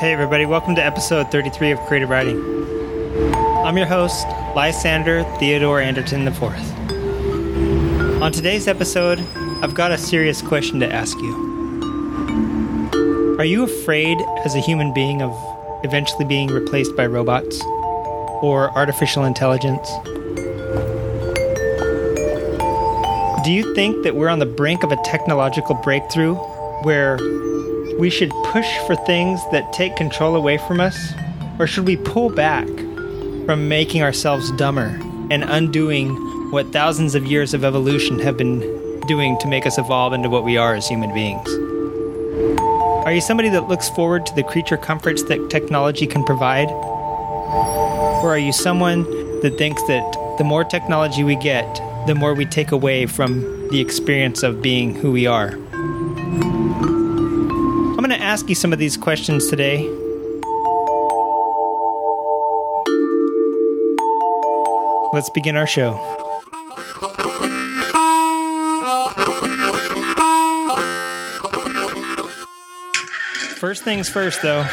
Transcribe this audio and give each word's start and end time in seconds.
Hey, 0.00 0.12
everybody, 0.12 0.44
welcome 0.44 0.74
to 0.74 0.84
episode 0.84 1.30
33 1.30 1.70
of 1.70 1.78
Creative 1.82 2.10
Writing. 2.10 2.36
I'm 3.64 3.76
your 3.76 3.86
host, 3.86 4.26
Lysander 4.56 5.22
Theodore 5.38 5.80
Anderton 5.80 6.26
IV. 6.26 6.42
On 8.20 8.32
today's 8.32 8.66
episode, 8.66 9.20
I've 9.62 9.74
got 9.74 9.92
a 9.92 9.98
serious 9.98 10.42
question 10.42 10.80
to 10.80 10.92
ask 10.92 11.16
you. 11.18 11.32
Are 13.38 13.44
you 13.44 13.62
afraid 13.62 14.18
as 14.44 14.56
a 14.56 14.60
human 14.60 14.92
being 14.92 15.22
of 15.22 15.32
eventually 15.84 16.24
being 16.24 16.48
replaced 16.48 16.96
by 16.96 17.06
robots 17.06 17.62
or 18.42 18.76
artificial 18.76 19.24
intelligence? 19.24 19.88
Do 23.44 23.52
you 23.52 23.72
think 23.76 24.02
that 24.02 24.16
we're 24.16 24.28
on 24.28 24.40
the 24.40 24.46
brink 24.46 24.82
of 24.82 24.90
a 24.90 24.96
technological 25.04 25.76
breakthrough 25.76 26.34
where 26.82 27.16
we 27.98 28.10
should 28.10 28.30
push 28.46 28.66
for 28.86 28.96
things 28.96 29.40
that 29.52 29.72
take 29.72 29.96
control 29.96 30.34
away 30.34 30.58
from 30.58 30.80
us? 30.80 31.12
Or 31.58 31.66
should 31.66 31.86
we 31.86 31.96
pull 31.96 32.30
back 32.30 32.66
from 33.46 33.68
making 33.68 34.02
ourselves 34.02 34.50
dumber 34.52 34.98
and 35.30 35.44
undoing 35.44 36.10
what 36.50 36.72
thousands 36.72 37.14
of 37.14 37.24
years 37.26 37.54
of 37.54 37.64
evolution 37.64 38.18
have 38.18 38.36
been 38.36 39.00
doing 39.06 39.38
to 39.38 39.46
make 39.46 39.66
us 39.66 39.78
evolve 39.78 40.12
into 40.12 40.28
what 40.28 40.44
we 40.44 40.56
are 40.56 40.74
as 40.74 40.88
human 40.88 41.12
beings? 41.14 41.48
Are 43.04 43.12
you 43.12 43.20
somebody 43.20 43.48
that 43.50 43.68
looks 43.68 43.88
forward 43.90 44.26
to 44.26 44.34
the 44.34 44.42
creature 44.42 44.76
comforts 44.76 45.22
that 45.24 45.50
technology 45.50 46.06
can 46.06 46.24
provide? 46.24 46.68
Or 46.70 48.30
are 48.30 48.38
you 48.38 48.52
someone 48.52 49.04
that 49.42 49.56
thinks 49.58 49.82
that 49.82 50.36
the 50.38 50.44
more 50.44 50.64
technology 50.64 51.22
we 51.22 51.36
get, 51.36 51.80
the 52.06 52.14
more 52.14 52.34
we 52.34 52.46
take 52.46 52.72
away 52.72 53.06
from 53.06 53.68
the 53.68 53.80
experience 53.80 54.42
of 54.42 54.62
being 54.62 54.94
who 54.94 55.12
we 55.12 55.26
are? 55.26 55.56
I'm 58.04 58.10
going 58.10 58.20
to 58.20 58.26
ask 58.26 58.50
you 58.50 58.54
some 58.54 58.70
of 58.70 58.78
these 58.78 58.98
questions 58.98 59.48
today. 59.48 59.88
Let's 65.14 65.30
begin 65.30 65.56
our 65.56 65.66
show. 65.66 65.94
First 73.56 73.84
things 73.84 74.10
first, 74.10 74.42
though, 74.42 74.66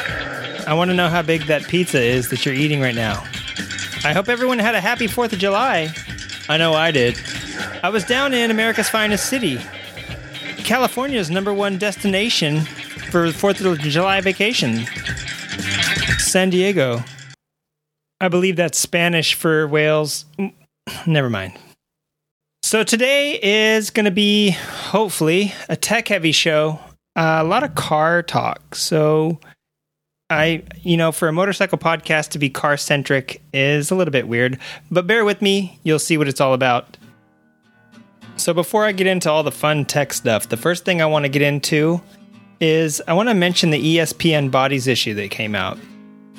I 0.68 0.74
want 0.74 0.92
to 0.92 0.94
know 0.94 1.08
how 1.08 1.22
big 1.22 1.44
that 1.44 1.64
pizza 1.70 2.02
is 2.02 2.32
that 2.32 2.46
you're 2.46 2.54
eating 2.54 2.82
right 2.82 2.94
now. 2.94 3.24
I 4.04 4.12
hope 4.12 4.28
everyone 4.28 4.60
had 4.60 4.76
a 4.76 4.82
happy 4.82 5.08
4th 5.08 5.32
of 5.32 5.40
July. 5.40 5.96
I 6.50 6.58
know 6.58 6.74
I 6.74 6.92
did. 6.92 7.18
I 7.82 7.88
was 7.88 8.04
down 8.04 8.34
in 8.34 8.52
America's 8.52 8.90
finest 8.90 9.28
city, 9.28 9.58
California's 10.66 11.30
number 11.30 11.54
one 11.54 11.78
destination 11.78 12.66
for 13.12 13.30
the 13.30 13.38
4th 13.38 13.70
of 13.70 13.80
July 13.80 14.22
vacation, 14.22 14.86
San 16.18 16.50
Diego. 16.50 17.04
I 18.22 18.30
believe 18.30 18.56
that's 18.56 18.80
Spanish 18.80 19.34
for 19.34 19.68
whales. 19.68 20.24
Never 21.06 21.30
mind. 21.30 21.54
So 22.64 22.84
today 22.86 23.38
is 23.42 23.90
going 23.90 24.06
to 24.06 24.12
be, 24.12 24.52
hopefully, 24.52 25.54
a 25.68 25.76
tech 25.76 26.08
heavy 26.08 26.32
show. 26.32 26.80
Uh, 27.18 27.40
a 27.42 27.44
lot 27.44 27.64
of 27.64 27.76
car 27.76 28.24
talk. 28.24 28.76
So 28.76 29.40
I, 30.30 30.64
you 30.82 30.96
know, 30.96 31.12
for 31.12 31.28
a 31.28 31.34
motorcycle 31.34 31.78
podcast 31.78 32.30
to 32.30 32.40
be 32.40 32.50
car 32.50 32.78
centric 32.78 33.42
is 33.54 33.92
a 33.92 33.96
little 33.96 34.14
bit 34.14 34.30
weird, 34.30 34.58
but 34.90 35.06
bear 35.06 35.26
with 35.26 35.42
me. 35.42 35.80
You'll 35.84 36.00
see 36.00 36.18
what 36.18 36.30
it's 36.30 36.40
all 36.40 36.54
about. 36.54 36.96
So 38.38 38.54
before 38.54 38.86
I 38.86 38.94
get 38.94 39.06
into 39.06 39.30
all 39.30 39.44
the 39.44 39.52
fun 39.52 39.84
tech 39.84 40.14
stuff, 40.14 40.48
the 40.48 40.56
first 40.56 40.86
thing 40.86 41.02
I 41.02 41.06
want 41.08 41.26
to 41.26 41.30
get 41.30 41.42
into 41.42 42.02
is 42.62 43.02
I 43.08 43.14
want 43.14 43.28
to 43.28 43.36
mention 43.36 43.72
the 43.72 43.98
ESPN 43.98 44.52
bodies 44.52 44.88
issue 44.88 45.14
that 45.16 45.32
came 45.32 45.56
out. 45.56 45.78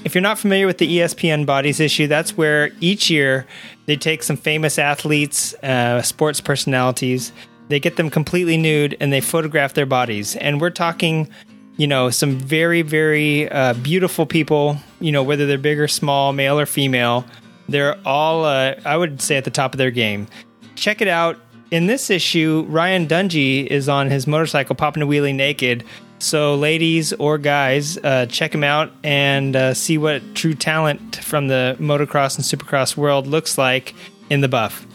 If 0.05 0.15
you're 0.15 0.23
not 0.23 0.39
familiar 0.39 0.67
with 0.67 0.79
the 0.79 0.98
ESPN 0.98 1.45
bodies 1.47 1.79
issue, 1.79 2.06
that's 2.06 2.37
where 2.37 2.70
each 2.81 3.11
year 3.11 3.47
they 3.87 3.97
take 3.97 4.23
some 4.23 4.37
famous 4.37 4.79
athletes, 4.79 5.55
uh, 5.63 6.02
sports 6.02 6.41
personalities, 6.41 7.33
they 7.69 7.79
get 7.79 7.96
them 7.96 8.11
completely 8.11 8.57
nude 8.57 8.96
and 9.01 9.13
they 9.13 9.20
photograph 9.20 9.74
their 9.74 9.86
bodies. 9.86 10.36
And 10.36 10.61
we're 10.61 10.70
talking, 10.70 11.29
you 11.77 11.86
know, 11.86 12.11
some 12.11 12.39
very, 12.39 12.83
very 12.83 13.48
uh, 13.51 13.75
beautiful 13.75 14.27
people, 14.27 14.77
you 15.01 15.13
know, 15.13 15.23
whether 15.23 15.46
they're 15.46 15.58
big 15.58 15.79
or 15.79 15.89
small, 15.89 16.33
male 16.33 16.58
or 16.58 16.67
female. 16.67 17.25
They're 17.69 17.96
all, 18.07 18.45
uh, 18.45 18.75
I 18.85 18.96
would 18.96 19.23
say, 19.23 19.36
at 19.36 19.45
the 19.45 19.51
top 19.51 19.73
of 19.73 19.79
their 19.79 19.91
game. 19.91 20.27
Check 20.75 21.01
it 21.01 21.08
out. 21.08 21.39
In 21.70 21.86
this 21.86 22.11
issue, 22.11 22.67
Ryan 22.69 23.07
Dungey 23.07 23.67
is 23.67 23.89
on 23.89 24.11
his 24.11 24.27
motorcycle 24.27 24.75
popping 24.75 25.02
a 25.02 25.07
wheelie 25.07 25.35
naked. 25.35 25.85
So, 26.22 26.55
ladies 26.55 27.12
or 27.14 27.36
guys, 27.36 27.98
uh, 27.98 28.27
check 28.27 28.55
him 28.55 28.62
out 28.62 28.92
and 29.02 29.56
uh, 29.56 29.74
see 29.74 29.98
what 29.98 30.36
true 30.36 30.55
talent 30.55 31.16
from 31.16 31.48
the 31.48 31.77
motocross 31.80 32.36
and 32.36 32.44
supercross 32.44 32.96
world 32.96 33.27
looks 33.27 33.58
like 33.58 33.92
in 34.30 34.40
the 34.40 34.46
buff. 34.46 34.86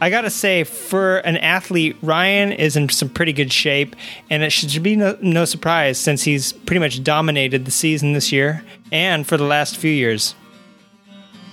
I 0.00 0.10
gotta 0.10 0.30
say, 0.30 0.64
for 0.64 1.18
an 1.18 1.36
athlete, 1.36 1.96
Ryan 2.02 2.50
is 2.50 2.76
in 2.76 2.88
some 2.88 3.08
pretty 3.08 3.32
good 3.32 3.52
shape, 3.52 3.94
and 4.30 4.42
it 4.42 4.50
should 4.50 4.82
be 4.82 4.96
no, 4.96 5.16
no, 5.22 5.44
surprise 5.44 5.96
since 5.96 6.24
he's 6.24 6.52
pretty 6.52 6.80
much 6.80 7.04
dominated 7.04 7.64
the 7.64 7.70
season 7.70 8.12
this 8.12 8.32
year 8.32 8.64
and 8.90 9.28
for 9.28 9.36
the 9.36 9.44
last 9.44 9.76
few 9.76 9.92
years. 9.92 10.34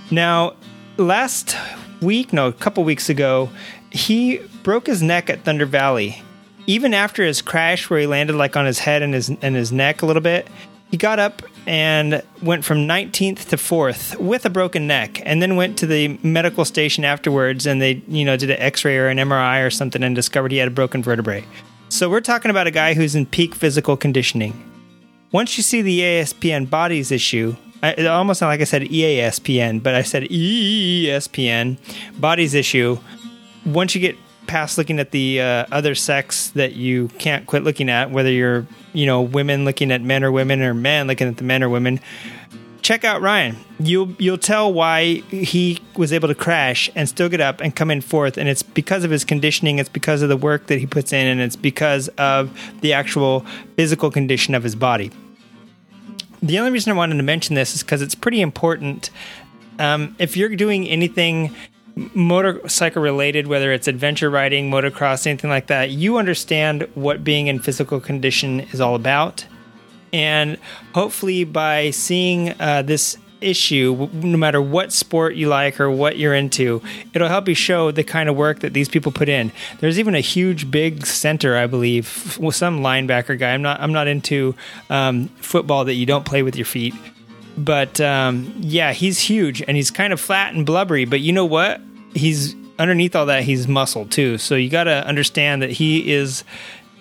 Now, 0.10 0.56
last 0.98 1.56
week, 2.02 2.34
no, 2.34 2.48
a 2.48 2.54
couple 2.54 2.84
weeks 2.84 3.08
ago, 3.08 3.52
he 3.92 4.38
broke 4.64 4.88
his 4.88 5.04
neck 5.04 5.30
at 5.30 5.44
Thunder 5.44 5.68
Valley. 5.68 6.24
Even 6.68 6.94
after 6.94 7.24
his 7.24 7.42
crash, 7.42 7.90
where 7.90 8.00
he 8.00 8.08
landed 8.08 8.36
like 8.36 8.58
on 8.58 8.66
his 8.66 8.80
head 8.80 9.02
and 9.02 9.14
his 9.14 9.30
and 9.30 9.56
his 9.56 9.72
neck 9.72 10.02
a 10.02 10.06
little 10.06 10.22
bit, 10.22 10.48
he 10.92 10.98
got 10.98 11.20
up 11.20 11.42
and 11.68 12.24
went 12.42 12.64
from 12.64 12.88
19th 12.88 13.50
to 13.50 13.58
4th 13.58 14.18
with 14.18 14.46
a 14.46 14.50
broken 14.50 14.88
neck 14.88 15.22
and 15.26 15.42
then 15.42 15.56
went 15.56 15.78
to 15.80 15.88
the 15.88 16.20
medical 16.22 16.64
station 16.64 17.04
afterwards 17.04 17.66
and 17.66 17.82
they 17.82 18.04
you 18.08 18.24
know 18.24 18.38
did 18.38 18.50
an 18.50 18.60
x-ray 18.60 18.98
or 18.98 19.08
an 19.08 19.18
mri 19.18 19.66
or 19.66 19.70
something 19.70 20.04
and 20.04 20.16
discovered 20.16 20.52
he 20.52 20.58
had 20.58 20.68
a 20.68 20.72
broken 20.72 21.02
vertebrae. 21.02 21.44
So 21.90 22.10
we're 22.10 22.22
talking 22.22 22.52
about 22.52 22.68
a 22.68 22.72
guy 22.72 22.94
who's 22.94 23.16
in 23.16 23.26
peak 23.26 23.56
physical 23.56 23.96
conditioning. 23.98 24.54
Once 25.32 25.58
you 25.58 25.64
see 25.64 25.82
the 25.82 26.00
espn 26.00 26.70
bodies 26.70 27.12
issue 27.12 27.56
it 27.84 28.08
almost 28.08 28.40
sounded 28.40 28.54
like 28.54 28.62
i 28.62 28.64
said 28.64 28.84
easpn 28.84 29.82
but 29.82 29.94
i 29.96 30.02
said 30.02 30.24
espn 30.24 31.78
bodies 32.20 32.54
issue 32.54 32.98
once 33.66 33.94
you 33.94 34.02
get 34.02 34.18
past 34.48 34.78
looking 34.78 35.00
at 35.00 35.12
the 35.12 35.42
uh, 35.42 35.66
other 35.72 35.96
sex 35.96 36.50
that 36.52 36.74
you 36.74 37.08
can't 37.20 37.46
quit 37.46 37.64
looking 37.64 37.90
at, 37.90 38.12
whether 38.12 38.32
you're, 38.32 38.66
you 38.94 39.06
know, 39.06 39.22
women 39.22 39.66
looking 39.66 39.92
at 39.92 40.02
men 40.02 40.24
or 40.24 40.32
women 40.32 40.62
or 40.62 40.74
men 40.74 41.08
looking 41.08 41.28
at 41.28 41.38
the 41.38 41.44
men 41.44 41.64
or 41.64 41.70
women, 41.70 42.00
check 42.82 43.04
out 43.04 43.20
Ryan. 43.20 43.58
You'll 43.80 44.12
you'll 44.20 44.38
tell 44.38 44.72
why 44.72 45.16
he 45.30 45.80
was 45.98 46.14
able 46.14 46.28
to 46.28 46.36
crash 46.36 46.90
and 46.96 47.10
still 47.10 47.30
get 47.30 47.42
up 47.42 47.60
and 47.60 47.76
come 47.76 47.90
in 47.90 48.02
fourth, 48.02 48.38
and 48.38 48.48
it's 48.48 48.64
because 48.64 49.04
of 49.04 49.12
his 49.12 49.26
conditioning. 49.26 49.80
It's 49.80 49.90
because 49.90 50.22
of 50.22 50.30
the 50.30 50.38
work 50.38 50.68
that 50.68 50.80
he 50.80 50.86
puts 50.86 51.12
in, 51.12 51.26
and 51.26 51.42
it's 51.42 51.56
because 51.56 52.08
of 52.18 52.58
the 52.82 52.94
actual 52.94 53.46
physical 53.76 54.12
condition 54.12 54.54
of 54.54 54.64
his 54.64 54.76
body. 54.76 55.12
The 56.44 56.60
only 56.60 56.72
reason 56.72 56.92
I 56.92 56.96
wanted 56.96 57.18
to 57.18 57.24
mention 57.24 57.56
this 57.56 57.74
is 57.74 57.82
because 57.82 58.04
it's 58.04 58.16
pretty 58.16 58.40
important. 58.40 59.10
Um, 59.80 60.16
if 60.20 60.38
you're 60.38 60.56
doing 60.56 60.88
anything 60.88 61.56
motorcycle 61.96 63.02
related, 63.02 63.48
whether 63.48 63.72
it's 63.72 63.88
adventure 63.88 64.30
riding, 64.30 64.70
motocross, 64.70 65.26
anything 65.26 65.50
like 65.50 65.68
that, 65.68 65.92
you 65.92 66.18
understand 66.18 66.88
what 66.94 67.24
being 67.24 67.48
in 67.48 67.60
physical 67.60 68.00
condition 68.00 68.62
is 68.72 68.82
all 68.82 68.96
about. 68.96 69.46
And 70.12 70.58
hopefully, 70.94 71.44
by 71.44 71.92
seeing 71.92 72.54
uh, 72.60 72.82
this 72.82 73.18
issue, 73.42 74.10
no 74.14 74.38
matter 74.38 74.62
what 74.62 74.92
sport 74.92 75.36
you 75.36 75.48
like 75.48 75.80
or 75.80 75.92
what 75.92 76.18
you're 76.18 76.34
into, 76.34 76.82
it'll 77.14 77.28
help 77.28 77.48
you 77.48 77.56
show 77.56 77.92
the 77.92 78.04
kind 78.04 78.30
of 78.30 78.36
work 78.36 78.60
that 78.60 78.74
these 78.74 78.90
people 78.90 79.12
put 79.12 79.30
in. 79.30 79.52
There's 79.80 80.00
even 80.00 80.16
a 80.16 80.22
huge, 80.22 80.72
big 80.72 81.06
center, 81.06 81.58
I 81.58 81.68
believe, 81.68 82.38
with 82.40 82.56
some 82.56 82.80
linebacker 82.80 83.38
guy. 83.38 83.54
I'm 83.54 83.62
not, 83.62 83.80
I'm 83.80 83.94
not 83.94 84.08
into 84.08 84.56
um, 84.90 85.28
football 85.38 85.86
that 85.86 85.94
you 85.94 86.06
don't 86.06 86.26
play 86.26 86.44
with 86.44 86.56
your 86.56 86.66
feet 86.66 86.94
but 87.58 88.00
um, 88.02 88.54
yeah, 88.60 88.94
he's 88.94 89.20
huge 89.20 89.62
and 89.62 89.78
he's 89.78 89.92
kind 89.92 90.14
of 90.14 90.20
flat 90.20 90.54
and 90.54 90.66
blubbery. 90.66 91.06
But 91.06 91.22
you 91.22 91.34
know 91.34 91.46
what? 91.46 91.82
He's 92.14 92.56
underneath 92.78 93.16
all 93.16 93.26
that, 93.28 93.44
he's 93.44 93.68
muscle 93.68 94.06
too. 94.06 94.38
So 94.38 94.56
you 94.56 94.70
got 94.70 94.86
to 94.86 95.06
understand 95.06 95.62
that 95.62 95.72
he 95.72 96.12
is 96.12 96.44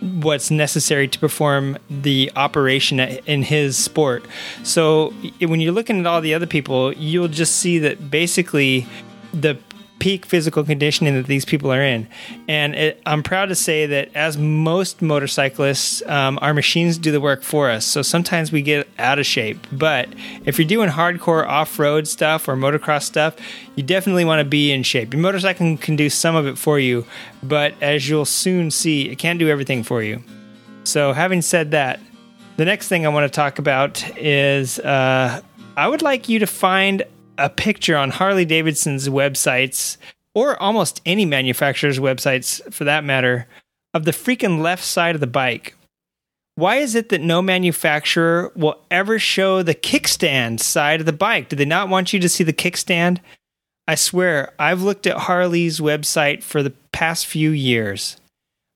what's 0.01 0.51
necessary 0.51 1.09
to 1.09 1.19
perform 1.19 1.79
the 1.89 2.31
operation 2.37 3.01
in 3.01 3.43
his 3.43 3.77
sport. 3.77 4.25
So 4.63 5.15
when 5.41 5.61
you're 5.61 5.73
looking 5.73 6.01
at 6.01 6.07
all 6.07 6.21
the 6.21 6.35
other 6.35 6.47
people, 6.47 6.93
you'll 6.93 7.29
just 7.29 7.57
see 7.57 7.79
that 7.81 8.11
basically 8.11 8.87
the 9.33 9.59
peak 9.99 10.27
physical 10.27 10.65
conditioning 10.65 11.15
that 11.15 11.27
these 11.27 11.45
people 11.45 11.73
are 11.73 11.81
in. 11.83 12.07
And 12.49 12.75
it, 12.75 13.03
I'm 13.07 13.23
proud 13.23 13.47
to 13.47 13.55
say 13.55 13.87
that, 13.87 14.15
as 14.15 14.37
most 14.37 15.01
motorcyclists, 15.01 16.03
um, 16.07 16.39
our 16.43 16.53
machines 16.53 16.99
do 16.99 17.13
the 17.13 17.21
work 17.21 17.43
for 17.43 17.71
us. 17.71 17.85
So 17.85 18.03
sometimes 18.03 18.53
we 18.53 18.61
get 18.61 18.89
out 18.99 19.19
of 19.19 19.27
shape. 19.27 19.67
But 19.73 20.09
if 20.45 20.59
you're 20.59 20.69
doing 20.69 20.91
hardcore 20.91 21.47
off 21.47 21.79
road 21.79 22.07
stuff 22.09 22.49
or 22.49 22.57
motocross 22.57 23.05
stuff, 23.05 23.37
you 23.77 23.83
definitely 23.83 24.25
want 24.25 24.41
to 24.41 24.45
be 24.45 24.73
in 24.73 24.83
shape. 24.83 25.15
Your 25.15 25.23
motorcycle 25.23 25.77
can 25.77 25.97
do 25.97 26.11
some 26.11 26.37
of 26.37 26.47
it 26.47 26.59
for 26.59 26.79
you, 26.79 27.07
but 27.43 27.75
as 27.81 28.09
you'll 28.09 28.25
soon 28.25 28.71
see, 28.71 29.09
it 29.09 29.17
can't 29.17 29.39
do 29.39 29.49
everything 29.49 29.83
for 29.83 30.03
you. 30.03 30.23
So, 30.85 31.13
having 31.15 31.41
said 31.41 31.71
that, 31.71 31.99
The 32.57 32.65
next 32.65 32.87
thing 32.87 33.05
I 33.05 33.09
want 33.09 33.25
to 33.31 33.35
talk 33.35 33.59
about 33.59 34.17
is 34.17 34.79
uh, 34.79 35.41
I 35.77 35.89
would 35.89 36.03
like 36.03 36.29
you 36.29 36.39
to 36.39 36.47
find 36.47 37.03
a 37.39 37.49
picture 37.49 37.97
on 37.97 38.11
Harley 38.11 38.45
Davidson's 38.45 39.09
websites 39.09 39.97
or 40.35 40.61
almost 40.61 41.01
any 41.07 41.25
manufacturer's 41.25 41.99
websites 41.99 42.61
for 42.73 42.85
that 42.85 43.05
matter 43.05 43.47
of 43.93 44.05
the 44.05 44.11
freaking 44.11 44.61
left 44.61 44.85
side 44.85 45.15
of 45.15 45.21
the 45.21 45.27
bike. 45.27 45.77
Why 46.57 46.77
is 46.77 46.95
it 46.95 47.09
that 47.09 47.21
no 47.21 47.43
manufacturer 47.43 48.53
will 48.55 48.79
ever 48.91 49.19
show 49.19 49.63
the 49.63 49.75
kickstand 49.75 50.61
side 50.61 51.01
of 51.01 51.07
the 51.07 51.13
bike? 51.13 51.49
Do 51.49 51.57
they 51.57 51.65
not 51.65 51.89
want 51.89 52.13
you 52.13 52.21
to 52.21 52.29
see 52.29 52.45
the 52.45 52.53
kickstand? 52.53 53.19
I 53.87 53.97
swear, 53.97 54.53
I've 54.59 54.83
looked 54.83 55.07
at 55.07 55.17
Harley's 55.17 55.81
website 55.81 56.43
for 56.43 56.63
the 56.63 56.73
past 56.93 57.27
few 57.27 57.51
years. 57.51 58.17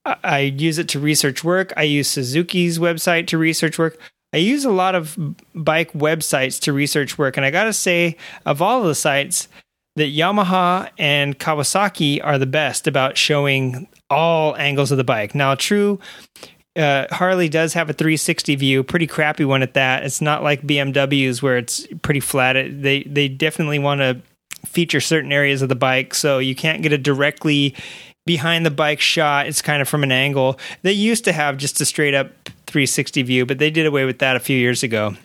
I 0.05 0.41
use 0.41 0.79
it 0.79 0.89
to 0.91 1.01
research 1.01 1.45
work. 1.45 1.73
I 1.77 1.83
use 1.85 2.09
Suzuki's 2.09 2.79
website 2.79 3.27
to 3.29 3.39
research 3.39 3.79
work. 3.79 3.99
I 4.33 4.39
use 4.39 4.65
a 4.65 4.71
lot 4.71 4.95
of 4.95 5.17
bike 5.55 5.93
websites 5.93 6.61
to 6.63 6.73
research 6.73 7.17
work. 7.17 7.37
And 7.37 7.47
I 7.47 7.51
got 7.51 7.65
to 7.65 7.73
say, 7.73 8.17
of 8.45 8.61
all 8.61 8.83
the 8.83 8.95
sites, 8.95 9.49
that 9.97 10.15
Yamaha 10.15 10.91
and 10.99 11.39
Kawasaki 11.39 12.25
are 12.25 12.39
the 12.39 12.47
best 12.47 12.87
about 12.87 13.17
showing 13.17 13.89
all 14.11 14.57
angles 14.57 14.91
of 14.91 14.99
the 14.99 15.05
bike. 15.05 15.35
Now, 15.35 15.55
true, 15.55 15.99
uh, 16.77 17.07
Harley 17.11 17.49
does 17.49 17.75
have 17.75 17.91
a 17.91 17.93
360 17.93 18.55
view, 18.55 18.83
pretty 18.83 19.07
crappy 19.07 19.45
one 19.45 19.63
at 19.63 19.75
that. 19.75 20.05
It's 20.05 20.21
not 20.21 20.43
like 20.43 20.63
BMW's 20.63 21.43
where 21.43 21.59
it's 21.59 21.87
pretty 22.03 22.21
flat. 22.21 22.57
It, 22.57 22.83
they 22.83 23.03
they 23.03 23.29
definitely 23.29 23.81
want 23.81 24.01
to 24.01 24.21
feature 24.67 25.01
certain 25.01 25.33
areas 25.33 25.63
of 25.63 25.69
the 25.69 25.75
bike, 25.75 26.15
so 26.15 26.39
you 26.39 26.55
can't 26.55 26.83
get 26.83 26.93
a 26.93 26.99
directly 26.99 27.75
behind 28.25 28.65
the 28.65 28.71
bike 28.71 29.01
shot. 29.01 29.47
It's 29.47 29.63
kind 29.63 29.83
of 29.83 29.89
from 29.89 30.05
an 30.05 30.13
angle. 30.13 30.59
They 30.83 30.93
used 30.93 31.25
to 31.25 31.33
have 31.33 31.57
just 31.57 31.81
a 31.81 31.85
straight 31.85 32.15
up 32.15 32.31
360 32.69 33.23
view, 33.23 33.47
but 33.47 33.59
they 33.59 33.71
did 33.71 33.87
away 33.87 34.05
with 34.05 34.19
that 34.19 34.37
a 34.37 34.41
few 34.41 34.57
years 34.57 34.83
ago. 34.83 35.17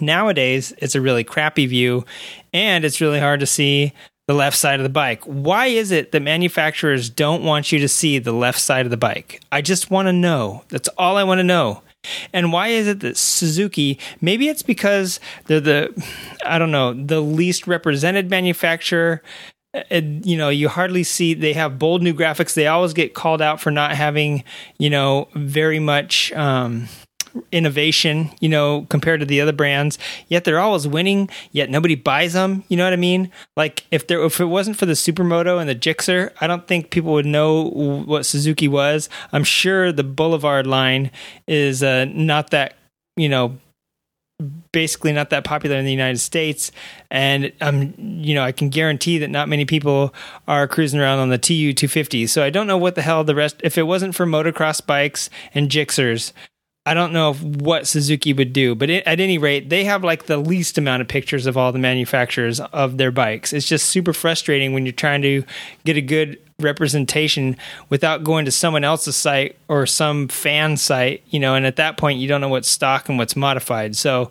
Nowadays, 0.00 0.72
it's 0.78 0.94
a 0.94 1.00
really 1.00 1.24
crappy 1.24 1.66
view, 1.66 2.04
and 2.52 2.84
it's 2.84 3.00
really 3.00 3.20
hard 3.20 3.40
to 3.40 3.46
see 3.46 3.92
the 4.26 4.34
left 4.34 4.56
side 4.56 4.80
of 4.80 4.84
the 4.84 4.88
bike. 4.88 5.22
Why 5.24 5.66
is 5.66 5.90
it 5.90 6.12
that 6.12 6.20
manufacturers 6.20 7.10
don't 7.10 7.44
want 7.44 7.70
you 7.70 7.78
to 7.78 7.88
see 7.88 8.18
the 8.18 8.32
left 8.32 8.58
side 8.58 8.86
of 8.86 8.90
the 8.90 8.96
bike? 8.96 9.42
I 9.52 9.60
just 9.60 9.90
want 9.90 10.08
to 10.08 10.12
know. 10.12 10.64
That's 10.68 10.88
all 10.96 11.16
I 11.16 11.24
want 11.24 11.38
to 11.40 11.44
know. 11.44 11.82
And 12.32 12.52
why 12.52 12.68
is 12.68 12.86
it 12.86 13.00
that 13.00 13.16
Suzuki, 13.16 13.98
maybe 14.20 14.48
it's 14.48 14.62
because 14.62 15.20
they're 15.46 15.60
the, 15.60 16.04
I 16.44 16.58
don't 16.58 16.70
know, 16.70 16.92
the 16.92 17.20
least 17.20 17.66
represented 17.66 18.28
manufacturer. 18.28 19.22
You 19.90 20.36
know, 20.36 20.50
you 20.50 20.68
hardly 20.68 21.02
see 21.02 21.34
they 21.34 21.52
have 21.54 21.78
bold 21.78 22.02
new 22.02 22.14
graphics. 22.14 22.54
They 22.54 22.66
always 22.66 22.92
get 22.92 23.14
called 23.14 23.42
out 23.42 23.60
for 23.60 23.70
not 23.70 23.92
having, 23.92 24.44
you 24.78 24.88
know, 24.88 25.28
very 25.34 25.80
much, 25.80 26.32
um, 26.32 26.88
innovation, 27.50 28.30
you 28.40 28.48
know, 28.48 28.86
compared 28.88 29.18
to 29.20 29.26
the 29.26 29.40
other 29.40 29.52
brands. 29.52 29.98
Yet 30.28 30.44
they're 30.44 30.60
always 30.60 30.86
winning. 30.86 31.28
Yet 31.50 31.70
nobody 31.70 31.96
buys 31.96 32.34
them. 32.34 32.62
You 32.68 32.76
know 32.76 32.84
what 32.84 32.92
I 32.92 32.96
mean? 32.96 33.30
Like 33.56 33.84
if 33.90 34.06
there, 34.06 34.22
if 34.24 34.40
it 34.40 34.44
wasn't 34.44 34.76
for 34.76 34.86
the 34.86 34.92
Supermoto 34.92 35.60
and 35.60 35.68
the 35.68 35.74
Gixxer, 35.74 36.30
I 36.40 36.46
don't 36.46 36.66
think 36.68 36.90
people 36.90 37.12
would 37.14 37.26
know 37.26 37.64
what 37.64 38.26
Suzuki 38.26 38.68
was. 38.68 39.08
I'm 39.32 39.44
sure 39.44 39.90
the 39.90 40.04
Boulevard 40.04 40.66
line 40.66 41.10
is 41.48 41.82
uh, 41.82 42.04
not 42.06 42.50
that, 42.50 42.76
you 43.16 43.28
know, 43.28 43.58
basically 44.72 45.12
not 45.12 45.30
that 45.30 45.44
popular 45.44 45.76
in 45.76 45.84
the 45.84 45.92
United 45.92 46.18
States, 46.18 46.72
and 47.10 47.52
um, 47.60 47.94
you 47.98 48.34
know, 48.34 48.42
I 48.42 48.52
can 48.52 48.68
guarantee 48.68 49.18
that 49.18 49.30
not 49.30 49.48
many 49.48 49.64
people 49.64 50.14
are 50.48 50.66
cruising 50.66 51.00
around 51.00 51.20
on 51.20 51.28
the 51.28 51.38
TU 51.38 51.72
250. 51.72 52.26
So 52.26 52.42
I 52.42 52.50
don't 52.50 52.66
know 52.66 52.78
what 52.78 52.94
the 52.94 53.02
hell 53.02 53.24
the 53.24 53.34
rest. 53.34 53.56
If 53.62 53.78
it 53.78 53.84
wasn't 53.84 54.14
for 54.14 54.26
motocross 54.26 54.84
bikes 54.84 55.30
and 55.54 55.70
Gixxers, 55.70 56.32
I 56.86 56.92
don't 56.92 57.14
know 57.14 57.32
what 57.32 57.86
Suzuki 57.86 58.34
would 58.34 58.52
do, 58.52 58.74
but 58.74 58.90
it, 58.90 59.06
at 59.06 59.18
any 59.18 59.38
rate, 59.38 59.70
they 59.70 59.84
have 59.84 60.04
like 60.04 60.26
the 60.26 60.36
least 60.36 60.76
amount 60.76 61.00
of 61.00 61.08
pictures 61.08 61.46
of 61.46 61.56
all 61.56 61.72
the 61.72 61.78
manufacturers 61.78 62.60
of 62.60 62.98
their 62.98 63.10
bikes. 63.10 63.54
It's 63.54 63.66
just 63.66 63.86
super 63.88 64.12
frustrating 64.12 64.74
when 64.74 64.84
you're 64.84 64.92
trying 64.92 65.22
to 65.22 65.44
get 65.84 65.96
a 65.96 66.02
good 66.02 66.38
representation 66.60 67.56
without 67.88 68.24
going 68.24 68.44
to 68.44 68.50
someone 68.50 68.84
else's 68.84 69.16
site 69.16 69.56
or 69.68 69.86
some 69.86 70.28
fan 70.28 70.76
site, 70.76 71.22
you 71.28 71.40
know, 71.40 71.54
and 71.54 71.66
at 71.66 71.76
that 71.76 71.96
point 71.96 72.18
you 72.18 72.28
don't 72.28 72.40
know 72.40 72.48
what's 72.48 72.68
stock 72.68 73.08
and 73.08 73.18
what's 73.18 73.36
modified. 73.36 73.96
So 73.96 74.30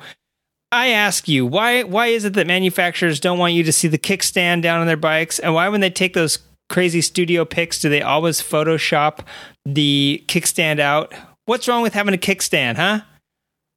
I 0.71 0.87
ask 0.89 1.27
you, 1.27 1.45
why 1.45 1.83
why 1.83 2.07
is 2.07 2.25
it 2.25 2.33
that 2.33 2.47
manufacturers 2.47 3.19
don't 3.19 3.39
want 3.39 3.53
you 3.53 3.63
to 3.63 3.71
see 3.71 3.87
the 3.87 3.97
kickstand 3.97 4.61
down 4.61 4.79
on 4.79 4.87
their 4.87 4.97
bikes? 4.97 5.39
And 5.39 5.53
why 5.53 5.69
when 5.69 5.81
they 5.81 5.89
take 5.89 6.13
those 6.13 6.39
crazy 6.69 7.01
studio 7.01 7.45
pics 7.45 7.79
do 7.79 7.89
they 7.89 8.01
always 8.01 8.41
photoshop 8.41 9.19
the 9.65 10.23
kickstand 10.27 10.79
out 10.79 11.13
What's 11.45 11.67
wrong 11.67 11.81
with 11.81 11.93
having 11.93 12.13
a 12.13 12.17
kickstand, 12.17 12.77
huh? 12.77 13.01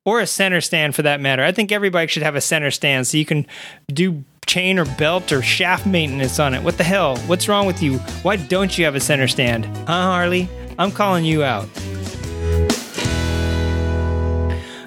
Or 0.04 0.20
a 0.20 0.26
center 0.26 0.60
stand 0.60 0.94
for 0.94 1.02
that 1.02 1.20
matter. 1.20 1.42
I 1.42 1.50
think 1.50 1.72
every 1.72 1.90
bike 1.90 2.10
should 2.10 2.22
have 2.22 2.36
a 2.36 2.40
center 2.40 2.70
stand 2.70 3.08
so 3.08 3.16
you 3.16 3.24
can 3.24 3.44
do 3.92 4.24
chain 4.46 4.78
or 4.78 4.84
belt 4.84 5.32
or 5.32 5.42
shaft 5.42 5.86
maintenance 5.86 6.38
on 6.38 6.54
it. 6.54 6.62
What 6.62 6.78
the 6.78 6.84
hell? 6.84 7.16
What's 7.26 7.48
wrong 7.48 7.66
with 7.66 7.82
you? 7.82 7.98
Why 8.22 8.36
don't 8.36 8.76
you 8.78 8.84
have 8.84 8.94
a 8.94 9.00
center 9.00 9.28
stand? 9.28 9.66
Huh, 9.88 10.02
Harley? 10.02 10.48
I'm 10.78 10.92
calling 10.92 11.24
you 11.24 11.42
out. 11.42 11.68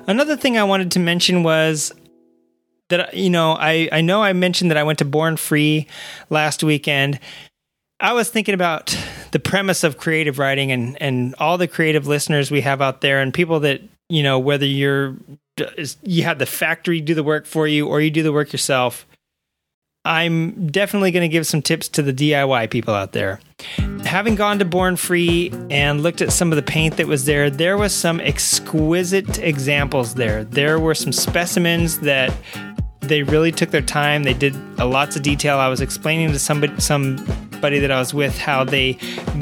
Another 0.08 0.36
thing 0.36 0.58
I 0.58 0.64
wanted 0.64 0.92
to 0.92 1.00
mention 1.00 1.44
was 1.44 1.94
that 2.90 3.14
you 3.14 3.30
know 3.30 3.52
I 3.52 3.90
I 3.92 4.02
know 4.02 4.24
I 4.24 4.34
mentioned 4.34 4.72
that 4.72 4.78
I 4.78 4.84
went 4.84 5.00
to 5.00 5.06
Born 5.06 5.38
Free 5.38 5.88
last 6.30 6.64
weekend. 6.64 7.20
I 8.00 8.14
was 8.14 8.30
thinking 8.30 8.56
about 8.56 8.98
the 9.32 9.40
premise 9.40 9.84
of 9.84 9.98
creative 9.98 10.40
writing 10.40 10.72
and 10.72 11.00
and 11.02 11.36
all 11.36 11.58
the 11.58 11.68
creative 11.68 12.08
listeners 12.08 12.50
we 12.50 12.62
have 12.62 12.82
out 12.82 13.02
there 13.02 13.22
and 13.22 13.34
people 13.34 13.60
that 13.60 13.82
you 14.08 14.24
know 14.24 14.40
whether 14.40 14.66
you're 14.66 15.16
you 16.04 16.24
have 16.24 16.40
the 16.40 16.46
factory 16.46 17.02
do 17.02 17.14
the 17.14 17.24
work 17.24 17.46
for 17.46 17.68
you 17.68 17.88
or 17.88 18.02
you 18.02 18.10
do 18.10 18.24
the 18.24 18.34
work 18.34 18.52
yourself 18.52 19.06
i'm 20.06 20.68
definitely 20.68 21.12
going 21.12 21.28
to 21.28 21.32
give 21.32 21.46
some 21.46 21.62
tips 21.62 21.88
to 21.90 22.02
the 22.02 22.14
diy 22.14 22.70
people 22.70 22.94
out 22.94 23.12
there 23.12 23.40
having 24.06 24.36
gone 24.36 24.58
to 24.60 24.66
born 24.66 24.96
free 24.96 25.52
and 25.70 26.02
looked 26.02 26.22
at 26.22 26.32
some 26.32 26.52
of 26.52 26.56
the 26.56 26.64
paint 26.64 26.98
that 26.98 27.08
was 27.08 27.26
there 27.26 27.50
there 27.50 27.78
was 27.78 27.94
some 27.94 28.20
exquisite 28.22 29.40
examples 29.40 30.16
there 30.16 30.44
there 30.46 30.80
were 30.80 30.96
some 30.96 31.12
specimens 31.12 32.00
that 32.00 32.34
they 33.10 33.24
really 33.24 33.52
took 33.52 33.72
their 33.72 33.82
time. 33.82 34.24
They 34.24 34.34
did 34.34 34.56
lots 34.78 35.16
of 35.16 35.24
detail. 35.24 35.58
I 35.58 35.68
was 35.68 35.82
explaining 35.82 36.32
to 36.32 36.40
somebody 36.40 36.80
somebody 37.60 37.80
that 37.80 37.92
I 37.92 38.00
was 38.00 38.14
with 38.14 38.38
how 38.38 38.64
they 38.64 38.94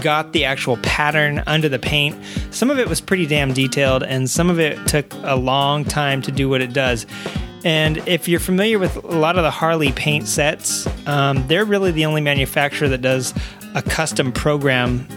got 0.01 0.33
the 0.33 0.43
actual 0.43 0.77
pattern 0.77 1.43
under 1.45 1.69
the 1.69 1.77
paint. 1.77 2.15
Some 2.49 2.71
of 2.71 2.79
it 2.79 2.89
was 2.89 2.99
pretty 2.99 3.27
damn 3.27 3.53
detailed, 3.53 4.01
and 4.01 4.27
some 4.27 4.49
of 4.49 4.59
it 4.59 4.87
took 4.87 5.13
a 5.21 5.35
long 5.35 5.85
time 5.85 6.23
to 6.23 6.31
do 6.31 6.49
what 6.49 6.59
it 6.59 6.73
does. 6.73 7.05
And 7.63 7.99
if 8.07 8.27
you're 8.27 8.39
familiar 8.39 8.79
with 8.79 8.95
a 8.95 9.19
lot 9.19 9.37
of 9.37 9.43
the 9.43 9.51
Harley 9.51 9.91
paint 9.91 10.27
sets, 10.27 10.87
um, 11.05 11.47
they're 11.47 11.63
really 11.63 11.91
the 11.91 12.05
only 12.07 12.21
manufacturer 12.21 12.87
that 12.87 13.03
does 13.03 13.35
a 13.75 13.83
custom 13.83 14.31
program 14.31 15.07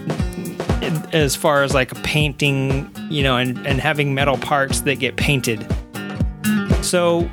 as 1.11 1.35
far 1.35 1.63
as 1.63 1.73
like 1.73 1.91
painting, 2.03 2.87
you 3.09 3.23
know, 3.23 3.35
and, 3.35 3.57
and 3.65 3.81
having 3.81 4.13
metal 4.13 4.37
parts 4.37 4.81
that 4.81 4.99
get 4.99 5.15
painted. 5.15 5.65
So 6.83 7.27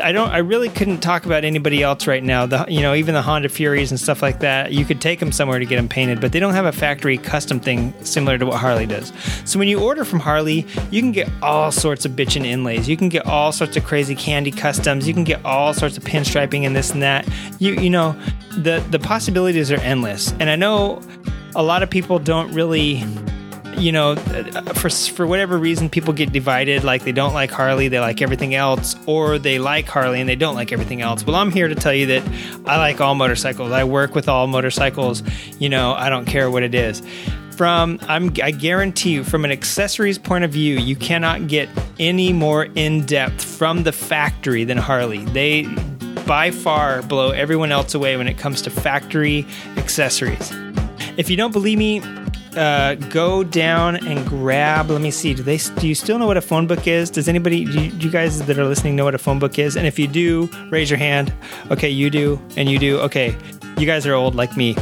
I 0.00 0.12
don't. 0.12 0.30
I 0.30 0.38
really 0.38 0.68
couldn't 0.68 0.98
talk 0.98 1.26
about 1.26 1.44
anybody 1.44 1.82
else 1.82 2.06
right 2.06 2.22
now. 2.22 2.46
The 2.46 2.64
you 2.68 2.80
know 2.80 2.94
even 2.94 3.14
the 3.14 3.22
Honda 3.22 3.48
Furies 3.48 3.90
and 3.90 3.98
stuff 3.98 4.22
like 4.22 4.40
that. 4.40 4.72
You 4.72 4.84
could 4.84 5.00
take 5.00 5.20
them 5.20 5.32
somewhere 5.32 5.58
to 5.58 5.64
get 5.64 5.76
them 5.76 5.88
painted, 5.88 6.20
but 6.20 6.32
they 6.32 6.40
don't 6.40 6.54
have 6.54 6.66
a 6.66 6.72
factory 6.72 7.18
custom 7.18 7.60
thing 7.60 7.94
similar 8.04 8.38
to 8.38 8.46
what 8.46 8.56
Harley 8.58 8.86
does. 8.86 9.12
So 9.44 9.58
when 9.58 9.68
you 9.68 9.80
order 9.80 10.04
from 10.04 10.20
Harley, 10.20 10.66
you 10.90 11.00
can 11.00 11.12
get 11.12 11.28
all 11.42 11.70
sorts 11.70 12.04
of 12.04 12.12
bitchin' 12.12 12.44
inlays. 12.44 12.88
You 12.88 12.96
can 12.96 13.08
get 13.08 13.26
all 13.26 13.52
sorts 13.52 13.76
of 13.76 13.84
crazy 13.84 14.14
candy 14.14 14.50
customs. 14.50 15.06
You 15.06 15.14
can 15.14 15.24
get 15.24 15.44
all 15.44 15.74
sorts 15.74 15.96
of 15.96 16.04
pinstriping 16.04 16.64
and 16.64 16.74
this 16.74 16.90
and 16.90 17.02
that. 17.02 17.28
You 17.58 17.74
you 17.74 17.90
know 17.90 18.12
the 18.56 18.84
the 18.90 18.98
possibilities 18.98 19.70
are 19.70 19.80
endless. 19.80 20.32
And 20.40 20.50
I 20.50 20.56
know 20.56 21.02
a 21.54 21.62
lot 21.62 21.82
of 21.82 21.90
people 21.90 22.18
don't 22.18 22.52
really 22.52 23.04
you 23.78 23.92
know, 23.92 24.16
for 24.74 24.90
for 24.90 25.26
whatever 25.26 25.58
reason, 25.58 25.88
people 25.88 26.12
get 26.12 26.32
divided. 26.32 26.84
Like 26.84 27.04
they 27.04 27.12
don't 27.12 27.34
like 27.34 27.50
Harley, 27.50 27.88
they 27.88 28.00
like 28.00 28.20
everything 28.20 28.54
else, 28.54 28.96
or 29.06 29.38
they 29.38 29.58
like 29.58 29.86
Harley 29.86 30.20
and 30.20 30.28
they 30.28 30.36
don't 30.36 30.54
like 30.54 30.72
everything 30.72 31.02
else. 31.02 31.24
Well, 31.24 31.36
I'm 31.36 31.50
here 31.50 31.68
to 31.68 31.74
tell 31.74 31.94
you 31.94 32.06
that 32.06 32.22
I 32.66 32.76
like 32.78 33.00
all 33.00 33.14
motorcycles. 33.14 33.72
I 33.72 33.84
work 33.84 34.14
with 34.14 34.28
all 34.28 34.46
motorcycles. 34.46 35.22
You 35.58 35.68
know, 35.68 35.94
I 35.94 36.08
don't 36.08 36.26
care 36.26 36.50
what 36.50 36.62
it 36.62 36.74
is. 36.74 37.02
From 37.52 37.98
I'm, 38.02 38.32
I 38.42 38.52
guarantee 38.52 39.10
you, 39.10 39.24
from 39.24 39.44
an 39.44 39.50
accessories 39.50 40.18
point 40.18 40.44
of 40.44 40.52
view, 40.52 40.78
you 40.78 40.94
cannot 40.94 41.48
get 41.48 41.68
any 41.98 42.32
more 42.32 42.64
in 42.64 43.04
depth 43.04 43.42
from 43.42 43.82
the 43.82 43.92
factory 43.92 44.64
than 44.64 44.78
Harley. 44.78 45.24
They 45.24 45.66
by 46.26 46.50
far 46.50 47.02
blow 47.02 47.30
everyone 47.30 47.72
else 47.72 47.94
away 47.94 48.16
when 48.16 48.28
it 48.28 48.38
comes 48.38 48.62
to 48.62 48.70
factory 48.70 49.46
accessories. 49.76 50.52
If 51.16 51.30
you 51.30 51.36
don't 51.36 51.52
believe 51.52 51.78
me, 51.78 52.00
uh, 52.58 52.96
go 53.08 53.44
down 53.44 53.96
and 54.06 54.26
grab. 54.26 54.90
Let 54.90 55.00
me 55.00 55.10
see. 55.10 55.32
Do 55.34 55.42
they? 55.42 55.56
Do 55.56 55.88
you 55.88 55.94
still 55.94 56.18
know 56.18 56.26
what 56.26 56.36
a 56.36 56.42
phone 56.42 56.66
book 56.66 56.86
is? 56.86 57.10
Does 57.10 57.28
anybody? 57.28 57.64
Do 57.64 57.84
you, 57.84 57.90
do 57.90 58.06
you, 58.06 58.10
guys 58.10 58.44
that 58.44 58.58
are 58.58 58.64
listening 58.64 58.96
know 58.96 59.04
what 59.04 59.14
a 59.14 59.18
phone 59.18 59.38
book 59.38 59.58
is? 59.58 59.76
And 59.76 59.86
if 59.86 59.98
you 59.98 60.08
do, 60.08 60.50
raise 60.70 60.90
your 60.90 60.98
hand. 60.98 61.32
Okay, 61.70 61.88
you 61.88 62.10
do, 62.10 62.40
and 62.56 62.68
you 62.68 62.78
do. 62.78 62.98
Okay, 63.00 63.36
you 63.78 63.86
guys 63.86 64.06
are 64.06 64.14
old 64.14 64.34
like 64.34 64.56
me. 64.56 64.76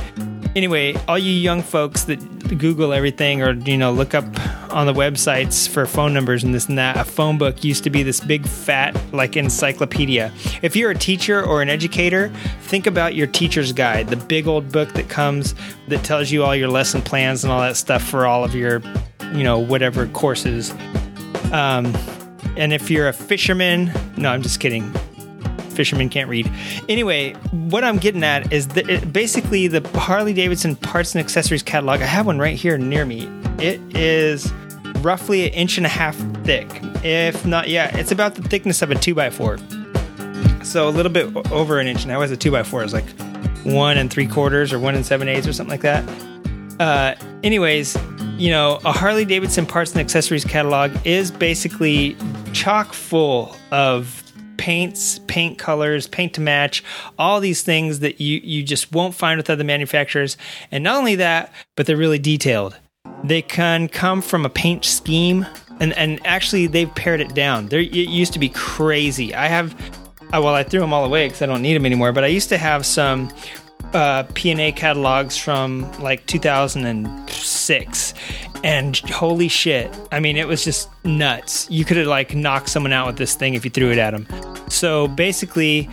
Anyway, 0.57 0.95
all 1.07 1.19
you 1.19 1.31
young 1.31 1.63
folks 1.63 2.05
that 2.05 2.17
Google 2.59 2.93
everything 2.93 3.43
or 3.43 3.53
you 3.53 3.77
know 3.77 3.93
look 3.93 4.15
up 4.15 4.25
on 4.73 4.87
the 4.87 4.93
websites 4.93 5.69
for 5.69 5.87
phone 5.87 6.13
numbers 6.13 6.43
and 6.43 6.55
this 6.55 6.67
and 6.69 6.79
that, 6.79 6.97
a 6.97 7.05
phone 7.05 7.39
book 7.39 7.63
used 7.63 7.85
to 7.85 7.91
be 7.91 8.03
this 8.03 8.19
big 8.19 8.47
fat 8.47 8.99
like 9.13 9.37
encyclopedia. 9.37 10.33
If 10.63 10.75
you're 10.75 10.91
a 10.91 10.99
teacher 10.99 11.45
or 11.45 11.63
an 11.63 11.69
educator, 11.69 12.31
think 12.63 12.87
about 12.87 13.15
your 13.15 13.27
teacher's 13.27 13.73
guide, 13.73 14.09
the 14.09 14.17
big 14.17 14.49
old 14.49 14.73
book 14.73 14.93
that 14.95 15.09
comes 15.09 15.55
that 15.89 16.03
tells 16.03 16.33
you 16.33 16.43
all 16.43 16.57
your 16.57 16.69
lesson 16.69 17.03
plans 17.03 17.45
and 17.45 17.53
all 17.53 17.61
that 17.61 17.77
stuff 17.77 18.03
for 18.03 18.27
all 18.27 18.43
of 18.43 18.55
your 18.55 18.83
you 19.33 19.45
know 19.45 19.59
whatever 19.59 20.07
courses. 20.09 20.73
Um, 21.53 21.95
and 22.57 22.73
if 22.73 22.91
you're 22.91 23.09
a 23.09 23.13
fisherman, 23.13 23.93
no, 24.17 24.31
I'm 24.31 24.43
just 24.43 24.61
kidding 24.61 24.93
fishermen 25.77 26.09
can't 26.09 26.29
read. 26.29 26.51
Anyway, 26.89 27.33
what 27.53 27.85
I'm 27.85 27.99
getting 27.99 28.25
at 28.25 28.53
is 28.53 28.69
that 28.69 28.89
it, 28.89 29.13
basically 29.13 29.69
the 29.69 29.87
Harley 29.99 30.33
Davidson 30.33 30.75
parts 30.77 31.15
and 31.15 31.23
accessories 31.23 31.63
catalog. 31.63 32.01
I 32.01 32.07
have 32.07 32.27
one 32.27 32.39
right 32.39 32.57
here 32.57 32.77
near 32.79 33.05
me. 33.05 33.29
It 33.59 33.81
is 33.95 34.53
roughly 35.01 35.47
an 35.47 35.53
inch 35.53 35.77
and 35.77 35.87
a 35.87 35.91
half 35.91 36.17
thick. 36.45 36.69
If 37.05 37.47
not, 37.47 37.69
yeah, 37.69 37.97
it's 37.97 38.11
about 38.11 38.35
the 38.35 38.43
thickness 38.43 38.83
of 38.83 38.91
a 38.91 38.95
2x4. 38.95 40.65
So 40.65 40.89
a 40.89 40.91
little 40.91 41.13
bit 41.13 41.35
over 41.53 41.79
an 41.79 41.87
inch. 41.87 42.03
And 42.03 42.11
that 42.11 42.19
was 42.19 42.33
a 42.33 42.37
2x4. 42.37 42.85
It's 42.85 42.93
like 42.93 43.09
one 43.65 43.99
and 43.99 44.11
three 44.11 44.27
quarters 44.27 44.73
or 44.73 44.79
one 44.79 44.95
and 44.95 45.05
seven 45.05 45.29
eighths 45.29 45.47
or 45.47 45.53
something 45.53 45.71
like 45.71 45.83
that. 45.83 46.05
Uh, 46.81 47.15
anyways, 47.43 47.97
you 48.37 48.51
know, 48.51 48.79
a 48.85 48.93
Harley 48.93 49.25
Davidson 49.25 49.67
parts 49.67 49.93
and 49.93 50.01
accessories 50.01 50.45
catalog 50.45 50.93
is 51.05 51.31
basically 51.31 52.17
chock 52.53 52.93
full 52.93 53.57
of 53.71 54.23
paints, 54.67 55.21
paint 55.29 55.59
colors, 55.59 56.09
paint 56.09 56.35
to 56.35 56.41
match, 56.41 56.83
all 57.21 57.39
these 57.39 57.63
things 57.63 58.01
that 58.01 58.21
you, 58.21 58.41
you 58.43 58.65
just 58.65 58.91
won't 58.91 59.15
find 59.15 59.37
with 59.37 59.49
other 59.49 59.63
manufacturers. 59.63 60.37
And 60.73 60.83
not 60.83 60.97
only 60.97 61.15
that, 61.15 61.53
but 61.77 61.87
they're 61.87 61.97
really 61.97 62.19
detailed. 62.19 62.77
They 63.23 63.43
can 63.43 63.87
come 63.87 64.21
from 64.21 64.45
a 64.45 64.49
paint 64.49 64.85
scheme, 64.85 65.47
and, 65.79 65.93
and 65.93 66.19
actually, 66.27 66.67
they've 66.67 66.93
pared 66.97 67.21
it 67.21 67.33
down. 67.33 67.69
There, 67.69 67.79
it 67.79 67.93
used 67.93 68.33
to 68.33 68.41
be 68.41 68.49
crazy. 68.49 69.33
I 69.37 69.47
have, 69.47 69.73
uh, 70.35 70.43
well, 70.43 70.57
I 70.57 70.65
threw 70.65 70.81
them 70.81 70.93
all 70.93 71.05
away 71.05 71.29
because 71.29 71.43
I 71.43 71.47
don't 71.47 71.63
need 71.63 71.75
them 71.75 71.87
anymore, 71.87 72.11
but 72.11 72.25
I 72.25 72.27
used 72.27 72.49
to 72.49 72.59
have 72.59 72.85
some 72.85 73.31
uh, 73.95 74.25
P&A 74.35 74.73
catalogs 74.73 75.37
from 75.37 75.89
like 76.01 76.27
2006 76.27 78.15
and 78.65 78.97
holy 79.11 79.49
shit. 79.49 79.95
I 80.13 80.21
mean 80.21 80.37
it 80.37 80.47
was 80.47 80.65
just 80.65 80.89
nuts. 81.05 81.71
You 81.71 81.85
could 81.85 81.97
have 81.97 82.07
like 82.07 82.35
knocked 82.35 82.69
someone 82.69 82.93
out 82.93 83.07
with 83.07 83.17
this 83.17 83.35
thing 83.35 83.55
if 83.55 83.65
you 83.65 83.71
threw 83.71 83.91
it 83.91 83.99
at 83.99 84.13
them 84.13 84.27
so 84.69 85.09
basically 85.09 85.89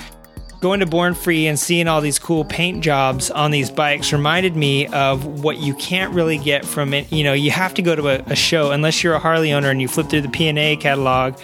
going 0.61 0.79
to 0.79 0.85
born 0.85 1.13
free 1.13 1.47
and 1.47 1.59
seeing 1.59 1.87
all 1.87 1.99
these 1.99 2.17
cool 2.17 2.45
paint 2.45 2.81
jobs 2.81 3.29
on 3.31 3.51
these 3.51 3.69
bikes 3.69 4.13
reminded 4.13 4.55
me 4.55 4.87
of 4.87 5.43
what 5.43 5.57
you 5.57 5.73
can't 5.75 6.13
really 6.13 6.37
get 6.37 6.63
from 6.65 6.93
it. 6.93 7.11
You 7.11 7.23
know 7.23 7.33
you 7.33 7.51
have 7.51 7.73
to 7.75 7.81
go 7.81 7.95
to 7.95 8.07
a, 8.09 8.31
a 8.31 8.35
show. 8.35 8.71
Unless 8.71 9.03
you're 9.03 9.13
a 9.13 9.19
harley 9.19 9.51
owner 9.51 9.69
and 9.69 9.81
you 9.81 9.87
flip 9.87 10.09
through 10.09 10.21
the 10.21 10.29
P&A 10.29 10.77
catalog 10.77 11.37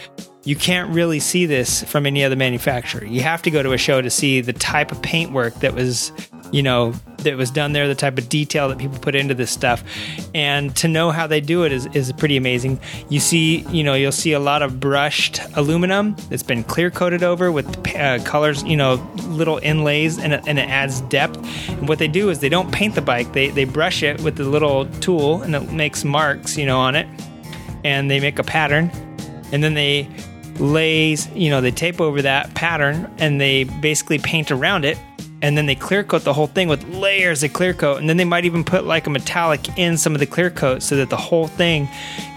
you 0.46 0.56
can't 0.56 0.90
really 0.92 1.20
see 1.20 1.46
this 1.46 1.84
from 1.84 2.06
any 2.06 2.24
other 2.24 2.36
manufacturer. 2.36 3.06
You 3.06 3.22
have 3.22 3.42
to 3.42 3.52
go 3.52 3.62
to 3.62 3.74
a 3.74 3.78
show 3.78 4.02
to 4.02 4.10
see 4.10 4.40
the 4.40 4.54
type 4.54 4.92
of 4.92 5.02
paintwork 5.02 5.54
that 5.56 5.76
was, 5.76 6.14
you 6.52 6.64
know, 6.64 6.94
that 7.24 7.36
was 7.36 7.52
done 7.52 7.74
there, 7.74 7.88
the 7.88 7.96
type 7.96 8.18
of 8.18 8.30
detail 8.30 8.70
that 8.70 8.78
people 8.78 8.98
put 9.00 9.16
into 9.16 9.34
this 9.34 9.52
stuff. 9.52 9.84
And 10.34 10.76
to 10.78 10.88
know 10.88 11.12
how 11.12 11.28
they 11.28 11.42
do 11.42 11.64
it 11.64 11.72
is, 11.72 11.86
is 11.88 12.12
pretty 12.14 12.38
amazing. 12.38 12.80
You 13.10 13.20
see, 13.20 13.60
you 13.70 13.84
know, 13.84 13.94
you'll 13.94 14.12
see 14.12 14.34
a 14.34 14.40
lot 14.40 14.62
of 14.62 14.80
brushed 14.80 15.42
aluminum 15.56 16.16
that's 16.30 16.44
been 16.44 16.64
clear 16.64 16.90
coated 16.90 17.24
over 17.24 17.52
with 17.52 17.96
uh, 17.96 18.24
colors, 18.24 18.64
you 18.64 18.78
know, 18.78 18.96
little 19.28 19.60
inlays, 19.62 20.18
and 20.18 20.34
it, 20.34 20.44
and 20.48 20.60
it 20.60 20.70
adds 20.70 21.02
depth. 21.02 21.38
And 21.70 21.88
what 21.88 22.00
they 22.00 22.08
do 22.08 22.30
is 22.30 22.40
they 22.40 22.50
don't 22.50 22.72
paint 22.72 22.96
the 22.96 23.02
bike, 23.02 23.34
they, 23.34 23.50
they 23.50 23.66
brush 23.66 24.04
it 24.04 24.22
with 24.22 24.36
the 24.36 24.44
little 24.44 24.86
tool 25.00 25.42
and 25.42 25.56
it 25.56 25.72
makes 25.72 26.04
marks, 26.04 26.58
you 26.58 26.66
know, 26.66 26.80
on 26.80 26.96
it. 26.96 27.08
And 27.84 28.10
they 28.10 28.20
make 28.20 28.40
a 28.40 28.44
pattern. 28.44 28.92
And 29.52 29.64
then 29.64 29.74
they 29.74 30.08
lays, 30.60 31.30
you 31.30 31.50
know, 31.50 31.62
they 31.62 31.72
tape 31.72 32.02
over 32.02 32.22
that 32.22 32.54
pattern 32.54 33.12
and 33.18 33.40
they 33.40 33.64
basically 33.64 34.20
paint 34.20 34.52
around 34.52 34.86
it 34.86 34.98
and 35.42 35.58
then 35.58 35.66
they 35.66 35.76
clear 35.76 36.04
coat 36.04 36.24
the 36.24 36.34
whole 36.34 36.48
thing 36.48 36.68
with 36.68 36.84
layers 36.90 37.44
of 37.44 37.54
clear 37.54 37.74
coat 37.74 38.00
and 38.00 38.10
then 38.10 38.18
they 38.18 38.26
might 38.26 38.46
even 38.46 38.64
put 38.64 38.86
like 38.86 39.08
a 39.08 39.10
metallic 39.10 39.78
in 39.78 39.98
some 39.98 40.14
of 40.14 40.20
the 40.20 40.26
clear 40.26 40.50
coat 40.50 40.84
so 40.84 40.96
that 40.96 41.10
the 41.10 41.18
whole 41.18 41.48
thing 41.48 41.88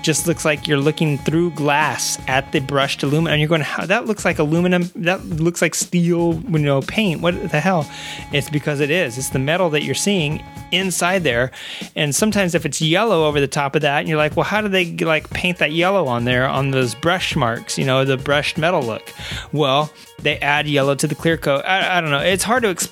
just 0.02 0.26
looks 0.26 0.44
like 0.44 0.66
you're 0.66 0.78
looking 0.78 1.18
through 1.18 1.50
glass 1.52 2.18
at 2.28 2.50
the 2.52 2.60
brushed 2.60 3.02
aluminum 3.02 3.32
and 3.32 3.40
you're 3.40 3.48
going 3.48 3.60
how 3.60 3.84
that 3.86 4.06
looks 4.06 4.24
like 4.24 4.38
aluminum 4.38 4.90
that 4.94 5.24
looks 5.26 5.62
like 5.62 5.74
steel 5.74 6.34
you 6.48 6.58
know 6.58 6.80
paint 6.82 7.20
what 7.20 7.50
the 7.50 7.60
hell 7.60 7.88
it's 8.32 8.50
because 8.50 8.80
it 8.80 8.90
is 8.90 9.18
it's 9.18 9.30
the 9.30 9.38
metal 9.38 9.70
that 9.70 9.82
you're 9.82 9.94
seeing 9.94 10.42
inside 10.70 11.22
there 11.22 11.50
and 11.94 12.14
sometimes 12.14 12.54
if 12.54 12.64
it's 12.64 12.80
yellow 12.80 13.26
over 13.26 13.40
the 13.40 13.48
top 13.48 13.74
of 13.76 13.82
that 13.82 14.00
and 14.00 14.08
you're 14.08 14.18
like 14.18 14.36
well 14.36 14.44
how 14.44 14.60
do 14.60 14.68
they 14.68 14.96
like 14.98 15.28
paint 15.30 15.58
that 15.58 15.72
yellow 15.72 16.06
on 16.06 16.24
there 16.24 16.48
on 16.48 16.70
those 16.70 16.94
brush 16.94 17.36
marks 17.36 17.78
you 17.78 17.84
know 17.84 18.04
the 18.04 18.16
brushed 18.16 18.58
metal 18.58 18.82
look 18.82 19.12
well 19.52 19.90
they 20.22 20.38
add 20.38 20.66
yellow 20.66 20.94
to 20.94 21.06
the 21.06 21.14
clear 21.14 21.36
coat. 21.36 21.64
I, 21.64 21.98
I 21.98 22.00
don't 22.00 22.10
know. 22.10 22.20
It's 22.20 22.44
hard 22.44 22.62
to 22.62 22.68
explain. 22.70 22.91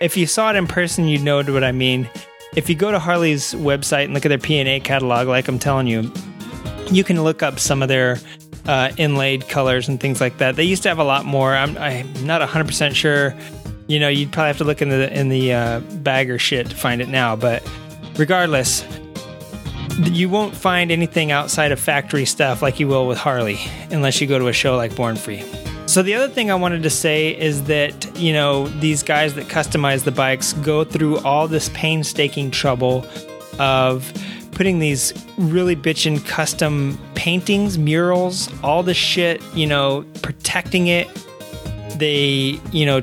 If 0.00 0.16
you 0.16 0.26
saw 0.26 0.50
it 0.50 0.56
in 0.56 0.66
person, 0.66 1.08
you'd 1.08 1.22
know 1.22 1.42
what 1.42 1.64
I 1.64 1.72
mean. 1.72 2.08
If 2.54 2.68
you 2.68 2.74
go 2.74 2.90
to 2.90 2.98
Harley's 2.98 3.54
website 3.54 4.04
and 4.04 4.14
look 4.14 4.24
at 4.24 4.28
their 4.28 4.38
P&A 4.38 4.80
catalog, 4.80 5.28
like 5.28 5.48
I'm 5.48 5.58
telling 5.58 5.86
you, 5.86 6.10
you 6.90 7.04
can 7.04 7.22
look 7.22 7.42
up 7.42 7.58
some 7.58 7.82
of 7.82 7.88
their 7.88 8.18
uh, 8.66 8.92
inlaid 8.96 9.48
colors 9.48 9.88
and 9.88 10.00
things 10.00 10.20
like 10.20 10.38
that. 10.38 10.56
They 10.56 10.64
used 10.64 10.82
to 10.84 10.88
have 10.88 10.98
a 10.98 11.04
lot 11.04 11.24
more. 11.24 11.54
I'm, 11.54 11.76
I'm 11.78 12.26
not 12.26 12.46
100% 12.46 12.94
sure. 12.94 13.34
You 13.86 14.00
know, 14.00 14.08
you'd 14.08 14.32
probably 14.32 14.48
have 14.48 14.58
to 14.58 14.64
look 14.64 14.82
in 14.82 14.88
the 14.88 15.12
in 15.18 15.28
the 15.28 15.52
uh, 15.52 15.80
bag 15.80 16.30
or 16.30 16.38
shit 16.38 16.70
to 16.70 16.76
find 16.76 17.00
it 17.00 17.08
now. 17.08 17.36
But 17.36 17.62
regardless, 18.16 18.84
you 19.98 20.28
won't 20.28 20.54
find 20.54 20.90
anything 20.90 21.30
outside 21.30 21.70
of 21.72 21.78
factory 21.78 22.24
stuff 22.24 22.62
like 22.62 22.80
you 22.80 22.88
will 22.88 23.06
with 23.06 23.18
Harley, 23.18 23.58
unless 23.90 24.20
you 24.20 24.26
go 24.26 24.38
to 24.38 24.48
a 24.48 24.52
show 24.52 24.76
like 24.76 24.96
Born 24.96 25.14
Free. 25.16 25.44
So 25.86 26.02
the 26.02 26.14
other 26.14 26.28
thing 26.28 26.50
I 26.50 26.54
wanted 26.56 26.82
to 26.82 26.90
say 26.90 27.30
is 27.30 27.64
that, 27.64 28.18
you 28.18 28.32
know, 28.32 28.66
these 28.68 29.02
guys 29.02 29.34
that 29.34 29.46
customize 29.46 30.04
the 30.04 30.10
bikes 30.12 30.52
go 30.54 30.84
through 30.84 31.18
all 31.20 31.48
this 31.48 31.70
painstaking 31.70 32.50
trouble 32.50 33.06
of 33.58 34.12
putting 34.50 34.78
these 34.78 35.14
really 35.38 35.76
bitchin' 35.76 36.24
custom 36.26 36.98
paintings, 37.14 37.78
murals, 37.78 38.50
all 38.62 38.82
the 38.82 38.94
shit, 38.94 39.40
you 39.54 39.66
know, 39.66 40.04
protecting 40.22 40.88
it. 40.88 41.08
They, 41.96 42.60
you 42.72 42.84
know, 42.84 43.00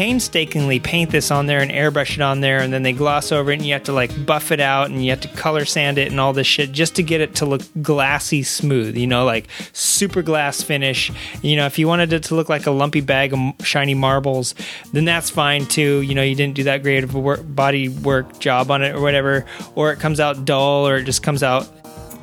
painstakingly 0.00 0.80
paint 0.80 1.10
this 1.10 1.30
on 1.30 1.44
there 1.44 1.60
and 1.60 1.70
airbrush 1.70 2.14
it 2.14 2.22
on 2.22 2.40
there 2.40 2.60
and 2.60 2.72
then 2.72 2.82
they 2.82 2.90
gloss 2.90 3.30
over 3.32 3.50
it 3.50 3.56
and 3.56 3.66
you 3.66 3.74
have 3.74 3.82
to 3.82 3.92
like 3.92 4.24
buff 4.24 4.50
it 4.50 4.58
out 4.58 4.88
and 4.88 5.04
you 5.04 5.10
have 5.10 5.20
to 5.20 5.28
color 5.28 5.66
sand 5.66 5.98
it 5.98 6.10
and 6.10 6.18
all 6.18 6.32
this 6.32 6.46
shit 6.46 6.72
just 6.72 6.94
to 6.94 7.02
get 7.02 7.20
it 7.20 7.34
to 7.34 7.44
look 7.44 7.60
glassy 7.82 8.42
smooth 8.42 8.96
you 8.96 9.06
know 9.06 9.26
like 9.26 9.46
super 9.74 10.22
glass 10.22 10.62
finish. 10.62 11.12
You 11.42 11.54
know 11.54 11.66
if 11.66 11.78
you 11.78 11.86
wanted 11.86 12.14
it 12.14 12.22
to 12.24 12.34
look 12.34 12.48
like 12.48 12.64
a 12.64 12.70
lumpy 12.70 13.02
bag 13.02 13.34
of 13.34 13.52
shiny 13.62 13.92
marbles 13.92 14.54
then 14.94 15.04
that's 15.04 15.28
fine 15.28 15.66
too. 15.66 16.00
You 16.00 16.14
know 16.14 16.22
you 16.22 16.34
didn't 16.34 16.54
do 16.54 16.64
that 16.64 16.82
great 16.82 17.04
of 17.04 17.14
a 17.14 17.20
work, 17.20 17.42
body 17.44 17.90
work 17.90 18.38
job 18.38 18.70
on 18.70 18.82
it 18.82 18.94
or 18.94 19.02
whatever 19.02 19.44
or 19.74 19.92
it 19.92 20.00
comes 20.00 20.18
out 20.18 20.46
dull 20.46 20.88
or 20.88 20.96
it 20.96 21.04
just 21.04 21.22
comes 21.22 21.42
out 21.42 21.68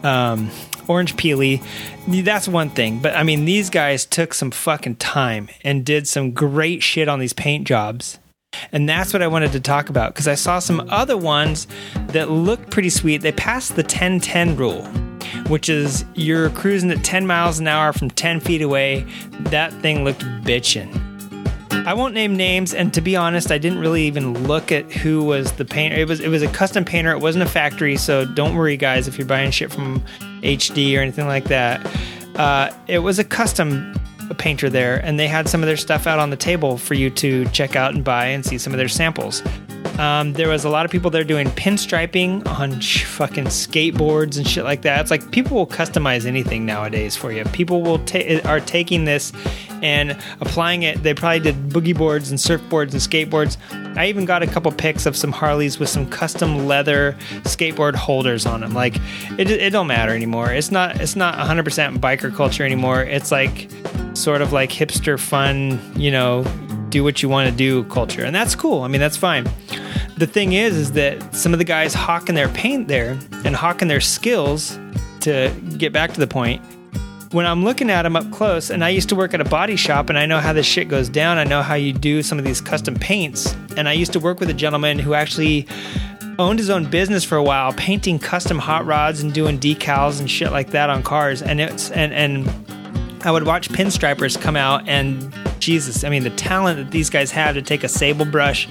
um, 0.04 0.50
orange 0.88 1.16
peely. 1.16 1.64
That's 2.24 2.48
one 2.48 2.70
thing. 2.70 3.00
But 3.00 3.16
I 3.16 3.24
mean, 3.24 3.46
these 3.46 3.70
guys 3.70 4.06
took 4.06 4.34
some 4.34 4.52
fucking 4.52 4.98
time 4.98 5.50
and 5.64 5.86
did 5.86 6.08
some 6.08 6.32
great 6.32 6.84
shit 6.84 7.08
on 7.08 7.20
these 7.20 7.34
paint 7.34 7.68
jobs. 7.68 8.20
And 8.72 8.88
that's 8.88 9.14
what 9.14 9.22
I 9.22 9.28
wanted 9.28 9.52
to 9.52 9.60
talk 9.60 9.90
about 9.90 10.14
because 10.14 10.28
I 10.28 10.36
saw 10.36 10.60
some 10.60 10.88
other 10.90 11.18
ones 11.18 11.68
that 12.08 12.30
looked 12.30 12.70
pretty 12.70 12.90
sweet. 12.90 13.22
They 13.22 13.32
passed 13.32 13.76
the 13.76 13.84
10 13.84 14.20
10 14.20 14.56
rule, 14.56 14.84
which 15.48 15.70
is 15.70 16.06
you're 16.16 16.50
cruising 16.52 16.92
at 16.92 17.04
10 17.04 17.28
miles 17.28 17.60
an 17.60 17.68
hour 17.68 17.94
from 17.94 18.10
10 18.10 18.40
feet 18.40 18.62
away. 18.62 19.06
That 19.42 19.74
thing 19.82 20.04
looked 20.04 20.22
bitchin'. 20.44 21.04
I 21.86 21.94
won't 21.94 22.14
name 22.14 22.36
names, 22.36 22.74
and 22.74 22.94
to 22.96 23.02
be 23.02 23.16
honest, 23.16 23.50
I 23.50 23.58
didn't 23.58 23.80
really 23.80 24.04
even 24.04 24.46
look 24.46 24.74
at 24.74 24.92
who 24.92 25.24
was 25.24 25.54
the 25.54 25.64
painter. 25.64 25.96
It 25.96 26.08
was 26.10 26.20
it 26.20 26.28
was 26.28 26.42
a 26.42 26.48
custom 26.50 26.84
painter. 26.84 27.12
It 27.12 27.20
wasn't 27.20 27.46
a 27.46 27.50
factory, 27.50 27.96
so 27.96 28.26
don't 28.26 28.56
worry, 28.56 28.76
guys, 28.76 29.08
if 29.08 29.18
you're 29.18 29.28
buying 29.28 29.52
shit 29.52 29.72
from 29.72 30.04
HD 30.42 30.98
or 30.98 31.02
anything 31.02 31.28
like 31.28 31.46
that. 31.46 31.86
Uh, 32.36 32.72
it 32.88 33.00
was 33.00 33.20
a 33.20 33.24
custom 33.24 33.94
painter 34.38 34.70
there, 34.70 34.98
and 34.98 35.20
they 35.20 35.28
had 35.28 35.48
some 35.50 35.64
of 35.64 35.68
their 35.68 35.78
stuff 35.78 36.08
out 36.08 36.20
on 36.20 36.30
the 36.30 36.38
table 36.38 36.78
for 36.78 36.94
you 36.94 37.10
to 37.10 37.46
check 37.50 37.76
out 37.76 37.94
and 37.94 38.04
buy 38.04 38.26
and 38.28 38.46
see 38.46 38.58
some 38.58 38.74
of 38.74 38.78
their 38.78 38.88
samples. 38.88 39.42
Um, 40.00 40.34
there 40.34 40.48
was 40.48 40.64
a 40.64 40.70
lot 40.70 40.86
of 40.86 40.92
people 40.92 41.10
there 41.10 41.24
doing 41.24 41.48
pinstriping 41.48 42.48
on 42.48 42.80
sh- 42.80 43.04
fucking 43.06 43.46
skateboards 43.46 44.38
and 44.38 44.48
shit 44.48 44.64
like 44.64 44.84
that. 44.84 45.02
It's 45.02 45.10
like 45.10 45.32
people 45.32 45.58
will 45.58 45.66
customize 45.66 46.26
anything 46.28 46.68
nowadays 46.68 47.16
for 47.16 47.32
you. 47.32 47.44
People 47.46 47.82
will 47.82 47.98
ta- 48.00 48.40
are 48.46 48.60
taking 48.60 49.06
this 49.06 49.34
and 49.82 50.12
applying 50.40 50.84
it. 50.84 51.02
They 51.02 51.16
probably 51.16 51.40
did 51.40 51.70
boogie 51.70 51.98
boards 51.98 52.30
and 52.30 52.40
surfboards 52.40 52.92
and 52.92 53.02
skateboards. 53.02 53.58
I 53.98 54.08
even 54.08 54.26
got 54.26 54.44
a 54.44 54.48
couple 54.48 54.72
pics 54.72 55.08
of 55.08 55.16
some 55.18 55.32
Harleys 55.32 55.80
with 55.80 55.90
some 55.90 56.08
custom 56.08 56.68
leather 56.68 57.16
skateboard 57.44 57.96
holders 57.96 58.46
on 58.46 58.62
them. 58.62 58.76
Like 58.76 58.98
it, 59.40 59.50
it 59.50 59.72
don't 59.72 59.88
matter 59.88 60.14
anymore. 60.14 60.52
It's 60.52 60.70
not 60.70 61.02
it's 61.02 61.16
not 61.16 61.36
100% 61.36 61.98
biker 61.98 62.36
culture 62.36 62.64
anymore. 62.64 63.02
It's 63.02 63.32
like 63.32 63.68
sort 64.14 64.42
of 64.44 64.54
like 64.54 64.70
hipster 64.70 65.20
fun, 65.20 65.80
you 65.96 66.12
know, 66.12 66.44
do 66.90 67.04
what 67.04 67.22
you 67.22 67.30
want 67.30 67.50
to 67.50 67.56
do 67.56 67.84
culture. 67.86 68.24
And 68.24 68.36
that's 68.36 68.56
cool. 68.56 68.84
I 68.84 68.88
mean, 68.88 69.02
that's 69.02 69.18
fine. 69.18 69.46
the 70.18 70.28
thing 70.28 70.54
is, 70.54 70.76
is 70.76 70.92
that 70.94 71.36
some 71.36 71.54
of 71.54 71.60
the 71.60 71.66
guys 71.66 71.94
hawking 71.94 72.36
their 72.36 72.50
paint 72.50 72.88
there 72.88 73.20
and 73.46 73.56
hawking 73.56 73.88
their 73.88 74.02
skills 74.02 74.80
to 75.22 75.54
get 75.78 75.94
back 75.94 76.14
to 76.14 76.20
the 76.20 76.28
point. 76.28 76.62
When 77.32 77.46
I'm 77.46 77.64
looking 77.64 77.90
at 77.90 78.04
them 78.04 78.16
up 78.16 78.32
close, 78.32 78.70
and 78.70 78.84
I 78.84 78.90
used 78.90 79.10
to 79.10 79.16
work 79.16 79.34
at 79.34 79.42
a 79.42 79.46
body 79.46 79.76
shop, 79.76 80.10
and 80.10 80.18
I 80.18 80.26
know 80.26 80.40
how 80.40 80.54
this 80.54 80.66
shit 80.66 80.88
goes 80.88 81.10
down. 81.10 81.38
I 81.38 81.44
know 81.44 81.62
how 81.62 81.76
you 81.76 81.92
do 81.92 82.24
some 82.24 82.40
of 82.40 82.46
these 82.46 82.62
custom 82.62 82.96
paints. 82.96 83.54
And 83.76 83.90
I 83.90 83.94
used 83.94 84.14
to 84.14 84.20
work 84.20 84.40
with 84.40 84.50
a 84.50 84.54
gentleman 84.54 84.98
who 84.98 85.14
actually 85.14 85.68
owned 86.40 86.60
his 86.60 86.70
own 86.70 86.86
business 86.86 87.24
for 87.24 87.36
a 87.36 87.44
while, 87.44 87.74
painting 87.74 88.20
custom 88.20 88.60
hot 88.60 88.86
rods 88.86 89.22
and 89.22 89.34
doing 89.34 89.60
decals 89.60 90.20
and 90.20 90.30
shit 90.30 90.52
like 90.52 90.70
that 90.72 90.90
on 90.90 91.04
cars. 91.04 91.42
And 91.42 91.60
it's 91.60 91.92
and 91.92 92.14
and 92.14 92.48
I 93.22 93.32
would 93.32 93.46
watch 93.46 93.70
pinstripers 93.70 94.40
come 94.40 94.56
out 94.56 94.88
and 94.88 95.34
Jesus, 95.60 96.04
I 96.04 96.10
mean 96.10 96.24
the 96.24 96.30
talent 96.30 96.78
that 96.78 96.92
these 96.92 97.10
guys 97.10 97.32
have 97.32 97.56
to 97.56 97.62
take 97.62 97.84
a 97.84 97.90
sable 97.90 98.26
brush, 98.26 98.68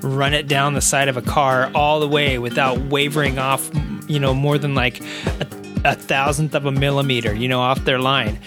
run 0.00 0.34
it 0.34 0.48
down 0.48 0.74
the 0.74 0.80
side 0.80 1.08
of 1.08 1.16
a 1.16 1.22
car 1.22 1.70
all 1.74 2.00
the 2.00 2.08
way 2.08 2.38
without 2.38 2.78
wavering 2.78 3.38
off, 3.38 3.70
you 4.06 4.18
know, 4.18 4.32
more 4.32 4.56
than 4.56 4.74
like 4.74 5.00
a, 5.00 5.46
a 5.84 5.94
thousandth 5.94 6.54
of 6.54 6.66
a 6.66 6.72
millimeter, 6.72 7.34
you 7.34 7.48
know, 7.48 7.60
off 7.60 7.84
their 7.84 7.98
line. 7.98 8.38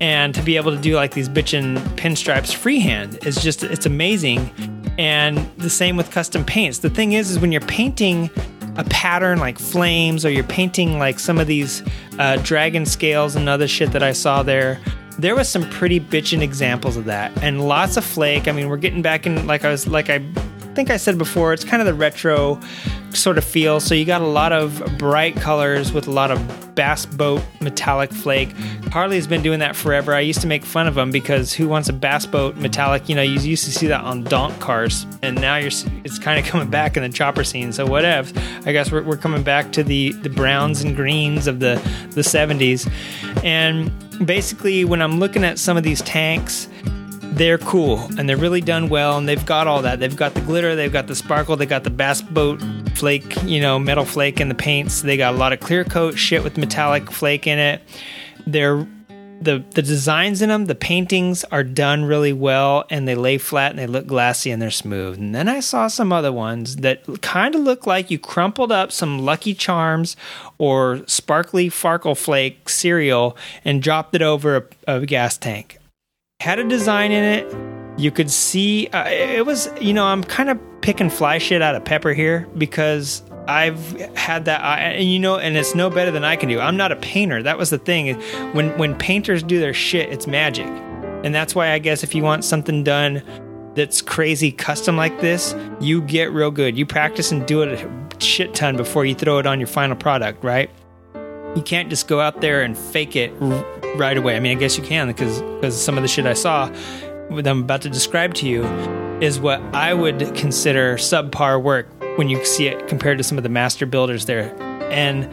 And 0.00 0.34
to 0.34 0.42
be 0.42 0.56
able 0.56 0.70
to 0.70 0.80
do 0.80 0.94
like 0.94 1.14
these 1.14 1.28
bitchin' 1.28 1.78
pinstripes 1.96 2.54
freehand 2.54 3.18
is 3.26 3.42
just 3.42 3.64
it's 3.64 3.86
amazing 3.86 4.50
and 4.98 5.38
the 5.58 5.70
same 5.70 5.96
with 5.96 6.10
custom 6.10 6.44
paints. 6.44 6.78
The 6.78 6.90
thing 6.90 7.12
is, 7.12 7.30
is 7.30 7.38
when 7.38 7.52
you're 7.52 7.60
painting 7.62 8.30
a 8.78 8.84
pattern 8.84 9.38
like 9.38 9.58
flames, 9.58 10.24
or 10.24 10.30
you're 10.30 10.44
painting 10.44 10.98
like 10.98 11.18
some 11.18 11.38
of 11.38 11.46
these 11.46 11.82
uh, 12.18 12.36
dragon 12.38 12.86
scales 12.86 13.36
and 13.36 13.48
other 13.48 13.68
shit 13.68 13.92
that 13.92 14.02
I 14.02 14.12
saw 14.12 14.42
there. 14.42 14.80
There 15.18 15.34
was 15.34 15.48
some 15.48 15.68
pretty 15.68 15.98
bitchin' 15.98 16.42
examples 16.42 16.96
of 16.96 17.04
that, 17.06 17.36
and 17.42 17.66
lots 17.68 17.96
of 17.96 18.04
flake. 18.04 18.46
I 18.48 18.52
mean, 18.52 18.68
we're 18.68 18.76
getting 18.76 19.02
back 19.02 19.26
in 19.26 19.46
like 19.46 19.64
I 19.64 19.70
was 19.70 19.86
like 19.86 20.08
I 20.08 20.18
think 20.78 20.90
I 20.90 20.96
said 20.96 21.18
before, 21.18 21.52
it's 21.52 21.64
kind 21.64 21.82
of 21.82 21.86
the 21.86 21.94
retro 21.94 22.60
sort 23.12 23.36
of 23.36 23.42
feel. 23.42 23.80
So 23.80 23.96
you 23.96 24.04
got 24.04 24.20
a 24.20 24.26
lot 24.28 24.52
of 24.52 24.80
bright 24.96 25.34
colors 25.34 25.92
with 25.92 26.06
a 26.06 26.12
lot 26.12 26.30
of 26.30 26.74
bass 26.76 27.04
boat 27.04 27.42
metallic 27.60 28.12
flake. 28.12 28.52
Harley's 28.92 29.26
been 29.26 29.42
doing 29.42 29.58
that 29.58 29.74
forever. 29.74 30.14
I 30.14 30.20
used 30.20 30.40
to 30.42 30.46
make 30.46 30.64
fun 30.64 30.86
of 30.86 30.94
them 30.94 31.10
because 31.10 31.52
who 31.52 31.66
wants 31.66 31.88
a 31.88 31.92
bass 31.92 32.26
boat 32.26 32.54
metallic? 32.58 33.08
You 33.08 33.16
know, 33.16 33.22
you 33.22 33.40
used 33.40 33.64
to 33.64 33.72
see 33.72 33.88
that 33.88 34.04
on 34.04 34.22
donk 34.22 34.60
cars, 34.60 35.04
and 35.20 35.40
now 35.40 35.56
you're 35.56 35.72
it's 36.04 36.20
kind 36.20 36.38
of 36.38 36.46
coming 36.52 36.70
back 36.70 36.96
in 36.96 37.02
the 37.02 37.08
chopper 37.08 37.42
scene. 37.42 37.72
So 37.72 37.84
whatever. 37.84 38.32
I 38.64 38.70
guess 38.70 38.92
we're, 38.92 39.02
we're 39.02 39.16
coming 39.16 39.42
back 39.42 39.72
to 39.72 39.82
the 39.82 40.12
the 40.12 40.30
browns 40.30 40.82
and 40.82 40.94
greens 40.94 41.48
of 41.48 41.58
the 41.58 41.74
the 42.10 42.20
70s, 42.20 42.88
and 43.42 43.90
basically 44.24 44.84
when 44.84 45.02
I'm 45.02 45.18
looking 45.18 45.42
at 45.42 45.58
some 45.58 45.76
of 45.76 45.82
these 45.82 46.02
tanks 46.02 46.68
they're 47.38 47.58
cool 47.58 48.00
and 48.18 48.28
they're 48.28 48.36
really 48.36 48.60
done 48.60 48.88
well 48.88 49.16
and 49.16 49.28
they've 49.28 49.46
got 49.46 49.66
all 49.66 49.80
that. 49.82 50.00
They've 50.00 50.14
got 50.14 50.34
the 50.34 50.40
glitter, 50.40 50.74
they've 50.74 50.92
got 50.92 51.06
the 51.06 51.14
sparkle, 51.14 51.56
they 51.56 51.66
got 51.66 51.84
the 51.84 51.90
bass 51.90 52.20
boat 52.20 52.60
flake, 52.94 53.40
you 53.44 53.60
know, 53.60 53.78
metal 53.78 54.04
flake 54.04 54.40
in 54.40 54.48
the 54.48 54.54
paints. 54.54 55.02
They 55.02 55.16
got 55.16 55.34
a 55.34 55.36
lot 55.36 55.52
of 55.52 55.60
clear 55.60 55.84
coat 55.84 56.18
shit 56.18 56.42
with 56.42 56.58
metallic 56.58 57.10
flake 57.10 57.46
in 57.46 57.58
it. 57.58 57.80
They're 58.46 58.86
the 59.40 59.64
the 59.70 59.82
designs 59.82 60.42
in 60.42 60.48
them, 60.48 60.64
the 60.64 60.74
paintings 60.74 61.44
are 61.44 61.62
done 61.62 62.04
really 62.04 62.32
well 62.32 62.84
and 62.90 63.06
they 63.06 63.14
lay 63.14 63.38
flat 63.38 63.70
and 63.70 63.78
they 63.78 63.86
look 63.86 64.08
glassy 64.08 64.50
and 64.50 64.60
they're 64.60 64.68
smooth. 64.68 65.16
And 65.16 65.32
then 65.32 65.48
I 65.48 65.60
saw 65.60 65.86
some 65.86 66.12
other 66.12 66.32
ones 66.32 66.76
that 66.76 67.04
kind 67.22 67.54
of 67.54 67.60
look 67.60 67.86
like 67.86 68.10
you 68.10 68.18
crumpled 68.18 68.72
up 68.72 68.90
some 68.90 69.20
Lucky 69.20 69.54
Charms 69.54 70.16
or 70.58 71.02
sparkly 71.06 71.70
Farkle 71.70 72.18
Flake 72.18 72.68
cereal 72.68 73.36
and 73.64 73.80
dropped 73.80 74.16
it 74.16 74.22
over 74.22 74.56
a, 74.88 74.96
a 74.96 75.06
gas 75.06 75.38
tank 75.38 75.78
had 76.40 76.60
a 76.60 76.64
design 76.64 77.10
in 77.10 77.24
it. 77.24 78.00
You 78.00 78.12
could 78.12 78.30
see 78.30 78.86
uh, 78.88 79.08
it 79.08 79.44
was, 79.44 79.68
you 79.80 79.92
know, 79.92 80.04
I'm 80.04 80.22
kind 80.22 80.48
of 80.48 80.58
picking 80.82 81.10
fly 81.10 81.38
shit 81.38 81.62
out 81.62 81.74
of 81.74 81.84
Pepper 81.84 82.12
here 82.12 82.46
because 82.56 83.24
I've 83.48 84.00
had 84.16 84.44
that, 84.44 84.60
and 84.62 85.10
you 85.10 85.18
know, 85.18 85.36
and 85.36 85.56
it's 85.56 85.74
no 85.74 85.90
better 85.90 86.12
than 86.12 86.22
I 86.22 86.36
can 86.36 86.48
do. 86.48 86.60
I'm 86.60 86.76
not 86.76 86.92
a 86.92 86.96
painter. 86.96 87.42
That 87.42 87.58
was 87.58 87.70
the 87.70 87.78
thing. 87.78 88.14
When 88.52 88.76
when 88.78 88.96
painters 88.96 89.42
do 89.42 89.58
their 89.58 89.74
shit, 89.74 90.10
it's 90.10 90.28
magic, 90.28 90.68
and 91.24 91.34
that's 91.34 91.56
why 91.56 91.72
I 91.72 91.80
guess 91.80 92.04
if 92.04 92.14
you 92.14 92.22
want 92.22 92.44
something 92.44 92.84
done 92.84 93.20
that's 93.74 94.00
crazy 94.00 94.52
custom 94.52 94.96
like 94.96 95.20
this, 95.20 95.56
you 95.80 96.02
get 96.02 96.32
real 96.32 96.52
good. 96.52 96.78
You 96.78 96.86
practice 96.86 97.32
and 97.32 97.44
do 97.46 97.62
it 97.62 97.80
a 97.80 98.20
shit 98.20 98.54
ton 98.54 98.76
before 98.76 99.04
you 99.04 99.16
throw 99.16 99.38
it 99.38 99.46
on 99.46 99.58
your 99.58 99.66
final 99.66 99.96
product, 99.96 100.44
right? 100.44 100.70
You 101.56 101.62
can't 101.62 101.90
just 101.90 102.06
go 102.06 102.20
out 102.20 102.40
there 102.40 102.62
and 102.62 102.78
fake 102.78 103.16
it 103.16 103.32
right 103.96 104.16
away. 104.16 104.36
I 104.36 104.40
mean, 104.40 104.56
I 104.56 104.60
guess 104.60 104.76
you 104.76 104.84
can 104.84 105.06
because 105.08 105.40
because 105.42 105.80
some 105.80 105.96
of 105.96 106.02
the 106.02 106.08
shit 106.08 106.26
I 106.26 106.34
saw 106.34 106.66
that 107.30 107.46
I'm 107.46 107.62
about 107.62 107.82
to 107.82 107.90
describe 107.90 108.34
to 108.34 108.48
you 108.48 108.64
is 109.20 109.40
what 109.40 109.60
I 109.74 109.94
would 109.94 110.34
consider 110.34 110.96
subpar 110.96 111.62
work 111.62 111.88
when 112.16 112.28
you 112.28 112.44
see 112.44 112.66
it 112.66 112.88
compared 112.88 113.18
to 113.18 113.24
some 113.24 113.36
of 113.36 113.42
the 113.42 113.50
master 113.50 113.86
builders 113.86 114.26
there. 114.26 114.54
And 114.90 115.28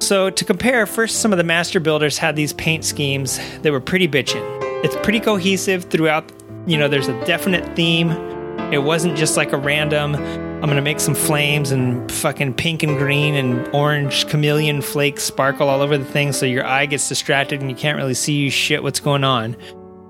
so 0.00 0.30
to 0.30 0.44
compare, 0.44 0.86
first 0.86 1.20
some 1.20 1.32
of 1.32 1.38
the 1.38 1.44
master 1.44 1.80
builders 1.80 2.18
had 2.18 2.36
these 2.36 2.52
paint 2.52 2.84
schemes 2.84 3.38
that 3.62 3.72
were 3.72 3.80
pretty 3.80 4.08
bitchin'. 4.08 4.84
It's 4.84 4.96
pretty 4.96 5.20
cohesive 5.20 5.84
throughout. 5.84 6.30
You 6.66 6.78
know, 6.78 6.88
there's 6.88 7.08
a 7.08 7.24
definite 7.24 7.76
theme. 7.76 8.10
It 8.72 8.82
wasn't 8.82 9.16
just 9.16 9.36
like 9.36 9.52
a 9.52 9.56
random 9.56 10.14
I'm 10.62 10.68
gonna 10.68 10.80
make 10.80 11.00
some 11.00 11.16
flames 11.16 11.72
and 11.72 12.08
fucking 12.12 12.54
pink 12.54 12.84
and 12.84 12.96
green 12.96 13.34
and 13.34 13.66
orange 13.74 14.28
chameleon 14.28 14.80
flakes 14.80 15.24
sparkle 15.24 15.68
all 15.68 15.80
over 15.80 15.98
the 15.98 16.04
thing 16.04 16.30
so 16.30 16.46
your 16.46 16.64
eye 16.64 16.86
gets 16.86 17.08
distracted 17.08 17.60
and 17.60 17.68
you 17.68 17.74
can't 17.74 17.98
really 17.98 18.14
see 18.14 18.48
shit 18.48 18.80
what's 18.84 19.00
going 19.00 19.24
on. 19.24 19.56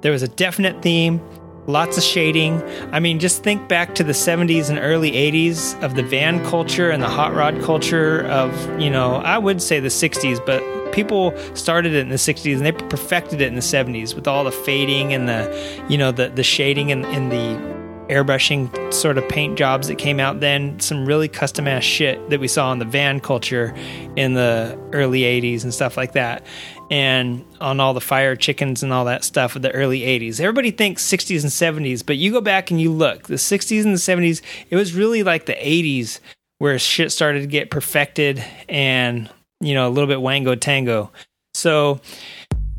There 0.02 0.12
was 0.12 0.22
a 0.22 0.28
definite 0.28 0.82
theme, 0.82 1.22
lots 1.66 1.96
of 1.96 2.02
shading. 2.02 2.62
I 2.92 3.00
mean, 3.00 3.18
just 3.18 3.42
think 3.42 3.66
back 3.66 3.94
to 3.94 4.04
the 4.04 4.12
70s 4.12 4.68
and 4.68 4.78
early 4.78 5.12
80s 5.12 5.82
of 5.82 5.96
the 5.96 6.02
van 6.02 6.44
culture 6.44 6.90
and 6.90 7.02
the 7.02 7.08
hot 7.08 7.32
rod 7.32 7.58
culture 7.62 8.26
of, 8.26 8.52
you 8.78 8.90
know, 8.90 9.14
I 9.14 9.38
would 9.38 9.62
say 9.62 9.80
the 9.80 9.88
60s, 9.88 10.44
but 10.44 10.62
people 10.92 11.32
started 11.54 11.94
it 11.94 12.00
in 12.00 12.10
the 12.10 12.16
60s 12.16 12.56
and 12.56 12.66
they 12.66 12.72
perfected 12.72 13.40
it 13.40 13.48
in 13.48 13.54
the 13.54 13.62
70s 13.62 14.14
with 14.14 14.28
all 14.28 14.44
the 14.44 14.52
fading 14.52 15.14
and 15.14 15.30
the, 15.30 15.84
you 15.88 15.96
know, 15.96 16.12
the, 16.12 16.28
the 16.28 16.44
shading 16.44 16.92
and, 16.92 17.06
in 17.06 17.30
the 17.30 17.81
airbrushing 18.12 18.92
sort 18.92 19.16
of 19.16 19.26
paint 19.28 19.56
jobs 19.56 19.88
that 19.88 19.96
came 19.96 20.20
out 20.20 20.40
then, 20.40 20.78
some 20.78 21.06
really 21.06 21.28
custom 21.28 21.66
ass 21.66 21.82
shit 21.82 22.30
that 22.30 22.40
we 22.40 22.48
saw 22.48 22.70
in 22.72 22.78
the 22.78 22.84
van 22.84 23.20
culture 23.20 23.74
in 24.16 24.34
the 24.34 24.78
early 24.92 25.20
80s 25.20 25.64
and 25.64 25.72
stuff 25.72 25.96
like 25.96 26.12
that. 26.12 26.44
And 26.90 27.44
on 27.60 27.80
all 27.80 27.94
the 27.94 28.00
fire 28.00 28.36
chickens 28.36 28.82
and 28.82 28.92
all 28.92 29.06
that 29.06 29.24
stuff 29.24 29.56
of 29.56 29.62
the 29.62 29.72
early 29.72 30.00
80s. 30.00 30.40
Everybody 30.40 30.70
thinks 30.70 31.02
60s 31.08 31.42
and 31.42 31.84
70s, 31.86 32.04
but 32.04 32.18
you 32.18 32.30
go 32.30 32.42
back 32.42 32.70
and 32.70 32.80
you 32.80 32.92
look, 32.92 33.28
the 33.28 33.34
60s 33.36 33.84
and 33.84 33.94
the 33.94 33.98
70s, 33.98 34.42
it 34.68 34.76
was 34.76 34.92
really 34.92 35.22
like 35.22 35.46
the 35.46 35.54
80s 35.54 36.20
where 36.58 36.78
shit 36.78 37.10
started 37.10 37.40
to 37.40 37.46
get 37.46 37.70
perfected 37.70 38.44
and, 38.68 39.30
you 39.60 39.74
know, 39.74 39.88
a 39.88 39.90
little 39.90 40.06
bit 40.06 40.20
wango 40.20 40.54
tango. 40.54 41.10
So, 41.54 42.00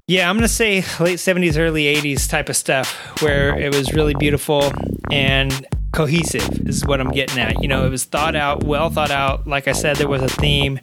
yeah, 0.08 0.30
I'm 0.30 0.36
going 0.36 0.42
to 0.42 0.54
say 0.54 0.82
late 1.00 1.20
70s, 1.20 1.58
early 1.58 1.84
80s 1.84 2.30
type 2.30 2.50
of 2.50 2.58
stuff 2.58 3.22
where 3.22 3.58
it 3.58 3.74
was 3.74 3.94
really 3.94 4.14
beautiful 4.14 4.70
and 5.12 5.66
cohesive 5.94 6.68
is 6.68 6.86
what 6.86 7.00
I'm 7.00 7.12
getting 7.12 7.40
at. 7.40 7.62
You 7.62 7.70
know, 7.70 7.86
it 7.86 7.90
was 7.90 8.04
thought 8.04 8.36
out, 8.36 8.66
well 8.66 8.90
thought 8.90 9.12
out. 9.12 9.48
Like 9.48 9.70
I 9.70 9.72
said, 9.72 9.96
there 9.96 10.10
was 10.10 10.22
a 10.22 10.28
theme 10.28 10.80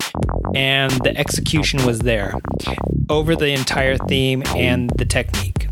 and 0.54 0.92
the 1.02 1.14
execution 1.16 1.84
was 1.84 1.98
there 1.98 2.34
over 3.10 3.36
the 3.36 3.48
entire 3.48 3.98
theme 3.98 4.42
and 4.56 4.88
the 4.96 5.04
technique. 5.04 5.68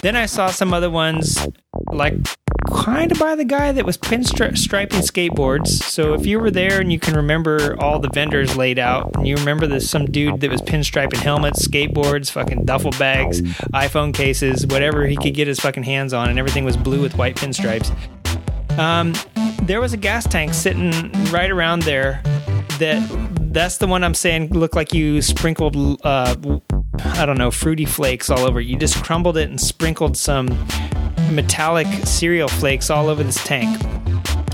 Then 0.00 0.16
I 0.16 0.24
saw 0.24 0.48
some 0.48 0.72
other 0.72 0.90
ones 0.90 1.46
like 1.92 2.14
kind 2.66 3.12
of 3.12 3.18
by 3.18 3.34
the 3.34 3.44
guy 3.44 3.72
that 3.72 3.84
was 3.84 3.96
pinstriping 3.96 4.56
skateboards. 4.56 5.68
So 5.68 6.14
if 6.14 6.26
you 6.26 6.38
were 6.38 6.50
there 6.50 6.80
and 6.80 6.92
you 6.92 6.98
can 6.98 7.14
remember 7.14 7.76
all 7.80 7.98
the 7.98 8.10
vendors 8.10 8.56
laid 8.56 8.78
out, 8.78 9.14
and 9.16 9.26
you 9.26 9.36
remember 9.36 9.66
there's 9.66 9.88
some 9.88 10.06
dude 10.06 10.40
that 10.40 10.50
was 10.50 10.62
pinstriping 10.62 11.18
helmets, 11.18 11.66
skateboards, 11.66 12.30
fucking 12.30 12.64
duffel 12.64 12.92
bags, 12.92 13.40
iPhone 13.72 14.12
cases, 14.12 14.66
whatever 14.66 15.06
he 15.06 15.16
could 15.16 15.34
get 15.34 15.48
his 15.48 15.60
fucking 15.60 15.82
hands 15.82 16.12
on, 16.12 16.28
and 16.28 16.38
everything 16.38 16.64
was 16.64 16.76
blue 16.76 17.00
with 17.00 17.16
white 17.16 17.36
pinstripes. 17.36 17.90
Um, 18.78 19.14
there 19.62 19.80
was 19.80 19.92
a 19.92 19.96
gas 19.96 20.26
tank 20.26 20.54
sitting 20.54 20.90
right 21.30 21.50
around 21.50 21.82
there 21.82 22.20
that 22.78 23.08
that's 23.52 23.78
the 23.78 23.86
one 23.86 24.04
I'm 24.04 24.14
saying 24.14 24.50
looked 24.50 24.76
like 24.76 24.92
you 24.92 25.22
sprinkled 25.22 25.76
uh, 26.04 26.36
I 27.04 27.26
don't 27.26 27.38
know 27.38 27.50
fruity 27.50 27.84
flakes 27.84 28.30
all 28.30 28.40
over. 28.40 28.60
You 28.60 28.76
just 28.76 29.02
crumbled 29.02 29.36
it 29.36 29.48
and 29.48 29.60
sprinkled 29.60 30.16
some 30.16 30.48
metallic 31.30 31.86
cereal 32.04 32.48
flakes 32.48 32.90
all 32.90 33.08
over 33.08 33.22
this 33.22 33.42
tank. 33.44 33.80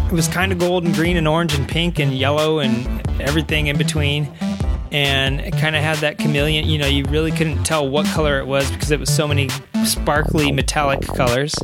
It 0.06 0.12
was 0.12 0.28
kind 0.28 0.52
of 0.52 0.58
gold 0.58 0.84
and 0.84 0.94
green 0.94 1.16
and 1.16 1.26
orange 1.26 1.54
and 1.54 1.68
pink 1.68 1.98
and 1.98 2.12
yellow 2.12 2.58
and 2.58 2.86
everything 3.20 3.68
in 3.68 3.78
between. 3.78 4.28
And 4.90 5.40
it 5.40 5.52
kind 5.52 5.74
of 5.74 5.82
had 5.82 5.98
that 5.98 6.18
chameleon, 6.18 6.68
you 6.68 6.76
know, 6.76 6.86
you 6.86 7.04
really 7.04 7.30
couldn't 7.30 7.64
tell 7.64 7.88
what 7.88 8.04
color 8.06 8.38
it 8.38 8.46
was 8.46 8.70
because 8.70 8.90
it 8.90 9.00
was 9.00 9.14
so 9.14 9.26
many 9.26 9.48
sparkly 9.84 10.52
metallic 10.52 11.00
colors. 11.00 11.54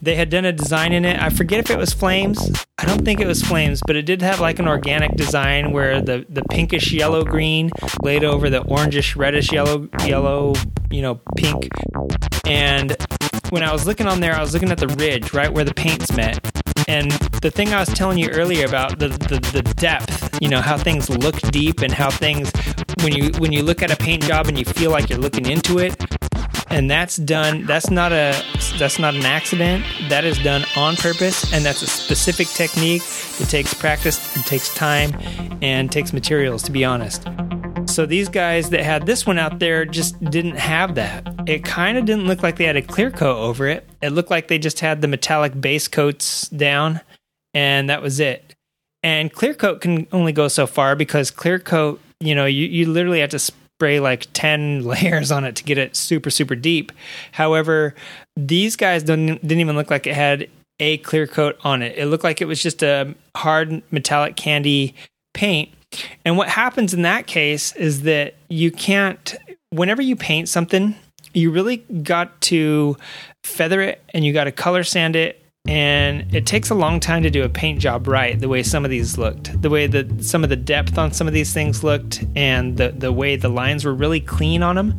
They 0.00 0.14
had 0.14 0.30
done 0.30 0.44
a 0.44 0.52
design 0.52 0.92
in 0.92 1.04
it. 1.04 1.20
I 1.20 1.28
forget 1.30 1.58
if 1.58 1.70
it 1.70 1.76
was 1.76 1.92
flames. 1.92 2.38
I 2.78 2.86
don't 2.86 3.04
think 3.04 3.20
it 3.20 3.26
was 3.26 3.42
flames, 3.42 3.80
but 3.86 3.96
it 3.96 4.02
did 4.06 4.22
have 4.22 4.40
like 4.40 4.58
an 4.58 4.68
organic 4.68 5.14
design 5.16 5.72
where 5.72 6.00
the, 6.00 6.24
the 6.28 6.42
pinkish 6.44 6.92
yellow 6.92 7.24
green 7.24 7.70
laid 8.02 8.24
over 8.24 8.48
the 8.48 8.62
orangish 8.62 9.16
reddish 9.16 9.52
yellow 9.52 9.88
yellow, 10.06 10.54
you 10.90 11.02
know, 11.02 11.20
pink. 11.36 11.68
And 12.46 12.96
when 13.54 13.62
I 13.62 13.72
was 13.72 13.86
looking 13.86 14.08
on 14.08 14.18
there, 14.18 14.34
I 14.34 14.40
was 14.40 14.52
looking 14.52 14.72
at 14.72 14.78
the 14.78 14.88
ridge 14.88 15.32
right 15.32 15.48
where 15.48 15.62
the 15.62 15.72
paints 15.72 16.12
met. 16.12 16.40
And 16.88 17.12
the 17.40 17.52
thing 17.52 17.72
I 17.72 17.78
was 17.78 17.88
telling 17.90 18.18
you 18.18 18.28
earlier 18.30 18.66
about 18.66 18.98
the, 18.98 19.08
the, 19.08 19.38
the 19.52 19.62
depth, 19.76 20.42
you 20.42 20.48
know, 20.48 20.60
how 20.60 20.76
things 20.76 21.08
look 21.08 21.36
deep 21.52 21.80
and 21.80 21.92
how 21.92 22.10
things 22.10 22.50
when 23.02 23.14
you 23.14 23.30
when 23.38 23.52
you 23.52 23.62
look 23.62 23.80
at 23.80 23.92
a 23.92 23.96
paint 23.96 24.24
job 24.24 24.48
and 24.48 24.58
you 24.58 24.64
feel 24.64 24.90
like 24.90 25.08
you're 25.08 25.20
looking 25.20 25.46
into 25.46 25.78
it, 25.78 25.94
and 26.68 26.90
that's 26.90 27.16
done 27.16 27.64
that's 27.64 27.90
not 27.90 28.10
a 28.10 28.34
that's 28.76 28.98
not 28.98 29.14
an 29.14 29.24
accident. 29.24 29.84
That 30.08 30.24
is 30.24 30.36
done 30.42 30.64
on 30.74 30.96
purpose 30.96 31.52
and 31.52 31.64
that's 31.64 31.82
a 31.82 31.86
specific 31.86 32.48
technique. 32.48 33.02
That 33.38 33.46
takes 33.48 33.72
practice 33.72 34.36
it 34.36 34.44
takes 34.46 34.74
time 34.74 35.16
and 35.62 35.92
takes 35.92 36.12
materials 36.12 36.64
to 36.64 36.72
be 36.72 36.84
honest 36.84 37.28
so 37.94 38.06
these 38.06 38.28
guys 38.28 38.70
that 38.70 38.82
had 38.82 39.06
this 39.06 39.24
one 39.24 39.38
out 39.38 39.60
there 39.60 39.84
just 39.84 40.22
didn't 40.24 40.56
have 40.56 40.96
that. 40.96 41.32
It 41.46 41.64
kind 41.64 41.96
of 41.96 42.04
didn't 42.04 42.26
look 42.26 42.42
like 42.42 42.56
they 42.56 42.64
had 42.64 42.76
a 42.76 42.82
clear 42.82 43.10
coat 43.10 43.38
over 43.38 43.68
it. 43.68 43.88
It 44.02 44.10
looked 44.10 44.30
like 44.30 44.48
they 44.48 44.58
just 44.58 44.80
had 44.80 45.00
the 45.00 45.08
metallic 45.08 45.58
base 45.60 45.86
coats 45.86 46.48
down 46.48 47.00
and 47.54 47.88
that 47.88 48.02
was 48.02 48.18
it. 48.18 48.54
And 49.02 49.32
clear 49.32 49.54
coat 49.54 49.80
can 49.80 50.06
only 50.12 50.32
go 50.32 50.48
so 50.48 50.66
far 50.66 50.96
because 50.96 51.30
clear 51.30 51.58
coat 51.58 52.00
you 52.20 52.34
know 52.34 52.46
you, 52.46 52.66
you 52.66 52.86
literally 52.86 53.20
have 53.20 53.30
to 53.30 53.38
spray 53.38 54.00
like 54.00 54.26
10 54.32 54.84
layers 54.84 55.30
on 55.30 55.44
it 55.44 55.56
to 55.56 55.64
get 55.64 55.78
it 55.78 55.94
super 55.94 56.30
super 56.30 56.56
deep. 56.56 56.90
However 57.32 57.94
these 58.36 58.74
guys 58.74 59.04
didn't, 59.04 59.40
didn't 59.42 59.60
even 59.60 59.76
look 59.76 59.90
like 59.90 60.06
it 60.06 60.14
had 60.14 60.48
a 60.80 60.98
clear 60.98 61.26
coat 61.26 61.56
on 61.62 61.82
it. 61.82 61.96
It 61.96 62.06
looked 62.06 62.24
like 62.24 62.40
it 62.40 62.46
was 62.46 62.60
just 62.60 62.82
a 62.82 63.14
hard 63.36 63.82
metallic 63.92 64.34
candy 64.34 64.94
paint 65.34 65.70
and 66.24 66.36
what 66.36 66.48
happens 66.48 66.94
in 66.94 67.02
that 67.02 67.26
case 67.26 67.74
is 67.76 68.02
that 68.02 68.34
you 68.48 68.70
can't 68.70 69.34
whenever 69.70 70.02
you 70.02 70.16
paint 70.16 70.48
something 70.48 70.94
you 71.34 71.50
really 71.50 71.78
got 71.78 72.40
to 72.40 72.96
feather 73.42 73.82
it 73.82 74.02
and 74.14 74.24
you 74.24 74.32
got 74.32 74.44
to 74.44 74.52
color 74.52 74.84
sand 74.84 75.16
it. 75.16 75.40
And 75.66 76.34
it 76.34 76.44
takes 76.44 76.68
a 76.68 76.74
long 76.74 77.00
time 77.00 77.22
to 77.22 77.30
do 77.30 77.42
a 77.42 77.48
paint 77.48 77.80
job 77.80 78.06
right 78.06 78.38
the 78.38 78.48
way 78.48 78.62
some 78.62 78.84
of 78.84 78.90
these 78.90 79.16
looked 79.16 79.62
the 79.62 79.70
way 79.70 79.86
that 79.86 80.22
some 80.22 80.44
of 80.44 80.50
the 80.50 80.56
depth 80.56 80.98
on 80.98 81.10
some 81.10 81.26
of 81.26 81.32
these 81.32 81.54
things 81.54 81.82
looked 81.82 82.22
and 82.36 82.76
the, 82.76 82.90
the 82.90 83.10
way 83.10 83.36
the 83.36 83.48
lines 83.48 83.82
were 83.82 83.94
really 83.94 84.20
clean 84.20 84.62
on 84.62 84.76
them 84.76 84.94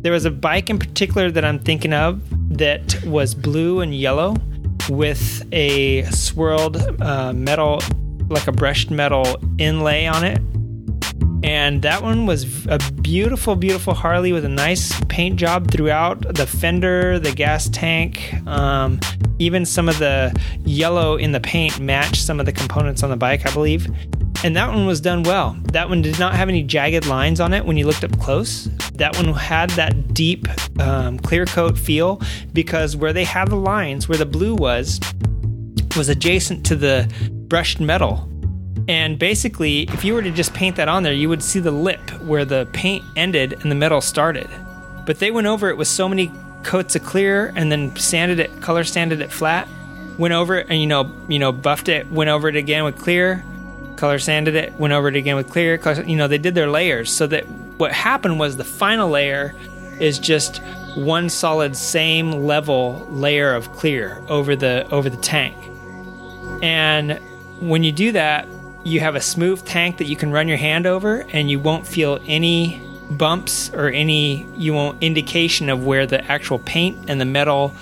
there 0.00 0.12
was 0.12 0.24
a 0.24 0.30
bike 0.30 0.70
in 0.70 0.78
particular 0.78 1.30
that 1.30 1.44
i'm 1.44 1.58
thinking 1.58 1.92
of 1.92 2.22
that 2.48 3.04
was 3.04 3.34
blue 3.34 3.80
and 3.80 3.94
yellow 3.94 4.34
with 4.88 5.46
a 5.52 6.04
swirled 6.04 6.78
uh, 7.02 7.34
metal 7.34 7.82
like 8.28 8.46
a 8.46 8.52
brushed 8.52 8.90
metal 8.90 9.36
inlay 9.58 10.06
on 10.06 10.24
it 10.24 10.40
and 11.42 11.82
that 11.82 12.02
one 12.02 12.26
was 12.26 12.66
a 12.66 12.78
beautiful, 13.00 13.54
beautiful 13.54 13.94
Harley 13.94 14.32
with 14.32 14.44
a 14.44 14.48
nice 14.48 14.98
paint 15.04 15.36
job 15.36 15.70
throughout 15.70 16.34
the 16.34 16.46
fender, 16.46 17.18
the 17.20 17.30
gas 17.30 17.68
tank, 17.68 18.34
um, 18.46 18.98
even 19.38 19.64
some 19.64 19.88
of 19.88 19.98
the 19.98 20.36
yellow 20.64 21.16
in 21.16 21.30
the 21.30 21.40
paint 21.40 21.78
matched 21.78 22.22
some 22.22 22.40
of 22.40 22.46
the 22.46 22.52
components 22.52 23.04
on 23.04 23.10
the 23.10 23.16
bike, 23.16 23.46
I 23.46 23.52
believe. 23.52 23.86
And 24.42 24.56
that 24.56 24.68
one 24.68 24.86
was 24.86 25.00
done 25.00 25.22
well. 25.22 25.56
That 25.72 25.88
one 25.88 26.02
did 26.02 26.18
not 26.18 26.34
have 26.34 26.48
any 26.48 26.62
jagged 26.62 27.06
lines 27.06 27.40
on 27.40 27.52
it 27.52 27.64
when 27.64 27.76
you 27.76 27.86
looked 27.86 28.04
up 28.04 28.18
close. 28.18 28.64
That 28.94 29.16
one 29.16 29.32
had 29.32 29.70
that 29.70 30.14
deep 30.14 30.48
um, 30.80 31.18
clear 31.20 31.46
coat 31.46 31.78
feel 31.78 32.20
because 32.52 32.96
where 32.96 33.12
they 33.12 33.24
had 33.24 33.48
the 33.48 33.56
lines, 33.56 34.08
where 34.08 34.18
the 34.18 34.26
blue 34.26 34.54
was, 34.54 35.00
was 35.98 36.08
adjacent 36.08 36.64
to 36.66 36.76
the 36.76 37.12
brushed 37.48 37.80
metal 37.80 38.28
and 38.88 39.18
basically, 39.18 39.82
if 39.82 40.02
you 40.02 40.14
were 40.14 40.22
to 40.22 40.30
just 40.30 40.54
paint 40.54 40.76
that 40.76 40.88
on 40.88 41.02
there, 41.02 41.12
you 41.12 41.28
would 41.28 41.42
see 41.42 41.60
the 41.60 41.70
lip 41.70 42.00
where 42.22 42.46
the 42.46 42.66
paint 42.72 43.04
ended 43.16 43.52
and 43.60 43.70
the 43.70 43.74
metal 43.74 44.00
started. 44.00 44.48
But 45.04 45.18
they 45.18 45.30
went 45.30 45.46
over 45.46 45.68
it 45.68 45.76
with 45.76 45.88
so 45.88 46.08
many 46.08 46.32
coats 46.62 46.96
of 46.96 47.04
clear 47.04 47.52
and 47.54 47.70
then 47.70 47.94
sanded 47.96 48.40
it, 48.40 48.62
color 48.62 48.84
sanded 48.84 49.20
it 49.20 49.30
flat, 49.30 49.68
went 50.18 50.32
over 50.32 50.56
it 50.56 50.68
and 50.70 50.80
you 50.80 50.86
know, 50.86 51.14
you 51.28 51.38
know, 51.38 51.52
buffed 51.52 51.90
it, 51.90 52.10
went 52.10 52.30
over 52.30 52.48
it 52.48 52.56
again 52.56 52.84
with 52.84 52.96
clear, 52.96 53.44
color 53.96 54.18
sanded 54.18 54.54
it, 54.54 54.72
went 54.74 54.94
over 54.94 55.08
it 55.08 55.16
again 55.16 55.36
with 55.36 55.50
clear, 55.50 55.76
color, 55.76 56.02
you 56.04 56.16
know, 56.16 56.26
they 56.26 56.38
did 56.38 56.54
their 56.54 56.70
layers 56.70 57.12
so 57.12 57.26
that 57.26 57.46
what 57.76 57.92
happened 57.92 58.38
was 58.38 58.56
the 58.56 58.64
final 58.64 59.10
layer 59.10 59.54
is 60.00 60.18
just 60.18 60.62
one 60.96 61.28
solid 61.28 61.76
same 61.76 62.32
level 62.32 63.06
layer 63.10 63.52
of 63.52 63.70
clear 63.72 64.22
over 64.28 64.56
the 64.56 64.88
over 64.90 65.10
the 65.10 65.16
tank. 65.18 65.54
And 66.62 67.18
when 67.60 67.82
you 67.82 67.92
do 67.92 68.12
that, 68.12 68.46
you 68.84 69.00
have 69.00 69.14
a 69.14 69.20
smooth 69.20 69.64
tank 69.64 69.98
that 69.98 70.06
you 70.06 70.16
can 70.16 70.30
run 70.30 70.48
your 70.48 70.56
hand 70.56 70.86
over 70.86 71.26
and 71.32 71.50
you 71.50 71.58
won't 71.58 71.86
feel 71.86 72.20
any 72.26 72.80
bumps 73.12 73.70
or 73.74 73.88
any 73.88 74.46
you 74.56 74.72
won't 74.72 75.02
indication 75.02 75.68
of 75.68 75.84
where 75.86 76.06
the 76.06 76.24
actual 76.30 76.58
paint 76.60 76.96
and 77.08 77.20
the 77.20 77.24
metal 77.24 77.72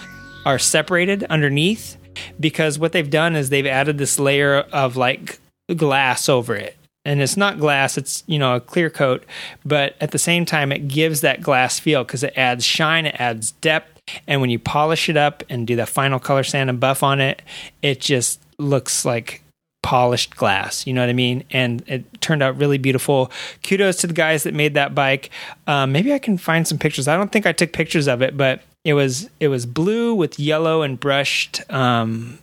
are 0.45 0.59
separated 0.59 1.25
underneath 1.25 1.97
because 2.39 2.79
what 2.79 2.93
they've 2.93 3.11
done 3.11 3.35
is 3.35 3.51
they've 3.51 3.67
added 3.67 3.99
this 3.99 4.19
layer 4.19 4.59
of 4.73 4.97
like 4.97 5.41
glass 5.75 6.29
over 6.29 6.55
it. 6.55 6.77
And 7.05 7.21
it's 7.21 7.37
not 7.37 7.59
glass 7.59 7.99
it's 7.99 8.25
you 8.27 8.39
know 8.39 8.57
a 8.57 8.61
clear 8.61 8.91
coat 8.91 9.25
but 9.65 9.97
at 10.01 10.13
the 10.13 10.19
same 10.19 10.45
time 10.45 10.73
it 10.73 10.89
gives 10.89 11.21
that 11.21 11.41
glass 11.41 11.79
feel 11.79 12.05
because 12.05 12.23
it 12.23 12.33
adds 12.37 12.65
shine 12.65 13.07
it 13.07 13.17
adds 13.19 13.53
depth. 13.53 14.01
And 14.27 14.41
when 14.41 14.51
you 14.51 14.59
polish 14.59 15.09
it 15.09 15.17
up 15.17 15.43
and 15.49 15.67
do 15.67 15.77
the 15.77 15.87
final 15.87 16.19
color 16.19 16.45
sand 16.45 16.71
and 16.71 16.81
buff 16.81 17.03
on 17.03 17.21
it 17.21 17.43
it 17.83 18.01
just 18.01 18.41
looks 18.59 19.05
like 19.05 19.43
polished 19.83 20.35
glass. 20.37 20.85
You 20.85 20.93
know 20.93 21.03
what 21.03 21.11
I 21.11 21.13
mean? 21.13 21.45
And 21.53 21.85
it 21.87 22.21
turned 22.21 22.43
out 22.43 22.59
really 22.59 22.77
beautiful. 22.77 23.31
Kudos 23.63 23.97
to 23.99 24.09
the 24.09 24.15
guys 24.15 24.43
that 24.43 24.53
made 24.53 24.75
that 24.75 24.97
bike. 24.97 25.31
Um, 25.69 25.93
maybe 25.93 26.13
I 26.13 26.19
can 26.19 26.39
find 26.39 26.67
some 26.67 26.77
pictures. 26.77 27.07
I 27.07 27.17
don't 27.17 27.31
think 27.31 27.47
I 27.47 27.53
took 27.53 27.73
pictures 27.73 28.09
of 28.09 28.21
it, 28.21 28.37
but 28.37 28.63
it 28.85 28.95
was 28.95 29.31
it 29.39 29.49
was 29.49 29.65
blue 29.65 30.15
with 30.15 30.41
yellow 30.41 30.83
and 30.83 30.99
brushed 30.99 31.61
um, 31.73 32.39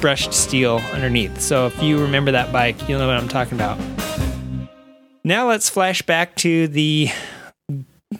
brushed 0.00 0.32
steel 0.32 0.78
underneath. 0.92 1.40
So 1.40 1.66
if 1.66 1.80
you 1.82 2.00
remember 2.00 2.32
that 2.32 2.52
bike, 2.52 2.88
you'll 2.88 2.98
know 2.98 3.06
what 3.06 3.16
I'm 3.16 3.28
talking 3.28 3.54
about. 3.54 3.78
Now 5.22 5.48
let's 5.48 5.68
flash 5.68 6.02
back 6.02 6.34
to 6.36 6.66
the 6.66 7.10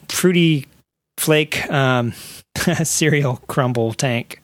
fruity 0.08 0.66
flake 1.16 1.68
um, 1.70 2.12
cereal 2.84 3.40
crumble 3.48 3.94
tank. 3.94 4.39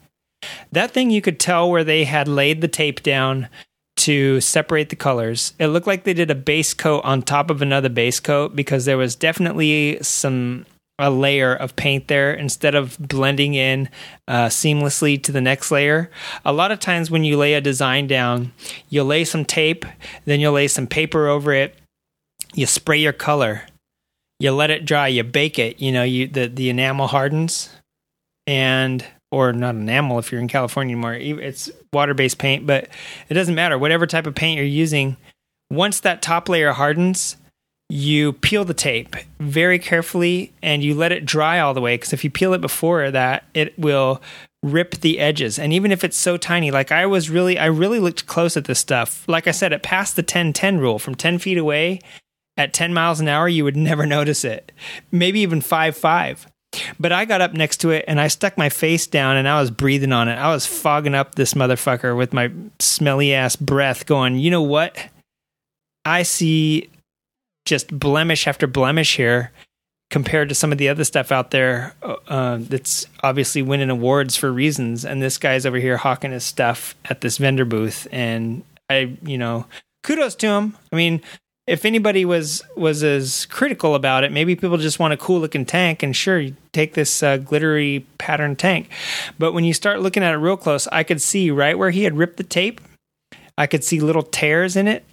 That 0.72 0.90
thing 0.90 1.10
you 1.10 1.22
could 1.22 1.40
tell 1.40 1.70
where 1.70 1.84
they 1.84 2.04
had 2.04 2.28
laid 2.28 2.60
the 2.60 2.68
tape 2.68 3.02
down 3.02 3.48
to 3.96 4.40
separate 4.40 4.90
the 4.90 4.96
colors. 4.96 5.54
It 5.58 5.68
looked 5.68 5.86
like 5.86 6.04
they 6.04 6.14
did 6.14 6.30
a 6.30 6.34
base 6.34 6.74
coat 6.74 7.00
on 7.04 7.22
top 7.22 7.50
of 7.50 7.62
another 7.62 7.88
base 7.88 8.20
coat 8.20 8.54
because 8.54 8.84
there 8.84 8.98
was 8.98 9.14
definitely 9.14 9.98
some 10.02 10.66
a 10.98 11.10
layer 11.10 11.54
of 11.54 11.76
paint 11.76 12.08
there 12.08 12.32
instead 12.32 12.74
of 12.74 12.96
blending 12.98 13.54
in 13.54 13.88
uh, 14.28 14.46
seamlessly 14.46 15.22
to 15.22 15.30
the 15.30 15.42
next 15.42 15.70
layer. 15.70 16.10
A 16.44 16.52
lot 16.52 16.72
of 16.72 16.80
times 16.80 17.10
when 17.10 17.22
you 17.22 17.36
lay 17.36 17.52
a 17.52 17.60
design 17.60 18.06
down, 18.06 18.52
you'll 18.88 19.06
lay 19.06 19.24
some 19.24 19.44
tape, 19.44 19.84
then 20.24 20.40
you'll 20.40 20.54
lay 20.54 20.68
some 20.68 20.86
paper 20.86 21.28
over 21.28 21.52
it, 21.52 21.76
you 22.54 22.64
spray 22.64 22.98
your 22.98 23.12
color, 23.12 23.66
you 24.38 24.52
let 24.52 24.70
it 24.70 24.84
dry, 24.84 25.08
you 25.08 25.22
bake 25.22 25.58
it. 25.58 25.80
You 25.80 25.92
know, 25.92 26.02
you 26.02 26.26
the 26.26 26.48
the 26.48 26.70
enamel 26.70 27.08
hardens, 27.08 27.70
and 28.46 29.04
or 29.36 29.52
not 29.52 29.74
enamel 29.74 30.18
if 30.18 30.32
you're 30.32 30.40
in 30.40 30.48
California 30.48 30.94
anymore. 30.94 31.14
It's 31.14 31.70
water 31.92 32.14
based 32.14 32.38
paint, 32.38 32.66
but 32.66 32.88
it 33.28 33.34
doesn't 33.34 33.54
matter. 33.54 33.78
Whatever 33.78 34.06
type 34.06 34.26
of 34.26 34.34
paint 34.34 34.56
you're 34.56 34.64
using, 34.64 35.16
once 35.70 36.00
that 36.00 36.22
top 36.22 36.48
layer 36.48 36.72
hardens, 36.72 37.36
you 37.88 38.32
peel 38.32 38.64
the 38.64 38.74
tape 38.74 39.14
very 39.38 39.78
carefully 39.78 40.52
and 40.62 40.82
you 40.82 40.94
let 40.94 41.12
it 41.12 41.24
dry 41.24 41.60
all 41.60 41.74
the 41.74 41.80
way. 41.80 41.94
Because 41.94 42.12
if 42.12 42.24
you 42.24 42.30
peel 42.30 42.54
it 42.54 42.60
before 42.60 43.10
that, 43.10 43.44
it 43.54 43.78
will 43.78 44.22
rip 44.62 44.96
the 44.96 45.20
edges. 45.20 45.58
And 45.58 45.72
even 45.72 45.92
if 45.92 46.02
it's 46.02 46.16
so 46.16 46.36
tiny, 46.36 46.70
like 46.70 46.90
I 46.90 47.06
was 47.06 47.30
really, 47.30 47.58
I 47.58 47.66
really 47.66 48.00
looked 48.00 48.26
close 48.26 48.56
at 48.56 48.64
this 48.64 48.80
stuff. 48.80 49.28
Like 49.28 49.46
I 49.46 49.52
said, 49.52 49.72
it 49.72 49.82
passed 49.82 50.16
the 50.16 50.22
10 50.22 50.54
10 50.54 50.78
rule 50.78 50.98
from 50.98 51.14
10 51.14 51.38
feet 51.38 51.58
away 51.58 52.00
at 52.56 52.72
10 52.72 52.94
miles 52.94 53.20
an 53.20 53.28
hour, 53.28 53.48
you 53.48 53.64
would 53.64 53.76
never 53.90 54.06
notice 54.06 54.44
it. 54.44 54.72
Maybe 55.12 55.40
even 55.40 55.60
5 55.60 55.96
5. 55.96 56.46
But 56.98 57.12
I 57.12 57.24
got 57.24 57.40
up 57.40 57.52
next 57.52 57.78
to 57.78 57.90
it 57.90 58.04
and 58.06 58.20
I 58.20 58.28
stuck 58.28 58.58
my 58.58 58.68
face 58.68 59.06
down 59.06 59.36
and 59.36 59.48
I 59.48 59.60
was 59.60 59.70
breathing 59.70 60.12
on 60.12 60.28
it. 60.28 60.34
I 60.34 60.52
was 60.52 60.66
fogging 60.66 61.14
up 61.14 61.34
this 61.34 61.54
motherfucker 61.54 62.16
with 62.16 62.32
my 62.32 62.50
smelly 62.78 63.32
ass 63.32 63.56
breath, 63.56 64.06
going, 64.06 64.38
you 64.38 64.50
know 64.50 64.62
what? 64.62 64.96
I 66.04 66.22
see 66.22 66.90
just 67.64 67.98
blemish 67.98 68.46
after 68.46 68.66
blemish 68.66 69.16
here 69.16 69.52
compared 70.10 70.48
to 70.48 70.54
some 70.54 70.70
of 70.70 70.78
the 70.78 70.88
other 70.88 71.04
stuff 71.04 71.32
out 71.32 71.50
there 71.50 71.94
uh, 72.28 72.58
that's 72.60 73.06
obviously 73.22 73.62
winning 73.62 73.90
awards 73.90 74.36
for 74.36 74.52
reasons. 74.52 75.04
And 75.04 75.20
this 75.20 75.38
guy's 75.38 75.66
over 75.66 75.78
here 75.78 75.96
hawking 75.96 76.30
his 76.30 76.44
stuff 76.44 76.94
at 77.06 77.22
this 77.22 77.38
vendor 77.38 77.64
booth. 77.64 78.06
And 78.12 78.62
I, 78.88 79.16
you 79.22 79.36
know, 79.36 79.66
kudos 80.04 80.36
to 80.36 80.46
him. 80.46 80.76
I 80.92 80.96
mean, 80.96 81.22
if 81.66 81.84
anybody 81.84 82.24
was 82.24 82.62
was 82.76 83.02
as 83.02 83.46
critical 83.46 83.94
about 83.94 84.24
it, 84.24 84.30
maybe 84.30 84.54
people 84.54 84.76
just 84.78 84.98
want 84.98 85.12
a 85.12 85.16
cool 85.16 85.40
looking 85.40 85.66
tank, 85.66 86.02
and 86.02 86.14
sure, 86.14 86.38
you 86.38 86.56
take 86.72 86.94
this 86.94 87.22
uh, 87.22 87.38
glittery 87.38 88.06
pattern 88.18 88.54
tank. 88.54 88.88
But 89.38 89.52
when 89.52 89.64
you 89.64 89.74
start 89.74 90.00
looking 90.00 90.22
at 90.22 90.32
it 90.32 90.38
real 90.38 90.56
close, 90.56 90.86
I 90.88 91.02
could 91.02 91.20
see 91.20 91.50
right 91.50 91.76
where 91.76 91.90
he 91.90 92.04
had 92.04 92.16
ripped 92.16 92.36
the 92.36 92.44
tape. 92.44 92.80
I 93.58 93.66
could 93.66 93.82
see 93.82 94.00
little 94.00 94.22
tears 94.22 94.76
in 94.76 94.86
it. 94.86 95.04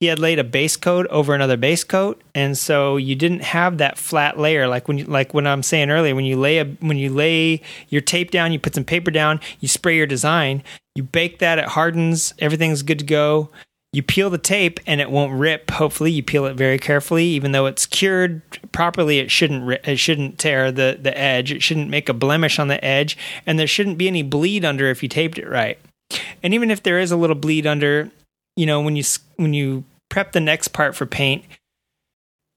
He 0.00 0.06
had 0.06 0.20
laid 0.20 0.38
a 0.38 0.44
base 0.44 0.76
coat 0.76 1.08
over 1.08 1.34
another 1.34 1.56
base 1.56 1.82
coat, 1.82 2.22
and 2.34 2.56
so 2.56 2.96
you 2.96 3.14
didn't 3.16 3.42
have 3.42 3.78
that 3.78 3.98
flat 3.98 4.38
layer 4.38 4.68
like 4.68 4.88
when 4.88 4.98
you, 4.98 5.04
like 5.04 5.34
when 5.34 5.46
I'm 5.46 5.62
saying 5.62 5.90
earlier. 5.90 6.14
When 6.14 6.24
you 6.24 6.36
lay 6.36 6.58
a 6.58 6.64
when 6.64 6.96
you 6.96 7.10
lay 7.10 7.60
your 7.88 8.00
tape 8.00 8.30
down, 8.30 8.52
you 8.52 8.58
put 8.58 8.74
some 8.74 8.84
paper 8.84 9.10
down, 9.10 9.40
you 9.60 9.68
spray 9.68 9.96
your 9.96 10.06
design. 10.06 10.62
You 10.94 11.02
bake 11.02 11.38
that, 11.40 11.58
it 11.58 11.66
hardens, 11.66 12.32
everything's 12.38 12.82
good 12.82 12.98
to 13.00 13.04
go. 13.04 13.50
You 13.92 14.02
peel 14.02 14.28
the 14.28 14.38
tape 14.38 14.80
and 14.86 15.00
it 15.00 15.10
won't 15.10 15.32
rip. 15.32 15.70
Hopefully, 15.70 16.12
you 16.12 16.22
peel 16.22 16.44
it 16.44 16.56
very 16.56 16.78
carefully. 16.78 17.24
Even 17.24 17.52
though 17.52 17.66
it's 17.66 17.86
cured 17.86 18.42
properly, 18.70 19.18
it 19.18 19.30
shouldn't 19.30 19.70
it 19.86 19.98
shouldn't 19.98 20.38
tear 20.38 20.70
the 20.70 20.98
the 21.00 21.16
edge. 21.16 21.52
It 21.52 21.62
shouldn't 21.62 21.88
make 21.88 22.08
a 22.08 22.14
blemish 22.14 22.58
on 22.58 22.68
the 22.68 22.84
edge, 22.84 23.16
and 23.46 23.58
there 23.58 23.66
shouldn't 23.66 23.98
be 23.98 24.08
any 24.08 24.22
bleed 24.22 24.64
under 24.64 24.90
if 24.90 25.02
you 25.02 25.08
taped 25.08 25.38
it 25.38 25.48
right. 25.48 25.78
And 26.42 26.52
even 26.52 26.70
if 26.70 26.82
there 26.82 26.98
is 26.98 27.10
a 27.10 27.16
little 27.16 27.36
bleed 27.36 27.66
under, 27.66 28.10
you 28.56 28.66
know 28.66 28.80
when 28.80 28.94
you 28.94 29.04
when 29.36 29.54
you 29.54 29.84
prep 30.10 30.32
the 30.32 30.40
next 30.40 30.68
part 30.68 30.94
for 30.94 31.06
paint, 31.06 31.44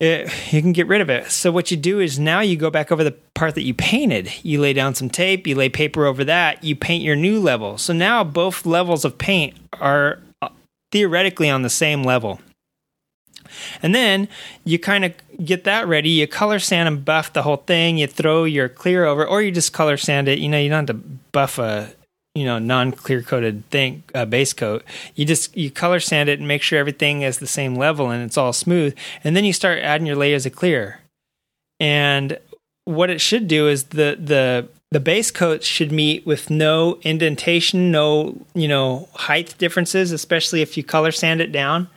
it, 0.02 0.30
you 0.52 0.62
can 0.62 0.74
get 0.74 0.88
rid 0.88 1.00
of 1.00 1.10
it. 1.10 1.32
So 1.32 1.50
what 1.50 1.72
you 1.72 1.78
do 1.78 2.02
is 2.02 2.20
now 2.20 2.42
you 2.42 2.58
go 2.58 2.70
back 2.70 2.92
over 2.92 3.06
the 3.06 3.16
part 3.36 3.56
that 3.56 3.64
you 3.64 3.74
painted. 3.74 4.32
You 4.44 4.60
lay 4.60 4.74
down 4.74 4.96
some 4.96 5.10
tape, 5.10 5.48
you 5.48 5.56
lay 5.56 5.70
paper 5.70 6.06
over 6.06 6.26
that, 6.26 6.64
you 6.64 6.76
paint 6.76 7.04
your 7.04 7.16
new 7.16 7.40
level. 7.40 7.78
So 7.78 7.94
now 7.94 8.24
both 8.24 8.66
levels 8.66 9.06
of 9.06 9.18
paint 9.18 9.56
are 9.80 10.20
theoretically 10.92 11.50
on 11.50 11.62
the 11.62 11.70
same 11.70 12.04
level. 12.04 12.40
And 13.82 13.94
then 13.94 14.28
you 14.64 14.80
kind 14.80 15.04
of 15.04 15.14
get 15.44 15.64
that 15.66 15.88
ready. 15.88 16.10
You 16.10 16.28
color 16.28 16.60
sand 16.60 16.88
and 16.88 17.04
buff 17.04 17.34
the 17.34 17.44
whole 17.44 17.58
thing. 17.58 17.98
You 17.98 18.08
throw 18.08 18.44
your 18.46 18.70
clear 18.70 19.06
over, 19.06 19.26
or 19.26 19.42
you 19.42 19.52
just 19.52 19.74
color 19.74 19.98
sand 19.98 20.28
it. 20.28 20.40
You 20.40 20.50
know, 20.50 20.60
you 20.60 20.70
don't 20.70 20.88
have 20.88 20.98
to 20.98 21.04
buff 21.32 21.58
a 21.58 21.94
you 22.34 22.46
know 22.46 22.60
non-clear 22.60 23.22
coated 23.22 23.70
thing 23.72 24.04
uh, 24.16 24.24
base 24.24 24.54
coat 24.54 24.86
you 25.16 25.26
just 25.26 25.56
you 25.58 25.70
color 25.70 26.00
sand 26.00 26.30
it 26.30 26.40
and 26.40 26.48
make 26.48 26.62
sure 26.62 26.80
everything 26.80 27.24
is 27.24 27.40
the 27.40 27.48
same 27.48 27.76
level 27.76 28.10
and 28.10 28.24
it's 28.24 28.38
all 28.38 28.54
smooth 28.54 28.96
and 29.24 29.36
then 29.36 29.44
you 29.44 29.52
start 29.52 29.80
adding 29.80 30.08
your 30.08 30.16
layers 30.16 30.46
of 30.46 30.56
clear 30.56 31.02
and 31.80 32.40
what 32.86 33.10
it 33.10 33.20
should 33.20 33.48
do 33.48 33.68
is 33.68 33.86
the 33.86 34.18
the 34.18 34.68
the 34.92 35.00
base 35.00 35.32
coats 35.32 35.66
should 35.66 35.92
meet 35.92 36.26
with 36.26 36.50
no 36.50 37.00
indentation 37.02 37.92
no 37.92 38.38
you 38.54 38.68
know 38.68 39.08
height 39.14 39.56
differences 39.58 40.12
especially 40.12 40.62
if 40.62 40.78
you 40.78 40.84
color 40.84 41.12
sand 41.12 41.42
it 41.42 41.52
down. 41.52 41.88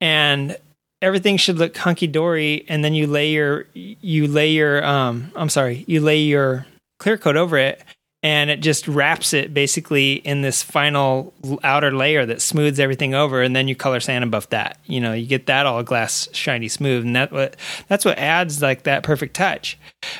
And 0.00 0.56
everything 1.02 1.36
should 1.36 1.58
look 1.58 1.76
hunky 1.76 2.06
dory 2.06 2.64
and 2.68 2.84
then 2.84 2.94
you 2.94 3.06
lay 3.06 3.30
your 3.30 3.66
you 3.74 4.28
lay 4.28 4.50
your 4.50 4.82
um 4.84 5.30
i'm 5.34 5.48
sorry 5.48 5.84
you 5.88 6.00
lay 6.00 6.18
your 6.18 6.64
clear 6.98 7.18
coat 7.18 7.36
over 7.36 7.58
it 7.58 7.82
and 8.22 8.50
it 8.50 8.60
just 8.60 8.86
wraps 8.86 9.32
it 9.32 9.52
basically 9.52 10.14
in 10.14 10.42
this 10.42 10.62
final 10.62 11.34
outer 11.64 11.90
layer 11.90 12.24
that 12.24 12.40
smooths 12.40 12.78
everything 12.78 13.14
over 13.14 13.42
and 13.42 13.56
then 13.56 13.66
you 13.66 13.74
color 13.74 14.00
sand 14.00 14.22
above 14.22 14.48
that. 14.50 14.78
You 14.86 15.00
know 15.00 15.12
you 15.12 15.26
get 15.26 15.46
that 15.46 15.66
all 15.66 15.82
glass 15.82 16.28
shiny 16.32 16.68
smooth 16.68 17.04
and 17.04 17.16
that 17.16 17.32
what 17.32 17.56
that's 17.88 18.04
what 18.04 18.18
adds 18.18 18.62
like 18.62 18.84
that 18.84 19.02
perfect 19.02 19.34
touch. 19.34 19.78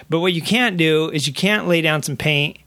But 0.08 0.20
what 0.20 0.32
you 0.32 0.42
can't 0.42 0.76
do 0.76 1.10
is 1.10 1.26
you 1.26 1.32
can't 1.32 1.68
lay 1.68 1.80
down 1.80 2.02
some 2.02 2.16
paint 2.16 2.58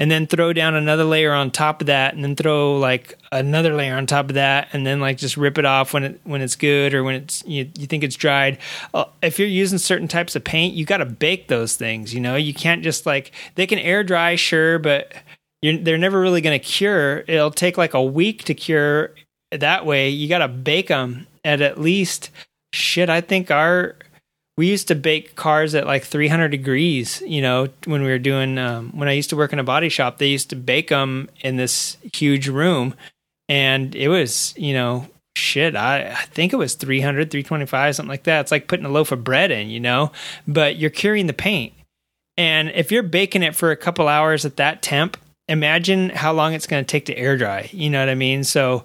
and 0.00 0.10
then 0.10 0.26
throw 0.26 0.52
down 0.52 0.74
another 0.74 1.04
layer 1.04 1.32
on 1.32 1.52
top 1.52 1.80
of 1.80 1.86
that 1.86 2.14
and 2.14 2.24
then 2.24 2.34
throw 2.34 2.76
like 2.78 3.16
another 3.30 3.74
layer 3.74 3.94
on 3.94 4.06
top 4.06 4.30
of 4.30 4.34
that 4.34 4.68
and 4.72 4.84
then 4.84 5.00
like 5.00 5.18
just 5.18 5.36
rip 5.36 5.58
it 5.58 5.64
off 5.64 5.92
when 5.92 6.02
it 6.02 6.20
when 6.24 6.40
it's 6.40 6.56
good 6.56 6.94
or 6.94 7.04
when 7.04 7.14
it's 7.14 7.44
you, 7.46 7.70
you 7.78 7.86
think 7.86 8.02
it's 8.02 8.16
dried. 8.16 8.58
Uh, 8.92 9.04
if 9.22 9.38
you're 9.38 9.46
using 9.46 9.78
certain 9.78 10.08
types 10.08 10.34
of 10.34 10.42
paint 10.42 10.74
you 10.74 10.84
got 10.84 10.96
to 10.96 11.06
bake 11.06 11.46
those 11.46 11.76
things 11.76 12.12
you 12.12 12.20
know? 12.20 12.34
You 12.34 12.54
can't 12.54 12.82
just 12.82 13.06
like 13.06 13.30
they 13.54 13.66
can 13.66 13.78
air 13.78 14.02
dry 14.02 14.34
sure 14.34 14.80
but 14.80 15.12
they're 15.62 15.98
never 15.98 16.20
really 16.20 16.40
going 16.40 16.58
to 16.58 16.64
cure. 16.64 17.18
It'll 17.28 17.50
take 17.50 17.76
like 17.78 17.94
a 17.94 18.02
week 18.02 18.44
to 18.44 18.54
cure 18.54 19.14
that 19.52 19.84
way. 19.84 20.08
You 20.08 20.26
got 20.26 20.38
to 20.38 20.48
bake 20.48 20.88
them 20.88 21.26
at 21.44 21.60
at 21.60 21.80
least 21.80 22.30
shit 22.72 23.10
i 23.10 23.20
think 23.20 23.50
our 23.50 23.96
we 24.60 24.68
used 24.68 24.88
to 24.88 24.94
bake 24.94 25.36
cars 25.36 25.74
at 25.74 25.86
like 25.86 26.04
300 26.04 26.48
degrees 26.48 27.22
you 27.26 27.40
know 27.40 27.68
when 27.86 28.02
we 28.02 28.08
were 28.08 28.18
doing 28.18 28.58
um, 28.58 28.90
when 28.90 29.08
i 29.08 29.12
used 29.12 29.30
to 29.30 29.36
work 29.36 29.54
in 29.54 29.58
a 29.58 29.64
body 29.64 29.88
shop 29.88 30.18
they 30.18 30.26
used 30.26 30.50
to 30.50 30.56
bake 30.56 30.88
them 30.88 31.30
in 31.40 31.56
this 31.56 31.96
huge 32.12 32.46
room. 32.46 32.94
And 33.48 33.94
it 33.94 34.08
was 34.08 34.52
you 34.58 34.74
know 34.74 35.08
shit 35.34 35.74
I, 35.74 36.10
I 36.10 36.24
think 36.26 36.52
it 36.52 36.56
was 36.56 36.74
300 36.74 37.30
325 37.30 37.96
something 37.96 38.10
like 38.10 38.24
that. 38.24 38.42
It's 38.42 38.50
like 38.50 38.68
putting 38.68 38.84
a 38.84 38.90
loaf 38.90 39.12
of 39.12 39.24
bread 39.24 39.50
in 39.50 39.70
you 39.70 39.80
know 39.80 40.12
but 40.46 40.76
you're 40.76 40.90
curing 40.90 41.26
the 41.26 41.32
paint. 41.32 41.72
And 42.36 42.70
if 42.70 42.92
you're 42.92 43.02
baking 43.02 43.42
it 43.42 43.56
for 43.56 43.70
a 43.70 43.76
couple 43.76 44.08
hours 44.08 44.44
at 44.44 44.58
that 44.58 44.82
temp 44.82 45.16
imagine 45.48 46.10
how 46.10 46.32
long 46.32 46.52
it's 46.52 46.66
going 46.66 46.84
to 46.84 46.86
take 46.86 47.06
to 47.06 47.16
air 47.16 47.36
dry 47.36 47.68
you 47.72 47.88
know 47.88 47.98
what 47.98 48.10
i 48.10 48.14
mean? 48.14 48.44
So 48.44 48.84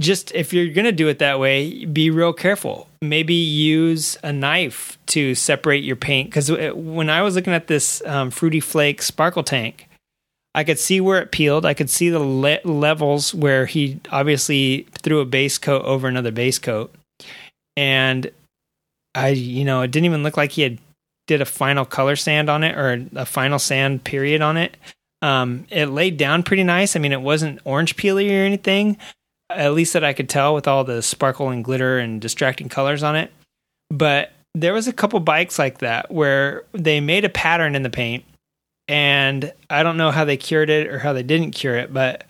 just 0.00 0.32
if 0.34 0.52
you're 0.52 0.72
going 0.72 0.84
to 0.84 0.92
do 0.92 1.08
it 1.08 1.18
that 1.18 1.40
way, 1.40 1.84
be 1.84 2.10
real 2.10 2.32
careful. 2.32 2.88
Maybe 3.02 3.34
use 3.34 4.16
a 4.22 4.32
knife 4.32 4.98
to 5.06 5.34
separate 5.34 5.84
your 5.84 5.96
paint. 5.96 6.30
Because 6.30 6.50
when 6.50 7.10
I 7.10 7.22
was 7.22 7.34
looking 7.34 7.52
at 7.52 7.66
this 7.66 8.02
um, 8.04 8.30
Fruity 8.30 8.60
Flake 8.60 9.02
sparkle 9.02 9.42
tank, 9.42 9.88
I 10.54 10.64
could 10.64 10.78
see 10.78 11.00
where 11.00 11.20
it 11.20 11.30
peeled. 11.30 11.64
I 11.64 11.74
could 11.74 11.90
see 11.90 12.08
the 12.10 12.18
le- 12.18 12.60
levels 12.64 13.34
where 13.34 13.66
he 13.66 14.00
obviously 14.10 14.86
threw 15.02 15.20
a 15.20 15.26
base 15.26 15.58
coat 15.58 15.84
over 15.84 16.08
another 16.08 16.32
base 16.32 16.58
coat. 16.58 16.94
And 17.76 18.30
I, 19.14 19.28
you 19.28 19.64
know, 19.64 19.82
it 19.82 19.90
didn't 19.90 20.06
even 20.06 20.22
look 20.22 20.36
like 20.36 20.52
he 20.52 20.62
had 20.62 20.78
did 21.26 21.40
a 21.40 21.44
final 21.44 21.84
color 21.84 22.16
sand 22.16 22.48
on 22.48 22.64
it 22.64 22.76
or 22.76 23.06
a 23.14 23.26
final 23.26 23.58
sand 23.58 24.02
period 24.04 24.42
on 24.42 24.56
it. 24.56 24.76
Um, 25.22 25.66
it 25.70 25.86
laid 25.86 26.16
down 26.16 26.42
pretty 26.42 26.64
nice. 26.64 26.96
I 26.96 26.98
mean, 27.00 27.12
it 27.12 27.20
wasn't 27.20 27.60
orange 27.64 27.96
peely 27.96 28.30
or 28.30 28.44
anything, 28.44 28.96
at 29.50 29.72
least 29.72 29.92
that 29.94 30.04
I 30.04 30.12
could 30.12 30.28
tell 30.28 30.54
with 30.54 30.68
all 30.68 30.84
the 30.84 31.02
sparkle 31.02 31.50
and 31.50 31.64
glitter 31.64 31.98
and 31.98 32.20
distracting 32.20 32.68
colors 32.68 33.02
on 33.02 33.16
it. 33.16 33.32
But 33.90 34.32
there 34.54 34.74
was 34.74 34.88
a 34.88 34.92
couple 34.92 35.20
bikes 35.20 35.58
like 35.58 35.78
that 35.78 36.10
where 36.10 36.64
they 36.72 37.00
made 37.00 37.24
a 37.24 37.30
pattern 37.30 37.74
in 37.74 37.82
the 37.82 37.90
paint 37.90 38.24
and 38.88 39.52
I 39.68 39.82
don't 39.82 39.96
know 39.96 40.10
how 40.10 40.24
they 40.24 40.36
cured 40.36 40.70
it 40.70 40.88
or 40.88 40.98
how 40.98 41.12
they 41.12 41.22
didn't 41.22 41.52
cure 41.52 41.76
it, 41.76 41.92
but 41.92 42.24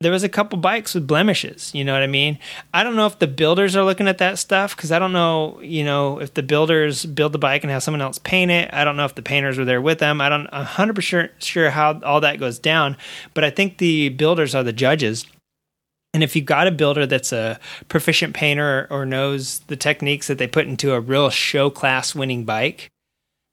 there 0.00 0.10
was 0.10 0.24
a 0.24 0.28
couple 0.28 0.58
bikes 0.58 0.94
with 0.94 1.06
blemishes, 1.06 1.72
you 1.72 1.84
know 1.84 1.92
what 1.92 2.02
I 2.02 2.08
mean? 2.08 2.38
I 2.74 2.82
don't 2.82 2.96
know 2.96 3.06
if 3.06 3.20
the 3.20 3.28
builders 3.28 3.76
are 3.76 3.84
looking 3.84 4.08
at 4.08 4.18
that 4.18 4.38
stuff 4.38 4.76
cuz 4.76 4.92
I 4.92 4.98
don't 4.98 5.12
know, 5.12 5.58
you 5.62 5.84
know, 5.84 6.20
if 6.20 6.34
the 6.34 6.42
builders 6.42 7.06
build 7.06 7.32
the 7.32 7.38
bike 7.38 7.62
and 7.62 7.70
have 7.70 7.82
someone 7.82 8.02
else 8.02 8.18
paint 8.18 8.50
it. 8.50 8.68
I 8.72 8.84
don't 8.84 8.96
know 8.96 9.04
if 9.04 9.14
the 9.14 9.22
painters 9.22 9.56
were 9.56 9.64
there 9.64 9.80
with 9.80 10.00
them. 10.00 10.20
I 10.20 10.28
don't 10.28 10.48
I'm 10.52 10.66
100% 10.66 11.30
sure 11.38 11.70
how 11.70 12.00
all 12.00 12.20
that 12.20 12.40
goes 12.40 12.58
down, 12.58 12.96
but 13.32 13.44
I 13.44 13.50
think 13.50 13.78
the 13.78 14.10
builders 14.10 14.54
are 14.54 14.64
the 14.64 14.72
judges 14.72 15.26
and 16.14 16.22
if 16.22 16.34
you've 16.36 16.46
got 16.46 16.68
a 16.68 16.70
builder 16.70 17.04
that's 17.06 17.32
a 17.32 17.58
proficient 17.88 18.34
painter 18.34 18.86
or, 18.88 19.04
knows 19.04 19.58
the 19.66 19.76
techniques 19.76 20.28
that 20.28 20.38
they 20.38 20.46
put 20.46 20.66
into 20.66 20.94
a 20.94 21.00
real 21.00 21.28
show 21.28 21.68
class 21.68 22.14
winning 22.14 22.44
bike, 22.44 22.88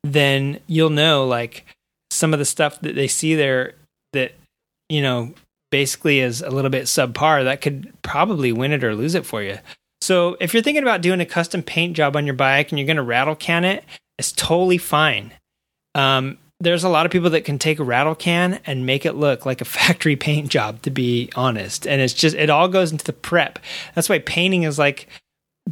then 0.04 0.60
you'll 0.68 0.92
know 0.92 1.26
like 1.26 1.66
some 2.12 2.34
of 2.34 2.40
the 2.40 2.46
stuff 2.46 2.80
that 2.82 2.96
they 2.96 3.08
see 3.08 3.36
there 3.36 3.74
that, 4.14 4.34
you 4.88 5.02
know, 5.02 5.34
basically 5.72 6.20
is 6.20 6.42
a 6.42 6.50
little 6.50 6.70
bit 6.70 6.86
subpar 6.86 7.44
that 7.44 7.62
could 7.62 7.92
probably 8.04 8.52
win 8.52 8.72
it 8.72 8.84
or 8.84 8.96
lose 8.96 9.16
it 9.16 9.26
for 9.26 9.42
you. 9.42 9.58
So 10.02 10.38
if 10.40 10.54
you're 10.54 10.64
thinking 10.64 10.84
about 10.84 11.02
doing 11.02 11.20
a 11.20 11.26
custom 11.26 11.64
paint 11.64 11.96
job 11.96 12.16
on 12.16 12.26
your 12.26 12.36
bike 12.36 12.72
and 12.72 12.78
you're 12.78 12.88
going 12.88 12.98
to 12.98 13.04
rattle 13.04 13.36
can 13.36 13.66
it, 13.66 13.84
it's 14.20 14.32
totally 14.32 14.78
fine. 14.78 15.34
Um, 15.96 16.38
there's 16.62 16.84
a 16.84 16.90
lot 16.90 17.08
of 17.08 17.12
people 17.12 17.32
that 17.32 17.44
can 17.44 17.58
take 17.58 17.80
a 17.80 17.84
rattle 17.84 18.14
can 18.14 18.60
and 18.66 18.86
make 18.86 19.06
it 19.06 19.14
look 19.14 19.46
like 19.46 19.62
a 19.62 19.66
factory 19.78 20.16
paint 20.16 20.50
job 20.50 20.82
to 20.84 20.92
be 20.92 21.30
honest. 21.36 21.88
And 21.88 22.02
it's 22.02 22.14
just 22.14 22.36
it 22.36 22.50
all 22.50 22.68
goes 22.68 22.92
into 22.92 23.06
the 23.06 23.14
prep. 23.14 23.60
That's 23.96 24.10
why 24.10 24.20
painting 24.20 24.64
is 24.64 24.80
like 24.80 25.08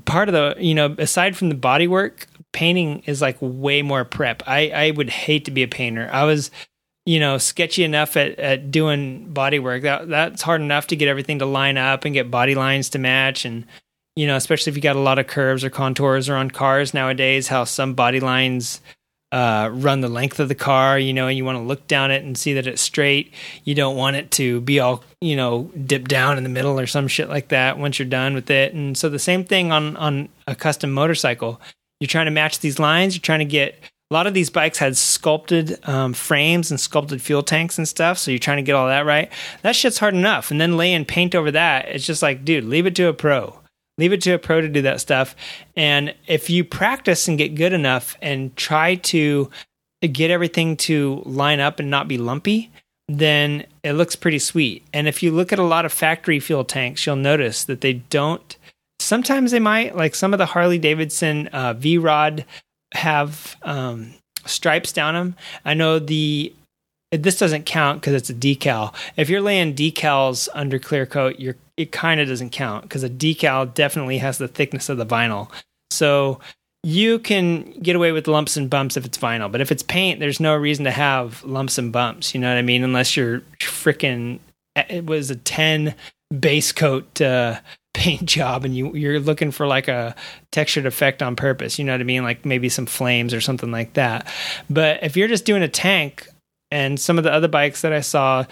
part 0.06 0.30
of 0.30 0.34
the 0.34 0.56
you 0.64 0.74
know 0.74 0.96
aside 0.98 1.36
from 1.36 1.50
the 1.50 1.56
body 1.56 1.88
work 1.88 2.28
painting 2.52 3.04
is 3.06 3.22
like 3.22 3.38
way 3.40 3.82
more 3.82 4.04
prep. 4.04 4.42
I 4.48 4.70
i 4.70 4.92
would 4.92 5.10
hate 5.10 5.46
to 5.46 5.52
be 5.52 5.64
a 5.64 5.68
painter. 5.68 6.10
I 6.12 6.24
was 6.24 6.52
you 7.06 7.20
know 7.20 7.38
sketchy 7.38 7.84
enough 7.84 8.18
at, 8.18 8.40
at 8.40 8.72
doing 8.72 9.32
body 9.32 9.60
work. 9.60 9.84
That 9.84 10.10
that's 10.10 10.42
hard 10.42 10.62
enough 10.62 10.88
to 10.88 10.96
get 10.96 11.08
everything 11.08 11.40
to 11.40 11.46
line 11.46 11.78
up 11.78 12.06
and 12.06 12.14
get 12.14 12.32
body 12.32 12.56
lines 12.56 12.90
to 12.90 13.00
match. 13.00 13.46
And 13.46 13.66
you 14.16 14.26
know 14.26 14.36
especially 14.36 14.72
if 14.72 14.76
you 14.76 14.82
got 14.82 14.96
a 14.96 15.00
lot 15.00 15.20
of 15.20 15.28
curves 15.28 15.64
or 15.64 15.70
contours 15.70 16.28
or 16.28 16.36
on 16.36 16.50
cars 16.50 16.94
nowadays 16.94 17.48
how 17.48 17.64
some 17.64 17.94
body 17.94 18.20
lines 18.20 18.82
uh, 19.32 19.70
run 19.72 20.02
the 20.02 20.10
length 20.10 20.40
of 20.40 20.48
the 20.48 20.56
car, 20.56 20.98
you 20.98 21.14
know, 21.14 21.28
and 21.28 21.38
you 21.38 21.46
want 21.46 21.58
to 21.58 21.64
look 21.64 21.88
down 21.88 22.12
it 22.12 22.24
and 22.24 22.38
see 22.38 22.54
that 22.54 22.66
it's 22.66 22.82
straight. 22.82 23.32
You 23.64 23.76
don't 23.76 23.96
want 23.96 24.16
it 24.16 24.32
to 24.32 24.62
be 24.62 24.80
all, 24.80 25.04
you 25.22 25.36
know, 25.36 25.72
dip 25.86 26.08
down 26.08 26.38
in 26.38 26.44
the 26.44 26.50
middle 26.50 26.80
or 26.80 26.88
some 26.88 27.08
shit 27.08 27.30
like 27.30 27.50
that 27.50 27.78
once 27.78 28.00
you're 28.00 28.08
done 28.08 28.34
with 28.34 28.50
it. 28.50 28.74
And 28.74 28.98
so 28.98 29.10
the 29.10 29.20
same 29.20 29.44
thing 29.44 29.72
on 29.72 29.96
on 29.98 30.30
a 30.48 30.56
custom 30.56 30.92
motorcycle. 30.92 31.62
You're 32.00 32.08
trying 32.08 32.26
to 32.26 32.32
match 32.32 32.60
these 32.60 32.80
lines. 32.80 33.16
You're 33.16 33.22
trying 33.22 33.40
to 33.40 33.46
get 33.46 33.78
a 34.10 34.14
lot 34.14 34.26
of 34.26 34.34
these 34.34 34.50
bikes 34.50 34.80
had 34.80 34.98
sculpted 34.98 35.78
um, 35.88 36.14
frames 36.14 36.72
and 36.72 36.80
sculpted 36.80 37.22
fuel 37.22 37.44
tanks 37.44 37.78
and 37.78 37.88
stuff. 37.88 38.18
So 38.18 38.32
you're 38.32 38.40
trying 38.40 38.58
to 38.58 38.64
get 38.64 38.74
all 38.74 38.88
that 38.88 39.06
right. 39.06 39.32
That 39.62 39.76
shit's 39.76 40.00
hard 40.00 40.16
enough. 40.16 40.50
And 40.50 40.60
then 40.60 40.78
laying 40.78 41.06
paint 41.06 41.36
over 41.36 41.52
that, 41.52 41.90
it's 41.90 42.06
just 42.06 42.24
like, 42.24 42.44
dude, 42.44 42.64
leave 42.64 42.88
it 42.88 42.96
to 42.96 43.08
a 43.08 43.14
pro 43.14 43.59
leave 44.00 44.14
it 44.14 44.22
to 44.22 44.32
a 44.32 44.40
pro 44.40 44.62
to 44.62 44.68
do 44.68 44.82
that 44.82 45.02
stuff. 45.02 45.36
And 45.76 46.16
if 46.28 46.50
you 46.50 46.64
practice 46.64 47.28
and 47.28 47.38
get 47.38 47.56
good 47.56 47.74
enough 47.74 48.18
and 48.22 48.56
try 48.56 48.96
to 48.96 49.50
get 50.02 50.32
everything 50.32 50.78
to 50.78 51.22
line 51.26 51.60
up 51.60 51.80
and 51.80 51.90
not 51.90 52.08
be 52.08 52.18
lumpy, 52.18 52.72
then 53.08 53.66
it 53.84 53.94
looks 53.94 54.16
pretty 54.16 54.40
sweet. 54.40 54.84
And 54.94 55.08
if 55.08 55.22
you 55.22 55.32
look 55.32 55.52
at 55.52 55.60
a 55.60 55.64
lot 55.64 55.86
of 55.86 55.92
factory 55.92 56.40
fuel 56.40 56.64
tanks, 56.64 57.06
you'll 57.06 57.16
notice 57.16 57.64
that 57.66 57.82
they 57.82 57.94
don't. 57.94 58.56
Sometimes 59.00 59.52
they 59.52 59.60
might, 59.60 59.96
like 59.96 60.16
some 60.16 60.34
of 60.34 60.38
the 60.38 60.46
Harley 60.46 60.78
Davidson 60.78 61.48
uh, 61.48 61.74
V 61.74 61.98
Rod, 61.98 62.46
have 62.94 63.56
um, 63.64 64.14
stripes 64.46 64.92
down 64.92 65.16
them. 65.16 65.36
I 65.66 65.74
know 65.74 66.00
the 66.00 66.54
this 67.12 67.38
doesn't 67.38 67.66
count 67.66 68.02
because 68.02 68.14
it's 68.14 68.30
a 68.30 68.34
decal. 68.34 68.94
If 69.18 69.30
you're 69.30 69.42
laying 69.42 69.76
decals 69.76 70.48
under 70.54 70.78
clear 70.80 71.06
coat, 71.06 71.40
you're 71.40 71.56
it 71.78 71.92
kind 71.92 72.20
of 72.20 72.28
doesn't 72.28 72.52
count 72.52 72.84
because 72.84 73.04
a 73.04 73.10
decal 73.10 73.74
definitely 73.74 74.18
has 74.18 74.38
the 74.38 74.48
thickness 74.48 74.90
of 74.90 74.98
the 74.98 75.06
vinyl. 75.06 75.50
So 75.92 76.40
you 76.84 77.20
can 77.20 77.72
get 77.82 77.96
away 77.96 78.12
with 78.12 78.28
lumps 78.28 78.58
and 78.58 78.70
bumps 78.70 78.98
if 78.98 79.06
it's 79.06 79.18
vinyl, 79.18 79.52
but 79.52 79.62
if 79.62 79.72
it's 79.72 79.84
paint, 79.84 80.20
there's 80.20 80.40
no 80.40 80.56
reason 80.56 80.86
to 80.86 80.92
have 80.92 81.44
lumps 81.44 81.78
and 81.78 81.92
bumps. 81.92 82.34
You 82.34 82.42
know 82.42 82.50
what 82.50 82.58
I 82.58 82.62
mean? 82.62 82.84
Unless 82.84 83.18
you're 83.18 83.42
freaking 83.60 84.40
it 84.76 85.06
was 85.06 85.30
a 85.30 85.36
ten 85.36 85.96
base 86.38 86.72
coat 86.72 87.20
uh, 87.22 87.60
paint 87.94 88.26
job 88.26 88.66
and 88.66 88.76
you 88.76 88.94
you're 88.94 89.20
looking 89.20 89.52
for 89.52 89.66
like 89.66 89.88
a 89.88 90.16
textured 90.52 90.86
effect 90.86 91.24
on 91.24 91.36
purpose. 91.36 91.80
You 91.80 91.86
know 91.86 91.94
what 91.94 92.02
I 92.02 92.06
mean? 92.06 92.24
Like 92.24 92.46
maybe 92.46 92.70
some 92.70 92.86
flames 92.86 93.34
or 93.34 93.42
something 93.42 93.72
like 93.72 93.94
that. 93.94 94.28
But 94.70 95.04
if 95.04 95.18
you're 95.18 95.28
just 95.28 95.46
doing 95.46 95.64
a 95.64 95.68
tank, 95.68 96.28
and 96.72 97.00
some 97.00 97.18
of 97.18 97.24
the 97.24 97.34
other 97.34 97.48
bikes 97.48 97.82
that 97.82 97.94
I 97.94 98.02
saw 98.02 98.46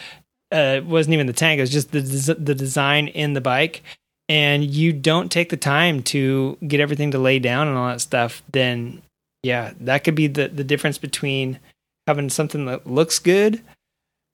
uh, 0.52 0.82
wasn't 0.84 1.14
even 1.14 1.28
the 1.28 1.34
tank; 1.34 1.60
it 1.60 1.62
was 1.62 1.72
just 1.72 1.92
the 1.92 2.02
the 2.02 2.56
design 2.56 3.08
in 3.08 3.34
the 3.34 3.42
bike. 3.42 3.84
And 4.30 4.64
you 4.66 4.92
don't 4.92 5.32
take 5.32 5.50
the 5.50 5.58
time 5.58 6.04
to 6.04 6.58
get 6.68 6.82
everything 6.82 7.12
to 7.12 7.18
lay 7.18 7.40
down 7.40 7.70
and 7.70 7.78
all 7.78 7.88
that 7.88 8.02
stuff, 8.02 8.44
then 8.52 9.02
yeah, 9.42 9.72
that 9.80 10.04
could 10.04 10.16
be 10.16 10.28
the 10.28 10.50
the 10.50 10.64
difference 10.64 10.98
between 10.98 11.60
having 12.08 12.30
something 12.30 12.66
that 12.66 12.88
looks 12.88 13.20
good 13.20 13.62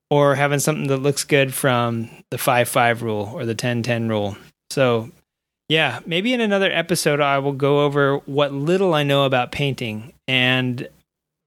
or 0.10 0.36
having 0.36 0.60
something 0.60 0.88
that 0.88 0.98
looks 0.98 1.24
good 1.24 1.54
from 1.54 2.10
the 2.30 2.38
5 2.38 2.70
5 2.70 3.04
rule 3.04 3.32
or 3.34 3.46
the 3.46 3.56
10 3.56 3.84
10 3.84 4.10
rule. 4.10 4.38
So, 4.70 5.12
yeah, 5.70 6.00
maybe 6.06 6.34
in 6.34 6.42
another 6.42 6.72
episode, 6.72 7.20
I 7.20 7.40
will 7.40 7.54
go 7.54 7.82
over 7.82 8.18
what 8.26 8.54
little 8.54 8.94
I 8.94 9.04
know 9.04 9.26
about 9.26 9.52
painting 9.52 10.14
and 10.28 10.88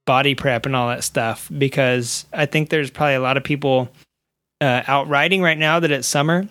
body 0.07 0.33
prep 0.33 0.65
and 0.65 0.75
all 0.75 0.87
that 0.87 1.03
stuff 1.03 1.51
because 1.55 2.25
I 2.33 2.47
think 2.47 2.69
there's 2.69 2.89
probably 2.89 3.13
a 3.13 3.21
lot 3.21 3.37
of 3.37 3.43
people 3.43 3.89
uh, 4.59 4.81
out 4.87 5.07
riding 5.07 5.43
right 5.43 5.57
now 5.57 5.79
that 5.79 5.91
it's 5.91 6.07
summer, 6.07 6.47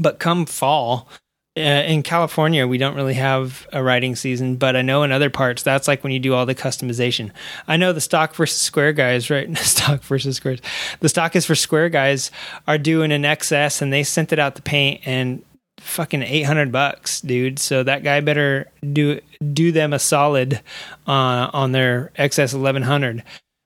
but 0.00 0.18
come 0.18 0.46
fall, 0.46 1.08
uh, 1.56 1.60
in 1.60 2.02
California, 2.02 2.66
we 2.66 2.78
don't 2.78 2.94
really 2.94 3.14
have 3.14 3.66
a 3.72 3.82
riding 3.82 4.14
season, 4.14 4.54
but 4.54 4.76
I 4.76 4.82
know 4.82 5.02
in 5.02 5.10
other 5.10 5.30
parts 5.30 5.62
that's 5.62 5.88
like 5.88 6.04
when 6.04 6.12
you 6.12 6.20
do 6.20 6.32
all 6.32 6.46
the 6.46 6.54
customization. 6.54 7.32
I 7.66 7.76
know 7.76 7.92
the 7.92 8.00
stock 8.00 8.34
versus 8.34 8.58
square 8.60 8.92
guys, 8.92 9.30
right? 9.30 9.56
stock 9.58 10.02
versus 10.02 10.36
squares. 10.36 10.60
The 11.00 11.08
stock 11.08 11.34
is 11.34 11.44
for 11.44 11.56
square 11.56 11.88
guys 11.88 12.30
are 12.68 12.78
doing 12.78 13.10
an 13.10 13.22
XS 13.22 13.82
and 13.82 13.92
they 13.92 14.04
sent 14.04 14.32
it 14.32 14.38
out 14.38 14.54
the 14.54 14.62
paint 14.62 15.00
and 15.04 15.42
fucking 15.80 16.22
800 16.22 16.70
bucks, 16.70 17.20
dude. 17.20 17.58
So 17.58 17.82
that 17.82 18.02
guy 18.02 18.20
better 18.20 18.68
do 18.92 19.20
do 19.52 19.72
them 19.72 19.92
a 19.92 19.98
solid 19.98 20.60
uh, 21.06 21.50
on 21.52 21.72
their 21.72 22.12
XS 22.18 22.54
1100 22.54 23.24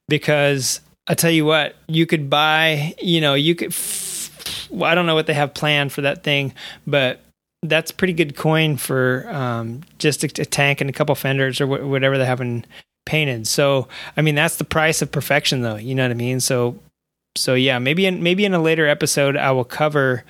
because 0.09 0.81
I 1.07 1.15
tell 1.15 1.31
you 1.31 1.45
what, 1.45 1.77
you 1.87 2.07
could 2.07 2.31
buy, 2.31 2.95
you 3.03 3.21
know, 3.21 3.35
you 3.35 3.55
could 3.55 3.75
well, 4.71 4.91
I 4.91 4.95
don't 4.95 5.07
know 5.07 5.15
what 5.15 5.27
they 5.27 5.35
have 5.35 5.55
planned 5.55 5.93
for 5.93 6.01
that 6.03 6.23
thing, 6.23 6.55
but 6.87 7.21
that's 7.63 7.91
pretty 7.91 8.13
good 8.13 8.37
coin 8.37 8.77
for 8.77 9.27
um, 9.31 9.83
just 9.99 10.23
a, 10.23 10.27
a, 10.43 10.45
tank 10.45 10.81
and 10.81 10.91
a 10.91 10.93
couple 10.93 11.15
fenders 11.15 11.61
or 11.61 11.67
wh- 11.67 11.89
whatever 11.89 12.19
they 12.19 12.27
haven't 12.27 12.67
painted. 13.07 13.47
So, 13.47 13.89
I 14.17 14.23
mean, 14.23 14.35
that's 14.35 14.57
the 14.57 14.65
price 14.65 15.01
of 15.01 15.11
perfection, 15.11 15.63
though. 15.63 15.77
You 15.77 15.95
know 15.95 16.03
what 16.05 16.11
I 16.11 16.15
mean? 16.15 16.41
So, 16.41 16.79
so 17.37 17.55
yeah, 17.55 17.79
maybe 17.79 18.07
in 18.07 18.23
maybe 18.23 18.45
in 18.45 18.55
a 18.55 18.63
later 18.63 18.87
episode, 18.87 19.37
I 19.37 19.51
will 19.51 19.65
cover 19.65 20.25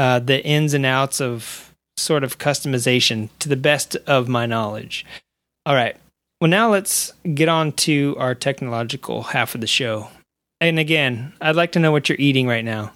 uh, 0.00 0.18
the 0.18 0.42
ins 0.46 0.72
and 0.72 0.86
outs 0.86 1.20
of 1.20 1.74
sort 1.98 2.24
of 2.24 2.38
customization 2.38 3.28
to 3.38 3.50
the 3.50 3.56
best 3.56 3.96
of 4.06 4.28
my 4.28 4.46
knowledge. 4.46 5.04
All 5.66 5.74
right. 5.74 5.94
Well, 6.40 6.48
now 6.48 6.70
let's 6.70 7.12
get 7.34 7.50
on 7.50 7.72
to 7.72 8.16
our 8.18 8.34
technological 8.34 9.22
half 9.22 9.54
of 9.54 9.60
the 9.60 9.66
show. 9.66 10.08
And 10.58 10.78
again, 10.78 11.34
I'd 11.42 11.54
like 11.54 11.72
to 11.72 11.78
know 11.78 11.92
what 11.92 12.08
you're 12.08 12.16
eating 12.18 12.48
right 12.48 12.64
now. 12.64 12.92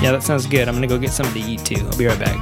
Yeah, 0.00 0.12
that 0.12 0.22
sounds 0.22 0.46
good. 0.46 0.68
I'm 0.68 0.76
gonna 0.76 0.86
go 0.86 0.96
get 0.96 1.10
something 1.10 1.42
to 1.42 1.48
eat 1.50 1.64
too. 1.64 1.84
I'll 1.84 1.98
be 1.98 2.06
right 2.06 2.18
back. 2.20 2.38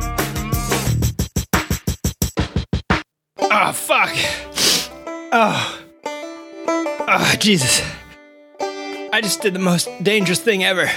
Ah, 3.40 3.70
oh, 3.70 3.72
fuck. 3.72 4.10
Oh. 5.32 5.80
Oh, 6.04 7.34
Jesus. 7.38 7.82
I 8.60 9.20
just 9.22 9.40
did 9.40 9.54
the 9.54 9.58
most 9.58 9.88
dangerous 10.04 10.38
thing 10.38 10.64
ever. 10.64 10.90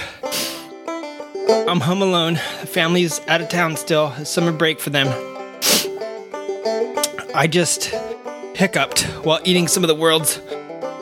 I'm 1.52 1.80
home 1.80 2.00
alone. 2.02 2.36
Family's 2.64 3.20
out 3.28 3.40
of 3.40 3.48
town 3.48 3.76
still. 3.76 4.12
Summer 4.24 4.52
break 4.52 4.80
for 4.80 4.90
them. 4.90 5.08
I 7.34 7.46
just 7.46 7.94
hiccuped 8.54 9.02
while 9.24 9.40
eating 9.44 9.68
some 9.68 9.84
of 9.84 9.88
the 9.88 9.94
world's 9.94 10.40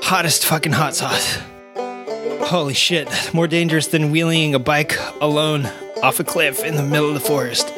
hottest 0.03 0.45
fucking 0.47 0.73
hot 0.73 0.95
sauce. 0.95 1.39
Holy 2.43 2.75
shit, 2.75 3.09
more 3.33 3.47
dangerous 3.47 3.87
than 3.87 4.11
wheeling 4.11 4.55
a 4.55 4.59
bike 4.59 4.99
alone 5.21 5.67
off 6.03 6.19
a 6.19 6.25
cliff 6.25 6.65
in 6.65 6.75
the 6.75 6.83
middle 6.83 7.09
of 7.09 7.15
the 7.15 7.21
forest. 7.21 7.73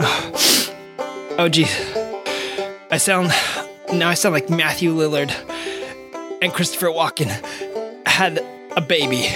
Oh, 1.38 1.50
geez. 1.50 1.68
I 2.90 2.96
sound. 2.96 3.30
Now 3.92 4.08
I 4.08 4.14
sound 4.14 4.32
like 4.32 4.48
Matthew 4.48 4.90
Lillard 4.94 5.30
and 6.40 6.50
Christopher 6.50 6.86
Walken 6.86 7.28
had 8.06 8.38
a 8.74 8.80
baby. 8.80 9.26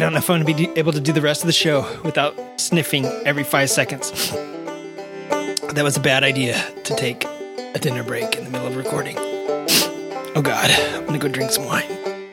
I 0.00 0.02
don't 0.04 0.12
know 0.12 0.18
if 0.18 0.30
I'm 0.30 0.42
going 0.42 0.56
to 0.56 0.66
be 0.66 0.80
able 0.80 0.94
to 0.94 1.00
do 1.00 1.12
the 1.12 1.20
rest 1.20 1.42
of 1.42 1.46
the 1.46 1.52
show 1.52 1.86
without 2.04 2.34
sniffing 2.58 3.04
every 3.26 3.44
five 3.44 3.68
seconds. 3.68 4.30
That 4.30 5.82
was 5.82 5.98
a 5.98 6.00
bad 6.00 6.24
idea 6.24 6.54
to 6.84 6.96
take 6.96 7.22
a 7.24 7.78
dinner 7.78 8.02
break 8.02 8.34
in 8.34 8.44
the 8.44 8.50
middle 8.50 8.66
of 8.66 8.76
recording. 8.76 9.16
Oh, 9.18 10.40
God. 10.42 10.70
I'm 10.70 11.04
going 11.04 11.20
to 11.20 11.28
go 11.28 11.28
drink 11.28 11.50
some 11.50 11.66
wine 11.66 11.84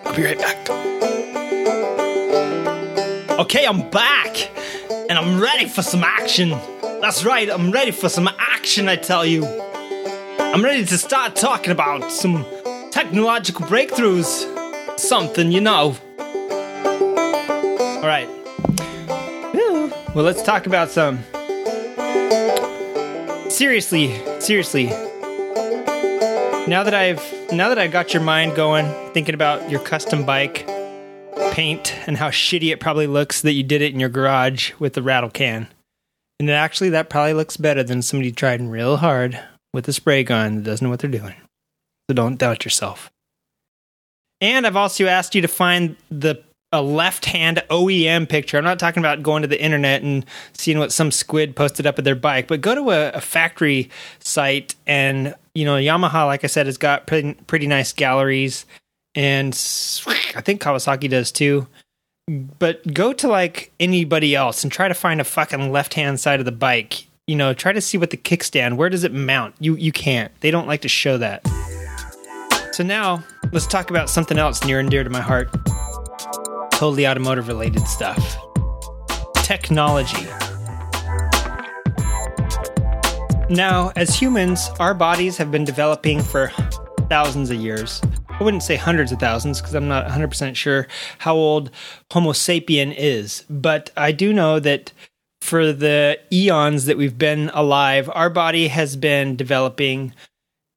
I'll 0.05 0.15
be 0.15 0.23
right 0.23 0.39
back. 0.39 0.69
Okay, 3.37 3.65
I'm 3.65 3.89
back, 3.89 4.49
and 5.09 5.19
I'm 5.19 5.41
ready 5.41 5.67
for 5.67 5.81
some 5.81 6.05
action. 6.05 6.51
That's 7.01 7.25
right, 7.25 7.49
I'm 7.51 7.71
ready 7.71 7.91
for 7.91 8.07
some 8.07 8.29
action, 8.39 8.87
I 8.87 8.95
tell 8.95 9.25
you. 9.25 9.45
I'm 10.39 10.63
ready 10.63 10.85
to 10.85 10.97
start 10.97 11.35
talking 11.35 11.71
about 11.71 12.13
some 12.13 12.45
technological 12.91 13.65
breakthroughs. 13.65 14.97
Something, 14.97 15.51
you 15.51 15.59
know. 15.59 15.97
All 17.97 18.07
right. 18.07 18.29
Well, 20.13 20.23
let's 20.23 20.43
talk 20.43 20.67
about 20.67 20.91
some. 20.91 21.23
Seriously, 23.49 24.15
seriously. 24.39 24.85
Now 26.67 26.83
that 26.83 26.93
I've 26.93 27.51
now 27.51 27.69
that 27.69 27.79
I 27.79 27.87
got 27.87 28.13
your 28.13 28.21
mind 28.21 28.55
going, 28.55 28.85
thinking 29.13 29.33
about 29.33 29.69
your 29.71 29.79
custom 29.79 30.25
bike 30.25 30.67
paint 31.51 31.95
and 32.07 32.17
how 32.17 32.29
shitty 32.29 32.71
it 32.71 32.79
probably 32.79 33.07
looks 33.07 33.41
that 33.41 33.53
you 33.53 33.63
did 33.63 33.81
it 33.81 33.93
in 33.93 33.99
your 33.99 34.09
garage 34.09 34.73
with 34.77 34.93
the 34.93 35.01
rattle 35.01 35.31
can. 35.31 35.67
And 36.39 36.51
actually, 36.51 36.89
that 36.89 37.09
probably 37.09 37.33
looks 37.33 37.57
better 37.57 37.83
than 37.83 38.03
somebody 38.03 38.31
trying 38.31 38.69
real 38.69 38.97
hard 38.97 39.39
with 39.73 39.87
a 39.87 39.93
spray 39.93 40.23
gun 40.23 40.57
that 40.57 40.63
doesn't 40.65 40.85
know 40.85 40.91
what 40.91 40.99
they're 40.99 41.09
doing. 41.09 41.33
So 42.09 42.13
don't 42.13 42.37
doubt 42.37 42.63
yourself. 42.63 43.09
And 44.39 44.67
I've 44.67 44.75
also 44.75 45.07
asked 45.07 45.33
you 45.33 45.41
to 45.41 45.47
find 45.47 45.95
the 46.11 46.43
a 46.71 46.81
left 46.81 47.25
hand 47.25 47.63
OEM 47.69 48.27
picture. 48.27 48.57
I'm 48.57 48.63
not 48.63 48.79
talking 48.79 49.01
about 49.01 49.23
going 49.23 49.41
to 49.41 49.47
the 49.47 49.61
internet 49.61 50.01
and 50.01 50.25
seeing 50.53 50.79
what 50.79 50.91
some 50.91 51.11
squid 51.11 51.55
posted 51.55 51.87
up 51.87 51.97
at 51.97 52.05
their 52.05 52.15
bike, 52.15 52.47
but 52.47 52.61
go 52.61 52.75
to 52.75 52.91
a, 52.91 53.11
a 53.11 53.21
factory 53.21 53.89
site 54.19 54.75
and 54.85 55.33
you 55.55 55.65
know 55.65 55.75
Yamaha, 55.75 56.25
like 56.25 56.43
I 56.43 56.47
said, 56.47 56.65
has 56.65 56.77
got 56.77 57.07
pretty, 57.07 57.35
pretty 57.47 57.67
nice 57.67 57.93
galleries, 57.93 58.65
and 59.15 59.53
I 60.35 60.41
think 60.41 60.61
Kawasaki 60.61 61.09
does 61.09 61.31
too. 61.31 61.67
But 62.27 62.93
go 62.93 63.13
to 63.13 63.27
like 63.29 63.71
anybody 63.79 64.35
else 64.35 64.63
and 64.63 64.71
try 64.71 64.89
to 64.89 64.93
find 64.93 65.21
a 65.21 65.23
fucking 65.23 65.71
left 65.71 65.93
hand 65.93 66.19
side 66.19 66.39
of 66.39 66.45
the 66.45 66.51
bike. 66.51 67.07
You 67.25 67.37
know, 67.37 67.53
try 67.53 67.71
to 67.71 67.81
see 67.81 67.97
what 67.97 68.09
the 68.09 68.17
kickstand. 68.17 68.75
Where 68.75 68.89
does 68.89 69.05
it 69.05 69.13
mount? 69.13 69.55
You 69.59 69.75
you 69.75 69.93
can't. 69.93 70.37
They 70.41 70.51
don't 70.51 70.67
like 70.67 70.81
to 70.81 70.89
show 70.89 71.17
that. 71.17 71.47
So 72.73 72.83
now 72.83 73.23
let's 73.53 73.65
talk 73.65 73.89
about 73.89 74.09
something 74.09 74.37
else 74.37 74.63
near 74.65 74.79
and 74.79 74.91
dear 74.91 75.03
to 75.05 75.09
my 75.09 75.21
heart 75.21 75.49
totally 76.77 77.07
automotive 77.07 77.47
related 77.47 77.87
stuff. 77.87 78.37
Technology. 79.33 80.27
Now, 83.49 83.91
as 83.95 84.13
humans, 84.13 84.69
our 84.79 84.93
bodies 84.93 85.37
have 85.37 85.49
been 85.49 85.63
developing 85.63 86.21
for 86.21 86.49
thousands 87.09 87.49
of 87.49 87.57
years. 87.57 87.99
I 88.29 88.43
wouldn't 88.43 88.61
say 88.61 88.75
hundreds 88.75 89.11
of 89.11 89.19
thousands 89.19 89.59
because 89.59 89.73
I'm 89.73 89.87
not 89.87 90.07
100% 90.07 90.55
sure 90.55 90.87
how 91.17 91.33
old 91.33 91.71
Homo 92.11 92.31
sapien 92.33 92.93
is, 92.95 93.43
but 93.49 93.89
I 93.97 94.11
do 94.11 94.31
know 94.31 94.59
that 94.59 94.91
for 95.41 95.73
the 95.73 96.19
eons 96.31 96.85
that 96.85 96.97
we've 96.97 97.17
been 97.17 97.49
alive, 97.55 98.07
our 98.13 98.29
body 98.29 98.67
has 98.67 98.95
been 98.95 99.35
developing 99.35 100.13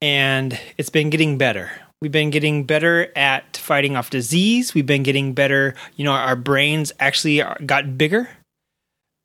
and 0.01 0.59
it's 0.79 0.89
been 0.89 1.11
getting 1.11 1.37
better. 1.37 1.69
We've 2.01 2.11
been 2.11 2.31
getting 2.31 2.63
better 2.63 3.15
at 3.15 3.57
fighting 3.57 3.95
off 3.95 4.09
disease. 4.09 4.73
We've 4.73 4.87
been 4.87 5.03
getting 5.03 5.33
better. 5.33 5.75
You 5.95 6.05
know, 6.05 6.13
our 6.13 6.35
brains 6.35 6.91
actually 6.99 7.43
got 7.65 7.95
bigger. 7.97 8.27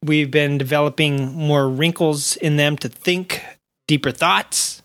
We've 0.02 0.30
been 0.30 0.58
developing 0.58 1.32
more 1.32 1.68
wrinkles 1.68 2.36
in 2.36 2.56
them 2.56 2.76
to 2.78 2.90
think 2.90 3.42
deeper 3.88 4.10
thoughts. 4.10 4.82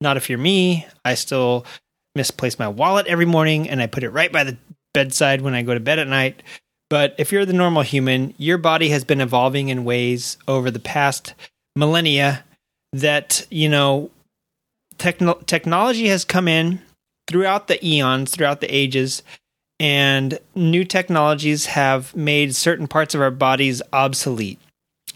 Not 0.00 0.16
if 0.16 0.30
you're 0.30 0.38
me. 0.38 0.86
I 1.04 1.14
still 1.14 1.66
misplace 2.14 2.60
my 2.60 2.68
wallet 2.68 3.08
every 3.08 3.26
morning 3.26 3.68
and 3.68 3.82
I 3.82 3.88
put 3.88 4.04
it 4.04 4.10
right 4.10 4.30
by 4.30 4.44
the 4.44 4.56
bedside 4.94 5.40
when 5.40 5.54
I 5.54 5.62
go 5.62 5.74
to 5.74 5.80
bed 5.80 5.98
at 5.98 6.06
night. 6.06 6.44
But 6.90 7.16
if 7.18 7.32
you're 7.32 7.46
the 7.46 7.52
normal 7.52 7.82
human, 7.82 8.34
your 8.36 8.58
body 8.58 8.90
has 8.90 9.02
been 9.02 9.20
evolving 9.20 9.68
in 9.68 9.84
ways 9.84 10.36
over 10.46 10.70
the 10.70 10.78
past 10.78 11.34
millennia 11.74 12.44
that, 12.92 13.46
you 13.50 13.68
know, 13.68 14.10
techno- 14.98 15.40
technology 15.46 16.06
has 16.08 16.24
come 16.24 16.46
in 16.46 16.80
throughout 17.32 17.66
the 17.66 17.84
eons, 17.84 18.30
throughout 18.30 18.60
the 18.60 18.74
ages, 18.74 19.22
and 19.80 20.38
new 20.54 20.84
technologies 20.84 21.66
have 21.66 22.14
made 22.14 22.54
certain 22.54 22.86
parts 22.86 23.14
of 23.14 23.20
our 23.20 23.30
bodies 23.30 23.82
obsolete. 23.92 24.60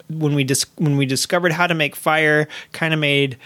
When 0.08 0.34
we 0.34 0.44
dis- 0.44 0.66
when 0.76 0.96
we 0.96 1.06
discovered 1.06 1.52
how 1.52 1.66
to 1.66 1.74
make 1.74 1.94
fire, 1.94 2.48
kind 2.72 2.94
of 2.94 3.00
made 3.00 3.36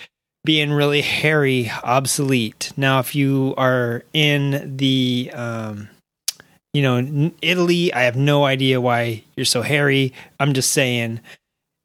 being 0.44 0.72
really 0.72 1.02
hairy 1.02 1.70
obsolete. 1.84 2.72
Now, 2.76 3.00
if 3.00 3.14
you 3.14 3.54
are 3.58 4.04
in 4.12 4.76
the 4.76 5.30
um, 5.34 5.88
you 6.72 6.82
know 6.82 7.32
Italy, 7.42 7.92
I 7.92 8.02
have 8.02 8.16
no 8.16 8.44
idea 8.44 8.80
why 8.80 9.24
you're 9.36 9.44
so 9.44 9.62
hairy. 9.62 10.12
I'm 10.38 10.54
just 10.54 10.70
saying, 10.70 11.20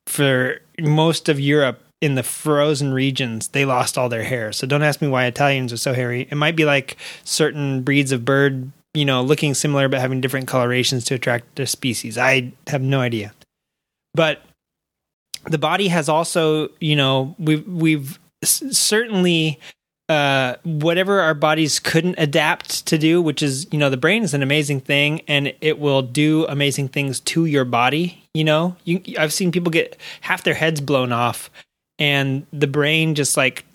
for 0.07 0.61
most 0.79 1.29
of 1.29 1.39
Europe, 1.39 1.81
in 2.01 2.15
the 2.15 2.23
frozen 2.23 2.93
regions, 2.93 3.49
they 3.49 3.65
lost 3.65 3.97
all 3.97 4.09
their 4.09 4.23
hair. 4.23 4.51
So 4.51 4.67
don't 4.67 4.83
ask 4.83 5.01
me 5.01 5.07
why 5.07 5.25
Italians 5.25 5.71
are 5.73 5.77
so 5.77 5.93
hairy. 5.93 6.27
It 6.29 6.35
might 6.35 6.55
be 6.55 6.65
like 6.65 6.97
certain 7.23 7.81
breeds 7.81 8.11
of 8.11 8.25
bird, 8.25 8.71
you 8.93 9.05
know, 9.05 9.21
looking 9.21 9.53
similar 9.53 9.87
but 9.87 10.01
having 10.01 10.21
different 10.21 10.47
colorations 10.47 11.05
to 11.05 11.15
attract 11.15 11.55
their 11.55 11.65
species. 11.65 12.17
I 12.17 12.51
have 12.67 12.81
no 12.81 12.99
idea. 12.99 13.33
But 14.13 14.41
the 15.45 15.57
body 15.57 15.87
has 15.87 16.09
also, 16.09 16.69
you 16.79 16.95
know, 16.95 17.35
we've 17.37 17.67
we've 17.67 18.19
certainly 18.43 19.59
uh, 20.07 20.55
whatever 20.63 21.21
our 21.21 21.33
bodies 21.33 21.79
couldn't 21.79 22.15
adapt 22.17 22.85
to 22.85 22.97
do, 22.97 23.21
which 23.21 23.41
is, 23.41 23.67
you 23.71 23.79
know, 23.79 23.89
the 23.89 23.97
brain 23.97 24.23
is 24.23 24.33
an 24.33 24.43
amazing 24.43 24.79
thing 24.79 25.21
and 25.27 25.53
it 25.61 25.79
will 25.79 26.01
do 26.01 26.45
amazing 26.47 26.87
things 26.87 27.19
to 27.21 27.45
your 27.45 27.65
body. 27.65 28.23
You 28.33 28.43
know, 28.43 28.75
you, 28.83 29.01
I've 29.17 29.33
seen 29.33 29.51
people 29.51 29.71
get 29.71 29.97
half 30.21 30.43
their 30.43 30.53
heads 30.53 30.79
blown 30.81 31.11
off 31.11 31.49
and 31.99 32.45
the 32.51 32.67
brain 32.67 33.15
just 33.15 33.37
like 33.37 33.65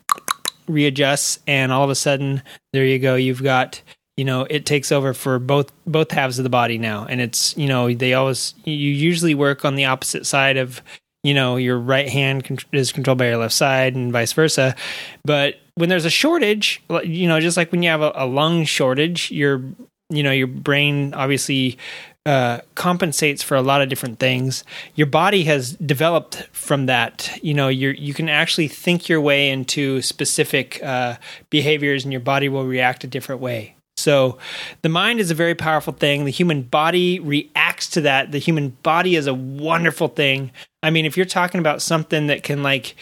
readjusts 0.69 1.41
and 1.47 1.73
all 1.73 1.83
of 1.83 1.91
a 1.91 1.95
sudden 1.95 2.43
there 2.73 2.85
you 2.85 2.99
go 2.99 3.17
you've 3.17 3.43
got 3.43 3.83
you 4.21 4.25
know 4.27 4.47
it 4.51 4.67
takes 4.67 4.93
over 4.93 5.15
for 5.15 5.39
both 5.39 5.73
both 5.87 6.11
halves 6.11 6.39
of 6.39 6.43
the 6.43 6.51
body 6.51 6.77
now. 6.77 7.07
And 7.07 7.23
it's 7.23 7.57
you 7.57 7.67
know 7.67 7.91
they 7.91 8.13
always 8.13 8.53
you 8.65 8.75
usually 8.75 9.35
work 9.35 9.65
on 9.65 9.77
the 9.77 9.87
opposite 9.87 10.27
side 10.27 10.59
of 10.59 10.83
you 11.23 11.33
know 11.33 11.57
your 11.57 11.79
right 11.79 12.07
hand 12.07 12.63
is 12.71 12.93
controlled 12.93 13.17
by 13.17 13.29
your 13.29 13.39
left 13.39 13.55
side 13.55 13.95
and 13.95 14.13
vice 14.13 14.35
versa. 14.35 14.77
But 15.25 15.55
when 15.77 15.89
there's 15.89 16.05
a 16.05 16.11
shortage 16.11 16.83
you 17.03 17.29
know 17.29 17.41
just 17.41 17.57
like 17.57 17.73
when 17.73 17.83
you 17.83 17.89
have 17.89 18.03
a, 18.03 18.13
a 18.15 18.27
lung 18.27 18.65
shortage 18.65 19.31
your 19.31 19.63
you 20.11 20.23
know 20.23 20.33
your 20.33 20.49
brain 20.49 21.15
obviously 21.15 21.79
uh, 22.27 22.61
compensates 22.75 23.43
for 23.43 23.57
a 23.57 23.63
lot 23.63 23.81
of 23.81 23.89
different 23.89 24.19
things. 24.19 24.63
Your 24.95 25.07
body 25.07 25.45
has 25.45 25.73
developed 25.75 26.47
from 26.53 26.87
that. 26.87 27.39
You 27.43 27.55
know, 27.55 27.69
you 27.69 27.91
you 27.91 28.13
can 28.13 28.29
actually 28.29 28.69
think 28.69 29.09
your 29.09 29.21
way 29.21 29.51
into 29.51 30.03
specific 30.03 30.83
uh, 30.83 31.17
behaviors, 31.49 32.05
and 32.05 32.13
your 32.13 32.21
body 32.21 32.49
will 32.49 32.67
react 32.67 33.05
a 33.05 33.07
different 33.07 33.41
way. 33.41 33.75
So, 33.97 34.39
the 34.83 34.89
mind 34.89 35.21
is 35.21 35.31
a 35.31 35.35
very 35.35 35.55
powerful 35.55 35.93
thing. 35.93 36.25
The 36.25 36.31
human 36.31 36.63
body 36.63 37.21
reacts 37.21 37.89
to 37.91 38.01
that. 38.03 38.33
The 38.33 38.39
human 38.39 38.71
body 38.83 39.17
is 39.17 39.27
a 39.27 39.35
wonderful 39.35 40.09
thing. 40.09 40.51
I 40.83 40.91
mean, 40.91 41.05
if 41.05 41.17
you're 41.17 41.27
talking 41.27 41.61
about 41.61 41.83
something 41.83 42.27
that 42.29 42.43
can 42.43 42.63
like 42.63 42.97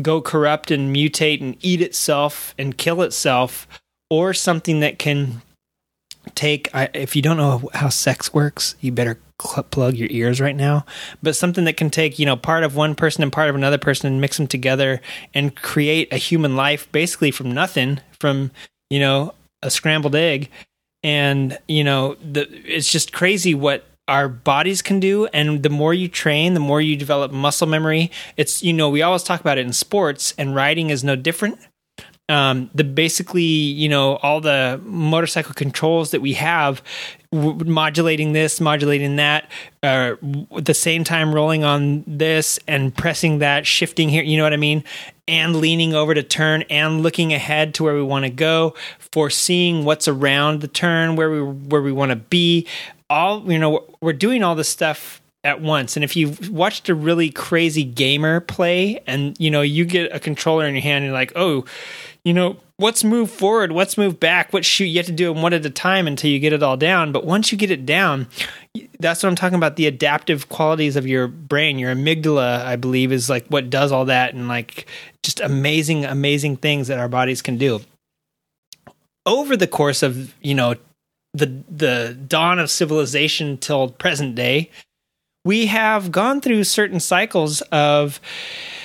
go 0.00 0.20
corrupt 0.20 0.70
and 0.70 0.94
mutate 0.94 1.40
and 1.40 1.56
eat 1.60 1.80
itself 1.80 2.54
and 2.58 2.76
kill 2.76 3.02
itself, 3.02 3.66
or 4.10 4.32
something 4.32 4.80
that 4.80 4.98
can 4.98 5.42
take 6.34 6.74
I, 6.74 6.88
if 6.94 7.14
you 7.14 7.22
don't 7.22 7.36
know 7.36 7.70
how 7.74 7.88
sex 7.88 8.32
works 8.32 8.74
you 8.80 8.92
better 8.92 9.18
cl- 9.40 9.64
plug 9.64 9.94
your 9.94 10.08
ears 10.10 10.40
right 10.40 10.56
now. 10.56 10.84
But 11.22 11.36
something 11.36 11.64
that 11.64 11.76
can 11.76 11.90
take 11.90 12.18
you 12.18 12.26
know 12.26 12.36
part 12.36 12.64
of 12.64 12.76
one 12.76 12.94
person 12.94 13.22
and 13.22 13.32
part 13.32 13.48
of 13.48 13.54
another 13.54 13.78
person 13.78 14.06
and 14.06 14.20
mix 14.20 14.36
them 14.36 14.46
together 14.46 15.00
and 15.32 15.54
create 15.56 16.12
a 16.12 16.16
human 16.16 16.56
life 16.56 16.90
basically 16.92 17.30
from 17.30 17.50
nothing 17.52 18.00
from 18.18 18.50
you 18.90 19.00
know 19.00 19.34
a 19.62 19.70
scrambled 19.70 20.14
egg. 20.14 20.50
And 21.02 21.58
you 21.68 21.84
know 21.84 22.14
the 22.14 22.48
it's 22.64 22.90
just 22.90 23.12
crazy 23.12 23.54
what 23.54 23.84
our 24.08 24.28
bodies 24.28 24.82
can 24.82 25.00
do. 25.00 25.26
And 25.32 25.62
the 25.62 25.70
more 25.70 25.94
you 25.94 26.08
train 26.08 26.54
the 26.54 26.60
more 26.60 26.80
you 26.80 26.96
develop 26.96 27.32
muscle 27.32 27.66
memory. 27.66 28.10
It's 28.36 28.62
you 28.62 28.72
know 28.72 28.88
we 28.88 29.02
always 29.02 29.22
talk 29.22 29.40
about 29.40 29.58
it 29.58 29.66
in 29.66 29.72
sports 29.72 30.34
and 30.38 30.54
riding 30.54 30.90
is 30.90 31.04
no 31.04 31.16
different 31.16 31.58
um, 32.28 32.70
the 32.74 32.84
basically 32.84 33.42
you 33.42 33.88
know 33.88 34.16
all 34.16 34.40
the 34.40 34.80
motorcycle 34.84 35.52
controls 35.54 36.10
that 36.12 36.22
we 36.22 36.34
have 36.34 36.82
w- 37.30 37.64
modulating 37.64 38.32
this 38.32 38.60
modulating 38.60 39.16
that 39.16 39.50
uh, 39.82 40.14
at 40.56 40.64
the 40.64 40.74
same 40.74 41.04
time 41.04 41.34
rolling 41.34 41.64
on 41.64 42.02
this 42.06 42.58
and 42.66 42.96
pressing 42.96 43.40
that 43.40 43.66
shifting 43.66 44.08
here 44.08 44.22
you 44.22 44.36
know 44.36 44.42
what 44.42 44.52
i 44.52 44.58
mean? 44.58 44.84
And 45.26 45.56
leaning 45.56 45.94
over 45.94 46.12
to 46.12 46.22
turn 46.22 46.64
and 46.68 47.02
looking 47.02 47.32
ahead 47.32 47.72
to 47.74 47.84
where 47.84 47.94
we 47.94 48.02
want 48.02 48.26
to 48.26 48.30
go 48.30 48.74
foreseeing 48.98 49.86
what's 49.86 50.06
around 50.06 50.60
the 50.60 50.68
turn 50.68 51.16
where 51.16 51.30
we 51.30 51.40
where 51.42 51.80
we 51.80 51.92
want 51.92 52.10
to 52.10 52.16
be. 52.16 52.66
All 53.08 53.50
you 53.50 53.58
know 53.58 53.86
we're 54.02 54.12
doing 54.12 54.42
all 54.42 54.54
this 54.54 54.68
stuff 54.68 55.22
at 55.44 55.60
once. 55.60 55.96
And 55.96 56.02
if 56.02 56.16
you've 56.16 56.50
watched 56.50 56.88
a 56.88 56.94
really 56.94 57.30
crazy 57.30 57.84
gamer 57.84 58.40
play 58.40 59.00
and 59.06 59.38
you 59.38 59.50
know 59.50 59.60
you 59.60 59.84
get 59.84 60.14
a 60.14 60.18
controller 60.18 60.66
in 60.66 60.74
your 60.74 60.82
hand 60.82 61.04
and 61.04 61.06
you're 61.06 61.12
like, 61.12 61.32
oh, 61.36 61.64
you 62.24 62.32
know, 62.32 62.56
what's 62.78 63.04
move 63.04 63.30
forward, 63.30 63.72
what's 63.72 63.98
move 63.98 64.18
back, 64.18 64.52
what 64.52 64.64
shoot. 64.64 64.86
You 64.86 64.98
have 64.98 65.06
to 65.06 65.12
do 65.12 65.32
them 65.32 65.42
one 65.42 65.52
at 65.52 65.66
a 65.66 65.70
time 65.70 66.06
until 66.06 66.30
you 66.30 66.38
get 66.38 66.54
it 66.54 66.62
all 66.62 66.76
down. 66.76 67.12
But 67.12 67.26
once 67.26 67.52
you 67.52 67.58
get 67.58 67.70
it 67.70 67.84
down, 67.84 68.26
that's 68.98 69.22
what 69.22 69.28
I'm 69.28 69.36
talking 69.36 69.56
about. 69.56 69.76
The 69.76 69.86
adaptive 69.86 70.48
qualities 70.48 70.96
of 70.96 71.06
your 71.06 71.28
brain, 71.28 71.78
your 71.78 71.94
amygdala, 71.94 72.64
I 72.64 72.76
believe, 72.76 73.12
is 73.12 73.28
like 73.28 73.46
what 73.48 73.68
does 73.68 73.92
all 73.92 74.06
that 74.06 74.34
and 74.34 74.48
like 74.48 74.86
just 75.22 75.40
amazing, 75.40 76.06
amazing 76.06 76.56
things 76.56 76.88
that 76.88 76.98
our 76.98 77.08
bodies 77.08 77.42
can 77.42 77.58
do. 77.58 77.80
Over 79.26 79.56
the 79.56 79.66
course 79.66 80.02
of, 80.02 80.34
you 80.42 80.54
know, 80.54 80.74
the 81.34 81.46
the 81.68 82.16
dawn 82.28 82.58
of 82.58 82.70
civilization 82.70 83.58
till 83.58 83.88
present 83.90 84.34
day, 84.34 84.70
we 85.44 85.66
have 85.66 86.10
gone 86.10 86.40
through 86.40 86.64
certain 86.64 87.00
cycles 87.00 87.60
of 87.62 88.20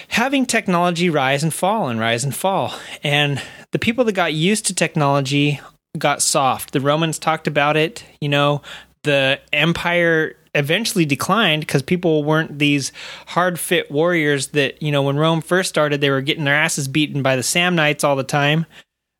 having 0.09 0.45
technology 0.45 1.09
rise 1.09 1.43
and 1.43 1.53
fall 1.53 1.87
and 1.87 1.99
rise 1.99 2.23
and 2.23 2.35
fall. 2.35 2.73
And 3.03 3.41
the 3.71 3.79
people 3.79 4.03
that 4.05 4.13
got 4.13 4.33
used 4.33 4.65
to 4.65 4.75
technology 4.75 5.61
got 5.97 6.21
soft. 6.21 6.73
The 6.73 6.81
Romans 6.81 7.17
talked 7.19 7.47
about 7.47 7.77
it. 7.77 8.03
You 8.19 8.29
know, 8.29 8.61
the 9.03 9.39
empire 9.53 10.35
eventually 10.55 11.05
declined 11.05 11.61
because 11.61 11.83
people 11.83 12.23
weren't 12.23 12.59
these 12.59 12.91
hard 13.27 13.59
fit 13.59 13.89
warriors 13.91 14.47
that, 14.47 14.81
you 14.81 14.91
know, 14.91 15.03
when 15.03 15.17
Rome 15.17 15.41
first 15.41 15.69
started, 15.69 16.01
they 16.01 16.09
were 16.09 16.21
getting 16.21 16.43
their 16.43 16.55
asses 16.55 16.87
beaten 16.87 17.21
by 17.21 17.35
the 17.35 17.41
Samnites 17.43 18.03
all 18.03 18.15
the 18.15 18.23
time. 18.23 18.65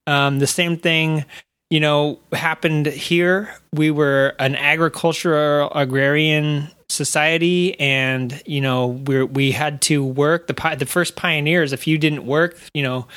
Um, 0.08 0.40
the 0.40 0.48
same 0.48 0.76
thing, 0.76 1.24
you 1.70 1.80
know, 1.80 2.20
happened 2.34 2.88
here. 2.88 3.54
We 3.74 3.92
were 3.92 4.34
an 4.40 4.56
agricultural 4.56 5.72
agrarian 5.72 6.72
society 6.90 7.80
and 7.80 8.42
you 8.46 8.62
know 8.62 8.88
we 8.88 9.24
we 9.24 9.52
had 9.52 9.82
to 9.84 10.04
work. 10.04 10.48
The 10.48 10.76
the 10.78 10.86
first 10.86 11.16
pioneers 11.16 11.74
if 11.74 11.88
you 11.88 11.98
didn't 11.98 12.26
work 12.26 12.58
you 12.74 12.84
know 12.84 13.08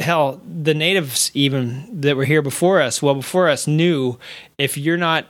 hell 0.00 0.40
the 0.44 0.74
natives 0.74 1.30
even 1.34 2.00
that 2.00 2.16
were 2.16 2.24
here 2.24 2.42
before 2.42 2.80
us 2.80 3.00
well 3.00 3.14
before 3.14 3.48
us 3.48 3.68
knew 3.68 4.18
if 4.58 4.76
you're 4.76 4.96
not 4.96 5.26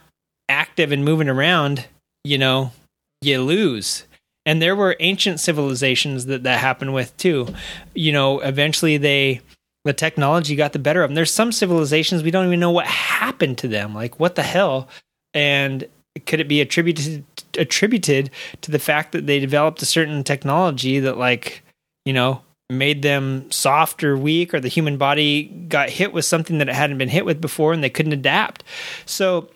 active 0.48 0.90
and 0.90 1.04
moving 1.04 1.28
around 1.28 1.86
you 2.24 2.38
know 2.38 2.72
you 3.20 3.42
lose. 3.42 4.04
And 4.46 4.60
there 4.60 4.76
were 4.76 4.96
ancient 5.00 5.40
civilizations 5.40 6.26
that 6.26 6.42
that 6.42 6.58
happened 6.58 6.92
with 6.92 7.16
too. 7.16 7.48
You 7.94 8.12
know 8.12 8.40
eventually 8.40 8.96
they 8.96 9.40
the 9.84 9.92
technology 9.92 10.56
got 10.56 10.72
the 10.72 10.78
better 10.78 11.02
of 11.02 11.10
them 11.10 11.14
there's 11.14 11.30
some 11.30 11.52
civilizations 11.52 12.22
we 12.22 12.30
don't 12.30 12.46
even 12.46 12.60
know 12.60 12.70
what 12.70 12.86
happened 12.86 13.58
to 13.58 13.68
them. 13.68 13.94
Like 13.94 14.20
what 14.20 14.34
the 14.34 14.42
hell? 14.42 14.88
And 15.32 15.86
could 16.26 16.40
it 16.40 16.48
be 16.48 16.60
attributed 16.60 17.24
attributed 17.56 18.30
to 18.62 18.70
the 18.70 18.78
fact 18.78 19.12
that 19.12 19.26
they 19.26 19.40
developed 19.40 19.82
a 19.82 19.86
certain 19.86 20.24
technology 20.24 21.00
that 21.00 21.18
like 21.18 21.62
you 22.04 22.12
know 22.12 22.42
made 22.70 23.02
them 23.02 23.50
soft 23.50 24.02
or 24.02 24.16
weak 24.16 24.54
or 24.54 24.60
the 24.60 24.68
human 24.68 24.96
body 24.96 25.44
got 25.68 25.90
hit 25.90 26.12
with 26.12 26.24
something 26.24 26.58
that 26.58 26.68
it 26.68 26.74
hadn't 26.74 26.98
been 26.98 27.08
hit 27.08 27.24
with 27.24 27.40
before 27.40 27.72
and 27.72 27.84
they 27.84 27.90
couldn't 27.90 28.12
adapt 28.12 28.64
so 29.04 29.48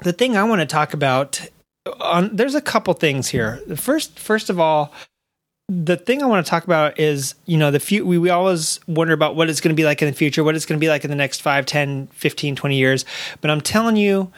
the 0.00 0.12
thing 0.12 0.36
i 0.36 0.44
want 0.44 0.60
to 0.60 0.66
talk 0.66 0.92
about 0.92 1.40
on 2.00 2.34
there's 2.34 2.54
a 2.54 2.60
couple 2.60 2.92
things 2.94 3.28
here 3.28 3.62
the 3.66 3.76
first 3.76 4.18
first 4.18 4.50
of 4.50 4.60
all 4.60 4.92
the 5.68 5.96
thing 5.96 6.22
I 6.22 6.26
want 6.26 6.46
to 6.46 6.48
talk 6.48 6.64
about 6.64 6.98
is, 7.00 7.34
you 7.44 7.58
know, 7.58 7.70
the 7.72 7.80
few, 7.80 8.06
we, 8.06 8.18
we 8.18 8.30
always 8.30 8.78
wonder 8.86 9.12
about 9.12 9.34
what 9.34 9.50
it's 9.50 9.60
going 9.60 9.74
to 9.74 9.80
be 9.80 9.84
like 9.84 10.00
in 10.00 10.08
the 10.08 10.14
future, 10.14 10.44
what 10.44 10.54
it's 10.54 10.64
going 10.64 10.78
to 10.78 10.84
be 10.84 10.88
like 10.88 11.04
in 11.04 11.10
the 11.10 11.16
next 11.16 11.42
5, 11.42 11.66
10, 11.66 12.06
15, 12.08 12.54
20 12.56 12.76
years. 12.76 13.04
But 13.40 13.50
I'm 13.50 13.60
telling 13.60 13.96
you, 13.96 14.30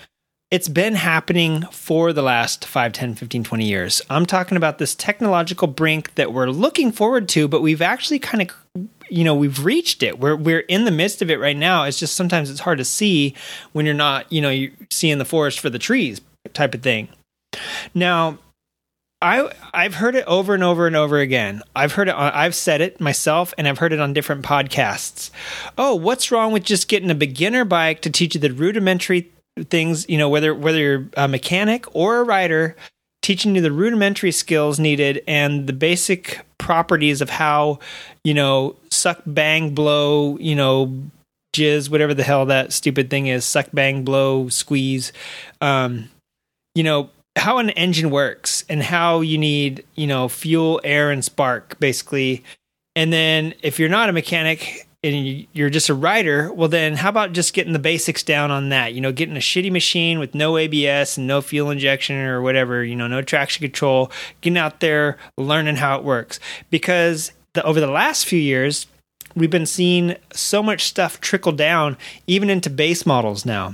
it's 0.50 0.68
been 0.68 0.94
happening 0.94 1.62
for 1.70 2.12
the 2.12 2.22
last 2.22 2.64
5, 2.64 2.92
10, 2.92 3.14
15, 3.14 3.44
20 3.44 3.64
years. 3.64 4.02
I'm 4.08 4.24
talking 4.24 4.56
about 4.56 4.78
this 4.78 4.94
technological 4.94 5.68
brink 5.68 6.14
that 6.14 6.32
we're 6.32 6.48
looking 6.48 6.90
forward 6.90 7.28
to, 7.30 7.48
but 7.48 7.60
we've 7.60 7.82
actually 7.82 8.18
kind 8.18 8.42
of 8.42 8.84
you 9.10 9.24
know 9.24 9.34
we've 9.34 9.64
reached 9.64 10.02
it. 10.02 10.18
We're 10.18 10.36
we're 10.36 10.60
in 10.60 10.84
the 10.84 10.90
midst 10.90 11.22
of 11.22 11.30
it 11.30 11.40
right 11.40 11.56
now. 11.56 11.84
It's 11.84 11.98
just 11.98 12.16
sometimes 12.16 12.50
it's 12.50 12.60
hard 12.60 12.78
to 12.78 12.84
see 12.84 13.34
when 13.72 13.84
you're 13.86 13.94
not 13.94 14.30
you 14.32 14.40
know 14.40 14.50
you 14.50 14.72
seeing 14.90 15.18
the 15.18 15.24
forest 15.24 15.60
for 15.60 15.70
the 15.70 15.78
trees 15.78 16.20
type 16.52 16.74
of 16.74 16.82
thing. 16.82 17.08
Now 17.94 18.38
I 19.20 19.50
I've 19.74 19.94
heard 19.94 20.14
it 20.14 20.24
over 20.26 20.54
and 20.54 20.62
over 20.62 20.86
and 20.86 20.94
over 20.94 21.18
again. 21.18 21.62
I've 21.74 21.92
heard 21.92 22.08
it. 22.08 22.14
I've 22.14 22.54
said 22.54 22.80
it 22.80 23.00
myself, 23.00 23.52
and 23.58 23.66
I've 23.66 23.78
heard 23.78 23.92
it 23.92 24.00
on 24.00 24.12
different 24.12 24.44
podcasts. 24.44 25.30
Oh, 25.76 25.94
what's 25.94 26.30
wrong 26.30 26.52
with 26.52 26.64
just 26.64 26.88
getting 26.88 27.10
a 27.10 27.14
beginner 27.14 27.64
bike 27.64 28.02
to 28.02 28.10
teach 28.10 28.34
you 28.34 28.40
the 28.40 28.52
rudimentary 28.52 29.30
things? 29.64 30.08
You 30.08 30.18
know, 30.18 30.28
whether 30.28 30.54
whether 30.54 30.78
you're 30.78 31.08
a 31.16 31.28
mechanic 31.28 31.84
or 31.94 32.18
a 32.18 32.24
writer, 32.24 32.76
teaching 33.22 33.54
you 33.54 33.60
the 33.60 33.72
rudimentary 33.72 34.32
skills 34.32 34.78
needed 34.78 35.22
and 35.26 35.66
the 35.66 35.72
basic 35.72 36.40
properties 36.58 37.20
of 37.20 37.30
how 37.30 37.78
you 38.24 38.34
know 38.34 38.76
suck, 38.90 39.22
bang, 39.26 39.74
blow. 39.74 40.36
You 40.38 40.54
know, 40.54 41.02
jizz, 41.54 41.90
whatever 41.90 42.14
the 42.14 42.24
hell 42.24 42.46
that 42.46 42.72
stupid 42.72 43.10
thing 43.10 43.26
is. 43.26 43.44
Suck, 43.44 43.68
bang, 43.72 44.04
blow, 44.04 44.48
squeeze. 44.48 45.12
Um, 45.60 46.10
you 46.74 46.82
know 46.82 47.10
how 47.38 47.58
an 47.58 47.70
engine 47.70 48.10
works 48.10 48.64
and 48.68 48.82
how 48.82 49.20
you 49.20 49.38
need, 49.38 49.84
you 49.94 50.06
know, 50.06 50.28
fuel, 50.28 50.80
air, 50.84 51.10
and 51.10 51.24
spark, 51.24 51.78
basically. 51.78 52.44
And 52.96 53.12
then 53.12 53.54
if 53.62 53.78
you're 53.78 53.88
not 53.88 54.08
a 54.08 54.12
mechanic 54.12 54.87
and 55.02 55.46
you're 55.52 55.70
just 55.70 55.88
a 55.88 55.94
rider, 55.94 56.52
well, 56.52 56.68
then 56.68 56.94
how 56.94 57.08
about 57.08 57.32
just 57.32 57.54
getting 57.54 57.72
the 57.72 57.78
basics 57.78 58.24
down 58.24 58.50
on 58.50 58.70
that? 58.70 58.94
You 58.94 59.00
know, 59.00 59.12
getting 59.12 59.36
a 59.36 59.40
shitty 59.40 59.70
machine 59.70 60.18
with 60.18 60.34
no 60.34 60.56
ABS 60.56 61.16
and 61.16 61.26
no 61.26 61.40
fuel 61.40 61.70
injection 61.70 62.16
or 62.16 62.42
whatever, 62.42 62.82
you 62.82 62.96
know, 62.96 63.06
no 63.06 63.22
traction 63.22 63.62
control, 63.62 64.10
getting 64.40 64.58
out 64.58 64.80
there, 64.80 65.16
learning 65.36 65.76
how 65.76 65.96
it 65.96 66.04
works. 66.04 66.40
Because 66.68 67.30
the, 67.52 67.62
over 67.62 67.80
the 67.80 67.86
last 67.86 68.26
few 68.26 68.40
years, 68.40 68.86
we've 69.36 69.50
been 69.50 69.66
seeing 69.66 70.16
so 70.32 70.64
much 70.64 70.84
stuff 70.84 71.20
trickle 71.20 71.52
down, 71.52 71.96
even 72.26 72.50
into 72.50 72.68
base 72.68 73.06
models 73.06 73.46
now 73.46 73.72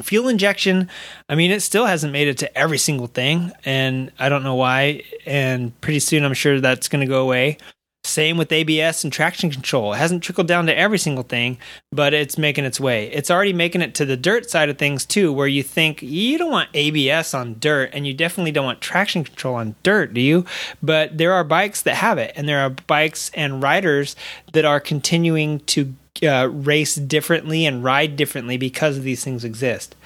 fuel 0.00 0.26
injection 0.26 0.88
i 1.28 1.34
mean 1.36 1.52
it 1.52 1.60
still 1.60 1.86
hasn't 1.86 2.12
made 2.12 2.26
it 2.26 2.36
to 2.38 2.58
every 2.58 2.78
single 2.78 3.06
thing 3.06 3.52
and 3.64 4.10
i 4.18 4.28
don't 4.28 4.42
know 4.42 4.56
why 4.56 5.00
and 5.26 5.78
pretty 5.80 6.00
soon 6.00 6.24
i'm 6.24 6.34
sure 6.34 6.60
that's 6.60 6.88
going 6.88 7.00
to 7.00 7.06
go 7.06 7.22
away 7.22 7.56
same 8.04 8.36
with 8.36 8.52
abs 8.52 9.04
and 9.04 9.12
traction 9.12 9.50
control 9.50 9.92
it 9.92 9.96
hasn't 9.96 10.22
trickled 10.22 10.48
down 10.48 10.66
to 10.66 10.76
every 10.76 10.98
single 10.98 11.22
thing 11.22 11.56
but 11.92 12.12
it's 12.12 12.36
making 12.36 12.64
its 12.64 12.80
way 12.80 13.10
it's 13.12 13.30
already 13.30 13.52
making 13.52 13.80
it 13.80 13.94
to 13.94 14.04
the 14.04 14.16
dirt 14.16 14.50
side 14.50 14.68
of 14.68 14.76
things 14.76 15.06
too 15.06 15.32
where 15.32 15.46
you 15.46 15.62
think 15.62 16.02
you 16.02 16.36
don't 16.36 16.50
want 16.50 16.68
abs 16.74 17.32
on 17.32 17.56
dirt 17.60 17.90
and 17.92 18.06
you 18.06 18.12
definitely 18.12 18.50
don't 18.52 18.64
want 18.64 18.80
traction 18.80 19.22
control 19.22 19.54
on 19.54 19.74
dirt 19.82 20.12
do 20.12 20.20
you 20.20 20.44
but 20.82 21.16
there 21.16 21.32
are 21.32 21.44
bikes 21.44 21.82
that 21.82 21.94
have 21.94 22.18
it 22.18 22.32
and 22.34 22.48
there 22.48 22.60
are 22.60 22.70
bikes 22.70 23.30
and 23.34 23.62
riders 23.62 24.16
that 24.52 24.64
are 24.64 24.80
continuing 24.80 25.60
to 25.60 25.94
uh, 26.22 26.48
race 26.52 26.94
differently 26.94 27.66
and 27.66 27.82
ride 27.82 28.16
differently 28.16 28.56
because 28.56 29.00
these 29.00 29.24
things 29.24 29.44
exist. 29.44 29.96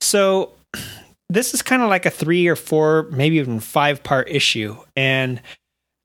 So 0.00 0.52
this 1.28 1.54
is 1.54 1.62
kind 1.62 1.82
of 1.82 1.88
like 1.88 2.06
a 2.06 2.10
three 2.10 2.46
or 2.46 2.56
four, 2.56 3.08
maybe 3.10 3.36
even 3.36 3.60
five 3.60 4.02
part 4.02 4.28
issue. 4.28 4.76
And 4.96 5.40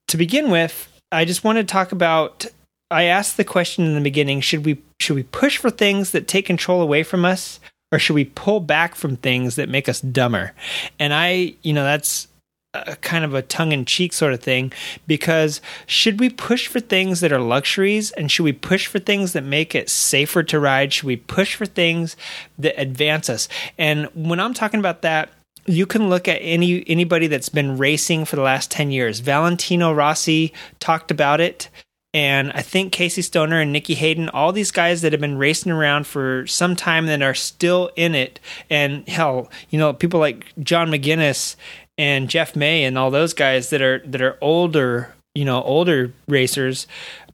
to 0.08 0.18
begin 0.18 0.50
with, 0.50 0.90
I 1.14 1.26
just 1.26 1.44
want 1.44 1.58
to 1.58 1.64
talk 1.64 1.92
about. 1.92 2.46
I 2.92 3.04
asked 3.04 3.38
the 3.38 3.44
question 3.44 3.86
in 3.86 3.96
the 3.96 4.02
beginning: 4.02 4.42
Should 4.42 4.66
we 4.66 4.82
should 5.00 5.16
we 5.16 5.24
push 5.24 5.58
for 5.58 5.70
things 5.70 6.12
that 6.12 6.28
take 6.28 6.46
control 6.46 6.82
away 6.82 7.04
from 7.04 7.26
us, 7.26 7.60
or 7.92 8.00
should 8.00 8.16
we 8.16 8.26
pull 8.26 8.60
back 8.60 8.96
from 8.96 9.18
things 9.18 9.56
that 9.56 9.70
make 9.70 9.88
us 9.88 10.02
dumber? 10.02 10.54
And 11.00 11.14
I, 11.14 11.56
you 11.62 11.74
know, 11.74 11.84
that's 11.84 12.28
a 12.74 12.96
kind 12.98 13.24
of 13.24 13.34
a 13.34 13.42
tongue 13.42 13.72
in 13.72 13.86
cheek 13.86 14.14
sort 14.14 14.34
of 14.34 14.42
thing 14.42 14.74
because 15.06 15.62
should 15.86 16.20
we 16.20 16.30
push 16.30 16.68
for 16.68 16.80
things 16.80 17.20
that 17.20 17.32
are 17.32 17.40
luxuries 17.40 18.10
and 18.12 18.32
should 18.32 18.44
we 18.44 18.54
push 18.54 18.88
for 18.88 18.98
things 18.98 19.34
that 19.34 19.44
make 19.44 19.76
it 19.76 19.90
safer 19.90 20.42
to 20.42 20.60
ride? 20.60 20.92
Should 20.92 21.06
we 21.06 21.18
push 21.18 21.56
for 21.56 21.68
things 21.68 22.18
that 22.58 22.80
advance 22.80 23.30
us? 23.30 23.48
And 23.78 24.08
when 24.16 24.40
I'm 24.40 24.56
talking 24.56 24.80
about 24.80 25.04
that, 25.04 25.30
you 25.66 25.86
can 25.86 26.10
look 26.10 26.28
at 26.28 26.40
any 26.42 26.88
anybody 26.90 27.28
that's 27.28 27.50
been 27.50 27.78
racing 27.78 28.26
for 28.26 28.36
the 28.36 28.42
last 28.42 28.72
10 28.72 28.92
years. 28.92 29.20
Valentino 29.20 29.94
Rossi 29.94 30.54
talked 30.80 31.12
about 31.12 31.40
it 31.40 31.70
and 32.14 32.52
I 32.54 32.62
think 32.62 32.94
Casey 32.94 33.24
Stoner 33.24 33.60
and 33.60 33.74
Nicky 33.74 33.96
Hayden, 33.96 34.30
all 34.30 34.52
these 34.52 34.70
guys 34.70 35.02
that 35.02 35.14
have 35.14 35.22
been 35.22 35.38
racing 35.38 35.72
around 35.72 36.06
for 36.06 36.46
some 36.46 36.76
time 36.76 37.08
that 37.08 37.24
are 37.24 37.34
still 37.34 37.90
in 37.96 38.14
it, 38.14 38.40
and 38.70 39.08
hell, 39.08 39.50
you 39.72 39.80
know, 39.80 39.94
people 39.94 40.20
like 40.20 40.46
John 40.60 40.90
McGuinness 40.90 41.56
and 41.98 42.30
Jeff 42.30 42.56
May 42.56 42.84
and 42.84 42.98
all 43.00 43.10
those 43.10 43.34
guys 43.34 43.72
that 43.72 43.82
are 43.82 44.00
that 44.06 44.22
are 44.22 44.38
older, 44.42 45.16
you 45.34 45.44
know, 45.44 45.64
older 45.64 46.14
racers 46.28 46.86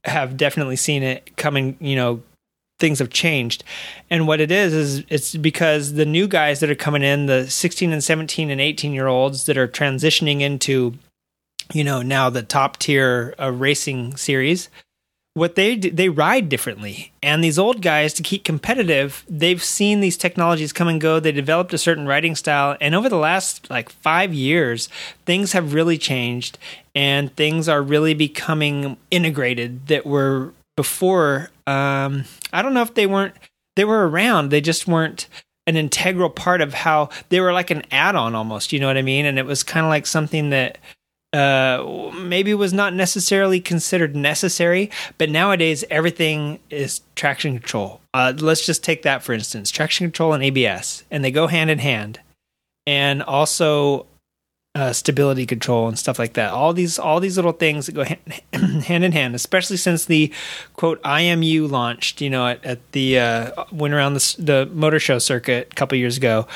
have 0.05 0.37
definitely 0.37 0.77
seen 0.77 1.03
it 1.03 1.35
coming, 1.35 1.75
you 1.81 1.97
know, 1.97 2.21
things 2.79 2.99
have 2.99 3.09
changed. 3.09 3.63
And 4.09 4.27
what 4.27 4.41
it 4.41 4.51
is 4.51 4.73
is 4.73 5.03
it's 5.09 5.35
because 5.35 5.93
the 5.93 6.05
new 6.05 6.27
guys 6.27 6.59
that 6.61 6.69
are 6.69 6.75
coming 6.75 7.03
in, 7.03 7.25
the 7.27 7.49
16 7.49 7.91
and 7.91 8.03
17 8.03 8.49
and 8.49 8.61
18 8.61 8.93
year 8.93 9.07
olds 9.07 9.45
that 9.45 9.57
are 9.57 9.67
transitioning 9.67 10.41
into 10.41 10.97
you 11.71 11.83
know, 11.83 12.01
now 12.01 12.31
the 12.31 12.41
top 12.41 12.77
tier 12.77 13.35
uh, 13.39 13.51
racing 13.51 14.17
series 14.17 14.69
what 15.39 15.55
they 15.55 15.75
do, 15.75 15.89
they 15.89 16.09
ride 16.09 16.49
differently. 16.49 17.11
And 17.23 17.43
these 17.43 17.57
old 17.57 17.81
guys, 17.81 18.13
to 18.15 18.23
keep 18.23 18.43
competitive, 18.43 19.23
they've 19.29 19.63
seen 19.63 20.01
these 20.01 20.17
technologies 20.17 20.73
come 20.73 20.87
and 20.87 20.99
go. 20.99 21.19
They 21.19 21.31
developed 21.31 21.73
a 21.73 21.77
certain 21.77 22.07
riding 22.07 22.35
style, 22.35 22.75
and 22.81 22.93
over 22.93 23.09
the 23.09 23.17
last 23.17 23.69
like 23.69 23.89
five 23.89 24.33
years, 24.33 24.89
things 25.25 25.53
have 25.53 25.73
really 25.73 25.97
changed, 25.97 26.57
and 26.93 27.33
things 27.35 27.69
are 27.69 27.81
really 27.81 28.13
becoming 28.13 28.97
integrated 29.11 29.87
that 29.87 30.05
were 30.05 30.53
before. 30.79 31.49
Um, 31.67 32.23
I 32.53 32.61
don't 32.61 32.73
know 32.73 32.81
if 32.81 32.93
they 32.93 33.05
weren't 33.05 33.35
they 33.75 33.83
were 33.83 34.07
around. 34.07 34.47
They 34.47 34.61
just 34.61 34.87
weren't 34.87 35.27
an 35.67 35.75
integral 35.75 36.29
part 36.29 36.61
of 36.61 36.73
how 36.73 37.09
they 37.27 37.41
were 37.41 37.51
like 37.51 37.69
an 37.69 37.83
add-on 37.91 38.33
almost. 38.33 38.71
You 38.71 38.79
know 38.79 38.87
what 38.87 38.95
I 38.95 39.01
mean? 39.01 39.25
And 39.25 39.37
it 39.37 39.45
was 39.45 39.61
kind 39.61 39.85
of 39.85 39.89
like 39.89 40.05
something 40.05 40.51
that 40.51 40.77
uh, 41.33 42.11
maybe 42.17 42.53
was 42.53 42.71
not 42.71 42.93
necessarily 42.93 43.59
considered 43.59 44.15
necessary, 44.15 44.89
but 45.17 45.29
nowadays 45.29 45.83
everything 45.89 46.59
is 46.69 47.01
traction 47.15 47.59
control. 47.59 47.99
Uh, 48.13 48.31
let's 48.37 48.65
just 48.65 48.81
take 48.81 49.01
that 49.01 49.21
for 49.21 49.33
instance 49.33 49.69
traction 49.69 50.05
control 50.05 50.31
and 50.31 50.41
ABS, 50.45 51.03
and 51.11 51.25
they 51.25 51.31
go 51.31 51.47
hand 51.47 51.69
in 51.69 51.79
hand. 51.79 52.21
And 52.87 53.21
also 53.21 54.07
uh, 54.75 54.93
stability 54.93 55.45
control 55.45 55.87
and 55.87 55.97
stuff 55.97 56.19
like 56.19 56.33
that. 56.33 56.51
All 56.51 56.73
these 56.73 56.99
all 56.99 57.19
these 57.19 57.37
little 57.37 57.51
things 57.51 57.87
that 57.87 57.93
go 57.93 58.03
hand, 58.03 58.21
hand 58.85 59.03
in 59.03 59.11
hand, 59.11 59.35
especially 59.35 59.77
since 59.77 60.05
the 60.05 60.31
quote 60.75 61.01
IMU 61.03 61.69
launched, 61.69 62.21
you 62.21 62.29
know, 62.29 62.47
at, 62.47 62.63
at 62.63 62.91
the 62.91 63.19
uh, 63.19 63.65
went 63.71 63.93
around 63.93 64.13
the, 64.13 64.35
the 64.39 64.69
motor 64.73 64.99
show 64.99 65.19
circuit 65.19 65.69
a 65.71 65.75
couple 65.75 65.97
years 65.97 66.17
ago. 66.17 66.47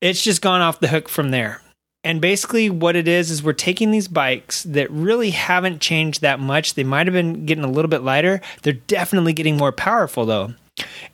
It's 0.00 0.22
just 0.22 0.42
gone 0.42 0.60
off 0.60 0.80
the 0.80 0.88
hook 0.88 1.08
from 1.08 1.30
there. 1.30 1.62
And 2.02 2.20
basically, 2.22 2.70
what 2.70 2.96
it 2.96 3.06
is 3.06 3.30
is 3.30 3.42
we're 3.42 3.52
taking 3.52 3.90
these 3.90 4.08
bikes 4.08 4.62
that 4.62 4.90
really 4.90 5.30
haven't 5.30 5.82
changed 5.82 6.22
that 6.22 6.40
much. 6.40 6.74
They 6.74 6.84
might 6.84 7.06
have 7.06 7.12
been 7.12 7.44
getting 7.44 7.64
a 7.64 7.70
little 7.70 7.90
bit 7.90 8.02
lighter. 8.02 8.40
They're 8.62 8.72
definitely 8.72 9.34
getting 9.34 9.58
more 9.58 9.72
powerful, 9.72 10.24
though. 10.24 10.54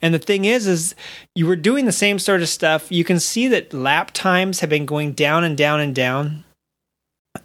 And 0.01 0.13
the 0.13 0.19
thing 0.19 0.45
is, 0.45 0.67
is 0.67 0.95
you 1.35 1.45
were 1.45 1.55
doing 1.55 1.85
the 1.85 1.91
same 1.91 2.19
sort 2.19 2.41
of 2.41 2.49
stuff. 2.49 2.91
You 2.91 3.03
can 3.03 3.19
see 3.19 3.47
that 3.49 3.73
lap 3.73 4.11
times 4.11 4.59
have 4.59 4.69
been 4.69 4.85
going 4.85 5.13
down 5.13 5.43
and 5.43 5.57
down 5.57 5.79
and 5.79 5.93
down. 5.93 6.43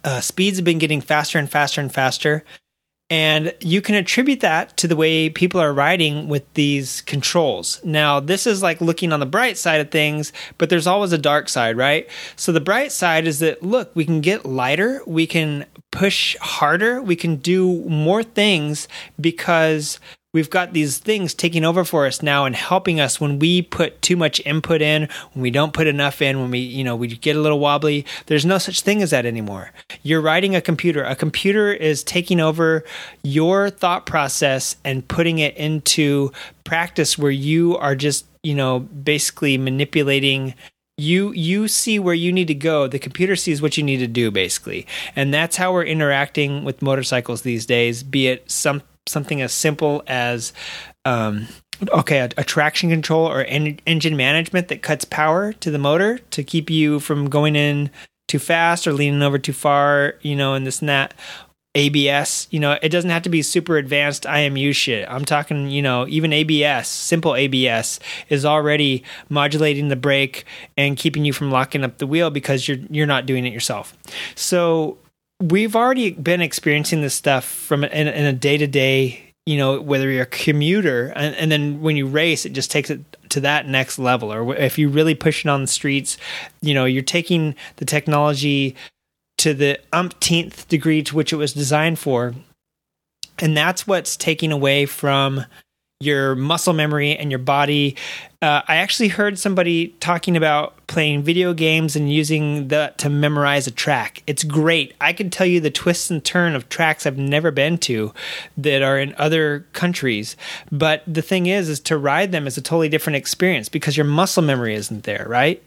Uh, 0.03 0.21
speeds 0.21 0.57
have 0.57 0.65
been 0.65 0.79
getting 0.79 1.01
faster 1.01 1.37
and 1.37 1.49
faster 1.49 1.81
and 1.81 1.93
faster. 1.93 2.43
And 3.09 3.53
you 3.59 3.81
can 3.81 3.93
attribute 3.93 4.39
that 4.39 4.75
to 4.77 4.87
the 4.87 4.95
way 4.95 5.29
people 5.29 5.59
are 5.59 5.73
riding 5.73 6.29
with 6.29 6.51
these 6.55 7.01
controls. 7.01 7.79
Now, 7.83 8.19
this 8.19 8.47
is 8.47 8.63
like 8.63 8.81
looking 8.81 9.13
on 9.13 9.19
the 9.19 9.27
bright 9.27 9.57
side 9.57 9.81
of 9.81 9.91
things, 9.91 10.33
but 10.57 10.69
there's 10.69 10.87
always 10.87 11.11
a 11.11 11.17
dark 11.17 11.47
side, 11.47 11.77
right? 11.77 12.09
So, 12.35 12.51
the 12.51 12.61
bright 12.61 12.91
side 12.91 13.27
is 13.27 13.37
that 13.39 13.61
look, 13.61 13.95
we 13.95 14.05
can 14.05 14.21
get 14.21 14.45
lighter, 14.45 15.01
we 15.05 15.27
can 15.27 15.65
push 15.91 16.35
harder, 16.41 17.01
we 17.03 17.15
can 17.15 17.35
do 17.35 17.83
more 17.87 18.23
things 18.23 18.87
because 19.21 19.99
we've 20.33 20.49
got 20.49 20.73
these 20.73 20.97
things 20.97 21.33
taking 21.33 21.63
over 21.63 21.85
for 21.85 22.05
us 22.05 22.21
now 22.21 22.45
and 22.45 22.55
helping 22.55 22.99
us 22.99 23.21
when 23.21 23.39
we 23.39 23.61
put 23.61 24.01
too 24.01 24.17
much 24.17 24.41
input 24.45 24.81
in, 24.81 25.07
when 25.33 25.43
we 25.43 25.51
don't 25.51 25.73
put 25.73 25.87
enough 25.87 26.21
in, 26.21 26.41
when 26.41 26.51
we, 26.51 26.59
you 26.59 26.83
know, 26.83 26.95
we 26.95 27.07
get 27.07 27.35
a 27.35 27.39
little 27.39 27.59
wobbly. 27.59 28.05
There's 28.25 28.45
no 28.45 28.57
such 28.57 28.81
thing 28.81 29.01
as 29.01 29.11
that 29.11 29.25
anymore. 29.25 29.71
You're 30.01 30.21
writing 30.21 30.55
a 30.55 30.61
computer. 30.61 31.03
A 31.03 31.15
computer 31.15 31.71
is 31.71 32.03
taking 32.03 32.39
over 32.39 32.83
your 33.21 33.69
thought 33.69 34.05
process 34.05 34.75
and 34.83 35.07
putting 35.07 35.39
it 35.39 35.55
into 35.55 36.31
practice 36.63 37.17
where 37.17 37.31
you 37.31 37.77
are 37.77 37.95
just, 37.95 38.25
you 38.41 38.55
know, 38.55 38.79
basically 38.79 39.57
manipulating 39.57 40.55
you 40.95 41.31
you 41.31 41.67
see 41.67 41.97
where 41.97 42.13
you 42.13 42.31
need 42.31 42.45
to 42.45 42.53
go 42.53 42.85
the 42.85 42.99
computer 42.99 43.35
sees 43.35 43.63
what 43.63 43.77
you 43.77 43.81
need 43.81 43.97
to 43.97 44.05
do 44.05 44.29
basically 44.29 44.85
and 45.15 45.33
that's 45.33 45.55
how 45.55 45.73
we're 45.73 45.83
interacting 45.83 46.63
with 46.63 46.83
motorcycles 46.83 47.41
these 47.41 47.65
days 47.65 48.03
be 48.03 48.27
it 48.27 48.49
some 48.51 48.79
something 49.07 49.41
as 49.41 49.53
simple 49.53 50.03
as 50.07 50.53
um, 51.05 51.47
okay 51.91 52.19
a, 52.19 52.29
a, 52.37 52.43
traction 52.43 52.89
control 52.89 53.27
or 53.27 53.43
en- 53.45 53.79
engine 53.85 54.15
management 54.15 54.69
that 54.69 54.81
cuts 54.81 55.05
power 55.05 55.53
to 55.53 55.69
the 55.69 55.77
motor 55.77 56.19
to 56.31 56.43
keep 56.43 56.69
you 56.69 56.99
from 56.99 57.29
going 57.29 57.55
in 57.55 57.89
too 58.27 58.39
fast 58.39 58.87
or 58.87 58.93
leaning 58.93 59.21
over 59.21 59.37
too 59.37 59.53
far 59.53 60.15
you 60.21 60.35
know 60.35 60.53
and 60.53 60.65
this 60.65 60.79
and 60.79 60.89
that 60.89 61.13
ABS. 61.75 62.47
You 62.51 62.59
know, 62.59 62.77
it 62.81 62.89
doesn't 62.89 63.09
have 63.09 63.23
to 63.23 63.29
be 63.29 63.41
super 63.41 63.77
advanced 63.77 64.23
IMU 64.23 64.73
shit. 64.75 65.07
I'm 65.09 65.25
talking, 65.25 65.69
you 65.69 65.81
know, 65.81 66.05
even 66.07 66.31
ABS, 66.31 66.87
simple 66.87 67.35
ABS 67.35 67.99
is 68.29 68.45
already 68.45 69.03
modulating 69.29 69.87
the 69.87 69.95
brake 69.95 70.45
and 70.77 70.95
keeping 70.95 71.25
you 71.25 71.33
from 71.33 71.51
locking 71.51 71.83
up 71.83 71.97
the 71.97 72.07
wheel 72.07 72.29
because 72.29 72.67
you're 72.67 72.77
you're 72.89 73.07
not 73.07 73.25
doing 73.25 73.45
it 73.45 73.53
yourself. 73.53 73.97
So 74.35 74.97
we've 75.49 75.75
already 75.75 76.11
been 76.11 76.41
experiencing 76.41 77.01
this 77.01 77.13
stuff 77.13 77.45
from 77.45 77.83
in, 77.83 78.07
in 78.07 78.25
a 78.25 78.33
day 78.33 78.57
to 78.57 78.67
day. 78.67 79.19
You 79.45 79.57
know, 79.57 79.81
whether 79.81 80.09
you're 80.09 80.23
a 80.23 80.27
commuter, 80.27 81.11
and, 81.17 81.35
and 81.35 81.51
then 81.51 81.81
when 81.81 81.97
you 81.97 82.07
race, 82.07 82.45
it 82.45 82.53
just 82.53 82.71
takes 82.71 82.89
it 82.89 83.01
to 83.27 83.41
that 83.41 83.67
next 83.67 83.99
level. 83.99 84.31
Or 84.31 84.55
if 84.55 84.77
you 84.77 84.87
really 84.87 85.15
push 85.15 85.43
it 85.43 85.49
on 85.49 85.59
the 85.59 85.67
streets, 85.67 86.17
you 86.61 86.73
know, 86.73 86.85
you're 86.85 87.01
taking 87.01 87.53
the 87.75 87.83
technology 87.83 88.73
to 89.39 89.53
the 89.53 89.79
umpteenth 89.91 90.69
degree 90.69 91.03
to 91.03 91.15
which 91.17 91.33
it 91.33 91.35
was 91.35 91.51
designed 91.51 91.99
for. 91.99 92.33
And 93.39 93.57
that's 93.57 93.85
what's 93.85 94.15
taking 94.15 94.53
away 94.53 94.85
from 94.85 95.45
your 96.03 96.35
muscle 96.35 96.73
memory 96.73 97.15
and 97.15 97.31
your 97.31 97.39
body. 97.39 97.95
Uh, 98.41 98.61
I 98.67 98.77
actually 98.77 99.09
heard 99.09 99.39
somebody 99.39 99.89
talking 99.99 100.35
about 100.35 100.85
playing 100.87 101.23
video 101.23 101.53
games 101.53 101.95
and 101.95 102.11
using 102.11 102.67
that 102.67 102.97
to 102.99 103.09
memorize 103.09 103.67
a 103.67 103.71
track. 103.71 104.21
It's 104.27 104.43
great. 104.43 104.93
I 104.99 105.13
can 105.13 105.29
tell 105.29 105.47
you 105.47 105.59
the 105.59 105.71
twists 105.71 106.11
and 106.11 106.23
turn 106.23 106.55
of 106.55 106.69
tracks 106.69 107.05
I've 107.05 107.17
never 107.17 107.51
been 107.51 107.77
to 107.79 108.13
that 108.57 108.81
are 108.81 108.99
in 108.99 109.15
other 109.17 109.65
countries. 109.73 110.35
But 110.71 111.03
the 111.07 111.21
thing 111.21 111.45
is, 111.45 111.69
is 111.69 111.79
to 111.81 111.97
ride 111.97 112.31
them 112.31 112.47
is 112.47 112.57
a 112.57 112.61
totally 112.61 112.89
different 112.89 113.17
experience 113.17 113.69
because 113.69 113.95
your 113.95 114.05
muscle 114.05 114.43
memory 114.43 114.75
isn't 114.75 115.03
there, 115.03 115.25
right? 115.27 115.63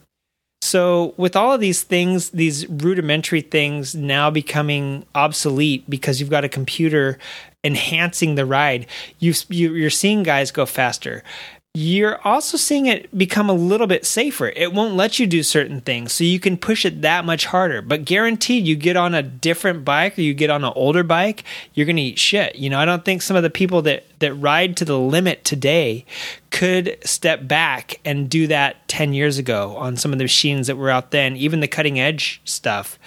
So, 0.63 1.15
with 1.17 1.37
all 1.37 1.53
of 1.53 1.61
these 1.61 1.83
things, 1.83 2.31
these 2.31 2.69
rudimentary 2.69 3.41
things 3.41 3.95
now 3.95 4.31
becoming 4.31 5.07
obsolete 5.15 5.89
because 5.89 6.19
you've 6.19 6.31
got 6.31 6.45
a 6.45 6.49
computer 6.49 7.19
enhancing 7.67 8.37
the 8.37 8.47
ride, 8.47 8.87
you, 9.19 9.35
you're 9.49 9.91
seeing 9.91 10.23
guys 10.23 10.51
go 10.51 10.65
faster 10.65 11.23
you're 11.79 12.19
also 12.27 12.57
seeing 12.57 12.87
it 12.87 13.17
become 13.17 13.51
a 13.51 13.53
little 13.53 13.87
bit 13.87 14.07
safer. 14.07 14.49
It 14.49 14.73
won't 14.73 14.95
let 14.95 15.19
you 15.19 15.27
do 15.27 15.43
certain 15.43 15.83
things, 15.83 16.15
so 16.15 16.25
you 16.25 16.41
can 16.41 16.57
push 16.57 16.87
it 16.87 17.03
that 17.03 17.27
much 17.27 17.45
harder. 17.45 17.83
But 17.83 18.07
guaranteed, 18.07 18.67
you 18.67 18.77
get 18.77 18.97
on 18.97 19.15
a 19.15 19.23
different 19.23 19.85
bike 19.85 20.17
or 20.17 20.23
you 20.23 20.33
get 20.33 20.49
on 20.49 20.65
an 20.65 20.73
older 20.75 21.03
bike, 21.03 21.45
you're 21.75 21.85
to 21.85 22.01
eat 22.01 22.19
shit. 22.19 22.57
You 22.57 22.71
know, 22.71 22.79
I 22.79 22.87
don't 22.87 23.05
think 23.05 23.21
some 23.21 23.37
of 23.37 23.43
the 23.43 23.51
people 23.51 23.83
that 23.83 24.07
that 24.21 24.33
ride 24.33 24.79
to 24.79 24.87
the 24.87 24.99
limit 24.99 25.45
today 25.45 26.07
could 26.49 26.97
step 27.05 27.47
back 27.47 28.01
and 28.07 28.31
do 28.31 28.47
that 28.47 28.89
10 28.89 29.13
years 29.13 29.37
ago 29.37 29.77
on 29.77 29.99
some 29.99 30.15
of 30.15 30.19
the 30.19 30.25
machines 30.25 30.69
that 30.69 30.77
were 30.77 30.89
out 30.89 31.11
then, 31.11 31.37
even 31.37 31.61
the 31.61 31.69
cutting 31.69 32.01
edge 32.01 32.41
stuff, 32.47 32.99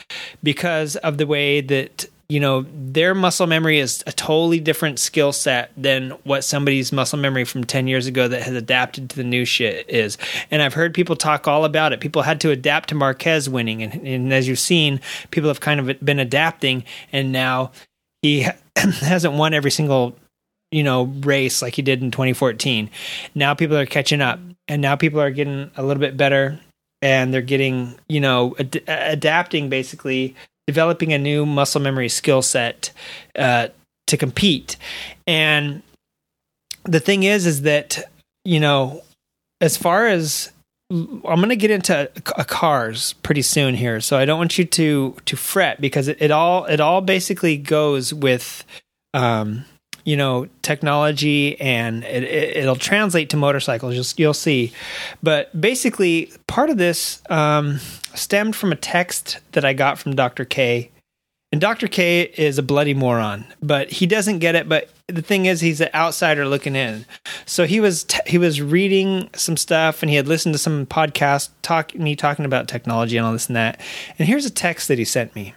because 0.44 0.96
of 0.98 1.18
the 1.18 1.26
way 1.26 1.60
that 1.60 2.06
you 2.30 2.40
know 2.40 2.64
their 2.72 3.16
muscle 3.16 3.48
memory 3.48 3.80
is 3.80 4.04
a 4.06 4.12
totally 4.12 4.60
different 4.60 5.00
skill 5.00 5.34
set 5.34 5.72
than 5.76 6.12
what 6.24 6.44
somebody's 6.44 6.92
muscle 6.92 7.18
memory 7.18 7.44
from 7.44 7.64
10 7.64 7.88
years 7.88 8.06
ago 8.06 8.28
that 8.28 8.44
has 8.44 8.56
adapted 8.56 9.10
to 9.10 9.16
the 9.16 9.24
new 9.24 9.44
shit 9.46 9.90
is. 9.90 10.18
And 10.52 10.62
i've 10.62 10.76
heard 10.76 10.94
people 10.94 11.16
talk 11.16 11.48
all 11.48 11.66
about 11.66 11.92
it. 11.92 12.00
People 12.00 12.22
had 12.22 12.40
to 12.42 12.52
adapt 12.52 12.90
to 12.90 12.96
marquez 12.96 13.50
winning 13.50 13.82
and, 13.82 13.94
and 14.08 14.32
as 14.32 14.48
you've 14.48 14.60
seen 14.60 15.02
people 15.32 15.50
have 15.50 15.60
kind 15.60 15.80
of 15.80 16.06
been 16.06 16.20
adapting 16.20 16.84
and 17.12 17.32
now 17.32 17.72
he 18.22 18.48
hasn't 18.76 19.34
won 19.34 19.54
every 19.54 19.72
single 19.72 20.16
you 20.72 20.84
know 20.84 21.04
race 21.22 21.64
like 21.64 21.74
he 21.74 21.82
did 21.82 22.04
in 22.04 22.12
2014 22.12 22.92
now 23.34 23.56
people 23.56 23.76
are 23.76 23.88
catching 23.88 24.22
up 24.22 24.40
and 24.68 24.84
now 24.84 24.96
people 24.96 25.20
are 25.20 25.32
getting 25.32 25.72
a 25.76 25.84
little 25.84 26.00
bit 26.00 26.16
better 26.16 26.60
and 27.02 27.34
they're 27.34 27.42
getting 27.42 27.98
you 28.08 28.20
know 28.20 28.56
ad- 28.60 28.84
adapting 28.88 29.68
basically 29.68 30.36
developing 30.70 31.14
a 31.14 31.18
new 31.18 31.48
muscle 31.48 31.82
memory 31.82 32.10
skill 32.10 32.44
set 32.44 32.92
uh, 33.36 33.70
to 34.06 34.18
compete. 34.18 34.78
And 35.26 35.82
the 36.84 37.00
thing 37.00 37.24
is, 37.24 37.48
is 37.48 37.64
that 37.64 38.04
you 38.46 38.60
know, 38.60 39.02
as 39.62 39.78
far 39.78 40.08
as 40.08 40.52
I'm 40.92 41.22
going 41.22 41.50
to 41.50 41.56
get 41.56 41.72
into 41.72 42.10
cars 42.48 43.14
pretty 43.24 43.42
soon 43.42 43.74
here, 43.74 44.00
so 44.00 44.18
I 44.18 44.26
don't 44.26 44.38
want 44.38 44.60
you 44.60 44.66
to 44.66 45.16
to 45.26 45.36
fret 45.36 45.82
because 45.82 46.08
it, 46.08 46.18
it 46.20 46.32
all 46.32 46.66
it 46.66 46.80
all 46.80 47.02
basically 47.02 47.58
goes 47.58 48.14
with 48.14 48.64
um, 49.16 49.66
you 50.06 50.18
know 50.18 50.48
technology 50.62 51.60
and 51.60 52.04
it, 52.04 52.66
will 52.66 52.76
it, 52.76 52.82
translate 52.82 53.30
to 53.30 53.38
motorcycles 53.38 53.94
you'll, 53.94 54.06
you'll 54.18 54.34
see 54.34 54.72
but 55.22 55.50
basically 55.60 56.32
part 56.48 56.70
of 56.70 56.78
this 56.78 57.22
um, 57.30 57.80
stemmed 58.20 58.56
from 58.56 58.72
a 58.72 58.76
text 58.76 59.40
that 59.54 59.66
i 59.66 59.74
got 59.74 59.98
from 60.00 60.16
dr 60.16 60.46
k. 60.46 60.92
And 61.52 61.60
dr 61.60 61.88
k 61.88 62.32
is 62.38 62.58
a 62.58 62.64
bloody 62.64 62.94
moron 62.94 63.46
but 63.62 63.92
he 63.92 64.06
doesn't 64.06 64.40
get 64.40 64.56
it. 64.56 64.70
But 64.70 64.90
the 65.08 65.22
thing 65.22 65.46
is 65.46 65.62
he's 65.62 65.82
an 65.82 65.90
outsider 65.94 66.46
looking 66.46 66.76
in. 66.76 67.06
So 67.46 67.66
he 67.66 67.80
was 67.80 68.04
t- 68.04 68.20
he 68.26 68.38
was 68.38 68.62
reading 68.62 69.30
some 69.36 69.58
stuff 69.58 70.02
and 70.02 70.10
he 70.10 70.16
had 70.16 70.28
listened 70.28 70.54
to 70.54 70.60
some 70.60 70.86
podcast 70.86 71.50
talk 71.62 71.96
me 71.96 72.16
talking 72.16 72.46
about 72.46 72.68
technology 72.68 73.18
and 73.18 73.26
all 73.26 73.34
this 73.34 73.48
and 73.48 73.56
that. 73.56 73.82
And 74.18 74.28
here's 74.28 74.46
a 74.46 74.52
text 74.52 74.88
that 74.88 75.00
he 75.00 75.06
sent 75.06 75.36
me. 75.36 75.54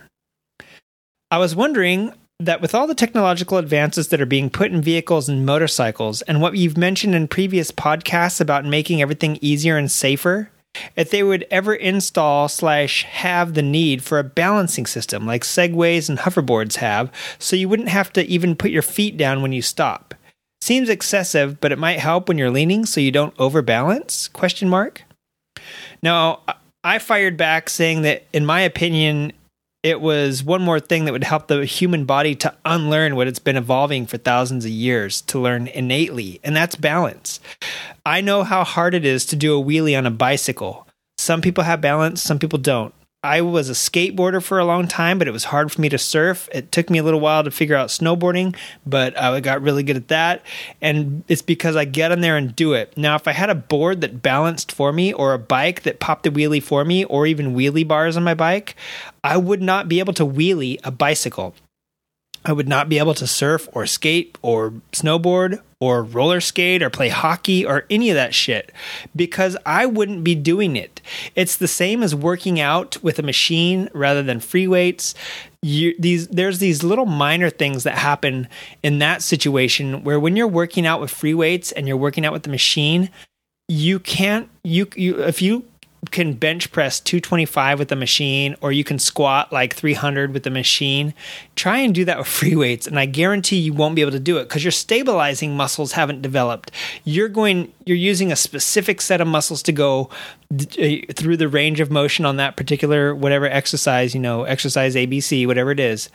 I 1.30 1.38
was 1.38 1.56
wondering 1.56 2.12
that 2.40 2.60
with 2.60 2.74
all 2.74 2.86
the 2.86 2.94
technological 2.94 3.58
advances 3.58 4.08
that 4.08 4.20
are 4.20 4.26
being 4.26 4.50
put 4.50 4.72
in 4.72 4.82
vehicles 4.82 5.28
and 5.28 5.46
motorcycles, 5.46 6.22
and 6.22 6.42
what 6.42 6.56
you've 6.56 6.76
mentioned 6.76 7.14
in 7.14 7.28
previous 7.28 7.70
podcasts 7.70 8.40
about 8.40 8.64
making 8.64 9.00
everything 9.00 9.38
easier 9.40 9.76
and 9.76 9.90
safer, 9.90 10.50
if 10.96 11.10
they 11.10 11.22
would 11.22 11.46
ever 11.50 11.74
install 11.74 12.48
slash 12.48 13.04
have 13.04 13.54
the 13.54 13.62
need 13.62 14.02
for 14.02 14.18
a 14.18 14.24
balancing 14.24 14.86
system 14.86 15.26
like 15.26 15.42
segways 15.42 16.08
and 16.08 16.18
hoverboards 16.18 16.76
have, 16.76 17.10
so 17.38 17.56
you 17.56 17.68
wouldn't 17.68 17.88
have 17.88 18.12
to 18.14 18.24
even 18.26 18.56
put 18.56 18.70
your 18.70 18.82
feet 18.82 19.16
down 19.16 19.42
when 19.42 19.52
you 19.52 19.62
stop. 19.62 20.14
Seems 20.60 20.88
excessive, 20.88 21.60
but 21.60 21.72
it 21.72 21.78
might 21.78 21.98
help 21.98 22.28
when 22.28 22.38
you're 22.38 22.50
leaning 22.50 22.86
so 22.86 23.00
you 23.00 23.10
don't 23.10 23.34
overbalance? 23.38 24.28
Question 24.28 24.68
mark. 24.68 25.02
Now, 26.02 26.40
I 26.84 26.98
fired 26.98 27.36
back 27.36 27.68
saying 27.68 28.02
that 28.02 28.24
in 28.32 28.46
my 28.46 28.60
opinion, 28.60 29.32
it 29.83 30.01
was 30.01 30.45
one 30.45 30.62
more 30.62 30.78
thing 30.78 31.05
that 31.05 31.12
would 31.12 31.24
help 31.24 31.49
the 31.49 31.64
human 31.64 32.05
body 32.05 32.35
to 32.37 32.55
unlearn 32.64 33.16
what 33.16 33.26
it's 33.26 33.41
been 33.41 33.57
evolving 33.57 34.07
for 34.07 34.16
thousands 34.16 34.64
of 34.64 34.70
years 34.70 35.20
to 35.22 35.41
learn 35.41 35.66
innately, 35.66 36.41
and 36.45 36.55
that's 36.55 36.76
balance. 36.76 37.41
I 38.07 38.20
know 38.20 38.45
how 38.45 38.64
hard 38.64 38.95
it 38.95 39.05
is 39.05 39.26
to 39.26 39.37
do 39.37 39.59
a 39.59 39.62
wheelie 39.62 39.99
on 39.99 40.07
a 40.07 40.11
bicycle. 40.11 40.87
Some 41.18 41.41
people 41.41 41.64
have 41.64 41.80
balance, 41.80 42.22
some 42.22 42.39
people 42.39 42.59
don't. 42.59 42.95
I 43.24 43.40
was 43.40 43.70
a 43.70 43.74
skateboarder 43.74 44.42
for 44.42 44.58
a 44.58 44.64
long 44.64 44.88
time, 44.88 45.16
but 45.18 45.28
it 45.28 45.32
was 45.32 45.44
hard 45.44 45.70
for 45.70 45.80
me 45.80 45.88
to 45.90 45.98
surf. 45.98 46.48
It 46.52 46.72
took 46.72 46.90
me 46.90 46.98
a 46.98 47.04
little 47.04 47.20
while 47.20 47.44
to 47.44 47.52
figure 47.52 47.76
out 47.76 47.88
snowboarding, 47.88 48.56
but 48.84 49.16
uh, 49.16 49.32
I 49.34 49.40
got 49.40 49.62
really 49.62 49.84
good 49.84 49.96
at 49.96 50.08
that. 50.08 50.42
And 50.80 51.22
it's 51.28 51.40
because 51.40 51.76
I 51.76 51.84
get 51.84 52.10
on 52.10 52.20
there 52.20 52.36
and 52.36 52.56
do 52.56 52.72
it. 52.72 52.96
Now, 52.96 53.14
if 53.14 53.28
I 53.28 53.32
had 53.32 53.48
a 53.48 53.54
board 53.54 54.00
that 54.00 54.22
balanced 54.22 54.72
for 54.72 54.92
me, 54.92 55.12
or 55.12 55.34
a 55.34 55.38
bike 55.38 55.84
that 55.84 56.00
popped 56.00 56.26
a 56.26 56.32
wheelie 56.32 56.62
for 56.62 56.84
me, 56.84 57.04
or 57.04 57.24
even 57.24 57.54
wheelie 57.54 57.86
bars 57.86 58.16
on 58.16 58.24
my 58.24 58.34
bike, 58.34 58.74
I 59.22 59.36
would 59.36 59.62
not 59.62 59.88
be 59.88 60.00
able 60.00 60.14
to 60.14 60.26
wheelie 60.26 60.80
a 60.82 60.90
bicycle. 60.90 61.54
I 62.44 62.52
would 62.52 62.66
not 62.66 62.88
be 62.88 62.98
able 62.98 63.14
to 63.14 63.26
surf 63.28 63.68
or 63.72 63.86
skate 63.86 64.36
or 64.42 64.72
snowboard 64.90 65.60
or 65.83 66.05
roller 66.05 66.41
skate 66.41 66.80
or 66.80 66.89
play 66.89 67.09
hockey 67.09 67.66
or 67.66 67.85
any 67.91 68.09
of 68.09 68.14
that 68.14 68.33
shit 68.33 68.70
because 69.16 69.57
I 69.66 69.85
wouldn't 69.85 70.22
be 70.22 70.37
doing 70.37 70.76
it. 70.76 71.01
It's 71.35 71.57
the 71.57 71.66
same 71.66 72.05
as 72.05 72.14
working 72.14 72.61
out 72.61 73.03
with 73.03 73.18
a 73.18 73.22
machine 73.24 73.89
rather 73.93 74.22
than 74.22 74.39
free 74.39 74.68
weights. 74.68 75.12
You, 75.61 75.97
these 75.99 76.28
there's 76.28 76.61
these 76.61 76.85
little 76.85 77.07
minor 77.07 77.51
things 77.51 77.83
that 77.83 77.99
happen 77.99 78.47
in 78.85 79.01
that 79.01 79.22
situation 79.22 80.05
where 80.05 80.20
when 80.20 80.37
you're 80.37 80.47
working 80.47 80.87
out 80.87 81.01
with 81.01 81.11
free 81.11 81.35
weights 81.35 81.72
and 81.72 81.89
you're 81.89 81.97
working 81.97 82.24
out 82.24 82.33
with 82.33 82.45
the 82.45 82.51
machine, 82.51 83.11
you 83.66 83.99
can't 83.99 84.49
you 84.62 84.87
you 84.95 85.20
if 85.24 85.43
you 85.43 85.64
can 86.11 86.32
bench 86.32 86.72
press 86.72 86.98
225 86.98 87.78
with 87.78 87.88
the 87.88 87.96
machine 87.96 88.57
or 88.61 88.72
you 88.72 88.82
can 88.82 88.98
squat 88.98 89.53
like 89.53 89.74
300 89.74 90.32
with 90.32 90.42
the 90.42 90.50
machine. 90.50 91.14
Try 91.55 91.78
and 91.78 91.94
do 91.94 92.05
that 92.05 92.18
with 92.18 92.26
free 92.26 92.57
weights 92.57 92.86
and 92.86 92.98
i 92.98 93.07
guarantee 93.07 93.57
you 93.57 93.72
won't 93.72 93.94
be 93.94 94.00
able 94.03 94.12
to 94.12 94.18
do 94.20 94.38
it 94.38 94.44
because 94.48 94.64
your 94.64 94.72
stabilizing 94.72 95.57
muscles 95.57 95.92
haven't 95.92 96.20
developed. 96.20 96.72
You're 97.05 97.28
going 97.28 97.72
you're 97.86 97.96
using 97.96 98.32
a 98.32 98.36
specific 98.36 99.00
set 99.00 99.20
of 99.20 99.28
muscles 99.28 99.62
to 99.62 99.72
go 99.72 100.11
uh, 100.53 100.64
through 101.14 101.36
the 101.36 101.48
range 101.48 101.78
of 101.78 101.90
motion 101.90 102.24
on 102.24 102.36
that 102.36 102.57
particular 102.57 103.14
whatever 103.14 103.46
exercise 103.46 104.14
you 104.14 104.20
know 104.20 104.42
exercise 104.42 104.96
abc 104.96 105.46
whatever 105.46 105.70
it 105.70 105.80
is. 105.80 106.11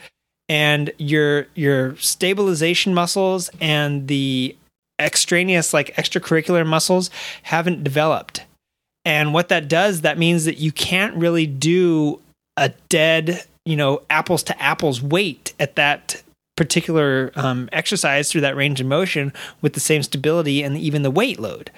And 0.49 0.91
your 0.97 1.47
your 1.55 1.95
stabilization 1.95 2.93
muscles 2.93 3.49
and 3.61 4.07
the 4.09 4.55
extraneous 4.99 5.73
like 5.73 5.95
extracurricular 5.95 6.65
muscles 6.65 7.09
haven't 7.43 7.83
developed 7.83 8.41
and 9.07 9.33
what 9.33 9.47
that 9.47 9.69
does, 9.69 10.01
that 10.01 10.17
means 10.17 10.43
that 10.43 10.57
you 10.57 10.73
can't 10.73 11.15
really 11.15 11.47
do 11.47 12.19
a 12.57 12.73
dead, 12.89 13.41
you 13.65 13.77
know, 13.77 14.01
apples 14.09 14.43
to 14.43 14.61
apples 14.61 15.01
weight 15.01 15.53
at 15.61 15.77
that 15.77 16.21
particular 16.57 17.31
um, 17.35 17.69
exercise 17.71 18.29
through 18.29 18.41
that 18.41 18.57
range 18.57 18.81
of 18.81 18.87
motion 18.87 19.31
with 19.61 19.73
the 19.73 19.79
same 19.79 20.03
stability 20.03 20.61
and 20.61 20.77
even 20.77 21.03
the 21.03 21.11
weight 21.11 21.39
load. 21.39 21.71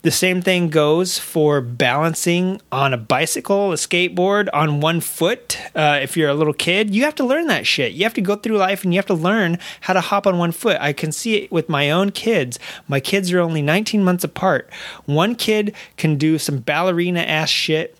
The 0.00 0.10
same 0.10 0.42
thing 0.42 0.70
goes 0.70 1.18
for 1.18 1.60
balancing 1.60 2.60
on 2.72 2.92
a 2.92 2.96
bicycle, 2.96 3.70
a 3.70 3.76
skateboard, 3.76 4.48
on 4.52 4.80
one 4.80 5.00
foot. 5.00 5.58
Uh, 5.76 6.00
if 6.02 6.16
you're 6.16 6.30
a 6.30 6.34
little 6.34 6.54
kid, 6.54 6.92
you 6.92 7.04
have 7.04 7.14
to 7.16 7.24
learn 7.24 7.46
that 7.46 7.66
shit. 7.66 7.92
You 7.92 8.02
have 8.02 8.14
to 8.14 8.20
go 8.20 8.34
through 8.34 8.56
life 8.56 8.82
and 8.82 8.92
you 8.92 8.98
have 8.98 9.06
to 9.06 9.14
learn 9.14 9.58
how 9.82 9.92
to 9.92 10.00
hop 10.00 10.26
on 10.26 10.38
one 10.38 10.50
foot. 10.50 10.78
I 10.80 10.92
can 10.92 11.12
see 11.12 11.36
it 11.36 11.52
with 11.52 11.68
my 11.68 11.90
own 11.90 12.10
kids. 12.10 12.58
My 12.88 12.98
kids 12.98 13.32
are 13.32 13.40
only 13.40 13.62
19 13.62 14.02
months 14.02 14.24
apart. 14.24 14.68
One 15.04 15.36
kid 15.36 15.74
can 15.96 16.16
do 16.16 16.38
some 16.38 16.58
ballerina 16.58 17.20
ass 17.20 17.50
shit 17.50 17.96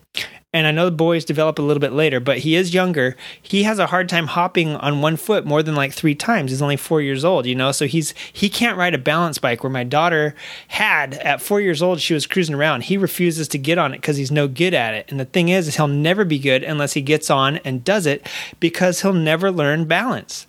and 0.55 0.67
I 0.67 0.71
know 0.71 0.85
the 0.85 0.91
boys 0.91 1.25
develop 1.25 1.59
a 1.59 1.63
little 1.63 1.81
bit 1.81 1.93
later, 1.93 2.21
but 2.21 2.39
he 2.39 2.57
is 2.57 2.75
younger. 2.75 3.17
He 3.41 3.63
has 3.63 3.79
a 3.79 3.87
hard 3.87 4.11
time 4.11 4.27
hopping 4.27 4.77
on 4.77 5.01
one 5.01 5.17
foot 5.17 5.47
more 5.47 5.63
than 5.63 5.75
like 5.75 5.95
three 5.95 6.15
times. 6.15 6.51
He's 6.51 6.61
only 6.61 6.77
four 6.77 7.01
years 7.01 7.25
old, 7.25 7.47
you 7.47 7.55
know, 7.55 7.73
so 7.73 7.87
he's 7.87 8.13
he 8.33 8.51
can't 8.51 8.77
ride 8.77 8.95
a 8.95 8.99
balance 8.99 9.39
bike. 9.39 9.63
Where 9.63 9.71
my 9.71 9.85
daughter 9.85 10.35
had 10.69 11.15
at 11.15 11.41
four 11.41 11.63
years 11.63 11.81
old, 11.81 12.01
she 12.01 12.13
was 12.13 12.27
cruising 12.27 12.55
around. 12.55 12.85
He 12.85 12.99
refuses 12.99 13.49
to 13.49 13.59
get 13.59 13.79
on 13.79 13.95
it 13.95 13.99
because 13.99 14.19
he's 14.19 14.31
no 14.31 14.47
good 14.47 14.75
at 14.75 14.93
it. 14.93 15.11
And 15.11 15.19
the 15.19 15.25
thing 15.25 15.49
is, 15.49 15.69
is 15.69 15.77
he'll 15.77 15.89
never 15.89 16.25
be 16.25 16.39
good 16.39 16.63
unless 16.63 16.93
he 16.93 17.01
gets 17.01 17.31
on 17.31 17.57
and 17.59 17.83
does 17.83 18.05
it 18.05 18.29
because 18.61 19.01
he'll 19.01 19.15
never 19.15 19.51
learn 19.51 19.87
balance. 19.87 20.47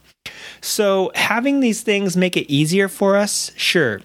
So 0.59 1.11
having 1.15 1.61
these 1.61 1.81
things 1.81 2.17
make 2.17 2.35
it 2.35 2.51
easier 2.51 2.89
for 2.89 3.15
us, 3.15 3.51
sure 3.55 4.01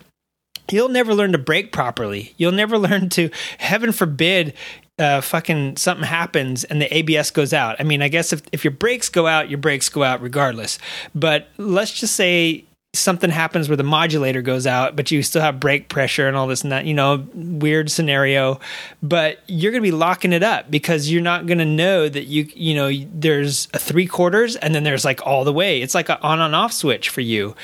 you'll 0.70 0.88
never 0.90 1.14
learn 1.14 1.32
to 1.32 1.38
brake 1.38 1.72
properly. 1.72 2.34
You'll 2.36 2.52
never 2.52 2.78
learn 2.88 3.08
to, 3.10 3.30
heaven 3.58 3.90
forbid, 3.90 4.54
uh, 4.98 5.20
fucking 5.20 5.76
something 5.76 6.06
happens 6.06 6.64
and 6.64 6.80
the 6.80 6.94
ABS 6.94 7.30
goes 7.30 7.52
out. 7.52 7.76
I 7.78 7.84
mean, 7.84 8.02
I 8.02 8.08
guess 8.08 8.32
if, 8.32 8.42
if 8.52 8.64
your 8.64 8.72
brakes 8.72 9.08
go 9.08 9.26
out, 9.26 9.48
your 9.48 9.58
brakes 9.58 9.88
go 9.88 10.02
out 10.02 10.20
regardless. 10.20 10.78
But 11.14 11.48
let's 11.56 11.92
just 11.92 12.16
say 12.16 12.64
something 12.94 13.30
happens 13.30 13.68
where 13.68 13.76
the 13.76 13.82
modulator 13.82 14.42
goes 14.42 14.66
out, 14.66 14.96
but 14.96 15.10
you 15.10 15.22
still 15.22 15.42
have 15.42 15.60
brake 15.60 15.88
pressure 15.88 16.26
and 16.26 16.36
all 16.36 16.46
this 16.46 16.62
and 16.62 16.72
that, 16.72 16.86
you 16.86 16.94
know, 16.94 17.26
weird 17.34 17.90
scenario. 17.90 18.58
But 19.02 19.40
you're 19.46 19.72
going 19.72 19.82
to 19.82 19.86
be 19.86 19.96
locking 19.96 20.32
it 20.32 20.42
up 20.42 20.70
because 20.70 21.10
you're 21.10 21.22
not 21.22 21.46
going 21.46 21.58
to 21.58 21.66
know 21.66 22.08
that 22.08 22.24
you, 22.24 22.48
you 22.54 22.74
know, 22.74 22.90
there's 23.12 23.68
a 23.74 23.78
three 23.78 24.06
quarters 24.06 24.56
and 24.56 24.74
then 24.74 24.84
there's 24.84 25.04
like 25.04 25.24
all 25.26 25.44
the 25.44 25.52
way. 25.52 25.80
It's 25.80 25.94
like 25.94 26.08
an 26.08 26.18
on 26.22 26.40
and 26.40 26.54
off 26.54 26.72
switch 26.72 27.08
for 27.08 27.20
you 27.20 27.54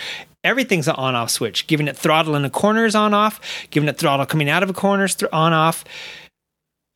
everything's 0.45 0.87
an 0.87 0.95
on 0.97 1.15
off 1.15 1.31
switch. 1.31 1.67
Giving 1.67 1.89
it 1.89 1.97
throttle 1.97 2.37
in 2.37 2.43
the 2.43 2.51
corners 2.51 2.95
on 2.95 3.15
off, 3.15 3.41
giving 3.71 3.89
it 3.89 3.97
throttle 3.97 4.27
coming 4.27 4.51
out 4.51 4.63
of 4.63 4.69
a 4.69 4.75
corners 4.75 5.17
on 5.33 5.55
off 5.55 5.85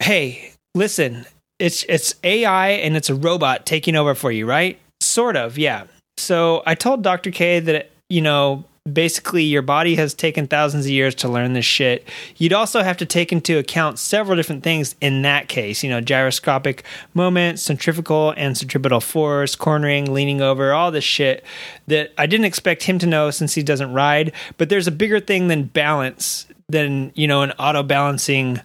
hey, 0.01 0.53
listen, 0.75 1.27
it's 1.59 1.85
it's 1.89 2.15
AI 2.25 2.71
and 2.71 2.97
it's 2.97 3.11
a 3.11 3.15
robot 3.15 3.67
taking 3.67 3.97
over 3.97 4.15
for 4.15 4.31
you, 4.31 4.47
right? 4.47 4.79
Sort 5.01 5.37
of, 5.37 5.59
yeah. 5.59 5.85
So 6.17 6.63
I 6.67 6.75
told 6.75 7.03
Dr. 7.03 7.31
K 7.31 7.61
that 7.61 7.91
you 8.09 8.21
know 8.21 8.65
basically 8.93 9.45
your 9.45 9.63
body 9.63 9.95
has 9.97 10.15
taken 10.15 10.47
thousands 10.47 10.87
of 10.87 10.91
years 10.91 11.15
to 11.17 11.29
learn 11.29 11.53
this 11.53 11.65
shit. 11.65 12.09
You'd 12.37 12.53
also 12.53 12.83
have 12.83 12.97
to 12.99 13.07
take 13.07 13.33
into 13.33 13.59
account 13.59 13.99
several 13.99 14.37
different 14.37 14.65
things 14.65 14.95
in 15.01 15.23
that 15.23 15.49
case, 15.49 15.83
you 15.83 15.91
know, 15.91 16.01
gyroscopic 16.01 16.85
moment, 17.15 17.59
centrifugal 17.59 18.33
and 18.37 18.57
centripetal 18.57 19.01
force, 19.01 19.55
cornering, 19.55 20.13
leaning 20.13 20.41
over, 20.41 20.73
all 20.73 20.91
this 20.91 21.05
shit 21.05 21.45
that 21.87 22.13
I 22.19 22.27
didn't 22.27 22.47
expect 22.47 22.85
him 22.85 22.99
to 23.01 23.07
know 23.07 23.31
since 23.31 23.55
he 23.55 23.63
doesn't 23.63 23.93
ride, 23.93 24.33
but 24.57 24.69
there's 24.69 24.87
a 24.87 24.93
bigger 24.93 25.21
thing 25.21 25.49
than 25.49 25.65
balance 25.65 26.47
than, 26.69 27.13
you 27.15 27.27
know, 27.27 27.43
an 27.43 27.53
auto 27.53 27.83
balancing 27.83 28.61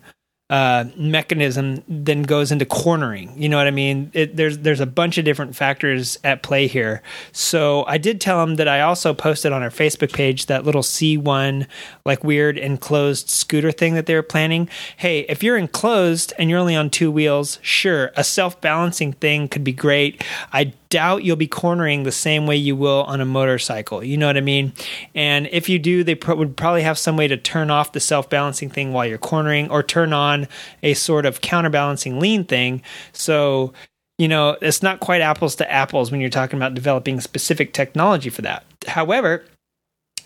uh, 0.49 0.85
mechanism 0.97 1.83
then 1.87 2.23
goes 2.23 2.51
into 2.51 2.65
cornering. 2.65 3.33
You 3.41 3.49
know 3.49 3.57
what 3.57 3.65
I 3.65 3.71
mean? 3.71 4.11
It, 4.13 4.35
there's 4.35 4.59
there's 4.59 4.81
a 4.81 4.85
bunch 4.85 5.17
of 5.17 5.25
different 5.25 5.55
factors 5.55 6.19
at 6.23 6.43
play 6.43 6.67
here. 6.67 7.01
So 7.31 7.85
I 7.87 7.97
did 7.97 8.19
tell 8.19 8.43
him 8.43 8.55
that 8.55 8.67
I 8.67 8.81
also 8.81 9.13
posted 9.13 9.51
on 9.51 9.63
our 9.63 9.69
Facebook 9.69 10.13
page 10.13 10.47
that 10.47 10.65
little 10.65 10.83
C1 10.83 11.65
like 12.05 12.23
weird 12.23 12.57
enclosed 12.57 13.29
scooter 13.29 13.71
thing 13.71 13.95
that 13.95 14.05
they 14.05 14.15
were 14.15 14.21
planning. 14.21 14.69
Hey, 14.97 15.21
if 15.21 15.41
you're 15.41 15.57
enclosed 15.57 16.33
and 16.37 16.49
you're 16.49 16.59
only 16.59 16.75
on 16.75 16.89
two 16.89 17.09
wheels, 17.09 17.57
sure, 17.61 18.11
a 18.15 18.23
self 18.23 18.59
balancing 18.59 19.13
thing 19.13 19.47
could 19.47 19.63
be 19.63 19.73
great. 19.73 20.23
I 20.51 20.73
doubt 20.93 21.23
you'll 21.23 21.35
be 21.35 21.47
cornering 21.47 22.03
the 22.03 22.11
same 22.11 22.45
way 22.45 22.55
you 22.55 22.75
will 22.75 23.01
on 23.05 23.19
a 23.19 23.25
motorcycle. 23.25 24.03
You 24.03 24.15
know 24.15 24.27
what 24.27 24.37
I 24.37 24.41
mean? 24.41 24.73
And 25.15 25.49
if 25.51 25.67
you 25.67 25.79
do, 25.79 26.03
they 26.03 26.13
would 26.13 26.55
probably 26.55 26.83
have 26.83 26.99
some 26.99 27.17
way 27.17 27.27
to 27.27 27.35
turn 27.35 27.71
off 27.71 27.93
the 27.93 27.99
self 27.99 28.29
balancing 28.29 28.69
thing 28.69 28.93
while 28.93 29.07
you're 29.07 29.17
cornering 29.17 29.71
or 29.71 29.81
turn 29.81 30.13
on 30.13 30.47
a 30.83 30.93
sort 30.93 31.25
of 31.25 31.41
counterbalancing 31.41 32.19
lean 32.19 32.43
thing. 32.45 32.83
So, 33.11 33.73
you 34.19 34.27
know, 34.27 34.55
it's 34.61 34.83
not 34.83 34.99
quite 34.99 35.21
apples 35.21 35.55
to 35.55 35.71
apples 35.71 36.11
when 36.11 36.21
you're 36.21 36.29
talking 36.29 36.57
about 36.57 36.75
developing 36.75 37.19
specific 37.21 37.73
technology 37.73 38.29
for 38.29 38.43
that. 38.43 38.63
However, 38.85 39.43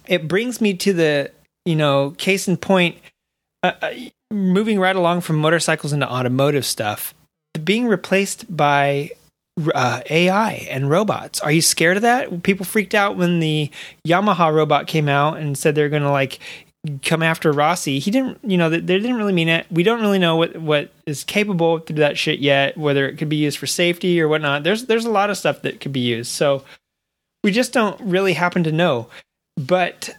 it 0.06 0.28
brings 0.28 0.60
me 0.60 0.74
to 0.74 0.92
the, 0.92 1.32
you 1.66 1.78
know, 1.78 2.12
case 2.18 2.50
in 2.50 2.58
point, 2.58 2.98
uh, 3.64 3.72
uh 3.82 3.94
moving 4.30 4.82
right 4.82 4.98
along 4.98 5.22
from 5.22 5.38
motorcycles 5.38 5.94
into 5.94 6.12
automotive 6.12 6.66
stuff, 6.66 7.14
being 7.64 7.88
replaced 7.88 8.54
by 8.54 9.12
uh, 9.74 10.02
AI 10.10 10.68
and 10.70 10.90
robots. 10.90 11.40
Are 11.42 11.52
you 11.52 11.62
scared 11.62 11.98
of 11.98 12.04
that? 12.04 12.44
People 12.44 12.66
freaked 12.66 12.96
out 12.96 13.18
when 13.18 13.40
the 13.40 13.72
Yamaha 14.06 14.54
robot 14.54 14.88
came 14.88 15.10
out 15.10 15.38
and 15.38 15.58
said 15.58 15.76
they're 15.76 15.90
going 15.90 16.04
to 16.04 16.12
like 16.12 16.40
come 17.04 17.24
after 17.24 17.52
Rossi. 17.52 18.00
He 18.00 18.12
didn't, 18.12 18.40
you 18.44 18.58
know, 18.58 18.70
they 18.70 18.80
didn't 18.80 19.16
really 19.16 19.34
mean 19.34 19.50
it. 19.50 19.66
We 19.72 19.84
don't 19.84 20.02
really 20.02 20.20
know 20.20 20.36
what 20.36 20.56
what 20.58 20.92
is 21.06 21.24
capable 21.24 21.80
through 21.80 21.98
that 21.98 22.18
shit 22.18 22.40
yet. 22.40 22.78
Whether 22.78 23.08
it 23.08 23.18
could 23.18 23.30
be 23.30 23.36
used 23.36 23.58
for 23.58 23.68
safety 23.68 24.22
or 24.22 24.28
whatnot. 24.28 24.64
There's 24.64 24.86
there's 24.86 25.06
a 25.06 25.12
lot 25.12 25.30
of 25.30 25.38
stuff 25.38 25.62
that 25.64 25.82
could 25.82 25.94
be 25.94 26.00
used. 26.00 26.32
So 26.32 26.64
we 27.44 27.52
just 27.52 27.74
don't 27.74 28.00
really 28.02 28.34
happen 28.34 28.64
to 28.64 28.72
know. 28.72 29.08
But 29.58 30.16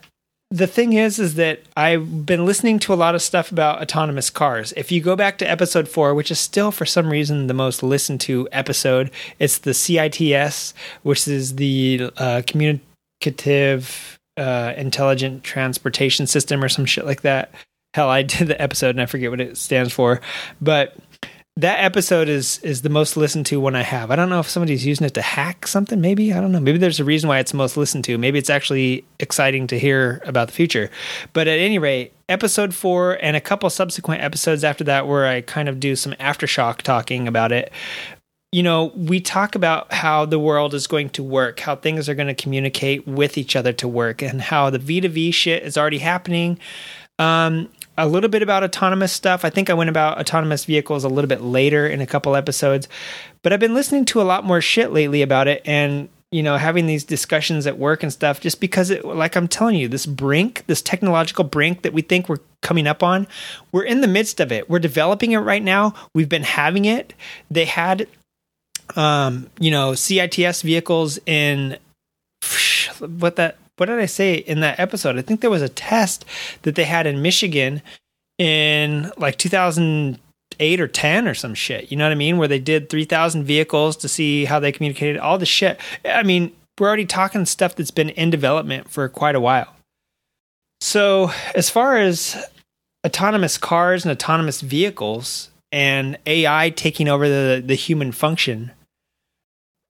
the 0.51 0.67
thing 0.67 0.95
is 0.95 1.19
is 1.19 1.35
that 1.35 1.61
i've 1.77 2.25
been 2.25 2.47
listening 2.47 2.79
to 2.79 2.93
a 2.93 2.97
lot 2.97 3.15
of 3.15 3.21
stuff 3.23 3.53
about 3.53 3.83
autonomous 3.83 4.31
cars. 4.31 4.73
If 4.77 4.91
you 4.91 5.01
go 5.01 5.15
back 5.15 5.39
to 5.39 5.51
episode 5.51 5.89
4 5.89 6.15
which 6.15 6.31
is 6.31 6.41
still 6.41 6.71
for 6.71 6.87
some 6.87 7.11
reason 7.11 7.47
the 7.47 7.55
most 7.55 7.83
listened 7.83 8.21
to 8.23 8.49
episode 8.53 9.11
it's 9.39 9.59
the 9.59 9.75
cits 9.75 10.75
which 11.03 11.29
is 11.29 11.57
the 11.57 12.11
uh, 12.17 12.43
communicative 12.47 14.19
uh, 14.37 14.73
intelligent 14.77 15.43
transportation 15.43 16.27
system 16.27 16.63
or 16.63 16.69
some 16.69 16.87
shit 16.87 17.05
like 17.05 17.23
that. 17.23 17.53
Hell 17.93 18.09
i 18.09 18.23
did 18.35 18.49
the 18.49 18.61
episode 18.61 18.91
and 18.91 19.03
i 19.03 19.07
forget 19.07 19.31
what 19.31 19.41
it 19.41 19.59
stands 19.59 19.93
for. 19.93 20.23
But 20.63 20.97
that 21.59 21.83
episode 21.83 22.29
is 22.29 22.61
is 22.61 22.83
the 22.83 22.89
most 22.89 23.17
listened 23.17 23.45
to 23.45 23.61
one 23.61 23.75
I 23.75 23.83
have. 23.83 24.13
I 24.13 24.17
don't 24.17 24.29
know 24.29 24.39
if 24.39 24.49
somebody's 24.49 24.87
using 24.87 25.05
it 25.05 25.15
to 25.15 25.23
hack 25.23 25.67
something. 25.67 26.01
Maybe 26.01 26.33
I 26.33 26.41
don't 26.41 26.53
know. 26.53 26.61
Maybe 26.61 26.79
there's 26.79 27.01
a 27.01 27.05
reason 27.05 27.29
why 27.29 27.41
it's 27.41 27.53
most 27.53 27.77
listened 27.77 28.05
to. 28.05 28.17
Maybe 28.17 28.39
it's 28.39 28.49
actually 28.49 29.05
exciting 29.19 29.67
to 29.67 29.79
hear 29.79 30.23
about 30.25 30.47
the 30.47 30.55
future. 30.55 30.89
But 31.33 31.49
at 31.49 31.59
any 31.59 31.81
rate, 31.81 32.13
episode 32.29 32.75
four 32.75 33.19
and 33.21 33.37
a 33.37 33.41
couple 33.41 33.69
subsequent 33.71 34.23
episodes 34.23 34.63
after 34.63 34.85
that, 34.85 35.09
where 35.09 35.27
I 35.27 35.41
kind 35.41 35.69
of 35.69 35.81
do 35.81 35.97
some 35.97 36.13
aftershock 36.15 36.83
talking 36.83 37.27
about 37.27 37.51
it. 37.51 37.73
You 38.53 38.63
know, 38.63 38.93
we 38.95 39.21
talk 39.21 39.57
about 39.57 39.93
how 39.93 40.27
the 40.27 40.39
world 40.39 40.75
is 40.75 40.87
going 40.87 41.11
to 41.11 41.25
work, 41.25 41.59
how 41.59 41.75
things 41.75 42.09
are 42.09 42.15
going 42.15 42.29
to 42.29 42.41
communicate 42.41 43.05
with 43.09 43.37
each 43.37 43.57
other 43.57 43.73
to 43.75 43.89
work, 43.89 44.23
and 44.23 44.41
how 44.41 44.71
the 44.71 44.79
V2V 44.79 45.35
shit 45.35 45.65
is 45.65 45.77
already 45.77 45.99
happening. 45.99 46.61
Um, 47.19 47.69
a 47.99 48.07
little 48.07 48.31
bit 48.31 48.43
about 48.43 48.63
autonomous 48.63 49.13
stuff. 49.13 49.45
I 49.45 49.51
think 49.51 49.69
I 49.69 49.75
went 49.75 49.91
about 49.91 50.19
autonomous 50.19 50.65
vehicles 50.65 51.05
a 51.05 51.09
little 51.09 51.29
bit 51.29 51.43
later 51.43 51.87
in 51.87 52.01
a 52.01 52.07
couple 52.07 52.37
episodes, 52.37 52.89
but 53.43 53.53
I've 53.53 53.61
been 53.61 53.75
listening 53.75 54.05
to 54.07 54.23
a 54.23 54.25
lot 54.25 54.45
more 54.45 54.61
shit 54.61 54.93
lately 54.93 55.21
about 55.21 55.49
it 55.49 55.63
and 55.65 56.09
you 56.31 56.43
know 56.43 56.59
having 56.59 56.87
these 56.87 57.05
discussions 57.05 57.67
at 57.67 57.79
work 57.79 58.03
and 58.03 58.13
stuff 58.13 58.39
just 58.39 58.61
because 58.61 58.91
it 58.91 59.05
like 59.05 59.35
I'm 59.35 59.49
telling 59.49 59.77
you 59.77 59.89
this 59.89 60.07
brink, 60.07 60.65
this 60.67 60.81
technological 60.81 61.45
brink 61.45 61.83
that 61.83 61.93
we 61.93 62.03
think 62.03 62.29
we're 62.29 62.41
coming 62.63 62.87
up 62.87 63.03
on, 63.03 63.27
we're 63.73 63.85
in 63.85 64.01
the 64.01 64.09
midst 64.09 64.41
of 64.41 64.53
it. 64.53 64.71
We're 64.71 64.79
developing 64.79 65.33
it 65.33 65.39
right 65.39 65.63
now. 65.63 65.95
We've 66.15 66.29
been 66.29 66.45
having 66.45 66.85
it. 66.85 67.15
They 67.51 67.65
had 67.65 68.07
um, 68.97 69.51
you 69.59 69.71
know, 69.71 69.93
CITS 69.93 70.63
vehicles 70.63 71.19
in 71.27 71.79
what 73.01 73.37
that 73.37 73.59
what 73.79 73.87
did 73.87 73.99
I 73.99 74.07
say 74.07 74.35
in 74.35 74.61
that 74.61 74.79
episode? 74.79 75.19
I 75.19 75.23
think 75.23 75.41
there 75.41 75.51
was 75.51 75.63
a 75.63 75.69
test 75.69 76.25
that 76.63 76.75
they 76.75 76.85
had 76.85 77.07
in 77.07 77.23
Michigan 77.23 77.83
in 78.39 79.11
like 79.17 79.37
2008 79.39 80.81
or 80.81 80.89
10 80.89 81.29
or 81.29 81.35
some 81.35 81.55
shit. 81.55 81.91
You 81.91 81.97
know 81.97 82.05
what 82.05 82.13
I 82.13 82.17
mean? 82.17 82.39
Where 82.39 82.49
they 82.49 82.59
did 82.59 82.89
3,000 82.89 83.45
vehicles 83.45 83.97
to 83.99 84.09
see 84.09 84.45
how 84.45 84.61
they 84.61 84.73
communicated, 84.73 85.19
all 85.19 85.39
the 85.39 85.47
shit. 85.47 85.81
I 86.05 86.23
mean, 86.23 86.53
we're 86.79 86.89
already 86.89 87.07
talking 87.07 87.45
stuff 87.45 87.75
that's 87.75 87.91
been 87.91 88.11
in 88.11 88.31
development 88.31 88.91
for 88.91 89.09
quite 89.09 89.35
a 89.35 89.41
while. 89.41 89.75
So, 90.81 91.33
as 91.57 91.71
far 91.71 91.99
as 91.99 92.37
autonomous 93.05 93.59
cars 93.59 94.05
and 94.05 94.13
autonomous 94.13 94.61
vehicles 94.61 95.51
and 95.73 96.17
AI 96.25 96.71
taking 96.71 97.09
over 97.09 97.29
the, 97.29 97.63
the 97.65 97.75
human 97.75 98.13
function, 98.13 98.71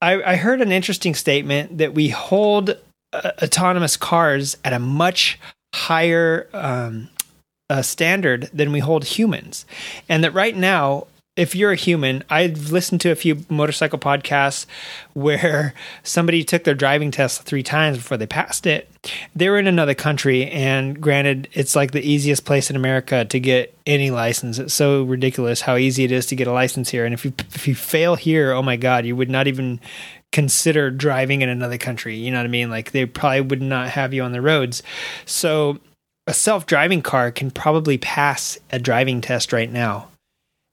I, 0.01 0.23
I 0.23 0.37
heard 0.37 0.61
an 0.63 0.73
interesting 0.73 1.15
statement 1.15 1.79
that 1.79 1.95
we 1.95 2.09
hold 2.09 2.79
uh, 3.13 3.33
autonomous 3.43 3.97
cars 3.97 4.57
at 4.65 4.73
a 4.73 4.79
much 4.79 5.39
higher 5.75 6.49
um, 6.53 7.09
uh, 7.71 7.83
standard 7.83 8.51
than 8.53 8.73
we 8.73 8.81
hold 8.81 9.05
humans, 9.05 9.67
and 10.09 10.25
that 10.25 10.33
right 10.33 10.57
now 10.57 11.07
if 11.39 11.55
you're 11.55 11.71
a 11.71 11.77
human, 11.77 12.25
I've 12.29 12.73
listened 12.73 13.01
to 13.03 13.13
a 13.13 13.15
few 13.15 13.47
motorcycle 13.49 14.01
podcasts 14.01 14.67
where 15.15 15.73
somebody 16.03 16.43
took 16.43 16.65
their 16.65 16.75
driving 16.75 17.13
test 17.13 17.43
three 17.43 17.63
times 17.63 17.99
before 17.99 18.17
they 18.17 18.27
passed 18.27 18.67
it. 18.67 18.91
They 19.37 19.49
were 19.49 19.59
in 19.59 19.69
another 19.69 19.95
country, 19.95 20.51
and 20.51 21.01
granted, 21.01 21.49
it's 21.53 21.77
like 21.77 21.93
the 21.93 22.03
easiest 22.03 22.45
place 22.45 22.69
in 22.69 22.77
America 22.77 23.25
to 23.25 23.41
get 23.41 23.79
any 23.87 24.11
license. 24.11 24.59
It's 24.59 24.75
so 24.75 25.05
ridiculous 25.05 25.61
how 25.61 25.77
easy 25.77 26.03
it 26.03 26.11
is 26.11 26.27
to 26.27 26.37
get 26.37 26.49
a 26.49 26.53
license 26.53 26.91
here. 26.91 27.05
And 27.05 27.15
if 27.15 27.25
you 27.25 27.33
if 27.55 27.69
you 27.69 27.77
fail 27.77 28.17
here, 28.17 28.51
oh 28.51 28.63
my 28.63 28.77
god, 28.77 29.07
you 29.07 29.15
would 29.15 29.31
not 29.31 29.47
even 29.47 29.81
consider 30.33 30.91
driving 30.91 31.43
in 31.43 31.49
another 31.49 31.79
country. 31.79 32.17
You 32.17 32.31
know 32.31 32.39
what 32.39 32.45
I 32.45 32.49
mean? 32.49 32.71
Like 32.71 32.93
they 32.93 33.07
probably 33.07 33.43
would 33.43 33.63
not 33.63 33.91
have 33.91 34.13
you 34.13 34.23
on 34.23 34.33
the 34.33 34.43
roads. 34.43 34.83
So 35.25 35.79
a 36.27 36.35
self-driving 36.35 37.03
car 37.03 37.31
can 37.31 37.51
probably 37.51 37.99
pass 37.99 38.59
a 38.71 38.79
driving 38.79 39.21
test 39.21 39.53
right 39.53 39.71
now 39.71 40.09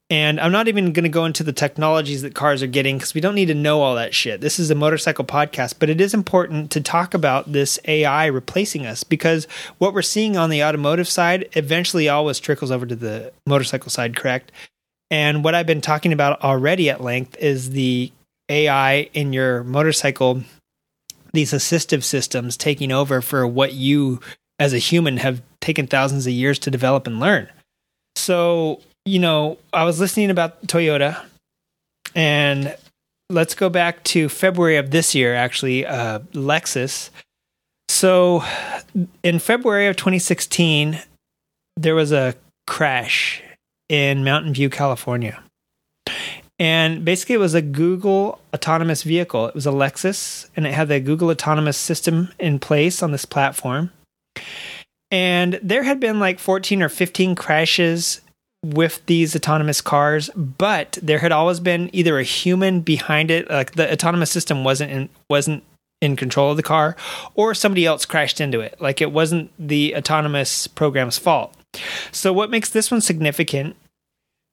and 0.10 0.40
I'm 0.40 0.52
not 0.52 0.68
even 0.68 0.94
going 0.94 1.04
to 1.04 1.10
go 1.10 1.26
into 1.26 1.44
the 1.44 1.52
technologies 1.52 2.22
that 2.22 2.36
cars 2.36 2.62
are 2.62 2.68
getting 2.68 2.98
because 2.98 3.16
we 3.16 3.22
don't 3.22 3.34
need 3.34 3.48
to 3.48 3.56
know 3.56 3.82
all 3.82 3.96
that 3.96 4.14
shit. 4.14 4.40
This 4.40 4.60
is 4.60 4.70
a 4.70 4.76
motorcycle 4.76 5.26
podcast, 5.26 5.76
but 5.80 5.90
it 5.90 6.00
is 6.00 6.14
important 6.14 6.70
to 6.72 6.82
talk 6.82 7.16
about 7.16 7.52
this 7.52 7.80
AI 7.86 8.28
replacing 8.28 8.86
us 8.86 9.04
because 9.04 9.48
what 9.80 9.96
we're 9.96 10.04
seeing 10.04 10.38
on 10.38 10.52
the 10.52 10.64
automotive 10.64 11.08
side 11.08 11.50
eventually 11.54 12.08
always 12.08 12.40
trickles 12.40 12.70
over 12.70 12.86
to 12.86 12.96
the 12.96 13.34
motorcycle 13.48 13.90
side, 13.90 14.16
correct? 14.16 14.52
And 15.10 15.44
what 15.44 15.56
I've 15.56 15.66
been 15.66 15.82
talking 15.82 16.14
about 16.14 16.44
already 16.44 16.88
at 16.92 17.02
length 17.02 17.36
is 17.38 17.72
the 17.72 18.12
AI 18.50 19.10
in 19.14 19.34
your 19.34 19.64
motorcycle, 19.64 20.44
these 21.34 21.52
assistive 21.52 22.04
systems 22.04 22.58
taking 22.58 22.92
over 22.92 23.22
for 23.22 23.46
what 23.48 23.74
you 23.74 24.20
as 24.60 24.74
a 24.74 24.78
human 24.78 25.18
have 25.18 25.42
taken 25.60 25.88
thousands 25.88 26.26
of 26.28 26.34
years 26.34 26.60
to 26.60 26.72
develop 26.72 27.08
and 27.08 27.20
learn. 27.20 27.50
So 28.16 28.82
you 29.06 29.20
know, 29.20 29.58
I 29.72 29.84
was 29.84 30.00
listening 30.00 30.32
about 30.32 30.66
Toyota, 30.66 31.24
and 32.16 32.76
let's 33.30 33.54
go 33.54 33.70
back 33.70 34.04
to 34.06 34.30
February 34.30 34.78
of 34.78 34.92
this 34.92 35.14
year, 35.14 35.36
actually, 35.36 35.86
uh, 35.86 36.20
Lexus. 36.34 37.12
So, 37.88 38.44
in 39.24 39.38
February 39.38 39.88
of 39.88 39.96
2016, 39.96 41.00
there 41.78 41.94
was 41.94 42.12
a 42.12 42.36
crash 42.66 43.44
in 43.88 44.24
Mountain 44.24 44.54
View, 44.54 44.70
California. 44.70 45.42
And 46.58 47.04
basically, 47.04 47.36
it 47.36 47.40
was 47.40 47.54
a 47.54 47.62
Google 47.62 48.40
autonomous 48.54 49.04
vehicle. 49.04 49.48
It 49.48 49.56
was 49.56 49.68
a 49.68 49.72
Lexus, 49.72 50.48
and 50.56 50.66
it 50.66 50.74
had 50.74 50.88
the 50.88 51.00
Google 51.00 51.30
autonomous 51.30 51.78
system 51.78 52.30
in 52.40 52.60
place 52.60 53.04
on 53.04 53.12
this 53.12 53.26
platform. 53.26 53.92
And 55.12 55.60
there 55.62 55.84
had 55.84 56.00
been 56.00 56.20
like 56.20 56.40
14 56.40 56.82
or 56.82 56.90
15 56.90 57.36
crashes 57.36 58.22
with 58.64 59.06
these 59.06 59.36
autonomous 59.36 59.82
cars, 59.82 60.30
but 60.36 60.98
there 61.02 61.20
had 61.20 61.32
always 61.32 61.60
been 61.60 61.90
either 61.94 62.18
a 62.18 62.24
human 62.24 62.82
behind 62.82 63.30
it, 63.30 63.50
like 63.50 63.74
the 63.74 63.92
autonomous 63.92 64.32
system 64.32 64.64
wasn't 64.64 64.92
in, 64.92 65.10
wasn't 65.30 65.64
in 66.02 66.16
control 66.16 66.52
of 66.52 66.58
the 66.58 66.64
car, 66.64 66.96
or 67.36 67.54
somebody 67.54 67.86
else 67.86 68.06
crashed 68.06 68.42
into 68.42 68.62
it. 68.62 68.80
Like 68.82 69.02
it 69.02 69.12
wasn't 69.12 69.52
the 69.60 69.96
autonomous 69.96 70.68
program's 70.68 71.18
fault. 71.18 71.54
So 72.12 72.34
what 72.34 72.50
makes 72.50 72.70
this 72.70 72.90
one 72.90 73.02
significant 73.02 73.76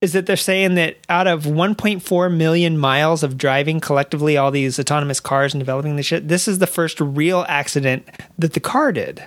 is 0.02 0.12
that 0.12 0.26
they're 0.26 0.36
saying 0.36 0.74
that 0.74 0.98
out 1.08 1.28
of 1.28 1.44
1.4 1.44 2.36
million 2.36 2.76
miles 2.76 3.22
of 3.22 3.38
driving 3.38 3.78
collectively, 3.78 4.36
all 4.36 4.50
these 4.50 4.78
autonomous 4.78 5.20
cars 5.20 5.54
and 5.54 5.60
developing 5.60 5.94
this 5.94 6.06
shit, 6.06 6.26
this 6.26 6.48
is 6.48 6.58
the 6.58 6.66
first 6.66 7.00
real 7.00 7.46
accident 7.48 8.06
that 8.36 8.52
the 8.52 8.60
car 8.60 8.90
did. 8.90 9.22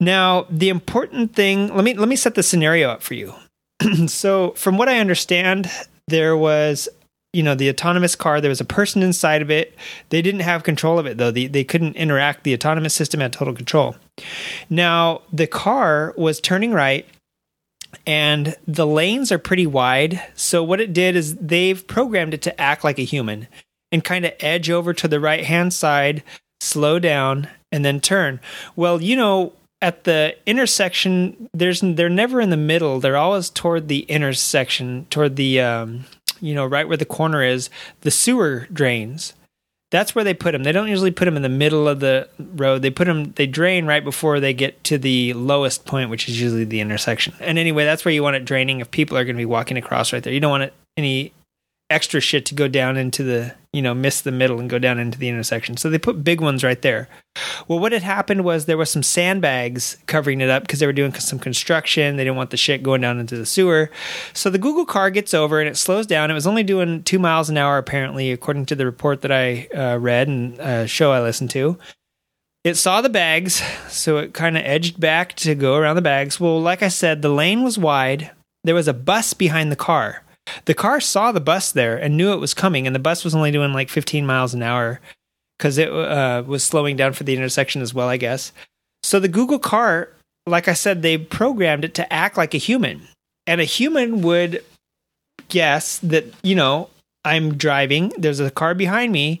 Now, 0.00 0.46
the 0.48 0.68
important 0.68 1.34
thing, 1.34 1.74
let 1.74 1.84
me 1.84 1.94
let 1.94 2.08
me 2.08 2.16
set 2.16 2.36
the 2.36 2.42
scenario 2.42 2.88
up 2.88 3.02
for 3.02 3.14
you. 3.14 3.34
so, 4.06 4.52
from 4.52 4.78
what 4.78 4.88
I 4.88 4.98
understand, 4.98 5.70
there 6.08 6.36
was 6.36 6.88
you 7.32 7.42
know 7.42 7.56
the 7.56 7.68
autonomous 7.68 8.14
car 8.14 8.40
there 8.40 8.48
was 8.48 8.60
a 8.60 8.64
person 8.64 9.02
inside 9.02 9.42
of 9.42 9.50
it 9.50 9.74
they 10.10 10.22
didn't 10.22 10.40
have 10.40 10.62
control 10.62 11.00
of 11.00 11.06
it 11.06 11.18
though 11.18 11.32
they, 11.32 11.48
they 11.48 11.64
couldn't 11.64 11.96
interact 11.96 12.44
the 12.44 12.54
autonomous 12.54 12.94
system 12.94 13.18
had 13.18 13.32
total 13.32 13.52
control 13.52 13.96
now 14.70 15.20
the 15.32 15.48
car 15.48 16.14
was 16.16 16.40
turning 16.40 16.72
right 16.72 17.08
and 18.06 18.56
the 18.66 18.86
lanes 18.86 19.32
are 19.32 19.38
pretty 19.38 19.66
wide. 19.66 20.22
So 20.34 20.62
what 20.62 20.80
it 20.80 20.92
did 20.92 21.16
is 21.16 21.36
they've 21.36 21.86
programmed 21.86 22.34
it 22.34 22.42
to 22.42 22.60
act 22.60 22.84
like 22.84 22.98
a 22.98 23.04
human 23.04 23.48
and 23.92 24.04
kind 24.04 24.24
of 24.24 24.32
edge 24.40 24.70
over 24.70 24.92
to 24.94 25.08
the 25.08 25.20
right 25.20 25.44
hand 25.44 25.72
side 25.72 26.22
slow 26.60 26.98
down 26.98 27.48
and 27.72 27.84
then 27.84 28.00
turn. 28.00 28.40
Well 28.76 29.02
you 29.02 29.16
know 29.16 29.52
at 29.82 30.04
the 30.04 30.34
intersection 30.46 31.50
there's 31.52 31.80
they're 31.80 32.08
never 32.08 32.40
in 32.40 32.50
the 32.50 32.56
middle. 32.56 33.00
They're 33.00 33.16
always 33.16 33.50
toward 33.50 33.88
the 33.88 34.00
intersection 34.00 35.06
toward 35.10 35.36
the 35.36 35.60
um, 35.60 36.04
you 36.40 36.54
know 36.54 36.66
right 36.66 36.88
where 36.88 36.96
the 36.96 37.04
corner 37.04 37.42
is 37.42 37.70
the 38.00 38.10
sewer 38.10 38.66
drains 38.72 39.34
that's 39.94 40.14
where 40.14 40.24
they 40.24 40.34
put 40.34 40.52
them 40.52 40.64
they 40.64 40.72
don't 40.72 40.88
usually 40.88 41.10
put 41.10 41.24
them 41.24 41.36
in 41.36 41.42
the 41.42 41.48
middle 41.48 41.88
of 41.88 42.00
the 42.00 42.28
road. 42.38 42.82
They 42.82 42.90
put 42.90 43.06
them 43.06 43.32
they 43.32 43.46
drain 43.46 43.86
right 43.86 44.02
before 44.02 44.40
they 44.40 44.52
get 44.52 44.82
to 44.84 44.98
the 44.98 45.32
lowest 45.34 45.84
point 45.84 46.10
which 46.10 46.28
is 46.28 46.40
usually 46.40 46.64
the 46.64 46.80
intersection. 46.80 47.34
And 47.40 47.58
anyway 47.58 47.84
that's 47.84 48.04
where 48.04 48.12
you 48.12 48.22
want 48.22 48.36
it 48.36 48.44
draining 48.44 48.80
if 48.80 48.90
people 48.90 49.16
are 49.16 49.24
going 49.24 49.36
to 49.36 49.40
be 49.40 49.44
walking 49.44 49.76
across 49.76 50.12
right 50.12 50.22
there. 50.22 50.32
You 50.32 50.40
don't 50.40 50.50
want 50.50 50.64
it 50.64 50.74
any 50.96 51.32
extra 51.90 52.20
shit 52.20 52.46
to 52.46 52.54
go 52.54 52.66
down 52.66 52.96
into 52.96 53.22
the 53.22 53.54
you 53.72 53.82
know 53.82 53.92
miss 53.92 54.22
the 54.22 54.32
middle 54.32 54.58
and 54.58 54.70
go 54.70 54.78
down 54.78 54.98
into 54.98 55.18
the 55.18 55.28
intersection. 55.28 55.76
So 55.76 55.90
they 55.90 55.98
put 55.98 56.24
big 56.24 56.40
ones 56.40 56.64
right 56.64 56.80
there. 56.80 57.08
Well 57.68 57.78
what 57.78 57.92
had 57.92 58.02
happened 58.02 58.44
was 58.44 58.64
there 58.64 58.78
was 58.78 58.90
some 58.90 59.02
sandbags 59.02 59.98
covering 60.06 60.40
it 60.40 60.48
up 60.48 60.62
because 60.62 60.78
they 60.78 60.86
were 60.86 60.92
doing 60.92 61.12
some 61.14 61.38
construction. 61.38 62.16
They 62.16 62.24
didn't 62.24 62.36
want 62.36 62.50
the 62.50 62.56
shit 62.56 62.82
going 62.82 63.02
down 63.02 63.18
into 63.18 63.36
the 63.36 63.44
sewer. 63.44 63.90
So 64.32 64.48
the 64.48 64.58
google 64.58 64.86
car 64.86 65.10
gets 65.10 65.34
over 65.34 65.60
and 65.60 65.68
it 65.68 65.76
slows 65.76 66.06
down. 66.06 66.30
It 66.30 66.34
was 66.34 66.46
only 66.46 66.62
doing 66.62 67.02
two 67.02 67.18
miles 67.18 67.50
an 67.50 67.58
hour 67.58 67.76
apparently 67.76 68.32
according 68.32 68.66
to 68.66 68.76
the 68.76 68.86
report 68.86 69.20
that 69.22 69.32
i 69.32 69.68
uh, 69.76 69.98
read 69.98 70.28
and 70.28 70.60
uh, 70.60 70.86
show 70.86 71.12
i 71.12 71.20
listened 71.20 71.50
to. 71.50 71.78
It 72.62 72.76
saw 72.76 73.02
the 73.02 73.10
bags 73.10 73.62
so 73.88 74.16
it 74.16 74.32
kind 74.32 74.56
of 74.56 74.64
edged 74.64 74.98
back 74.98 75.34
to 75.36 75.54
go 75.54 75.76
around 75.76 75.96
the 75.96 76.02
bags. 76.02 76.40
Well 76.40 76.62
like 76.62 76.82
i 76.82 76.88
said 76.88 77.20
the 77.20 77.28
lane 77.28 77.62
was 77.62 77.76
wide. 77.76 78.30
There 78.62 78.74
was 78.74 78.88
a 78.88 78.94
bus 78.94 79.34
behind 79.34 79.70
the 79.70 79.76
car 79.76 80.23
the 80.64 80.74
car 80.74 81.00
saw 81.00 81.32
the 81.32 81.40
bus 81.40 81.72
there 81.72 81.96
and 81.96 82.16
knew 82.16 82.32
it 82.32 82.40
was 82.40 82.54
coming, 82.54 82.86
and 82.86 82.94
the 82.94 83.00
bus 83.00 83.24
was 83.24 83.34
only 83.34 83.50
doing 83.50 83.72
like 83.72 83.88
15 83.88 84.26
miles 84.26 84.54
an 84.54 84.62
hour 84.62 85.00
because 85.58 85.78
it 85.78 85.90
uh, 85.90 86.42
was 86.46 86.64
slowing 86.64 86.96
down 86.96 87.12
for 87.12 87.24
the 87.24 87.36
intersection 87.36 87.82
as 87.82 87.94
well, 87.94 88.08
I 88.08 88.16
guess. 88.16 88.52
So 89.02 89.20
the 89.20 89.28
Google 89.28 89.58
car, 89.58 90.08
like 90.46 90.68
I 90.68 90.72
said, 90.72 91.02
they 91.02 91.18
programmed 91.18 91.84
it 91.84 91.94
to 91.94 92.12
act 92.12 92.36
like 92.36 92.54
a 92.54 92.58
human, 92.58 93.08
and 93.46 93.60
a 93.60 93.64
human 93.64 94.22
would 94.22 94.64
guess 95.48 95.98
that 95.98 96.26
you 96.42 96.54
know 96.54 96.88
I'm 97.24 97.56
driving. 97.56 98.12
There's 98.16 98.40
a 98.40 98.50
car 98.50 98.74
behind 98.74 99.12
me, 99.12 99.40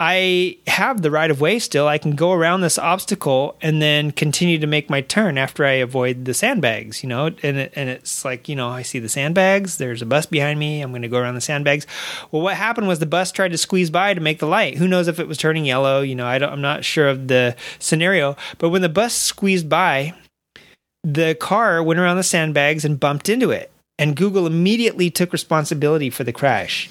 I 0.00 0.58
have 0.68 1.02
the 1.02 1.10
right 1.10 1.30
of 1.30 1.40
way 1.40 1.58
still. 1.58 1.88
I 1.88 1.98
can 1.98 2.14
go 2.14 2.32
around 2.32 2.60
this 2.60 2.78
obstacle 2.78 3.56
and 3.60 3.82
then 3.82 4.12
continue 4.12 4.56
to 4.60 4.66
make 4.68 4.88
my 4.88 5.00
turn 5.00 5.36
after 5.36 5.64
I 5.64 5.72
avoid 5.72 6.24
the 6.24 6.34
sandbags, 6.34 7.02
you 7.02 7.08
know? 7.08 7.26
And 7.26 7.56
it, 7.56 7.72
and 7.74 7.88
it's 7.88 8.24
like, 8.24 8.48
you 8.48 8.54
know, 8.54 8.68
I 8.68 8.82
see 8.82 9.00
the 9.00 9.08
sandbags, 9.08 9.78
there's 9.78 10.00
a 10.00 10.06
bus 10.06 10.24
behind 10.24 10.60
me, 10.60 10.82
I'm 10.82 10.90
going 10.90 11.02
to 11.02 11.08
go 11.08 11.18
around 11.18 11.34
the 11.34 11.40
sandbags. 11.40 11.84
Well, 12.30 12.42
what 12.42 12.54
happened 12.54 12.86
was 12.86 13.00
the 13.00 13.06
bus 13.06 13.32
tried 13.32 13.50
to 13.50 13.58
squeeze 13.58 13.90
by 13.90 14.14
to 14.14 14.20
make 14.20 14.38
the 14.38 14.46
light. 14.46 14.78
Who 14.78 14.86
knows 14.86 15.08
if 15.08 15.18
it 15.18 15.26
was 15.26 15.36
turning 15.36 15.64
yellow, 15.64 16.00
you 16.02 16.14
know, 16.14 16.26
I 16.26 16.38
don't, 16.38 16.52
I'm 16.52 16.62
not 16.62 16.84
sure 16.84 17.08
of 17.08 17.26
the 17.26 17.56
scenario, 17.80 18.36
but 18.58 18.68
when 18.68 18.82
the 18.82 18.88
bus 18.88 19.14
squeezed 19.14 19.68
by, 19.68 20.14
the 21.02 21.34
car 21.34 21.82
went 21.82 21.98
around 21.98 22.18
the 22.18 22.22
sandbags 22.22 22.84
and 22.84 23.00
bumped 23.00 23.28
into 23.28 23.50
it. 23.50 23.72
And 23.98 24.14
Google 24.14 24.46
immediately 24.46 25.10
took 25.10 25.32
responsibility 25.32 26.08
for 26.08 26.22
the 26.22 26.32
crash. 26.32 26.88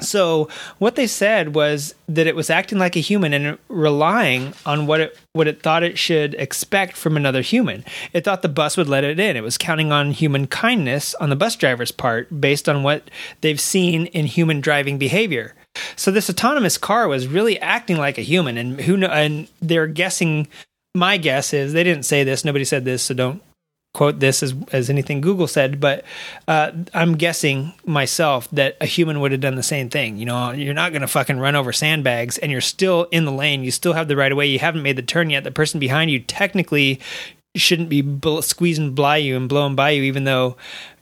So 0.00 0.48
what 0.78 0.96
they 0.96 1.06
said 1.06 1.54
was 1.54 1.94
that 2.08 2.26
it 2.26 2.36
was 2.36 2.50
acting 2.50 2.78
like 2.78 2.96
a 2.96 3.00
human 3.00 3.32
and 3.32 3.58
relying 3.68 4.54
on 4.66 4.86
what 4.86 5.00
it 5.00 5.18
what 5.32 5.48
it 5.48 5.62
thought 5.62 5.82
it 5.82 5.98
should 5.98 6.34
expect 6.34 6.96
from 6.96 7.16
another 7.16 7.42
human. 7.42 7.84
It 8.12 8.24
thought 8.24 8.42
the 8.42 8.48
bus 8.48 8.76
would 8.76 8.88
let 8.88 9.04
it 9.04 9.18
in. 9.18 9.36
It 9.36 9.42
was 9.42 9.58
counting 9.58 9.92
on 9.92 10.12
human 10.12 10.46
kindness 10.46 11.14
on 11.16 11.30
the 11.30 11.36
bus 11.36 11.56
driver's 11.56 11.90
part 11.90 12.40
based 12.40 12.68
on 12.68 12.82
what 12.82 13.10
they've 13.40 13.60
seen 13.60 14.06
in 14.06 14.26
human 14.26 14.60
driving 14.60 14.98
behavior. 14.98 15.54
So 15.96 16.10
this 16.10 16.30
autonomous 16.30 16.78
car 16.78 17.08
was 17.08 17.26
really 17.26 17.60
acting 17.60 17.96
like 17.96 18.18
a 18.18 18.22
human 18.22 18.56
and 18.56 18.80
who 18.80 18.96
know, 18.96 19.08
and 19.08 19.48
they're 19.60 19.88
guessing 19.88 20.48
my 20.94 21.16
guess 21.16 21.52
is 21.52 21.72
they 21.72 21.82
didn't 21.82 22.04
say 22.04 22.22
this, 22.22 22.44
nobody 22.44 22.64
said 22.64 22.84
this, 22.84 23.02
so 23.02 23.14
don't 23.14 23.42
quote 23.94 24.18
this 24.18 24.42
as 24.42 24.54
as 24.72 24.90
anything 24.90 25.22
Google 25.22 25.46
said, 25.46 25.80
but 25.80 26.04
uh, 26.46 26.72
I'm 26.92 27.16
guessing 27.16 27.72
myself 27.86 28.48
that 28.50 28.76
a 28.80 28.86
human 28.86 29.20
would 29.20 29.32
have 29.32 29.40
done 29.40 29.54
the 29.54 29.62
same 29.62 29.88
thing. 29.88 30.18
You 30.18 30.26
know, 30.26 30.50
you're 30.50 30.74
not 30.74 30.92
going 30.92 31.02
to 31.02 31.08
fucking 31.08 31.38
run 31.38 31.56
over 31.56 31.72
sandbags, 31.72 32.36
and 32.36 32.52
you're 32.52 32.60
still 32.60 33.04
in 33.04 33.24
the 33.24 33.32
lane. 33.32 33.64
You 33.64 33.70
still 33.70 33.94
have 33.94 34.08
the 34.08 34.16
right 34.16 34.30
of 34.30 34.36
way. 34.36 34.46
You 34.46 34.58
haven't 34.58 34.82
made 34.82 34.96
the 34.96 35.02
turn 35.02 35.30
yet. 35.30 35.44
The 35.44 35.50
person 35.50 35.80
behind 35.80 36.10
you 36.10 36.20
technically 36.20 37.00
shouldn't 37.54 37.88
be 37.88 38.02
bl- 38.02 38.40
squeezing 38.40 38.94
by 38.94 39.16
you 39.16 39.36
and 39.36 39.48
blowing 39.48 39.74
by 39.74 39.90
you, 39.90 40.02
even 40.02 40.24
though. 40.24 40.56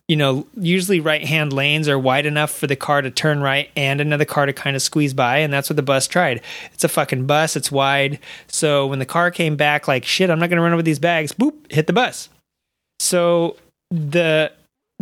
You 0.08 0.16
know, 0.16 0.46
usually 0.58 1.00
right 1.00 1.24
hand 1.24 1.54
lanes 1.54 1.88
are 1.88 1.98
wide 1.98 2.26
enough 2.26 2.50
for 2.50 2.66
the 2.66 2.76
car 2.76 3.00
to 3.00 3.10
turn 3.10 3.40
right 3.40 3.70
and 3.76 3.98
another 3.98 4.26
car 4.26 4.44
to 4.44 4.52
kind 4.52 4.76
of 4.76 4.82
squeeze 4.82 5.14
by. 5.14 5.38
And 5.38 5.50
that's 5.50 5.70
what 5.70 5.76
the 5.76 5.82
bus 5.82 6.06
tried. 6.06 6.42
It's 6.74 6.84
a 6.84 6.88
fucking 6.88 7.26
bus, 7.26 7.56
it's 7.56 7.72
wide. 7.72 8.18
So 8.46 8.88
when 8.88 8.98
the 8.98 9.06
car 9.06 9.30
came 9.30 9.56
back, 9.56 9.88
like, 9.88 10.04
shit, 10.04 10.28
I'm 10.28 10.38
not 10.38 10.50
going 10.50 10.58
to 10.58 10.62
run 10.62 10.74
over 10.74 10.82
these 10.82 10.98
bags, 10.98 11.32
boop, 11.32 11.54
hit 11.72 11.86
the 11.86 11.94
bus 11.94 12.28
so 13.02 13.56
the 13.90 14.52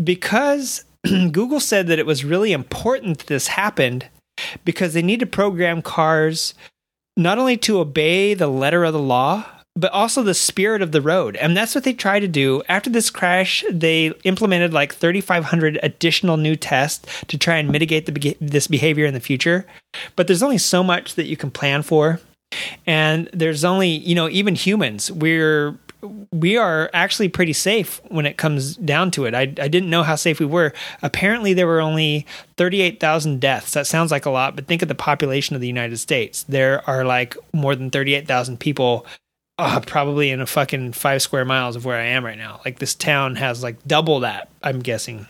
because 0.02 0.84
Google 1.04 1.60
said 1.60 1.86
that 1.88 1.98
it 1.98 2.06
was 2.06 2.24
really 2.24 2.52
important 2.52 3.18
that 3.18 3.26
this 3.26 3.48
happened 3.48 4.08
because 4.64 4.94
they 4.94 5.02
need 5.02 5.20
to 5.20 5.26
program 5.26 5.82
cars 5.82 6.54
not 7.16 7.38
only 7.38 7.58
to 7.58 7.78
obey 7.78 8.32
the 8.32 8.48
letter 8.48 8.84
of 8.84 8.94
the 8.94 8.98
law, 8.98 9.44
but 9.76 9.92
also 9.92 10.22
the 10.22 10.34
spirit 10.34 10.80
of 10.80 10.92
the 10.92 11.02
road. 11.02 11.36
And 11.36 11.54
that's 11.54 11.74
what 11.74 11.84
they 11.84 11.92
tried 11.92 12.20
to 12.20 12.28
do. 12.28 12.62
After 12.68 12.88
this 12.88 13.10
crash, 13.10 13.62
they 13.70 14.08
implemented 14.24 14.72
like 14.72 14.94
3,500 14.94 15.78
additional 15.82 16.38
new 16.38 16.56
tests 16.56 17.22
to 17.24 17.36
try 17.36 17.58
and 17.58 17.70
mitigate 17.70 18.06
the, 18.06 18.36
this 18.40 18.66
behavior 18.66 19.04
in 19.04 19.14
the 19.14 19.20
future. 19.20 19.66
But 20.16 20.26
there's 20.26 20.42
only 20.42 20.58
so 20.58 20.82
much 20.82 21.16
that 21.16 21.26
you 21.26 21.36
can 21.36 21.50
plan 21.50 21.82
for. 21.82 22.20
And 22.86 23.28
there's 23.32 23.64
only, 23.64 23.90
you 23.90 24.14
know, 24.14 24.28
even 24.28 24.54
humans, 24.54 25.12
we're 25.12 25.78
we 26.32 26.56
are 26.56 26.90
actually 26.92 27.28
pretty 27.28 27.52
safe 27.52 28.00
when 28.08 28.26
it 28.26 28.36
comes 28.36 28.76
down 28.76 29.10
to 29.12 29.26
it. 29.26 29.34
I, 29.34 29.42
I 29.42 29.68
didn't 29.68 29.90
know 29.90 30.02
how 30.02 30.16
safe 30.16 30.40
we 30.40 30.46
were. 30.46 30.72
Apparently, 31.02 31.54
there 31.54 31.66
were 31.66 31.80
only 31.80 32.26
38,000 32.56 33.40
deaths. 33.40 33.72
That 33.72 33.86
sounds 33.86 34.10
like 34.10 34.26
a 34.26 34.30
lot, 34.30 34.56
but 34.56 34.66
think 34.66 34.82
of 34.82 34.88
the 34.88 34.94
population 34.94 35.54
of 35.54 35.60
the 35.60 35.66
United 35.66 35.98
States. 35.98 36.44
There 36.44 36.88
are 36.88 37.04
like 37.04 37.36
more 37.52 37.74
than 37.74 37.90
38,000 37.90 38.58
people 38.58 39.06
uh, 39.58 39.80
probably 39.80 40.30
in 40.30 40.40
a 40.40 40.46
fucking 40.46 40.92
five 40.92 41.20
square 41.20 41.44
miles 41.44 41.76
of 41.76 41.84
where 41.84 41.98
I 41.98 42.06
am 42.06 42.24
right 42.24 42.38
now. 42.38 42.60
Like 42.64 42.78
this 42.78 42.94
town 42.94 43.36
has 43.36 43.62
like 43.62 43.76
double 43.86 44.20
that, 44.20 44.48
I'm 44.62 44.80
guessing. 44.80 45.26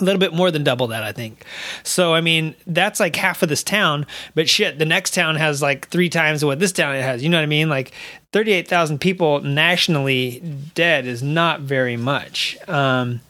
A 0.00 0.04
little 0.04 0.18
bit 0.18 0.32
more 0.32 0.50
than 0.50 0.64
double 0.64 0.86
that, 0.88 1.02
I 1.02 1.12
think. 1.12 1.44
So, 1.82 2.14
I 2.14 2.20
mean, 2.20 2.54
that's 2.66 3.00
like 3.00 3.16
half 3.16 3.42
of 3.42 3.48
this 3.48 3.62
town, 3.62 4.06
but 4.34 4.48
shit, 4.48 4.78
the 4.78 4.86
next 4.86 5.14
town 5.14 5.36
has 5.36 5.60
like 5.60 5.88
three 5.88 6.08
times 6.08 6.44
what 6.44 6.58
this 6.58 6.72
town 6.72 6.94
has. 6.94 7.22
You 7.22 7.28
know 7.28 7.38
what 7.38 7.42
I 7.42 7.46
mean? 7.46 7.68
Like 7.68 7.92
38,000 8.32 8.98
people 8.98 9.40
nationally 9.40 10.40
dead 10.74 11.06
is 11.06 11.22
not 11.22 11.60
very 11.60 11.96
much. 11.96 12.56
Um, 12.68 13.20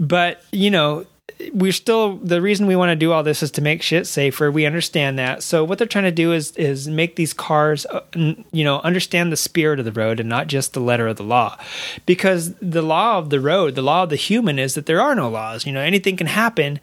but, 0.00 0.42
you 0.50 0.70
know, 0.70 1.06
we're 1.52 1.72
still 1.72 2.16
the 2.16 2.40
reason 2.40 2.66
we 2.66 2.76
want 2.76 2.90
to 2.90 2.96
do 2.96 3.12
all 3.12 3.22
this 3.22 3.42
is 3.42 3.50
to 3.52 3.62
make 3.62 3.82
shit 3.82 4.06
safer. 4.06 4.50
We 4.50 4.66
understand 4.66 5.18
that. 5.18 5.42
So 5.42 5.64
what 5.64 5.78
they're 5.78 5.86
trying 5.86 6.04
to 6.04 6.12
do 6.12 6.32
is 6.32 6.52
is 6.52 6.88
make 6.88 7.16
these 7.16 7.32
cars, 7.32 7.86
uh, 7.86 8.00
you 8.14 8.64
know, 8.64 8.80
understand 8.80 9.32
the 9.32 9.36
spirit 9.36 9.78
of 9.78 9.84
the 9.84 9.92
road 9.92 10.20
and 10.20 10.28
not 10.28 10.46
just 10.46 10.72
the 10.72 10.80
letter 10.80 11.06
of 11.06 11.16
the 11.16 11.22
law, 11.22 11.58
because 12.06 12.54
the 12.54 12.82
law 12.82 13.18
of 13.18 13.30
the 13.30 13.40
road, 13.40 13.74
the 13.74 13.82
law 13.82 14.04
of 14.04 14.10
the 14.10 14.16
human, 14.16 14.58
is 14.58 14.74
that 14.74 14.86
there 14.86 15.00
are 15.00 15.14
no 15.14 15.28
laws. 15.28 15.66
You 15.66 15.72
know, 15.72 15.80
anything 15.80 16.16
can 16.16 16.26
happen. 16.26 16.80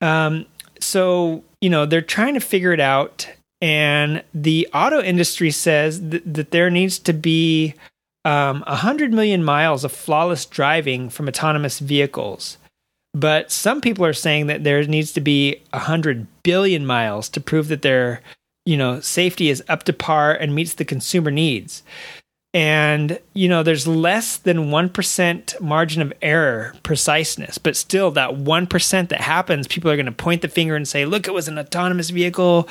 Um, 0.00 0.46
so 0.80 1.44
you 1.60 1.70
know 1.70 1.86
they're 1.86 2.00
trying 2.00 2.34
to 2.34 2.40
figure 2.40 2.72
it 2.72 2.80
out, 2.80 3.28
and 3.60 4.22
the 4.32 4.68
auto 4.72 5.00
industry 5.00 5.50
says 5.50 6.00
th- 6.00 6.22
that 6.24 6.50
there 6.50 6.70
needs 6.70 6.98
to 7.00 7.12
be 7.12 7.74
um, 8.24 8.62
100 8.66 9.12
million 9.12 9.42
miles 9.42 9.84
of 9.84 9.92
flawless 9.92 10.44
driving 10.44 11.08
from 11.08 11.28
autonomous 11.28 11.78
vehicles. 11.78 12.58
But 13.14 13.50
some 13.50 13.80
people 13.80 14.04
are 14.04 14.12
saying 14.12 14.46
that 14.48 14.64
there 14.64 14.82
needs 14.84 15.12
to 15.12 15.20
be 15.20 15.62
100 15.70 16.26
billion 16.42 16.86
miles 16.86 17.28
to 17.30 17.40
prove 17.40 17.68
that 17.68 17.82
their, 17.82 18.20
you 18.66 18.76
know, 18.76 19.00
safety 19.00 19.50
is 19.50 19.62
up 19.68 19.84
to 19.84 19.92
par 19.92 20.32
and 20.32 20.54
meets 20.54 20.74
the 20.74 20.84
consumer 20.84 21.30
needs. 21.30 21.82
And, 22.54 23.18
you 23.34 23.48
know, 23.48 23.62
there's 23.62 23.86
less 23.86 24.38
than 24.38 24.70
1% 24.70 25.60
margin 25.60 26.00
of 26.00 26.12
error 26.22 26.74
preciseness, 26.82 27.58
but 27.58 27.76
still 27.76 28.10
that 28.12 28.30
1% 28.30 29.08
that 29.10 29.20
happens, 29.20 29.68
people 29.68 29.90
are 29.90 29.96
going 29.96 30.06
to 30.06 30.12
point 30.12 30.40
the 30.40 30.48
finger 30.48 30.74
and 30.74 30.88
say, 30.88 31.04
look, 31.04 31.28
it 31.28 31.34
was 31.34 31.48
an 31.48 31.58
autonomous 31.58 32.08
vehicle. 32.08 32.66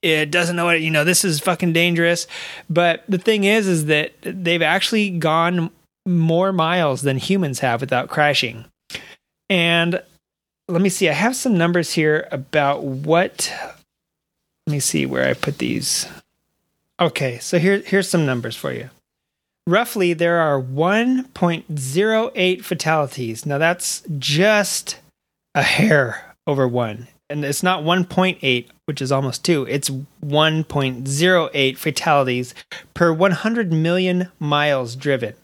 It 0.00 0.30
doesn't 0.30 0.56
know 0.56 0.64
what, 0.64 0.80
you 0.80 0.90
know, 0.90 1.04
this 1.04 1.26
is 1.26 1.40
fucking 1.40 1.74
dangerous. 1.74 2.26
But 2.70 3.04
the 3.06 3.18
thing 3.18 3.44
is, 3.44 3.68
is 3.68 3.84
that 3.86 4.12
they've 4.22 4.62
actually 4.62 5.10
gone 5.10 5.70
more 6.06 6.52
miles 6.52 7.02
than 7.02 7.18
humans 7.18 7.58
have 7.58 7.82
without 7.82 8.08
crashing. 8.08 8.64
And 9.50 10.02
let 10.68 10.82
me 10.82 10.88
see, 10.88 11.08
I 11.08 11.12
have 11.12 11.34
some 11.34 11.56
numbers 11.56 11.92
here 11.92 12.28
about 12.30 12.84
what. 12.84 13.52
Let 14.66 14.72
me 14.72 14.80
see 14.80 15.06
where 15.06 15.26
I 15.26 15.34
put 15.34 15.58
these. 15.58 16.06
Okay, 17.00 17.38
so 17.38 17.58
here, 17.58 17.78
here's 17.78 18.08
some 18.08 18.26
numbers 18.26 18.56
for 18.56 18.72
you. 18.72 18.90
Roughly, 19.66 20.14
there 20.14 20.38
are 20.38 20.60
1.08 20.60 22.64
fatalities. 22.64 23.46
Now, 23.46 23.58
that's 23.58 24.02
just 24.18 24.98
a 25.54 25.62
hair 25.62 26.34
over 26.46 26.66
one. 26.66 27.08
And 27.30 27.44
it's 27.44 27.62
not 27.62 27.84
1.8, 27.84 28.66
which 28.86 29.02
is 29.02 29.12
almost 29.12 29.44
two. 29.44 29.66
It's 29.68 29.90
1.08 30.24 31.76
fatalities 31.76 32.54
per 32.94 33.12
100 33.12 33.72
million 33.72 34.32
miles 34.38 34.96
driven. 34.96 35.34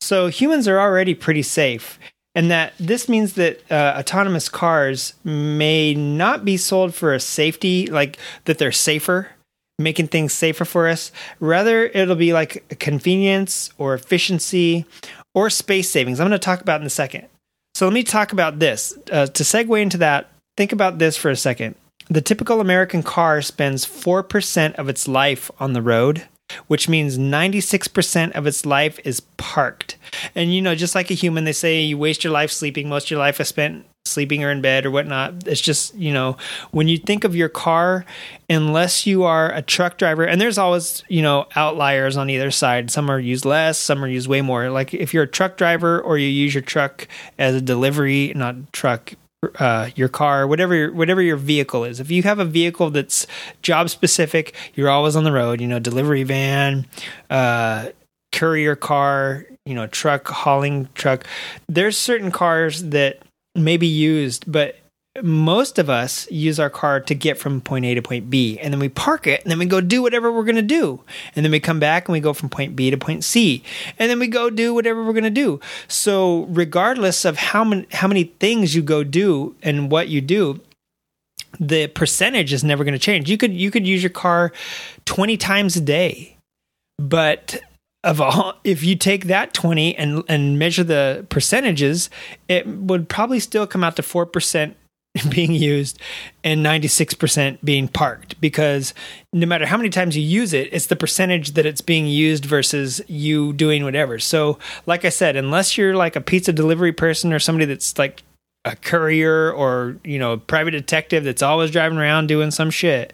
So 0.00 0.28
humans 0.28 0.66
are 0.66 0.80
already 0.80 1.14
pretty 1.14 1.42
safe 1.42 1.98
and 2.38 2.52
that 2.52 2.72
this 2.78 3.08
means 3.08 3.32
that 3.32 3.60
uh, 3.68 3.96
autonomous 3.98 4.48
cars 4.48 5.14
may 5.24 5.92
not 5.92 6.44
be 6.44 6.56
sold 6.56 6.94
for 6.94 7.12
a 7.12 7.18
safety, 7.18 7.88
like 7.88 8.16
that 8.44 8.58
they're 8.58 8.70
safer, 8.70 9.30
making 9.76 10.06
things 10.06 10.34
safer 10.34 10.64
for 10.64 10.86
us. 10.86 11.10
Rather, 11.40 11.86
it'll 11.86 12.14
be 12.14 12.32
like 12.32 12.78
convenience 12.78 13.70
or 13.76 13.92
efficiency 13.92 14.84
or 15.34 15.50
space 15.50 15.90
savings. 15.90 16.20
I'm 16.20 16.28
going 16.28 16.38
to 16.38 16.44
talk 16.44 16.60
about 16.60 16.80
in 16.80 16.86
a 16.86 16.90
second. 16.90 17.26
So 17.74 17.86
let 17.86 17.92
me 17.92 18.04
talk 18.04 18.30
about 18.32 18.60
this. 18.60 18.96
Uh, 19.10 19.26
to 19.26 19.42
segue 19.42 19.82
into 19.82 19.98
that, 19.98 20.30
think 20.56 20.70
about 20.70 21.00
this 21.00 21.16
for 21.16 21.30
a 21.30 21.36
second. 21.36 21.74
The 22.08 22.22
typical 22.22 22.60
American 22.60 23.02
car 23.02 23.42
spends 23.42 23.84
4% 23.84 24.76
of 24.76 24.88
its 24.88 25.08
life 25.08 25.50
on 25.58 25.72
the 25.72 25.82
road 25.82 26.28
which 26.66 26.88
means 26.88 27.18
96% 27.18 28.32
of 28.32 28.46
its 28.46 28.64
life 28.64 28.98
is 29.04 29.20
parked. 29.36 29.87
And 30.34 30.54
you 30.54 30.62
know, 30.62 30.74
just 30.74 30.94
like 30.94 31.10
a 31.10 31.14
human, 31.14 31.44
they 31.44 31.52
say 31.52 31.80
you 31.82 31.98
waste 31.98 32.24
your 32.24 32.32
life 32.32 32.50
sleeping, 32.50 32.88
most 32.88 33.06
of 33.06 33.10
your 33.10 33.20
life 33.20 33.40
is 33.40 33.48
spent 33.48 33.86
sleeping 34.08 34.42
or 34.42 34.50
in 34.50 34.60
bed 34.60 34.86
or 34.86 34.90
whatnot. 34.90 35.46
It's 35.46 35.60
just, 35.60 35.94
you 35.94 36.12
know, 36.12 36.36
when 36.70 36.88
you 36.88 36.98
think 36.98 37.24
of 37.24 37.36
your 37.36 37.48
car, 37.48 38.04
unless 38.48 39.06
you 39.06 39.24
are 39.24 39.52
a 39.52 39.62
truck 39.62 39.98
driver, 39.98 40.24
and 40.24 40.40
there's 40.40 40.58
always, 40.58 41.04
you 41.08 41.22
know, 41.22 41.46
outliers 41.54 42.16
on 42.16 42.30
either 42.30 42.50
side. 42.50 42.90
Some 42.90 43.10
are 43.10 43.20
used 43.20 43.44
less, 43.44 43.78
some 43.78 44.02
are 44.02 44.08
used 44.08 44.28
way 44.28 44.40
more. 44.40 44.70
Like 44.70 44.94
if 44.94 45.14
you're 45.14 45.24
a 45.24 45.28
truck 45.28 45.56
driver 45.56 46.00
or 46.00 46.18
you 46.18 46.28
use 46.28 46.54
your 46.54 46.62
truck 46.62 47.06
as 47.38 47.54
a 47.54 47.60
delivery, 47.60 48.32
not 48.34 48.72
truck, 48.72 49.14
uh, 49.60 49.90
your 49.94 50.08
car, 50.08 50.48
whatever 50.48 50.74
your, 50.74 50.92
whatever 50.92 51.22
your 51.22 51.36
vehicle 51.36 51.84
is. 51.84 52.00
If 52.00 52.10
you 52.10 52.24
have 52.24 52.40
a 52.40 52.44
vehicle 52.44 52.90
that's 52.90 53.26
job 53.62 53.88
specific, 53.88 54.54
you're 54.74 54.90
always 54.90 55.14
on 55.14 55.22
the 55.22 55.32
road. 55.32 55.60
You 55.60 55.68
know, 55.68 55.78
delivery 55.78 56.24
van, 56.24 56.86
uh, 57.30 57.90
courier 58.32 58.74
car, 58.74 59.46
you 59.68 59.74
know, 59.74 59.86
truck 59.86 60.26
hauling 60.28 60.88
truck. 60.94 61.26
There's 61.68 61.96
certain 61.96 62.30
cars 62.30 62.84
that 62.84 63.20
may 63.54 63.76
be 63.76 63.86
used, 63.86 64.50
but 64.50 64.76
most 65.22 65.78
of 65.78 65.90
us 65.90 66.30
use 66.30 66.60
our 66.60 66.70
car 66.70 67.00
to 67.00 67.14
get 67.14 67.38
from 67.38 67.60
point 67.60 67.84
A 67.84 67.94
to 67.94 68.02
point 68.02 68.30
B, 68.30 68.58
and 68.58 68.72
then 68.72 68.80
we 68.80 68.88
park 68.88 69.26
it, 69.26 69.42
and 69.42 69.50
then 69.50 69.58
we 69.58 69.66
go 69.66 69.80
do 69.80 70.02
whatever 70.02 70.32
we're 70.32 70.44
going 70.44 70.56
to 70.56 70.62
do. 70.62 71.00
And 71.34 71.44
then 71.44 71.52
we 71.52 71.60
come 71.60 71.80
back 71.80 72.08
and 72.08 72.12
we 72.12 72.20
go 72.20 72.32
from 72.32 72.48
point 72.48 72.76
B 72.76 72.90
to 72.90 72.96
point 72.96 73.24
C, 73.24 73.62
and 73.98 74.10
then 74.10 74.18
we 74.18 74.28
go 74.28 74.50
do 74.50 74.74
whatever 74.74 75.04
we're 75.04 75.12
going 75.12 75.24
to 75.24 75.30
do. 75.30 75.60
So, 75.88 76.44
regardless 76.50 77.24
of 77.24 77.36
how 77.36 77.64
many, 77.64 77.86
how 77.92 78.08
many 78.08 78.24
things 78.24 78.74
you 78.74 78.82
go 78.82 79.04
do 79.04 79.54
and 79.62 79.90
what 79.90 80.08
you 80.08 80.20
do, 80.20 80.60
the 81.58 81.88
percentage 81.88 82.52
is 82.52 82.62
never 82.62 82.84
going 82.84 82.92
to 82.92 82.98
change. 82.98 83.28
You 83.28 83.38
could 83.38 83.52
you 83.52 83.70
could 83.70 83.86
use 83.86 84.02
your 84.02 84.10
car 84.10 84.52
20 85.06 85.36
times 85.36 85.76
a 85.76 85.80
day, 85.80 86.36
but 86.98 87.60
of 88.04 88.20
all 88.20 88.54
if 88.64 88.84
you 88.84 88.96
take 88.96 89.24
that 89.26 89.52
20 89.54 89.96
and 89.96 90.22
and 90.28 90.58
measure 90.58 90.84
the 90.84 91.26
percentages, 91.28 92.10
it 92.48 92.66
would 92.66 93.08
probably 93.08 93.40
still 93.40 93.66
come 93.66 93.82
out 93.82 93.96
to 93.96 94.02
4% 94.02 94.74
being 95.30 95.52
used 95.52 95.98
and 96.44 96.64
96% 96.64 97.58
being 97.64 97.88
parked 97.88 98.40
because 98.40 98.94
no 99.32 99.46
matter 99.46 99.66
how 99.66 99.76
many 99.76 99.88
times 99.88 100.16
you 100.16 100.22
use 100.22 100.52
it, 100.52 100.68
it's 100.72 100.86
the 100.86 100.96
percentage 100.96 101.52
that 101.52 101.66
it's 101.66 101.80
being 101.80 102.06
used 102.06 102.44
versus 102.44 103.00
you 103.08 103.52
doing 103.52 103.84
whatever. 103.84 104.18
So, 104.18 104.58
like 104.86 105.04
I 105.04 105.08
said, 105.08 105.36
unless 105.36 105.76
you're 105.76 105.96
like 105.96 106.16
a 106.16 106.20
pizza 106.20 106.52
delivery 106.52 106.92
person 106.92 107.32
or 107.32 107.38
somebody 107.38 107.64
that's 107.64 107.98
like 107.98 108.22
a 108.68 108.76
courier 108.76 109.50
or, 109.50 109.96
you 110.04 110.18
know, 110.18 110.32
a 110.32 110.38
private 110.38 110.72
detective 110.72 111.24
that's 111.24 111.42
always 111.42 111.70
driving 111.70 111.98
around 111.98 112.26
doing 112.26 112.50
some 112.50 112.70
shit, 112.70 113.12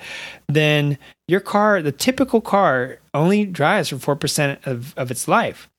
then 0.48 0.98
your 1.28 1.40
car, 1.40 1.80
the 1.80 1.92
typical 1.92 2.40
car, 2.40 2.98
only 3.14 3.44
drives 3.46 3.88
for 3.88 4.16
4% 4.16 4.66
of, 4.66 4.92
of 4.96 5.11
its 5.11 5.28
life. 5.28 5.70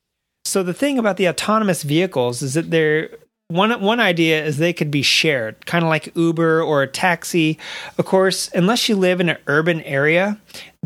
So 0.45 0.63
the 0.63 0.73
thing 0.73 0.97
about 0.97 1.17
the 1.17 1.28
autonomous 1.28 1.84
vehicles 1.84 2.41
is 2.41 2.53
that 2.53 2.71
they're 2.71 3.09
one 3.47 3.80
one 3.80 3.99
idea 3.99 4.43
is 4.43 4.57
they 4.57 4.73
could 4.73 4.89
be 4.89 5.03
shared, 5.03 5.67
kind 5.67 5.84
of 5.84 5.89
like 5.89 6.15
Uber 6.15 6.63
or 6.63 6.82
a 6.82 6.88
taxi. 6.88 7.59
Of 7.97 8.05
course, 8.05 8.49
unless 8.55 8.89
you 8.89 8.95
live 8.95 9.19
in 9.19 9.30
an 9.30 9.38
urban 9.45 9.82
area, 9.82 10.39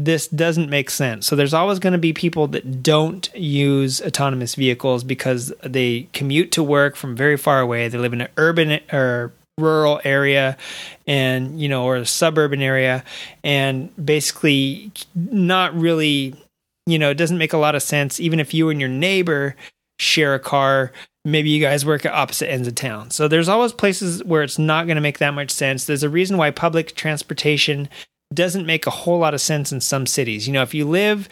this 0.06 0.28
doesn't 0.28 0.70
make 0.70 0.90
sense. 0.90 1.28
So 1.28 1.36
there's 1.36 1.54
always 1.54 1.80
going 1.80 1.94
to 1.94 2.00
be 2.00 2.14
people 2.14 2.48
that 2.48 2.82
don't 2.84 3.34
use 3.36 4.02
autonomous 4.02 4.56
vehicles 4.56 5.04
because 5.04 5.54
they 5.64 6.08
commute 6.14 6.52
to 6.54 6.64
work 6.64 6.96
from 6.96 7.16
very 7.16 7.38
far 7.38 7.60
away. 7.60 7.88
They 7.88 7.98
live 7.98 8.14
in 8.14 8.22
an 8.22 8.30
urban 8.38 8.80
or 8.92 9.34
rural 9.58 10.00
area 10.06 10.56
and 11.06 11.60
you 11.60 11.68
know 11.68 11.84
or 11.84 11.98
a 11.98 12.06
suburban 12.06 12.62
area 12.62 13.04
and 13.44 13.94
basically 14.06 14.90
not 15.16 15.76
really 15.76 16.34
you 16.86 16.98
know 16.98 17.10
it 17.10 17.16
doesn't 17.16 17.38
make 17.38 17.52
a 17.52 17.58
lot 17.58 17.76
of 17.76 17.84
sense 17.84 18.22
even 18.22 18.40
if 18.40 18.54
you 18.54 18.70
and 18.70 18.80
your 18.80 18.88
neighbor 18.88 19.54
share 20.00 20.34
a 20.34 20.40
car 20.40 20.94
maybe 21.26 21.50
you 21.50 21.62
guys 21.62 21.86
work 21.86 22.06
at 22.06 22.14
opposite 22.14 22.50
ends 22.50 22.68
of 22.68 22.76
town. 22.76 23.12
So 23.12 23.28
there's 23.28 23.50
always 23.50 23.74
places 23.74 24.24
where 24.24 24.44
it's 24.44 24.60
not 24.60 24.88
going 24.88 24.96
to 24.96 25.02
make 25.02 25.20
that 25.20 25.34
much 25.34 25.52
sense. 25.52 25.86
There's 25.86 26.04
a 26.04 26.10
reason 26.10 26.38
why 26.38 26.52
public 26.52 26.96
transportation 26.96 27.90
doesn't 28.34 28.66
make 28.66 28.86
a 28.86 28.92
whole 28.92 29.20
lot 29.20 29.34
of 29.34 29.42
sense 29.42 29.72
in 29.72 29.82
some 29.82 30.06
cities. 30.06 30.48
You 30.48 30.54
know, 30.54 30.62
if 30.62 30.74
you 30.74 30.88
live 30.88 31.28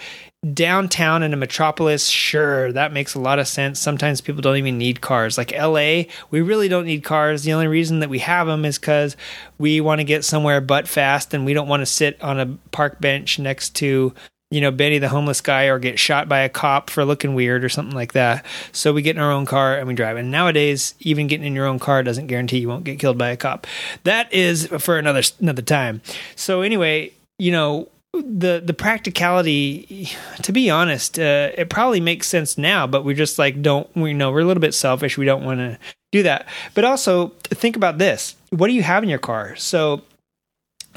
downtown 0.54 1.24
in 1.24 1.34
a 1.34 1.38
metropolis, 1.38 2.08
sure, 2.08 2.72
that 2.72 2.92
makes 2.92 3.14
a 3.14 3.20
lot 3.20 3.38
of 3.38 3.48
sense. 3.48 3.80
Sometimes 3.80 4.22
people 4.22 4.42
don't 4.42 4.58
even 4.58 4.78
need 4.78 5.02
cars. 5.02 5.38
Like 5.38 5.52
LA, 5.52 6.04
we 6.32 6.42
really 6.42 6.68
don't 6.68 6.86
need 6.86 7.04
cars. 7.04 7.44
The 7.44 7.54
only 7.54 7.68
reason 7.68 8.00
that 8.00 8.10
we 8.10 8.20
have 8.20 8.48
them 8.48 8.66
is 8.66 8.80
because 8.80 9.16
we 9.60 9.80
want 9.80 10.00
to 10.00 10.06
get 10.06 10.26
somewhere 10.26 10.60
but 10.60 10.88
fast 10.88 11.34
and 11.34 11.46
we 11.46 11.54
don't 11.54 11.68
want 11.68 11.82
to 11.82 11.86
sit 11.86 12.22
on 12.22 12.40
a 12.40 12.58
park 12.72 13.00
bench 13.00 13.38
next 13.38 13.76
to 13.76 14.14
you 14.50 14.62
know, 14.62 14.72
Benny 14.72 14.98
the 14.98 15.10
homeless 15.10 15.42
guy 15.42 15.66
or 15.66 15.78
get 15.78 16.00
shot 16.00 16.30
by 16.30 16.40
a 16.40 16.50
cop 16.50 16.90
for 16.90 17.04
looking 17.04 17.36
weird 17.36 17.64
or 17.66 17.70
something 17.70 17.96
like 17.96 18.14
that. 18.14 18.46
So 18.72 18.94
we 18.94 19.02
get 19.02 19.16
in 19.16 19.22
our 19.22 19.32
own 19.32 19.46
car 19.46 19.78
and 19.78 19.88
we 19.88 19.94
drive. 19.94 20.18
And 20.18 20.32
nowadays, 20.32 20.96
even 21.00 21.28
getting 21.28 21.46
in 21.46 21.56
your 21.56 21.66
own 21.66 21.80
car 21.80 22.02
doesn't 22.04 22.28
guarantee 22.28 22.60
you 22.60 22.70
won't 22.70 22.86
get 22.86 23.00
killed 23.00 23.18
by 23.18 23.30
a 23.30 23.38
cop. 23.38 23.68
That 24.04 24.32
is 24.34 24.68
for 24.68 24.98
another 24.98 25.24
another 25.40 25.62
time. 25.62 26.02
So 26.36 26.62
anyway, 26.62 27.12
you 27.38 27.52
know, 27.52 27.90
the 28.14 28.62
the 28.64 28.74
practicality 28.74 30.10
to 30.42 30.52
be 30.52 30.70
honest 30.70 31.20
uh, 31.20 31.52
it 31.56 31.70
probably 31.70 32.00
makes 32.00 32.28
sense 32.28 32.58
now 32.58 32.88
but 32.88 33.04
we 33.04 33.14
just 33.14 33.38
like 33.38 33.62
don't 33.62 33.94
we 33.96 34.14
know 34.14 34.32
we're 34.32 34.40
a 34.40 34.46
little 34.46 34.62
bit 34.62 34.74
selfish 34.74 35.18
we 35.18 35.26
don't 35.26 35.44
want 35.44 35.60
to 35.60 35.78
do 36.12 36.24
that 36.24 36.48
but 36.74 36.84
also 36.84 37.28
think 37.44 37.76
about 37.76 37.98
this 37.98 38.36
what 38.50 38.68
do 38.68 38.74
you 38.74 38.82
have 38.82 39.04
in 39.04 39.10
your 39.10 39.20
car 39.20 39.56
so 39.56 40.02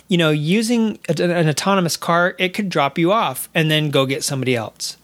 you 0.08 0.16
know, 0.16 0.30
using 0.30 0.98
a, 1.08 1.22
an 1.22 1.48
autonomous 1.48 1.96
car, 1.96 2.34
it 2.38 2.54
could 2.54 2.68
drop 2.68 2.98
you 2.98 3.12
off 3.12 3.48
and 3.54 3.70
then 3.70 3.90
go 3.90 4.06
get 4.06 4.24
somebody 4.24 4.56
else. 4.56 4.96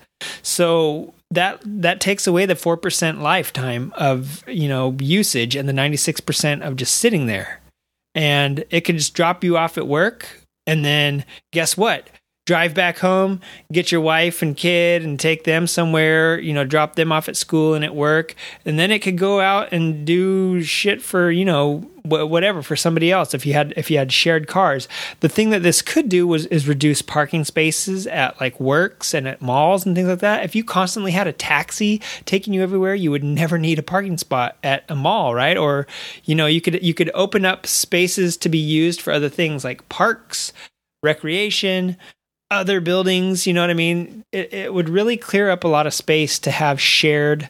So 0.42 1.14
that 1.30 1.61
that 1.64 2.01
takes 2.01 2.26
away 2.26 2.47
the 2.47 2.55
4% 2.55 3.20
lifetime 3.20 3.92
of, 3.97 4.44
you 4.49 4.68
know, 4.68 4.97
usage 5.01 5.57
and 5.57 5.68
the 5.68 5.72
96% 5.72 6.66
of 6.66 6.76
just 6.76 6.97
sitting 6.97 7.26
there. 7.26 7.61
And 8.14 8.64
it 8.70 8.82
could 8.82 8.97
just 8.97 9.14
drop 9.14 9.44
you 9.44 9.57
off 9.57 9.76
at 9.76 9.86
work 9.86 10.26
and 10.66 10.84
then 10.84 11.24
guess 11.53 11.76
what? 11.76 12.09
Drive 12.47 12.74
back 12.74 12.99
home, 12.99 13.40
get 13.72 13.92
your 13.92 14.01
wife 14.01 14.40
and 14.40 14.57
kid 14.57 15.05
and 15.05 15.20
take 15.20 15.44
them 15.44 15.66
somewhere, 15.66 16.38
you 16.38 16.55
know, 16.55 16.64
drop 16.64 16.94
them 16.94 17.12
off 17.12 17.28
at 17.28 17.36
school 17.36 17.74
and 17.74 17.84
at 17.84 17.94
work. 17.94 18.34
And 18.64 18.78
then 18.78 18.90
it 18.90 19.01
could 19.01 19.18
go 19.18 19.40
out 19.40 19.72
and 19.72 20.07
do 20.07 20.62
shit 20.62 21.03
for, 21.03 21.30
you 21.30 21.44
know, 21.44 21.90
whatever 22.05 22.62
for 22.62 22.76
somebody 22.76 23.11
else 23.11 23.34
if 23.34 23.44
you 23.44 23.53
had 23.53 23.74
if 23.76 23.90
you 23.90 23.99
had 23.99 24.12
shared 24.12 24.47
cars. 24.47 24.86
The 25.20 25.28
thing 25.28 25.51
that 25.51 25.64
this 25.64 25.82
could 25.82 26.09
do 26.09 26.24
was 26.26 26.47
is 26.47 26.68
reduce 26.68 27.03
parking 27.03 27.44
spaces 27.44 28.07
at 28.07 28.40
like 28.40 28.61
works 28.61 29.12
and 29.12 29.26
at 29.26 29.42
malls 29.42 29.84
and 29.84 29.97
things 29.97 30.09
like 30.09 30.20
that. 30.20 30.44
If 30.44 30.55
you 30.55 30.62
constantly 30.62 31.11
had 31.11 31.26
a 31.26 31.32
taxi 31.32 32.01
taking 32.24 32.55
you 32.55 32.62
everywhere, 32.62 32.94
you 32.94 33.11
would 33.11 33.24
never 33.24 33.59
need 33.59 33.80
a 33.80 33.82
parking 33.82 34.18
spot 34.18 34.57
at 34.62 34.84
a 34.88 34.94
mall, 34.94 35.34
right? 35.34 35.57
Or 35.57 35.88
you 36.24 36.36
know, 36.36 36.47
you 36.47 36.61
could 36.61 36.80
you 36.80 36.94
could 36.94 37.11
open 37.12 37.44
up 37.44 37.66
spaces 37.66 38.36
to 38.38 38.49
be 38.49 38.59
used 38.59 39.01
for 39.01 39.12
other 39.12 39.28
things 39.28 39.64
like 39.64 39.88
parks, 39.88 40.53
recreation, 41.03 41.97
other 42.51 42.80
buildings. 42.80 43.47
You 43.47 43.53
know 43.53 43.61
what 43.61 43.70
I 43.70 43.74
mean? 43.74 44.24
It, 44.32 44.53
it 44.53 44.74
would 44.74 44.88
really 44.88 45.16
clear 45.16 45.51
up 45.51 45.64
a 45.64 45.68
lot 45.68 45.86
of 45.86 45.94
space 45.94 46.38
to 46.40 46.51
have 46.51 46.80
shared 46.80 47.49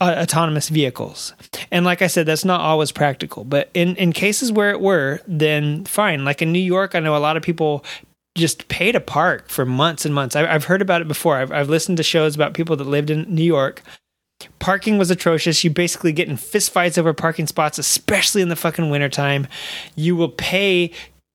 uh, 0.00 0.14
autonomous 0.18 0.68
vehicles. 0.68 1.34
And 1.70 1.84
like 1.84 2.02
I 2.02 2.06
said, 2.06 2.26
that's 2.26 2.44
not 2.44 2.60
always 2.60 2.92
practical. 2.92 3.44
But 3.44 3.70
in, 3.74 3.96
in 3.96 4.12
cases 4.12 4.52
where 4.52 4.70
it 4.70 4.80
were, 4.80 5.20
then 5.26 5.84
fine. 5.84 6.24
Like 6.24 6.42
in 6.42 6.52
New 6.52 6.58
York, 6.58 6.94
I 6.94 7.00
know 7.00 7.16
a 7.16 7.18
lot 7.18 7.36
of 7.36 7.42
people 7.42 7.84
just 8.36 8.68
pay 8.68 8.92
to 8.92 9.00
park 9.00 9.48
for 9.48 9.66
months 9.66 10.04
and 10.04 10.14
months. 10.14 10.36
I, 10.36 10.46
have 10.46 10.64
heard 10.64 10.82
about 10.82 11.02
it 11.02 11.08
before. 11.08 11.36
I've, 11.36 11.52
I've 11.52 11.68
listened 11.68 11.98
to 11.98 12.02
shows 12.02 12.34
about 12.34 12.54
people 12.54 12.76
that 12.76 12.86
lived 12.86 13.10
in 13.10 13.22
New 13.34 13.44
York. 13.44 13.82
Parking 14.58 14.98
was 14.98 15.10
atrocious. 15.10 15.62
You 15.62 15.70
basically 15.70 16.12
get 16.12 16.28
in 16.28 16.36
fistfights 16.36 16.98
over 16.98 17.12
parking 17.12 17.46
spots, 17.46 17.78
especially 17.78 18.42
in 18.42 18.48
the 18.48 18.56
fucking 18.56 18.90
wintertime. 18.90 19.46
You 19.94 20.16
will 20.16 20.30
pay 20.30 20.92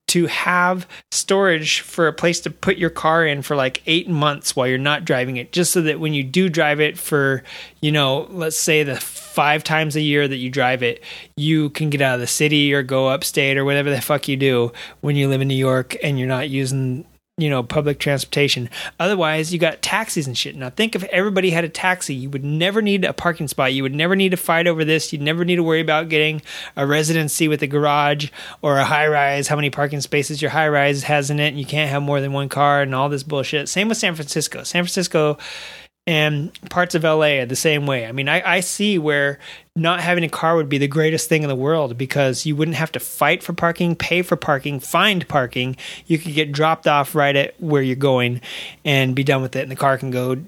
to 0.08 0.26
have 0.26 0.86
storage 1.12 1.80
for 1.80 2.08
a 2.08 2.12
place 2.12 2.40
to 2.40 2.50
put 2.50 2.76
your 2.76 2.90
car 2.90 3.26
in 3.26 3.42
for 3.42 3.56
like 3.56 3.82
eight 3.86 4.08
months 4.08 4.56
while 4.56 4.66
you're 4.66 4.78
not 4.78 5.04
driving 5.04 5.36
it, 5.36 5.52
just 5.52 5.72
so 5.72 5.82
that 5.82 6.00
when 6.00 6.14
you 6.14 6.24
do 6.24 6.48
drive 6.48 6.80
it 6.80 6.98
for, 6.98 7.42
you 7.80 7.92
know, 7.92 8.26
let's 8.30 8.58
say 8.58 8.82
the 8.82 8.96
five 8.96 9.62
times 9.62 9.96
a 9.96 10.00
year 10.00 10.26
that 10.26 10.36
you 10.36 10.50
drive 10.50 10.82
it, 10.82 11.02
you 11.36 11.70
can 11.70 11.90
get 11.90 12.00
out 12.00 12.14
of 12.14 12.20
the 12.20 12.26
city 12.26 12.74
or 12.74 12.82
go 12.82 13.08
upstate 13.08 13.56
or 13.56 13.64
whatever 13.64 13.90
the 13.90 14.00
fuck 14.00 14.28
you 14.28 14.36
do 14.36 14.72
when 15.00 15.14
you 15.14 15.28
live 15.28 15.40
in 15.40 15.48
New 15.48 15.54
York 15.54 15.96
and 16.02 16.18
you're 16.18 16.26
not 16.26 16.50
using 16.50 17.04
you 17.38 17.48
know, 17.48 17.62
public 17.62 17.98
transportation. 17.98 18.68
Otherwise, 18.98 19.52
you 19.52 19.58
got 19.58 19.80
taxis 19.80 20.26
and 20.26 20.36
shit. 20.36 20.56
Now, 20.56 20.70
think 20.70 20.94
if 20.94 21.04
everybody 21.04 21.50
had 21.50 21.64
a 21.64 21.68
taxi, 21.68 22.14
you 22.14 22.28
would 22.30 22.44
never 22.44 22.82
need 22.82 23.04
a 23.04 23.12
parking 23.12 23.48
spot. 23.48 23.72
You 23.72 23.84
would 23.84 23.94
never 23.94 24.16
need 24.16 24.30
to 24.30 24.36
fight 24.36 24.66
over 24.66 24.84
this. 24.84 25.12
You'd 25.12 25.22
never 25.22 25.44
need 25.44 25.56
to 25.56 25.62
worry 25.62 25.80
about 25.80 26.08
getting 26.08 26.42
a 26.76 26.86
residency 26.86 27.48
with 27.48 27.62
a 27.62 27.66
garage 27.66 28.30
or 28.60 28.78
a 28.78 28.84
high 28.84 29.06
rise, 29.06 29.48
how 29.48 29.56
many 29.56 29.70
parking 29.70 30.00
spaces 30.00 30.42
your 30.42 30.50
high 30.50 30.68
rise 30.68 31.04
has 31.04 31.30
in 31.30 31.38
it. 31.38 31.48
And 31.48 31.58
you 31.58 31.64
can't 31.64 31.90
have 31.90 32.02
more 32.02 32.20
than 32.20 32.32
one 32.32 32.48
car 32.48 32.82
and 32.82 32.94
all 32.94 33.08
this 33.08 33.22
bullshit. 33.22 33.68
Same 33.68 33.88
with 33.88 33.98
San 33.98 34.14
Francisco. 34.14 34.64
San 34.64 34.82
Francisco 34.82 35.38
and 36.08 36.50
parts 36.70 36.94
of 36.94 37.04
LA 37.04 37.36
are 37.36 37.44
the 37.44 37.54
same 37.54 37.86
way. 37.86 38.06
I 38.06 38.12
mean, 38.12 38.30
I, 38.30 38.54
I 38.54 38.60
see 38.60 38.96
where 38.96 39.38
not 39.76 40.00
having 40.00 40.24
a 40.24 40.28
car 40.30 40.56
would 40.56 40.70
be 40.70 40.78
the 40.78 40.88
greatest 40.88 41.28
thing 41.28 41.42
in 41.42 41.50
the 41.50 41.54
world 41.54 41.98
because 41.98 42.46
you 42.46 42.56
wouldn't 42.56 42.78
have 42.78 42.90
to 42.92 42.98
fight 42.98 43.42
for 43.42 43.52
parking, 43.52 43.94
pay 43.94 44.22
for 44.22 44.34
parking, 44.34 44.80
find 44.80 45.28
parking. 45.28 45.76
You 46.06 46.18
could 46.18 46.32
get 46.32 46.50
dropped 46.50 46.88
off 46.88 47.14
right 47.14 47.36
at 47.36 47.60
where 47.60 47.82
you're 47.82 47.94
going 47.94 48.40
and 48.86 49.14
be 49.14 49.22
done 49.22 49.42
with 49.42 49.54
it, 49.54 49.60
and 49.60 49.70
the 49.70 49.76
car 49.76 49.98
can 49.98 50.10
go 50.10 50.38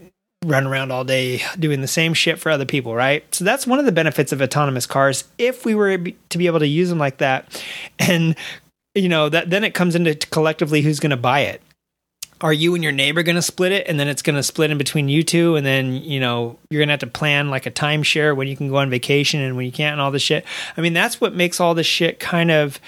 run 0.46 0.66
around 0.66 0.92
all 0.92 1.04
day 1.04 1.42
doing 1.58 1.82
the 1.82 1.86
same 1.86 2.14
shit 2.14 2.38
for 2.38 2.48
other 2.48 2.64
people, 2.64 2.94
right? 2.94 3.22
So 3.34 3.44
that's 3.44 3.66
one 3.66 3.78
of 3.78 3.84
the 3.84 3.92
benefits 3.92 4.32
of 4.32 4.40
autonomous 4.40 4.86
cars 4.86 5.24
if 5.36 5.66
we 5.66 5.74
were 5.74 5.98
to 5.98 6.38
be 6.38 6.46
able 6.46 6.60
to 6.60 6.66
use 6.66 6.88
them 6.88 6.98
like 6.98 7.18
that. 7.18 7.62
And 7.98 8.34
you 8.94 9.10
know, 9.10 9.28
that 9.28 9.50
then 9.50 9.62
it 9.62 9.74
comes 9.74 9.94
into 9.94 10.14
collectively 10.30 10.80
who's 10.80 11.00
going 11.00 11.10
to 11.10 11.18
buy 11.18 11.40
it 11.40 11.60
are 12.40 12.52
you 12.52 12.74
and 12.74 12.82
your 12.82 12.92
neighbor 12.92 13.22
going 13.22 13.36
to 13.36 13.42
split 13.42 13.72
it? 13.72 13.86
And 13.86 14.00
then 14.00 14.08
it's 14.08 14.22
going 14.22 14.36
to 14.36 14.42
split 14.42 14.70
in 14.70 14.78
between 14.78 15.08
you 15.08 15.22
two 15.22 15.56
and 15.56 15.66
then 15.66 15.94
you 15.94 16.20
know 16.20 16.58
you're 16.70 16.80
going 16.80 16.88
to 16.88 16.92
have 16.92 17.00
to 17.00 17.06
plan 17.06 17.50
like 17.50 17.66
a 17.66 17.70
timeshare 17.70 18.34
when 18.34 18.48
you 18.48 18.56
can 18.56 18.68
go 18.68 18.76
on 18.76 18.90
vacation 18.90 19.40
and 19.40 19.56
when 19.56 19.66
you 19.66 19.72
can't 19.72 19.92
and 19.92 20.00
all 20.00 20.10
this 20.10 20.22
shit. 20.22 20.44
I 20.76 20.80
mean 20.80 20.92
that's 20.92 21.20
what 21.20 21.34
makes 21.34 21.60
all 21.60 21.74
this 21.74 21.86
shit 21.86 22.18
kind 22.20 22.50
of 22.50 22.80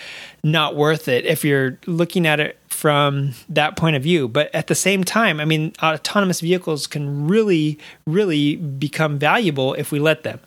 not 0.43 0.75
worth 0.75 1.09
it 1.09 1.25
if 1.27 1.45
you're 1.45 1.79
looking 1.87 2.27
at 2.27 2.41
it 2.41 2.59
from 2.69 3.33
that 3.49 3.77
point 3.77 3.97
of 3.97 4.03
view. 4.03 4.29
But 4.29 4.55
at 4.55 4.67
the 4.67 4.75
same 4.75 5.05
time 5.05 5.41
i 5.41 5.45
mean 5.45 5.73
autonomous 5.83 6.41
vehicles 6.41 6.87
can 6.87 7.29
really 7.29 7.79
really 8.07 8.57
become 8.57 9.19
valuable 9.19 9.75
if 9.75 9.93
we 9.93 9.99
let 9.99 10.23
them 10.23 10.41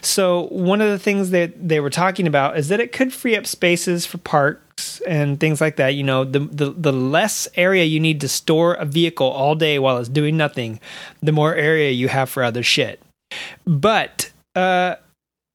so 0.00 0.46
one 0.48 0.80
of 0.80 0.88
the 0.90 0.98
things 0.98 1.30
that 1.30 1.68
they 1.68 1.80
were 1.80 1.90
talking 1.90 2.26
about 2.26 2.56
is 2.58 2.68
that 2.68 2.80
it 2.80 2.92
could 2.92 3.12
free 3.12 3.36
up 3.36 3.46
spaces 3.46 4.06
for 4.06 4.18
parks 4.18 5.00
and 5.06 5.38
things 5.40 5.60
like 5.60 5.76
that. 5.76 5.94
You 5.94 6.02
know, 6.02 6.24
the, 6.24 6.40
the 6.40 6.70
the 6.70 6.92
less 6.92 7.48
area 7.54 7.84
you 7.84 8.00
need 8.00 8.20
to 8.20 8.28
store 8.28 8.74
a 8.74 8.84
vehicle 8.84 9.28
all 9.28 9.54
day 9.54 9.78
while 9.78 9.98
it's 9.98 10.08
doing 10.08 10.36
nothing, 10.36 10.80
the 11.22 11.32
more 11.32 11.54
area 11.54 11.90
you 11.90 12.08
have 12.08 12.30
for 12.30 12.42
other 12.42 12.62
shit. 12.62 13.00
But 13.66 14.30
uh, 14.54 14.96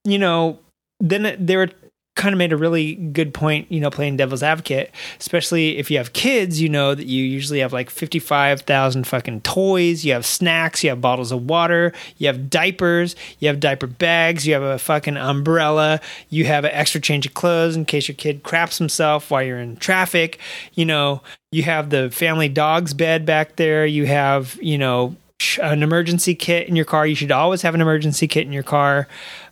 you 0.04 0.20
know, 0.20 0.60
then 1.00 1.36
they 1.40 1.58
were 1.58 1.70
kind 2.16 2.34
of 2.34 2.38
made 2.38 2.54
a 2.54 2.58
really 2.58 2.96
good 2.96 3.34
point, 3.34 3.70
you 3.70 3.82
know, 3.82 3.90
playing 3.90 4.16
devil's 4.16 4.42
advocate, 4.42 4.90
especially 5.20 5.78
if 5.78 5.92
you 5.92 5.98
have 5.98 6.14
kids, 6.14 6.62
you 6.62 6.70
know 6.70 6.96
that 6.96 7.08
you 7.08 7.24
usually 7.24 7.60
have 7.60 7.74
like 7.74 7.90
55,000 7.90 9.06
fucking 9.06 9.42
toys, 9.42 10.06
you 10.06 10.14
have 10.14 10.26
snacks, 10.26 10.82
you 10.84 10.90
have 10.90 11.02
bottles 11.02 11.34
of 11.34 11.50
water, 11.50 11.92
you 12.18 12.28
have 12.28 12.50
diapers, 12.50 13.18
you 13.40 13.50
have 13.50 13.60
diaper 13.60 13.88
bags, 13.88 14.48
you 14.48 14.54
have 14.54 14.64
a 14.64 14.80
fucking 14.80 15.18
umbrella, 15.18 16.00
you 16.30 16.46
have 16.46 16.64
an 16.64 16.72
extra 16.72 17.02
change 17.02 17.26
of 17.26 17.34
clothes 17.34 17.76
in 17.76 17.84
case 17.84 18.08
your 18.08 18.16
kid 18.16 18.44
craps 18.44 18.78
himself 18.78 19.30
while 19.30 19.44
you're 19.44 19.60
in 19.60 19.76
traffic, 19.76 20.40
you 20.74 20.86
know, 20.86 21.22
you 21.52 21.64
have 21.64 21.90
the 21.90 22.10
family 22.12 22.48
dog's 22.48 22.94
bed 22.94 23.26
back 23.26 23.58
there, 23.58 23.86
you 23.86 24.06
have, 24.06 24.58
you 24.62 24.78
know, 24.78 25.16
an 25.62 25.84
emergency 25.84 26.34
kit 26.34 26.68
in 26.68 26.78
your 26.78 26.86
car. 26.86 27.06
You 27.06 27.16
should 27.16 27.32
always 27.32 27.62
have 27.62 27.76
an 27.76 27.82
emergency 27.82 28.28
kit 28.28 28.46
in 28.48 28.54
your 28.54 28.64
car. 28.64 29.08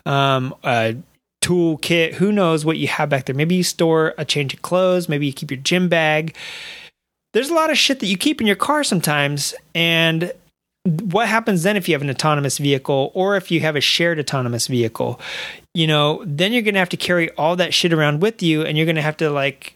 Um, 0.05 0.55
uh, 0.63 0.93
tool 1.43 1.77
kit. 1.77 2.15
Who 2.15 2.31
knows 2.31 2.63
what 2.63 2.77
you 2.77 2.87
have 2.87 3.09
back 3.09 3.25
there? 3.25 3.35
Maybe 3.35 3.55
you 3.55 3.63
store 3.63 4.15
a 4.17 4.25
change 4.25 4.53
of 4.53 4.61
clothes. 4.61 5.09
Maybe 5.09 5.27
you 5.27 5.33
keep 5.33 5.51
your 5.51 5.59
gym 5.59 5.89
bag. 5.89 6.35
There's 7.33 7.49
a 7.49 7.53
lot 7.53 7.69
of 7.69 7.77
shit 7.77 7.99
that 7.99 8.07
you 8.07 8.17
keep 8.17 8.39
in 8.39 8.47
your 8.47 8.55
car 8.55 8.83
sometimes. 8.83 9.53
And 9.75 10.31
what 10.85 11.27
happens 11.27 11.63
then 11.63 11.75
if 11.75 11.87
you 11.87 11.95
have 11.95 12.01
an 12.01 12.09
autonomous 12.09 12.57
vehicle 12.57 13.11
or 13.13 13.35
if 13.35 13.51
you 13.51 13.59
have 13.59 13.75
a 13.75 13.81
shared 13.81 14.19
autonomous 14.19 14.67
vehicle? 14.67 15.19
You 15.73 15.85
know, 15.85 16.23
then 16.25 16.53
you're 16.53 16.61
going 16.61 16.75
to 16.75 16.79
have 16.79 16.89
to 16.89 16.97
carry 16.97 17.29
all 17.31 17.57
that 17.57 17.73
shit 17.73 17.91
around 17.91 18.21
with 18.21 18.41
you 18.41 18.63
and 18.63 18.77
you're 18.77 18.85
going 18.85 18.95
to 18.95 19.01
have 19.01 19.17
to 19.17 19.29
like 19.29 19.75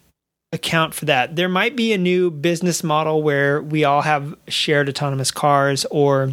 account 0.53 0.93
for 0.93 1.05
that. 1.05 1.35
There 1.35 1.49
might 1.49 1.75
be 1.75 1.91
a 1.91 1.97
new 1.97 2.31
business 2.31 2.81
model 2.81 3.21
where 3.21 3.61
we 3.61 3.83
all 3.83 4.03
have 4.03 4.35
shared 4.47 4.87
autonomous 4.87 5.31
cars 5.31 5.85
or 5.91 6.31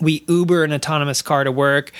we 0.00 0.24
Uber 0.28 0.64
an 0.64 0.72
autonomous 0.72 1.20
car 1.20 1.44
to 1.44 1.52
work 1.52 1.92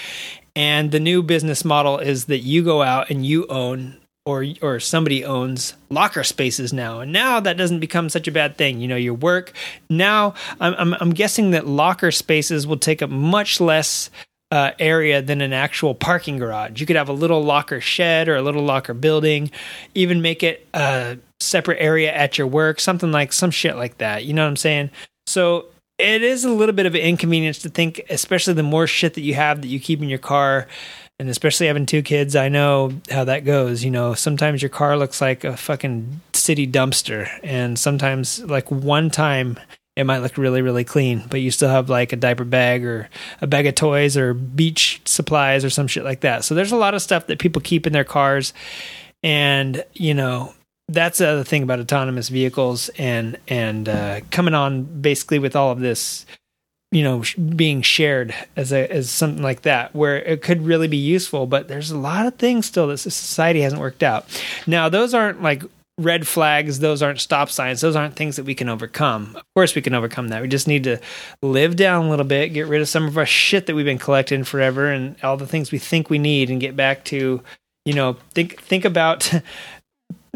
and 0.56 0.90
the 0.90 0.98
new 0.98 1.22
business 1.22 1.64
model 1.64 1.98
is 1.98 2.24
that 2.24 2.38
you 2.38 2.64
go 2.64 2.82
out 2.82 3.10
and 3.10 3.24
you 3.24 3.46
own 3.46 3.98
or 4.24 4.44
or 4.60 4.80
somebody 4.80 5.24
owns 5.24 5.74
locker 5.88 6.24
spaces 6.24 6.72
now. 6.72 7.00
And 7.00 7.12
now 7.12 7.38
that 7.38 7.56
doesn't 7.56 7.78
become 7.78 8.08
such 8.08 8.26
a 8.26 8.32
bad 8.32 8.56
thing. 8.56 8.80
You 8.80 8.88
know, 8.88 8.96
your 8.96 9.14
work 9.14 9.52
now 9.88 10.34
I'm 10.58 10.74
I'm, 10.74 10.94
I'm 10.94 11.10
guessing 11.10 11.52
that 11.52 11.66
locker 11.66 12.10
spaces 12.10 12.66
will 12.66 12.78
take 12.78 13.02
up 13.02 13.10
much 13.10 13.60
less 13.60 14.10
uh, 14.50 14.70
area 14.78 15.22
than 15.22 15.40
an 15.40 15.52
actual 15.52 15.94
parking 15.94 16.38
garage. 16.38 16.80
You 16.80 16.86
could 16.86 16.96
have 16.96 17.08
a 17.08 17.12
little 17.12 17.42
locker 17.42 17.80
shed 17.80 18.28
or 18.28 18.36
a 18.36 18.42
little 18.42 18.62
locker 18.62 18.94
building, 18.94 19.50
even 19.94 20.22
make 20.22 20.42
it 20.42 20.66
a 20.72 21.18
separate 21.40 21.78
area 21.80 22.12
at 22.12 22.38
your 22.38 22.46
work, 22.46 22.80
something 22.80 23.12
like 23.12 23.32
some 23.32 23.50
shit 23.50 23.76
like 23.76 23.98
that. 23.98 24.24
You 24.24 24.34
know 24.34 24.44
what 24.44 24.50
I'm 24.50 24.56
saying? 24.56 24.90
So 25.26 25.66
it 25.98 26.22
is 26.22 26.44
a 26.44 26.50
little 26.50 26.74
bit 26.74 26.86
of 26.86 26.94
an 26.94 27.00
inconvenience 27.00 27.58
to 27.60 27.68
think, 27.68 28.02
especially 28.10 28.54
the 28.54 28.62
more 28.62 28.86
shit 28.86 29.14
that 29.14 29.22
you 29.22 29.34
have 29.34 29.62
that 29.62 29.68
you 29.68 29.80
keep 29.80 30.02
in 30.02 30.08
your 30.08 30.18
car. 30.18 30.66
And 31.18 31.30
especially 31.30 31.68
having 31.68 31.86
two 31.86 32.02
kids, 32.02 32.36
I 32.36 32.50
know 32.50 32.92
how 33.10 33.24
that 33.24 33.46
goes. 33.46 33.82
You 33.82 33.90
know, 33.90 34.12
sometimes 34.12 34.60
your 34.60 34.68
car 34.68 34.98
looks 34.98 35.22
like 35.22 35.44
a 35.44 35.56
fucking 35.56 36.20
city 36.34 36.66
dumpster. 36.66 37.26
And 37.42 37.78
sometimes, 37.78 38.42
like 38.44 38.70
one 38.70 39.08
time, 39.08 39.58
it 39.96 40.04
might 40.04 40.18
look 40.18 40.36
really 40.36 40.60
really 40.60 40.84
clean 40.84 41.24
but 41.30 41.40
you 41.40 41.50
still 41.50 41.70
have 41.70 41.88
like 41.88 42.12
a 42.12 42.16
diaper 42.16 42.44
bag 42.44 42.84
or 42.84 43.08
a 43.40 43.46
bag 43.46 43.66
of 43.66 43.74
toys 43.74 44.14
or 44.14 44.34
beach 44.34 45.00
supplies 45.06 45.64
or 45.64 45.70
some 45.70 45.86
shit 45.86 46.04
like 46.04 46.20
that 46.20 46.44
so 46.44 46.54
there's 46.54 46.70
a 46.70 46.76
lot 46.76 46.92
of 46.92 47.00
stuff 47.00 47.26
that 47.26 47.38
people 47.38 47.62
keep 47.62 47.86
in 47.86 47.94
their 47.94 48.04
cars 48.04 48.52
and 49.22 49.82
you 49.94 50.12
know 50.12 50.52
that's 50.88 51.18
the 51.18 51.28
other 51.28 51.44
thing 51.44 51.62
about 51.62 51.80
autonomous 51.80 52.28
vehicles 52.28 52.88
and 52.90 53.38
and 53.48 53.88
uh, 53.88 54.20
coming 54.30 54.54
on 54.54 54.84
basically 54.84 55.38
with 55.38 55.56
all 55.56 55.70
of 55.70 55.80
this 55.80 56.26
you 56.92 57.02
know 57.02 57.22
being 57.56 57.82
shared 57.82 58.34
as 58.54 58.72
a 58.72 58.90
as 58.92 59.10
something 59.10 59.42
like 59.42 59.62
that 59.62 59.94
where 59.94 60.16
it 60.22 60.42
could 60.42 60.62
really 60.62 60.88
be 60.88 60.96
useful 60.96 61.46
but 61.46 61.66
there's 61.66 61.90
a 61.90 61.98
lot 61.98 62.26
of 62.26 62.36
things 62.36 62.66
still 62.66 62.86
that 62.86 62.98
society 62.98 63.60
hasn't 63.60 63.80
worked 63.80 64.02
out 64.02 64.26
now 64.66 64.88
those 64.88 65.12
aren't 65.12 65.42
like 65.42 65.62
red 65.98 66.26
flags, 66.26 66.80
those 66.80 67.02
aren't 67.02 67.20
stop 67.20 67.48
signs. 67.48 67.80
Those 67.80 67.96
aren't 67.96 68.16
things 68.16 68.36
that 68.36 68.44
we 68.44 68.54
can 68.54 68.68
overcome. 68.68 69.34
Of 69.34 69.42
course, 69.54 69.74
we 69.74 69.82
can 69.82 69.94
overcome 69.94 70.28
that. 70.28 70.42
We 70.42 70.48
just 70.48 70.68
need 70.68 70.84
to 70.84 71.00
live 71.42 71.76
down 71.76 72.06
a 72.06 72.10
little 72.10 72.26
bit, 72.26 72.52
get 72.52 72.66
rid 72.66 72.82
of 72.82 72.88
some 72.88 73.06
of 73.06 73.16
our 73.16 73.26
shit 73.26 73.66
that 73.66 73.74
we've 73.74 73.86
been 73.86 73.98
collecting 73.98 74.44
forever 74.44 74.90
and 74.90 75.16
all 75.22 75.36
the 75.36 75.46
things 75.46 75.72
we 75.72 75.78
think 75.78 76.10
we 76.10 76.18
need 76.18 76.50
and 76.50 76.60
get 76.60 76.76
back 76.76 77.04
to, 77.06 77.42
you 77.84 77.94
know, 77.94 78.16
think 78.34 78.60
think 78.60 78.84
about 78.84 79.32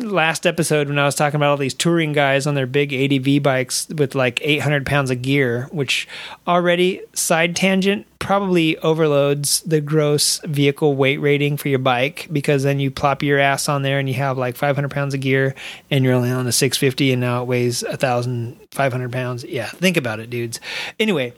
last 0.01 0.47
episode 0.47 0.89
when 0.89 0.99
I 0.99 1.05
was 1.05 1.15
talking 1.15 1.37
about 1.37 1.51
all 1.51 1.57
these 1.57 1.75
touring 1.75 2.13
guys 2.13 2.47
on 2.47 2.55
their 2.55 2.67
big 2.67 2.93
ADV 2.93 3.43
bikes 3.43 3.89
with 3.89 4.15
like 4.15 4.41
800 4.43 4.87
pounds 4.87 5.11
of 5.11 5.23
gear, 5.23 5.69
which 5.73 6.09
already 6.47 7.03
side 7.15 7.55
tangent 7.55 8.07
probably 8.19 8.77
overloads 8.79 9.61
the 9.61 9.81
gross 9.81 10.41
vehicle 10.45 10.95
weight 10.95 11.19
rating 11.19 11.57
for 11.57 11.69
your 11.69 11.79
bike 11.79 12.29
because 12.33 12.63
then 12.63 12.79
you 12.79 12.91
plop 12.91 13.23
your 13.23 13.39
ass 13.39 13.69
on 13.69 13.83
there 13.83 13.99
and 13.99 14.09
you 14.09 14.15
have 14.15 14.39
like 14.39 14.57
500 14.57 14.91
pounds 14.91 15.15
of 15.15 15.21
gear 15.21 15.55
and 15.91 16.05
you're 16.05 16.15
only 16.15 16.31
on 16.31 16.47
a 16.47 16.53
650 16.53 17.13
and 17.13 17.21
now 17.21 17.43
it 17.43 17.47
weighs 17.47 17.83
1,500 17.83 19.13
pounds. 19.13 19.45
Yeah, 19.45 19.69
think 19.69 19.97
about 19.97 20.21
it, 20.21 20.31
dudes. 20.31 20.61
Anyway, 20.99 21.33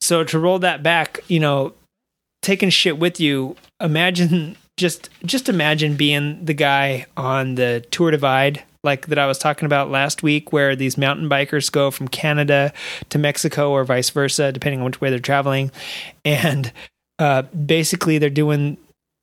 so 0.00 0.24
to 0.24 0.38
roll 0.38 0.58
that 0.60 0.82
back, 0.82 1.20
you 1.28 1.40
know, 1.40 1.74
taking 2.40 2.70
shit 2.70 2.98
with 2.98 3.20
you, 3.20 3.56
imagine 3.80 4.56
just 4.76 5.10
just 5.24 5.48
imagine 5.48 5.96
being 5.96 6.44
the 6.44 6.54
guy 6.54 7.06
on 7.16 7.54
the 7.54 7.84
Tour 7.90 8.10
Divide 8.10 8.62
like 8.84 9.06
that 9.06 9.18
I 9.18 9.26
was 9.26 9.38
talking 9.38 9.66
about 9.66 9.90
last 9.90 10.22
week, 10.22 10.52
where 10.52 10.74
these 10.74 10.98
mountain 10.98 11.28
bikers 11.28 11.70
go 11.70 11.90
from 11.90 12.08
Canada 12.08 12.72
to 13.10 13.18
Mexico 13.18 13.70
or 13.70 13.84
vice 13.84 14.10
versa, 14.10 14.50
depending 14.50 14.80
on 14.80 14.86
which 14.86 15.00
way 15.00 15.10
they're 15.10 15.20
traveling. 15.20 15.70
And 16.24 16.72
uh, 17.18 17.42
basically, 17.42 18.18
they're 18.18 18.30
doing 18.30 18.76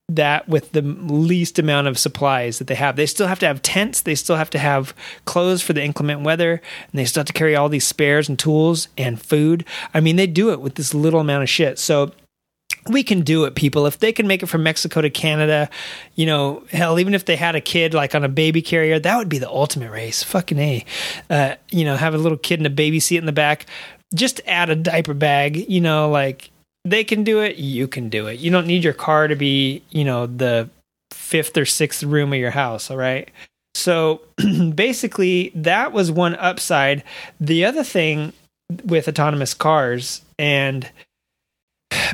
that 0.08 0.48
with 0.50 0.72
the 0.72 0.82
least 0.82 1.60
amount 1.60 1.88
of 1.88 1.98
supplies 1.98 2.58
that 2.58 2.68
they 2.68 2.76
have. 2.76 2.96
They 2.96 3.06
still 3.06 3.28
have 3.28 3.40
to 3.40 3.48
have 3.48 3.62
tents, 3.62 4.02
they 4.02 4.16
still 4.16 4.38
have 4.38 4.50
to 4.52 4.60
have 4.60 4.94
clothes 5.26 5.62
for 5.62 5.74
the 5.74 5.84
inclement 5.84 6.22
weather, 6.22 6.54
and 6.54 7.00
they 7.00 7.06
still 7.06 7.22
have 7.22 7.28
to 7.28 7.34
carry 7.34 7.56
all 7.56 7.70
these 7.70 7.86
spares 7.86 8.30
and 8.30 8.40
tools 8.40 8.88
and 8.98 9.22
food. 9.22 9.66
I 9.94 10.00
mean, 10.00 10.16
they 10.16 10.28
do 10.28 10.52
it 10.52 10.62
with 10.62 10.76
this 10.76 10.94
little 10.94 11.20
amount 11.20 11.44
of 11.44 11.50
shit. 11.50 11.78
So 11.78 12.14
we 12.90 13.04
can 13.04 13.22
do 13.22 13.46
it, 13.46 13.56
people. 13.56 13.86
If 13.86 14.00
they 14.00 14.12
can 14.12 14.28
make 14.28 14.44
it 14.44 14.48
from 14.48 14.64
Mexico 14.64 15.02
to 15.02 15.10
Canada, 15.10 15.70
you 16.16 16.26
know, 16.26 16.64
hell, 16.72 17.00
even 17.00 17.14
if 17.14 17.26
they 17.26 17.36
had 17.36 17.56
a 17.56 17.62
kid 17.62 17.94
like 17.94 18.16
on 18.16 18.24
a 18.24 18.30
baby 18.30 18.62
carrier, 18.62 19.00
that 19.00 19.18
would 19.18 19.30
be 19.30 19.38
the 19.38 19.50
ultimate 19.50 19.92
race. 19.92 20.24
Fucking 20.24 20.60
A. 20.60 20.86
Uh, 21.30 21.56
you 21.70 21.86
know, 21.86 21.96
have 21.96 22.16
a 22.16 22.18
little 22.18 22.38
kid 22.38 22.60
in 22.60 22.66
a 22.66 22.72
baby 22.72 23.00
seat 23.00 23.18
in 23.18 23.26
the 23.26 23.32
back. 23.32 23.68
Just 24.14 24.42
add 24.48 24.70
a 24.70 24.76
diaper 24.76 25.14
bag, 25.14 25.70
you 25.70 25.80
know, 25.80 26.10
like 26.10 26.50
they 26.84 27.04
can 27.04 27.24
do 27.24 27.42
it, 27.42 27.58
you 27.58 27.88
can 27.88 28.10
do 28.10 28.28
it. 28.28 28.40
You 28.40 28.52
don't 28.52 28.68
need 28.68 28.84
your 28.84 28.94
car 28.94 29.28
to 29.28 29.36
be, 29.36 29.84
you 29.92 30.04
know, 30.04 30.26
the 30.26 30.70
fifth 31.12 31.56
or 31.58 31.66
sixth 31.66 32.04
room 32.04 32.34
of 32.34 32.40
your 32.40 32.52
house, 32.52 32.90
all 32.90 32.98
right? 32.98 33.30
So 33.76 34.22
basically, 34.76 35.52
that 35.54 35.92
was 35.94 36.12
one 36.12 36.36
upside. 36.36 37.04
The 37.40 37.66
other 37.66 37.84
thing 37.84 38.34
with 38.84 39.08
autonomous 39.08 39.54
cars 39.54 40.22
and 40.38 40.90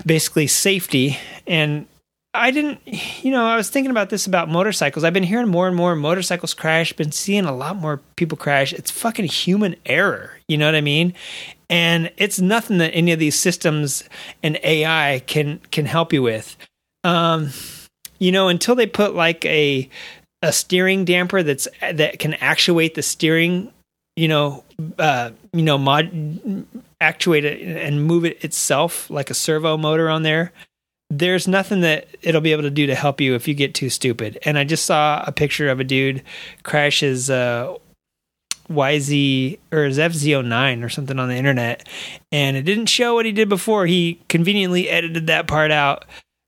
basically 0.06 0.48
safety. 0.48 1.18
And 1.46 1.86
I 2.34 2.52
didn't, 2.52 2.82
you 3.24 3.32
know, 3.32 3.46
I 3.46 3.56
was 3.56 3.70
thinking 3.70 3.92
about 3.92 4.10
this 4.10 4.28
about 4.28 4.50
motorcycles. 4.50 5.04
I've 5.04 5.14
been 5.14 5.24
hearing 5.24 5.48
more 5.48 5.68
and 5.68 5.76
more 5.76 5.96
motorcycles 5.96 6.54
crash, 6.54 6.94
been 6.94 7.12
seeing 7.12 7.46
a 7.46 7.56
lot 7.56 7.76
more 7.76 8.02
people 8.16 8.38
crash. 8.38 8.74
It's 8.74 8.92
fucking 8.92 9.26
human 9.26 9.76
error. 9.86 10.40
You 10.48 10.58
know 10.58 10.66
what 10.66 10.76
I 10.76 10.82
mean? 10.82 11.14
And 11.70 12.12
it's 12.18 12.40
nothing 12.40 12.78
that 12.80 12.92
any 12.94 13.12
of 13.12 13.20
these 13.20 13.40
systems 13.40 14.04
and 14.44 14.60
AI 14.64 15.24
can 15.28 15.60
can 15.72 15.86
help 15.86 16.14
you 16.14 16.22
with. 16.22 16.58
Um, 17.04 17.52
you 18.20 18.32
know, 18.32 18.48
until 18.50 18.76
they 18.76 18.88
put 18.88 19.16
like 19.16 19.46
a 19.46 19.90
a 20.42 20.52
steering 20.52 21.06
damper 21.06 21.42
that's 21.42 21.68
that 21.82 22.20
can 22.20 22.36
actuate 22.36 22.96
the 22.96 23.02
steering 23.02 23.72
you 24.16 24.28
know, 24.28 24.64
uh, 24.98 25.32
you 25.54 25.64
know, 25.64 25.78
mod 25.78 26.10
actuate 27.06 27.46
it 27.46 27.62
and 27.62 28.06
move 28.06 28.26
it 28.26 28.44
itself 28.44 29.10
like 29.10 29.30
a 29.30 29.34
servo 29.34 29.78
motor 29.78 30.10
on 30.10 30.24
there. 30.24 30.52
There's 31.10 31.48
nothing 31.48 31.82
that 31.82 32.08
it'll 32.22 32.42
be 32.42 32.52
able 32.52 32.64
to 32.64 32.72
do 32.72 32.88
to 32.88 32.96
help 32.96 33.22
you 33.22 33.36
if 33.36 33.48
you 33.48 33.54
get 33.54 33.76
too 33.76 33.90
stupid. 33.90 34.40
And 34.44 34.58
I 34.58 34.64
just 34.64 34.86
saw 34.86 35.24
a 35.26 35.32
picture 35.32 35.70
of 35.70 35.80
a 35.80 35.84
dude 35.84 36.24
crash 36.64 37.02
his 37.02 37.30
uh, 37.30 37.76
YZ 38.70 39.60
or 39.72 39.84
his 39.84 40.00
FZ09 40.00 40.84
or 40.84 40.90
something 40.90 41.20
on 41.20 41.30
the 41.30 41.36
internet, 41.36 41.88
and 42.32 42.58
it 42.58 42.64
didn't 42.64 42.88
show 42.88 43.14
what 43.14 43.26
he 43.26 43.32
did 43.32 43.50
before. 43.50 43.86
He 43.86 44.20
conveniently 44.28 44.90
edited 44.90 45.28
that 45.28 45.48
part 45.48 45.72
out 45.72 46.06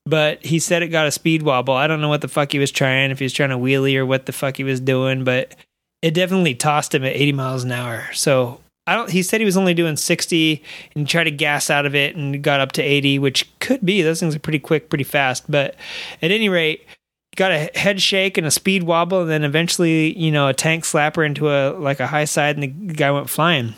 but 0.07 0.43
he 0.45 0.57
said 0.57 0.81
it 0.81 0.87
got 0.87 1.05
a 1.05 1.11
speed 1.11 1.43
wobble. 1.43 1.73
I 1.73 1.85
don't 1.85 1.99
know 1.99 2.07
what 2.07 2.21
the 2.21 2.29
fuck 2.29 2.53
he 2.53 2.59
was 2.59 2.71
trying, 2.71 3.11
if 3.11 3.19
he 3.19 3.25
was 3.25 3.33
trying 3.33 3.49
to 3.49 3.57
wheelie 3.57 3.97
or 3.97 4.05
what 4.05 4.25
the 4.25 4.31
fuck 4.31 4.55
he 4.55 4.63
was 4.63 4.79
doing, 4.79 5.25
but 5.25 5.53
it 6.01 6.13
definitely 6.13 6.55
tossed 6.55 6.95
him 6.95 7.03
at 7.03 7.11
80 7.11 7.33
miles 7.33 7.63
an 7.65 7.73
hour. 7.73 8.07
So 8.13 8.61
I 8.87 8.95
don't. 8.95 9.11
He 9.11 9.21
said 9.21 9.41
he 9.41 9.45
was 9.45 9.57
only 9.57 9.73
doing 9.73 9.97
60 9.97 10.63
and 10.95 11.07
tried 11.07 11.25
to 11.25 11.31
gas 11.31 11.69
out 11.69 11.85
of 11.85 11.93
it 11.93 12.15
and 12.15 12.41
got 12.41 12.61
up 12.61 12.71
to 12.73 12.81
80, 12.81 13.19
which 13.19 13.47
could 13.59 13.85
be. 13.85 14.01
Those 14.01 14.19
things 14.19 14.33
are 14.35 14.39
pretty 14.39 14.59
quick, 14.59 14.89
pretty 14.89 15.03
fast. 15.03 15.49
But 15.51 15.75
at 16.21 16.31
any 16.31 16.47
rate, 16.47 16.87
got 17.35 17.51
a 17.51 17.69
head 17.75 18.01
shake 18.01 18.37
and 18.37 18.47
a 18.47 18.51
speed 18.51 18.83
wobble, 18.83 19.21
and 19.21 19.29
then 19.29 19.43
eventually, 19.43 20.17
you 20.17 20.31
know, 20.31 20.47
a 20.47 20.53
tank 20.53 20.85
slapper 20.85 21.25
into 21.25 21.49
a 21.49 21.71
like 21.77 21.99
a 21.99 22.07
high 22.07 22.25
side, 22.25 22.55
and 22.55 22.63
the 22.63 22.93
guy 22.93 23.11
went 23.11 23.29
flying. 23.29 23.73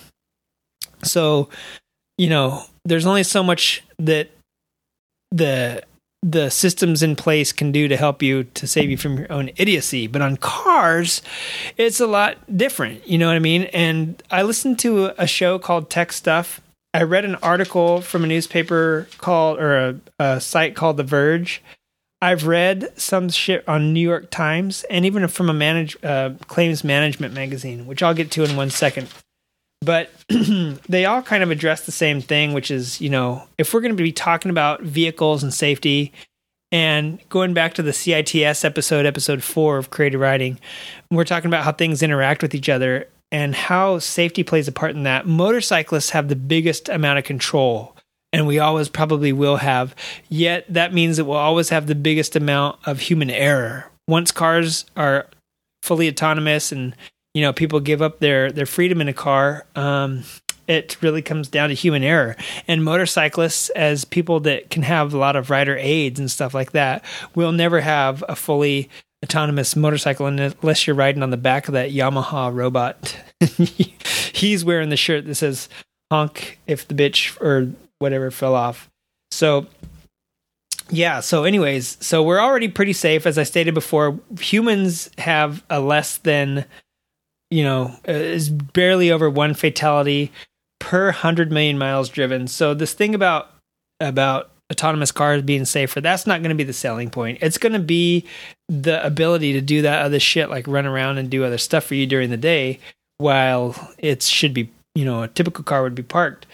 So, 1.03 1.49
you 2.17 2.29
know, 2.29 2.63
there's 2.85 3.07
only 3.07 3.23
so 3.23 3.41
much 3.41 3.83
that 3.97 4.29
the 5.31 5.83
the 6.21 6.49
systems 6.49 7.01
in 7.01 7.15
place 7.15 7.51
can 7.51 7.71
do 7.71 7.87
to 7.87 7.95
help 7.95 8.21
you 8.21 8.43
to 8.43 8.67
save 8.67 8.89
you 8.89 8.97
from 8.97 9.17
your 9.17 9.31
own 9.31 9.51
idiocy. 9.55 10.07
But 10.07 10.21
on 10.21 10.37
cars, 10.37 11.21
it's 11.77 11.99
a 11.99 12.07
lot 12.07 12.37
different. 12.55 13.07
You 13.07 13.17
know 13.17 13.27
what 13.27 13.35
I 13.35 13.39
mean? 13.39 13.63
And 13.73 14.21
I 14.29 14.41
listened 14.41 14.79
to 14.79 15.13
a 15.17 15.27
show 15.27 15.59
called 15.59 15.89
Tech 15.89 16.11
Stuff. 16.11 16.61
I 16.93 17.03
read 17.03 17.23
an 17.23 17.35
article 17.35 18.01
from 18.01 18.23
a 18.23 18.27
newspaper 18.27 19.07
called, 19.19 19.59
or 19.59 19.77
a, 19.77 19.99
a 20.19 20.41
site 20.41 20.75
called 20.75 20.97
The 20.97 21.03
Verge. 21.03 21.61
I've 22.21 22.47
read 22.47 22.91
some 22.99 23.29
shit 23.29 23.67
on 23.67 23.93
New 23.93 24.01
York 24.01 24.29
Times 24.29 24.83
and 24.89 25.05
even 25.05 25.25
from 25.29 25.49
a 25.49 25.53
manage, 25.53 25.95
uh, 26.03 26.31
claims 26.47 26.83
management 26.83 27.33
magazine, 27.33 27.87
which 27.87 28.03
I'll 28.03 28.13
get 28.13 28.29
to 28.31 28.43
in 28.43 28.57
one 28.57 28.71
second 28.71 29.07
but 29.81 30.11
they 30.29 31.05
all 31.05 31.21
kind 31.21 31.43
of 31.43 31.51
address 31.51 31.85
the 31.85 31.91
same 31.91 32.21
thing, 32.21 32.53
which 32.53 32.71
is, 32.71 32.99
you 32.99 33.09
know, 33.09 33.43
if 33.57 33.73
we're 33.73 33.81
going 33.81 33.95
to 33.95 34.03
be 34.03 34.11
talking 34.11 34.51
about 34.51 34.81
vehicles 34.81 35.43
and 35.43 35.53
safety, 35.53 36.11
and 36.71 37.19
going 37.29 37.53
back 37.53 37.73
to 37.75 37.81
the 37.81 37.91
CITS 37.91 38.63
episode, 38.63 39.05
episode 39.05 39.41
four 39.41 39.77
of 39.77 39.89
creative 39.89 40.21
writing, 40.21 40.59
we're 41.09 41.23
talking 41.23 41.47
about 41.47 41.63
how 41.63 41.71
things 41.71 42.03
interact 42.03 42.43
with 42.43 42.53
each 42.53 42.69
other 42.69 43.07
and 43.31 43.55
how 43.55 43.99
safety 43.99 44.43
plays 44.43 44.67
a 44.67 44.71
part 44.71 44.91
in 44.91 45.03
that. 45.03 45.25
Motorcyclists 45.25 46.11
have 46.11 46.27
the 46.27 46.35
biggest 46.35 46.89
amount 46.89 47.19
of 47.19 47.25
control, 47.25 47.95
and 48.31 48.45
we 48.45 48.59
always 48.59 48.89
probably 48.89 49.33
will 49.33 49.57
have. 49.57 49.95
Yet 50.29 50.65
that 50.71 50.93
means 50.93 51.17
that 51.17 51.25
we'll 51.25 51.37
always 51.37 51.69
have 51.69 51.87
the 51.87 51.95
biggest 51.95 52.35
amount 52.35 52.79
of 52.85 52.99
human 52.99 53.29
error. 53.29 53.89
Once 54.07 54.31
cars 54.31 54.85
are 54.95 55.27
fully 55.81 56.07
autonomous 56.07 56.71
and 56.71 56.95
you 57.33 57.41
know 57.41 57.53
people 57.53 57.79
give 57.79 58.01
up 58.01 58.19
their 58.19 58.51
their 58.51 58.65
freedom 58.65 59.01
in 59.01 59.07
a 59.07 59.13
car 59.13 59.65
um, 59.75 60.23
it 60.67 61.01
really 61.01 61.21
comes 61.21 61.47
down 61.47 61.69
to 61.69 61.75
human 61.75 62.03
error 62.03 62.35
and 62.67 62.83
motorcyclists 62.83 63.69
as 63.71 64.05
people 64.05 64.39
that 64.41 64.69
can 64.69 64.83
have 64.83 65.13
a 65.13 65.17
lot 65.17 65.35
of 65.35 65.49
rider 65.49 65.77
aids 65.77 66.19
and 66.19 66.29
stuff 66.29 66.53
like 66.53 66.71
that 66.71 67.03
will 67.35 67.51
never 67.51 67.81
have 67.81 68.23
a 68.27 68.35
fully 68.35 68.89
autonomous 69.23 69.75
motorcycle 69.75 70.25
unless 70.25 70.87
you're 70.87 70.95
riding 70.95 71.23
on 71.23 71.29
the 71.29 71.37
back 71.37 71.67
of 71.67 71.73
that 71.73 71.91
yamaha 71.91 72.53
robot 72.53 73.17
he's 74.33 74.63
wearing 74.63 74.89
the 74.89 74.97
shirt 74.97 75.25
that 75.25 75.35
says 75.35 75.67
honk 76.11 76.59
if 76.67 76.87
the 76.87 76.93
bitch 76.93 77.39
or 77.41 77.73
whatever 77.99 78.31
fell 78.31 78.55
off 78.55 78.89
so 79.31 79.67
yeah. 80.91 81.19
So, 81.19 81.43
anyways, 81.43 81.97
so 81.99 82.23
we're 82.23 82.39
already 82.39 82.67
pretty 82.67 82.93
safe, 82.93 83.25
as 83.25 83.37
I 83.37 83.43
stated 83.43 83.73
before. 83.73 84.19
Humans 84.39 85.11
have 85.17 85.63
a 85.69 85.79
less 85.79 86.17
than, 86.17 86.65
you 87.49 87.63
know, 87.63 87.95
uh, 88.07 88.11
is 88.11 88.49
barely 88.49 89.11
over 89.11 89.29
one 89.29 89.53
fatality 89.53 90.31
per 90.79 91.11
hundred 91.11 91.51
million 91.51 91.77
miles 91.77 92.09
driven. 92.09 92.47
So 92.47 92.73
this 92.73 92.93
thing 92.93 93.13
about 93.15 93.51
about 93.99 94.51
autonomous 94.71 95.11
cars 95.11 95.41
being 95.41 95.65
safer, 95.65 95.99
that's 95.99 96.27
not 96.27 96.41
going 96.41 96.49
to 96.49 96.55
be 96.55 96.63
the 96.63 96.73
selling 96.73 97.09
point. 97.09 97.39
It's 97.41 97.57
going 97.57 97.73
to 97.73 97.79
be 97.79 98.25
the 98.67 99.03
ability 99.05 99.53
to 99.53 99.61
do 99.61 99.81
that 99.81 100.05
other 100.05 100.19
shit, 100.19 100.49
like 100.49 100.67
run 100.67 100.85
around 100.85 101.17
and 101.17 101.29
do 101.29 101.43
other 101.43 101.57
stuff 101.57 101.85
for 101.85 101.95
you 101.95 102.05
during 102.05 102.29
the 102.29 102.37
day, 102.37 102.79
while 103.17 103.75
it 103.97 104.21
should 104.21 104.53
be, 104.53 104.71
you 104.95 105.05
know, 105.05 105.23
a 105.23 105.27
typical 105.27 105.63
car 105.63 105.83
would 105.83 105.95
be 105.95 106.03
parked. 106.03 106.45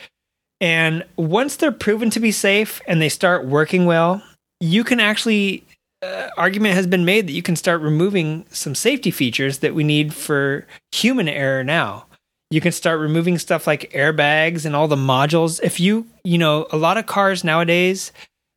And 0.62 1.04
once 1.18 1.58
they're 1.58 1.72
proven 1.72 2.10
to 2.12 2.20
be 2.20 2.32
safe 2.32 2.82
and 2.88 3.02
they 3.02 3.10
start 3.10 3.46
working 3.46 3.86
well, 3.86 4.24
you 4.62 4.86
can 4.86 5.02
actually 5.02 5.66
uh, 6.06 6.30
argument 6.38 6.76
has 6.76 6.88
been 6.88 7.06
made 7.06 7.28
that 7.28 7.34
you 7.34 7.42
can 7.42 7.56
start 7.56 7.82
removing 7.82 8.46
some 8.50 8.76
safety 8.76 9.12
features 9.12 9.60
that 9.60 9.74
we 9.74 9.84
need 9.84 10.14
for 10.14 10.66
human 10.92 11.28
error 11.28 11.64
now. 11.64 12.06
You 12.52 12.62
can 12.62 12.72
start 12.72 13.00
removing 13.00 13.38
stuff 13.38 13.66
like 13.66 13.92
airbags 13.92 14.66
and 14.66 14.76
all 14.76 14.88
the 14.88 14.96
modules. 14.96 15.60
If 15.64 15.80
you, 15.80 16.08
you 16.24 16.38
know, 16.38 16.68
a 16.72 16.78
lot 16.78 16.98
of 16.98 17.08
cars 17.08 17.44
nowadays, 17.44 18.12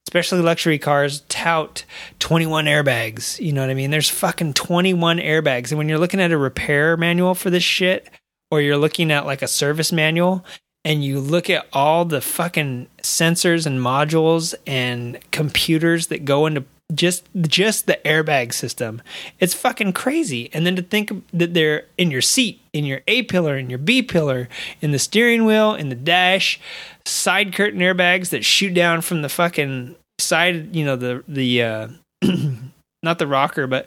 especially 0.07 0.41
luxury 0.41 0.79
cars, 0.79 1.21
tout 1.29 1.85
21 2.19 2.67
airbags. 2.67 3.41
You 3.41 3.53
know 3.53 3.63
what 3.63 3.71
I 3.71 3.75
mean? 3.75 3.91
There's 3.91 4.09
fucking 4.09 4.55
21 4.55 5.19
airbags. 5.19 5.71
And 5.71 5.79
when 5.79 5.89
you're 5.89 5.99
looking 5.99 6.21
at 6.21 6.33
a 6.33 6.39
repair 6.39 6.97
manual 6.97 7.35
for 7.35 7.51
this 7.51 7.63
shit, 7.63 8.09
or 8.51 8.61
you're 8.61 8.79
looking 8.79 9.11
at 9.11 9.27
like 9.27 9.43
a 9.43 9.49
service 9.49 9.93
manual, 9.93 10.45
and 10.85 11.05
you 11.05 11.21
look 11.21 11.51
at 11.51 11.67
all 11.73 12.05
the 12.05 12.21
fucking 12.21 12.87
sensors 13.03 13.67
and 13.67 13.81
modules 13.81 14.55
and 14.67 15.19
computers 15.31 16.07
that 16.07 16.25
go 16.25 16.47
into 16.47 16.65
just 16.95 17.29
just 17.43 17.87
the 17.87 17.99
airbag 18.05 18.55
system. 18.55 19.03
It's 19.39 19.55
fucking 19.55 19.93
crazy. 19.93 20.49
And 20.53 20.65
then 20.65 20.77
to 20.77 20.83
think 20.83 21.13
that 21.33 21.53
they're 21.55 21.85
in 21.99 22.11
your 22.11 22.23
seat 22.23 22.61
in 22.73 22.85
your 22.85 23.03
a 23.07 23.23
pillar 23.25 23.59
in 23.59 23.69
your 23.69 23.79
b 23.79 24.03
pillar 24.03 24.49
in 24.81 24.93
the 24.93 24.99
steering 24.99 25.45
wheel 25.45 25.75
in 25.75 25.89
the 25.89 25.95
dash 25.95 26.59
side 27.05 27.53
curtain 27.53 27.81
airbags 27.81 28.31
that 28.31 28.45
shoot 28.45 28.73
down 28.73 29.01
from 29.01 29.23
the 29.23 29.29
fucking 29.29 29.97
side 30.19 30.75
you 30.75 30.85
know 30.85 30.97
the 30.97 31.25
the 31.27 31.63
uh 31.63 31.89
not 33.03 33.19
the 33.19 33.27
rocker 33.27 33.67
but 33.67 33.87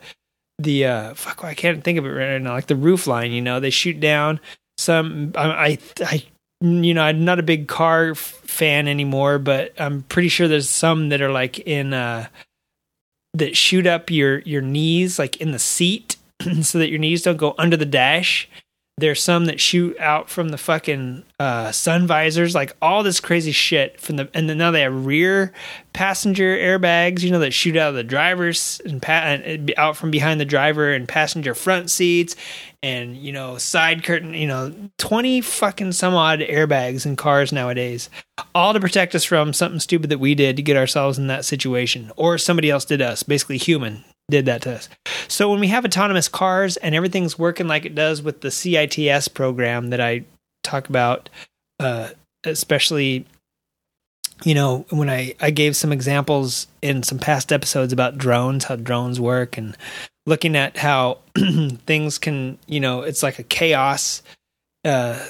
the 0.57 0.85
uh 0.85 1.13
fuck 1.13 1.43
i 1.43 1.53
can't 1.53 1.83
think 1.83 1.99
of 1.99 2.05
it 2.05 2.09
right 2.09 2.41
now 2.41 2.53
like 2.53 2.67
the 2.67 2.75
roof 2.75 3.05
line 3.05 3.31
you 3.31 3.41
know 3.41 3.59
they 3.59 3.69
shoot 3.69 3.99
down 3.99 4.39
some 4.77 5.31
i 5.35 5.47
i, 5.49 5.77
I 6.01 6.23
you 6.61 6.93
know, 6.93 7.01
I'm 7.01 7.25
not 7.25 7.39
a 7.39 7.43
big 7.43 7.67
car 7.67 8.11
f- 8.11 8.17
fan 8.17 8.87
anymore, 8.87 9.39
but 9.39 9.73
I'm 9.79 10.03
pretty 10.03 10.29
sure 10.29 10.47
there's 10.47 10.69
some 10.69 11.09
that 11.09 11.21
are 11.21 11.31
like 11.31 11.57
in 11.59 11.93
uh 11.93 12.27
that 13.33 13.55
shoot 13.55 13.87
up 13.87 14.09
your 14.09 14.39
your 14.39 14.61
knees 14.61 15.17
like 15.17 15.37
in 15.37 15.51
the 15.51 15.59
seat 15.59 16.17
so 16.61 16.77
that 16.79 16.89
your 16.89 16.99
knees 16.99 17.23
don't 17.23 17.37
go 17.37 17.55
under 17.57 17.77
the 17.77 17.85
dash. 17.85 18.49
There's 19.01 19.21
some 19.21 19.45
that 19.45 19.59
shoot 19.59 19.99
out 19.99 20.29
from 20.29 20.49
the 20.49 20.57
fucking 20.57 21.23
uh, 21.39 21.71
sun 21.71 22.07
visors, 22.07 22.55
like 22.55 22.75
all 22.81 23.03
this 23.03 23.19
crazy 23.19 23.51
shit 23.51 23.99
from 23.99 24.15
the, 24.15 24.29
and 24.33 24.49
then 24.49 24.57
now 24.57 24.71
they 24.71 24.81
have 24.81 25.05
rear 25.05 25.51
passenger 25.93 26.55
airbags, 26.55 27.21
you 27.21 27.31
know, 27.31 27.39
that 27.39 27.51
shoot 27.51 27.75
out 27.75 27.89
of 27.89 27.95
the 27.95 28.03
driver's 28.03 28.79
and, 28.85 29.01
pa- 29.01 29.11
and 29.11 29.73
out 29.77 29.97
from 29.97 30.11
behind 30.11 30.39
the 30.39 30.45
driver 30.45 30.93
and 30.93 31.07
passenger 31.07 31.53
front 31.53 31.91
seats, 31.91 32.35
and 32.83 33.15
you 33.15 33.31
know 33.31 33.57
side 33.57 34.03
curtain 34.03 34.33
you 34.33 34.47
know 34.47 34.73
20 34.97 35.41
fucking 35.41 35.91
some 35.91 36.15
odd 36.15 36.39
airbags 36.39 37.05
in 37.05 37.15
cars 37.15 37.51
nowadays 37.51 38.09
all 38.55 38.73
to 38.73 38.79
protect 38.79 39.13
us 39.13 39.23
from 39.23 39.53
something 39.53 39.79
stupid 39.79 40.09
that 40.09 40.19
we 40.19 40.33
did 40.33 40.55
to 40.55 40.63
get 40.63 40.77
ourselves 40.77 41.19
in 41.19 41.27
that 41.27 41.45
situation 41.45 42.11
or 42.15 42.37
somebody 42.37 42.69
else 42.69 42.85
did 42.85 43.01
us 43.01 43.21
basically 43.23 43.57
human 43.57 44.03
did 44.29 44.45
that 44.45 44.61
to 44.61 44.73
us 44.73 44.89
so 45.27 45.49
when 45.49 45.59
we 45.59 45.67
have 45.67 45.85
autonomous 45.85 46.27
cars 46.27 46.77
and 46.77 46.95
everything's 46.95 47.37
working 47.37 47.67
like 47.67 47.85
it 47.85 47.95
does 47.95 48.21
with 48.21 48.41
the 48.41 48.51
cits 48.51 49.27
program 49.27 49.89
that 49.89 50.01
i 50.01 50.23
talk 50.63 50.87
about 50.89 51.29
uh, 51.79 52.09
especially 52.43 53.25
you 54.43 54.53
know 54.53 54.85
when 54.89 55.09
i 55.09 55.33
i 55.41 55.49
gave 55.49 55.75
some 55.75 55.91
examples 55.91 56.67
in 56.81 57.03
some 57.03 57.19
past 57.19 57.51
episodes 57.51 57.91
about 57.91 58.17
drones 58.17 58.65
how 58.65 58.75
drones 58.75 59.19
work 59.19 59.57
and 59.57 59.75
looking 60.25 60.55
at 60.55 60.77
how 60.77 61.19
things 61.85 62.17
can, 62.17 62.57
you 62.67 62.79
know, 62.79 63.01
it's 63.01 63.23
like 63.23 63.39
a 63.39 63.43
chaos. 63.43 64.21
Uh, 64.83 65.23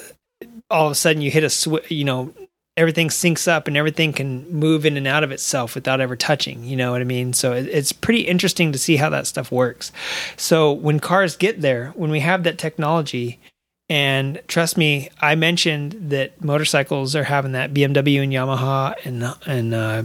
all 0.70 0.86
of 0.86 0.92
a 0.92 0.94
sudden, 0.94 1.22
you 1.22 1.30
hit 1.30 1.44
a 1.44 1.50
switch, 1.50 1.90
you 1.90 2.04
know, 2.04 2.32
everything 2.76 3.08
syncs 3.08 3.46
up 3.46 3.68
and 3.68 3.76
everything 3.76 4.12
can 4.12 4.50
move 4.50 4.86
in 4.86 4.96
and 4.96 5.06
out 5.06 5.24
of 5.24 5.30
itself 5.30 5.74
without 5.74 6.00
ever 6.00 6.16
touching. 6.16 6.64
You 6.64 6.76
know 6.76 6.92
what 6.92 7.00
I 7.00 7.04
mean? 7.04 7.32
So 7.32 7.52
it, 7.52 7.66
it's 7.66 7.92
pretty 7.92 8.22
interesting 8.22 8.72
to 8.72 8.78
see 8.78 8.96
how 8.96 9.10
that 9.10 9.26
stuff 9.26 9.52
works. 9.52 9.92
So 10.36 10.72
when 10.72 10.98
cars 10.98 11.36
get 11.36 11.60
there, 11.60 11.92
when 11.94 12.10
we 12.10 12.20
have 12.20 12.44
that 12.44 12.58
technology, 12.58 13.38
and 13.88 14.40
trust 14.48 14.78
me, 14.78 15.10
I 15.20 15.34
mentioned 15.34 15.96
that 16.10 16.42
motorcycles 16.42 17.14
are 17.14 17.24
having 17.24 17.52
that 17.52 17.74
BMW 17.74 18.22
and 18.22 18.32
Yamaha 18.32 18.94
and 19.04 19.34
and 19.44 19.74
uh, 19.74 20.02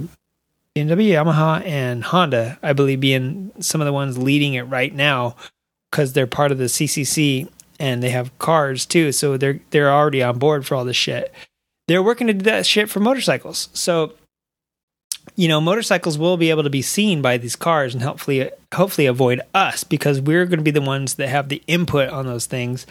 BMW, 0.76 1.12
Yamaha, 1.12 1.66
and 1.66 2.04
Honda, 2.04 2.60
I 2.62 2.74
believe, 2.74 3.00
being 3.00 3.52
some 3.60 3.80
of 3.80 3.86
the 3.86 3.94
ones 3.94 4.18
leading 4.18 4.56
it 4.56 4.64
right 4.64 4.94
now 4.94 5.38
because 5.90 6.14
they're 6.14 6.28
part 6.28 6.52
of 6.52 6.58
the 6.58 6.66
CCC 6.66 7.50
and 7.80 8.04
they 8.04 8.10
have 8.10 8.38
cars 8.40 8.86
too, 8.86 9.12
so 9.12 9.38
they're 9.38 9.62
they're 9.70 9.92
already 9.92 10.22
on 10.22 10.38
board 10.38 10.66
for 10.66 10.76
all 10.76 10.84
this 10.84 10.98
shit. 10.98 11.34
They're 11.88 12.04
working 12.04 12.28
to 12.28 12.34
do 12.34 12.44
that 12.44 12.66
shit 12.66 12.90
for 12.90 13.00
motorcycles, 13.00 13.70
so 13.74 14.14
you 15.36 15.48
know 15.48 15.60
motorcycles 15.60 16.18
will 16.18 16.38
be 16.38 16.50
able 16.50 16.64
to 16.64 16.70
be 16.70 16.82
seen 16.82 17.22
by 17.22 17.38
these 17.38 17.56
cars 17.56 17.94
and 17.94 18.04
hopefully 18.04 18.50
hopefully 18.74 19.08
avoid 19.08 19.42
us 19.54 19.84
because 19.84 20.22
we're 20.22 20.46
going 20.46 20.60
to 20.60 20.64
be 20.64 20.72
the 20.72 20.82
ones 20.82 21.16
that 21.16 21.30
have 21.30 21.50
the 21.50 21.62
input 21.68 22.10
on 22.10 22.26
those 22.26 22.46
things. 22.46 22.86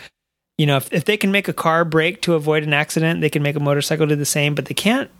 You 0.59 0.67
know 0.67 0.77
if, 0.77 0.93
if 0.93 1.05
they 1.05 1.17
can 1.17 1.31
make 1.31 1.49
a 1.49 1.53
car 1.53 1.85
brake 1.85 2.23
to 2.23 2.35
avoid 2.35 2.63
an 2.63 2.73
accident 2.73 3.21
they 3.21 3.31
can 3.31 3.43
make 3.43 3.57
a 3.57 3.61
motorcycle 3.61 4.07
do 4.07 4.17
the 4.17 4.25
same 4.25 4.55
but 4.55 4.67
they 4.67 4.75
can't 4.75 5.11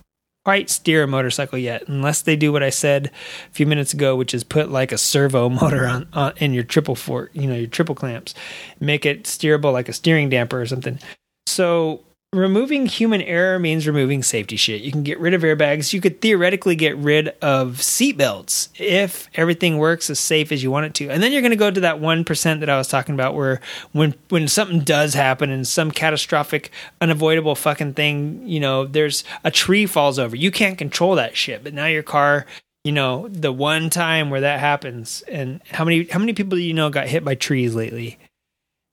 quite 0.47 0.71
steer 0.71 1.03
a 1.03 1.09
motorcycle 1.09 1.59
yet, 1.59 1.89
unless 1.89 2.23
they 2.23 2.37
do 2.37 2.53
what 2.53 2.63
I 2.63 2.71
said 2.71 3.11
a 3.51 3.53
few 3.53 3.67
minutes 3.67 3.93
ago, 3.93 4.15
which 4.15 4.33
is 4.33 4.45
put 4.45 4.71
like 4.71 4.93
a 4.93 4.97
servo 4.97 5.49
motor 5.49 5.89
on, 5.89 6.07
on 6.13 6.35
in 6.37 6.55
your 6.55 6.63
triple 6.63 6.95
fork, 6.95 7.33
you 7.33 7.49
know, 7.49 7.57
your 7.57 7.67
triple 7.67 7.97
clamps, 7.97 8.33
make 8.79 9.05
it 9.05 9.25
steerable 9.25 9.73
like 9.73 9.89
a 9.89 9.93
steering 9.93 10.31
damper 10.31 10.61
or 10.61 10.67
something. 10.67 11.01
So 11.49 12.05
removing 12.39 12.87
human 12.87 13.23
error 13.23 13.59
means 13.59 13.87
removing 13.87 14.23
safety 14.23 14.57
shit. 14.57 14.83
You 14.83 14.93
can 14.93 15.03
get 15.03 15.19
rid 15.19 15.35
of 15.35 15.43
airbags. 15.43 15.93
You 15.93 16.01
could 16.01 16.21
theoretically 16.21 16.77
get 16.77 16.97
rid 16.97 17.29
of 17.43 17.79
seatbelts 17.79 18.69
if 18.79 19.29
everything 19.35 19.79
works 19.79 20.11
as 20.11 20.21
safe 20.21 20.53
as 20.53 20.63
you 20.63 20.71
want 20.71 20.87
it 20.87 20.95
to. 20.95 21.09
And 21.09 21.23
then 21.23 21.33
you're 21.33 21.43
going 21.43 21.51
to 21.51 21.57
go 21.57 21.71
to 21.71 21.81
that 21.81 21.97
1% 21.97 22.61
that 22.61 22.71
I 22.71 22.79
was 22.79 22.89
talking 22.89 23.15
about 23.15 23.35
where 23.35 23.61
when 23.93 24.15
when 24.29 24.49
something 24.49 24.81
does 24.81 25.15
happen 25.15 25.51
and 25.51 25.67
some 25.67 25.91
catastrophic 25.91 26.71
unavoidable 27.01 27.55
fucking 27.55 27.95
thing, 27.95 28.47
you 28.47 28.61
know, 28.61 28.85
there's 28.85 29.25
a 29.45 29.51
tree 29.51 29.87
falls 29.87 30.19
over. 30.19 30.37
You 30.37 30.51
can't 30.51 30.79
control 30.79 31.15
that 31.17 31.37
shit. 31.37 31.65
But 31.65 31.75
now 31.75 31.87
your 31.87 32.03
car 32.03 32.47
you 32.85 32.93
know 32.93 33.27
the 33.29 33.51
one 33.51 33.91
time 33.91 34.31
where 34.31 34.43
that 34.43 34.61
happens 34.61 35.23
and 35.23 35.61
how 35.73 35.85
many 35.85 36.05
how 36.05 36.21
many 36.21 36.33
people 36.33 36.57
do 36.57 36.63
you 36.63 36.73
know 36.73 36.89
got 36.89 37.09
hit 37.09 37.25
by 37.25 37.35
trees 37.35 37.75
lately 37.75 38.17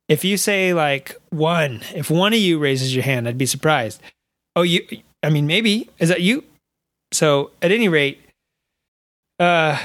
if 0.08 0.24
you 0.24 0.38
say 0.38 0.74
like 0.74 1.16
one, 1.30 1.82
if 1.94 2.10
one 2.10 2.34
of 2.34 2.40
you 2.40 2.60
raises 2.60 2.94
your 2.94 3.04
hand, 3.04 3.28
I'd 3.28 3.38
be 3.38 3.46
surprised. 3.46 4.02
Oh, 4.56 4.62
you, 4.62 4.86
I 5.22 5.30
mean, 5.30 5.48
maybe. 5.48 5.90
Is 6.00 6.10
that 6.10 6.22
you? 6.22 6.44
So 7.12 7.52
at 7.62 7.72
any 7.72 7.88
rate, 7.88 8.22
uh, 9.40 9.80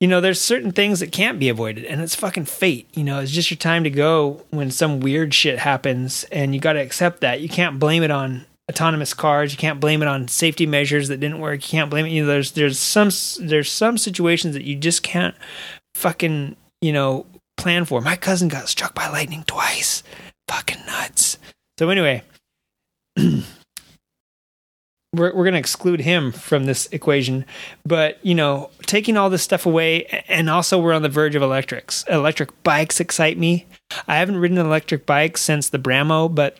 you 0.00 0.08
know, 0.08 0.20
there's 0.20 0.40
certain 0.40 0.72
things 0.72 1.00
that 1.00 1.12
can't 1.12 1.38
be 1.38 1.48
avoided, 1.48 1.84
and 1.84 2.00
it's 2.00 2.14
fucking 2.14 2.44
fate. 2.44 2.88
You 2.94 3.04
know, 3.04 3.20
it's 3.20 3.32
just 3.32 3.50
your 3.50 3.58
time 3.58 3.84
to 3.84 3.90
go 3.90 4.44
when 4.50 4.70
some 4.70 5.00
weird 5.00 5.34
shit 5.34 5.58
happens, 5.58 6.24
and 6.24 6.54
you 6.54 6.60
got 6.60 6.74
to 6.74 6.80
accept 6.80 7.20
that. 7.20 7.40
You 7.40 7.48
can't 7.48 7.78
blame 7.78 8.02
it 8.02 8.10
on 8.10 8.46
autonomous 8.70 9.14
cars. 9.14 9.52
You 9.52 9.58
can't 9.58 9.80
blame 9.80 10.02
it 10.02 10.08
on 10.08 10.28
safety 10.28 10.66
measures 10.66 11.08
that 11.08 11.20
didn't 11.20 11.40
work. 11.40 11.62
You 11.64 11.70
can't 11.78 11.90
blame 11.90 12.06
it. 12.06 12.10
You 12.10 12.22
know, 12.22 12.28
there's 12.28 12.52
there's 12.52 12.78
some 12.78 13.10
there's 13.40 13.70
some 13.70 13.98
situations 13.98 14.54
that 14.54 14.64
you 14.64 14.76
just 14.76 15.02
can't 15.02 15.34
fucking 15.94 16.56
you 16.80 16.92
know 16.92 17.26
plan 17.56 17.84
for. 17.84 18.00
My 18.00 18.16
cousin 18.16 18.48
got 18.48 18.68
struck 18.68 18.94
by 18.94 19.08
lightning 19.08 19.44
twice. 19.46 20.02
Fucking 20.48 20.84
nuts. 20.86 21.38
So 21.78 21.88
anyway, 21.88 22.22
we're 23.16 23.42
we're 25.14 25.32
going 25.32 25.54
to 25.54 25.58
exclude 25.58 26.00
him 26.00 26.32
from 26.32 26.66
this 26.66 26.86
equation, 26.92 27.44
but 27.84 28.18
you 28.24 28.34
know, 28.34 28.70
taking 28.82 29.16
all 29.16 29.30
this 29.30 29.42
stuff 29.42 29.66
away 29.66 30.24
and 30.28 30.50
also 30.50 30.80
we're 30.80 30.92
on 30.92 31.02
the 31.02 31.08
verge 31.08 31.34
of 31.34 31.42
electrics. 31.42 32.04
Electric 32.08 32.62
bikes 32.62 33.00
excite 33.00 33.38
me. 33.38 33.66
I 34.06 34.16
haven't 34.16 34.38
ridden 34.38 34.58
an 34.58 34.66
electric 34.66 35.06
bike 35.06 35.38
since 35.38 35.68
the 35.68 35.78
Brammo, 35.78 36.32
but 36.32 36.58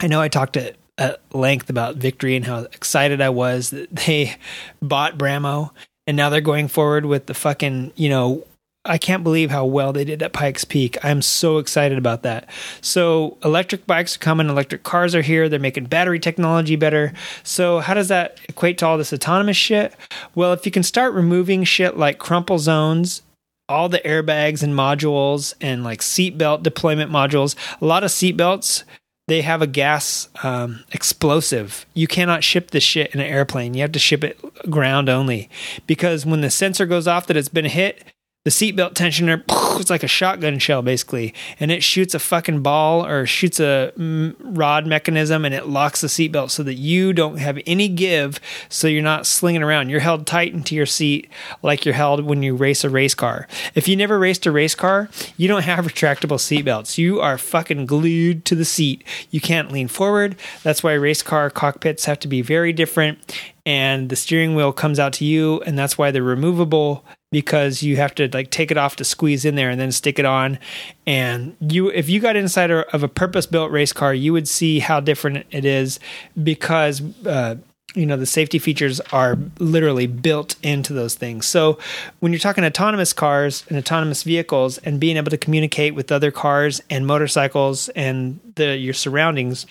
I 0.00 0.08
know 0.08 0.20
I 0.20 0.28
talked 0.28 0.56
at, 0.56 0.76
at 0.98 1.20
length 1.32 1.70
about 1.70 1.96
Victory 1.96 2.36
and 2.36 2.44
how 2.44 2.60
excited 2.64 3.20
I 3.20 3.30
was 3.30 3.70
that 3.70 3.94
they 3.94 4.36
bought 4.82 5.16
Brammo 5.16 5.70
and 6.06 6.16
now 6.16 6.28
they're 6.28 6.40
going 6.40 6.68
forward 6.68 7.06
with 7.06 7.26
the 7.26 7.34
fucking, 7.34 7.92
you 7.96 8.08
know, 8.08 8.46
I 8.84 8.98
can't 8.98 9.24
believe 9.24 9.50
how 9.50 9.64
well 9.64 9.92
they 9.92 10.04
did 10.04 10.22
at 10.22 10.32
Pikes 10.32 10.64
Peak. 10.64 11.02
I'm 11.02 11.22
so 11.22 11.58
excited 11.58 11.96
about 11.96 12.22
that. 12.22 12.48
So, 12.82 13.38
electric 13.42 13.86
bikes 13.86 14.16
are 14.16 14.18
coming, 14.18 14.48
electric 14.48 14.82
cars 14.82 15.14
are 15.14 15.22
here. 15.22 15.48
They're 15.48 15.58
making 15.58 15.86
battery 15.86 16.20
technology 16.20 16.76
better. 16.76 17.12
So, 17.42 17.80
how 17.80 17.94
does 17.94 18.08
that 18.08 18.40
equate 18.48 18.78
to 18.78 18.86
all 18.86 18.98
this 18.98 19.12
autonomous 19.12 19.56
shit? 19.56 19.94
Well, 20.34 20.52
if 20.52 20.66
you 20.66 20.72
can 20.72 20.82
start 20.82 21.14
removing 21.14 21.64
shit 21.64 21.96
like 21.96 22.18
crumple 22.18 22.58
zones 22.58 23.22
all 23.66 23.88
the 23.88 24.00
airbags 24.00 24.62
and 24.62 24.74
modules 24.74 25.54
and 25.58 25.84
like 25.84 26.00
seatbelt 26.00 26.62
deployment 26.62 27.10
modules. 27.10 27.54
A 27.80 27.86
lot 27.86 28.04
of 28.04 28.10
seatbelts 28.10 28.84
they 29.26 29.40
have 29.40 29.62
a 29.62 29.66
gas 29.66 30.28
um, 30.42 30.84
explosive. 30.92 31.86
You 31.94 32.06
cannot 32.06 32.44
ship 32.44 32.72
this 32.72 32.84
shit 32.84 33.14
in 33.14 33.20
an 33.20 33.26
airplane. 33.26 33.72
You 33.72 33.80
have 33.80 33.92
to 33.92 33.98
ship 33.98 34.22
it 34.22 34.38
ground 34.70 35.08
only 35.08 35.48
because 35.86 36.26
when 36.26 36.42
the 36.42 36.50
sensor 36.50 36.84
goes 36.84 37.08
off 37.08 37.26
that 37.28 37.36
it's 37.36 37.48
been 37.48 37.64
hit, 37.64 38.04
the 38.44 38.50
seatbelt 38.50 38.92
tensioner 38.92 39.42
it's 39.80 39.90
like 39.90 40.02
a 40.02 40.08
shotgun 40.08 40.58
shell 40.58 40.82
basically. 40.82 41.34
And 41.58 41.70
it 41.70 41.82
shoots 41.82 42.14
a 42.14 42.18
fucking 42.18 42.62
ball 42.62 43.04
or 43.04 43.26
shoots 43.26 43.58
a 43.58 43.92
mm, 43.98 44.36
rod 44.38 44.86
mechanism 44.86 45.44
and 45.44 45.54
it 45.54 45.66
locks 45.66 46.00
the 46.00 46.08
seatbelt 46.08 46.50
so 46.50 46.62
that 46.62 46.74
you 46.74 47.12
don't 47.12 47.38
have 47.38 47.58
any 47.66 47.88
give 47.88 48.38
so 48.68 48.86
you're 48.86 49.02
not 49.02 49.26
slinging 49.26 49.62
around. 49.62 49.88
You're 49.88 50.00
held 50.00 50.26
tight 50.26 50.52
into 50.52 50.74
your 50.74 50.86
seat 50.86 51.28
like 51.62 51.84
you're 51.84 51.94
held 51.94 52.24
when 52.24 52.42
you 52.42 52.54
race 52.54 52.84
a 52.84 52.90
race 52.90 53.14
car. 53.14 53.48
If 53.74 53.88
you 53.88 53.96
never 53.96 54.18
raced 54.18 54.46
a 54.46 54.52
race 54.52 54.74
car 54.74 55.08
you 55.36 55.48
don't 55.48 55.64
have 55.64 55.84
retractable 55.84 56.38
seatbelts. 56.38 56.98
You 56.98 57.20
are 57.20 57.38
fucking 57.38 57.86
glued 57.86 58.44
to 58.44 58.54
the 58.54 58.64
seat. 58.64 59.04
You 59.30 59.40
can't 59.40 59.72
lean 59.72 59.88
forward. 59.88 60.36
That's 60.62 60.82
why 60.82 60.92
race 60.92 61.22
car 61.22 61.50
cockpits 61.50 62.04
have 62.04 62.18
to 62.20 62.28
be 62.28 62.42
very 62.42 62.72
different. 62.72 63.18
And 63.66 64.10
the 64.10 64.16
steering 64.16 64.54
wheel 64.54 64.72
comes 64.72 64.98
out 64.98 65.14
to 65.14 65.24
you 65.24 65.62
and 65.62 65.78
that's 65.78 65.96
why 65.96 66.10
they're 66.10 66.22
removable 66.22 67.04
because 67.34 67.82
you 67.82 67.96
have 67.96 68.14
to 68.14 68.28
like 68.32 68.48
take 68.50 68.70
it 68.70 68.76
off 68.76 68.94
to 68.94 69.02
squeeze 69.02 69.44
in 69.44 69.56
there 69.56 69.68
and 69.68 69.80
then 69.80 69.90
stick 69.90 70.20
it 70.20 70.24
on. 70.24 70.56
And 71.04 71.56
you 71.58 71.88
if 71.88 72.08
you 72.08 72.20
got 72.20 72.36
inside 72.36 72.70
of 72.70 73.02
a 73.02 73.08
purpose 73.08 73.44
built 73.44 73.72
race 73.72 73.92
car 73.92 74.14
you 74.14 74.32
would 74.32 74.46
see 74.46 74.78
how 74.78 75.00
different 75.00 75.44
it 75.50 75.64
is 75.64 75.98
because 76.40 77.02
uh, 77.26 77.56
you 77.96 78.06
know 78.06 78.16
the 78.16 78.24
safety 78.24 78.60
features 78.60 79.00
are 79.12 79.36
literally 79.58 80.06
built 80.06 80.54
into 80.62 80.92
those 80.92 81.16
things. 81.16 81.44
So 81.44 81.76
when 82.20 82.30
you're 82.30 82.38
talking 82.38 82.64
autonomous 82.64 83.12
cars 83.12 83.64
and 83.68 83.76
autonomous 83.76 84.22
vehicles 84.22 84.78
and 84.78 85.00
being 85.00 85.16
able 85.16 85.30
to 85.30 85.36
communicate 85.36 85.96
with 85.96 86.12
other 86.12 86.30
cars 86.30 86.80
and 86.88 87.04
motorcycles 87.04 87.88
and 87.90 88.38
the 88.54 88.76
your 88.76 88.94
surroundings 88.94 89.66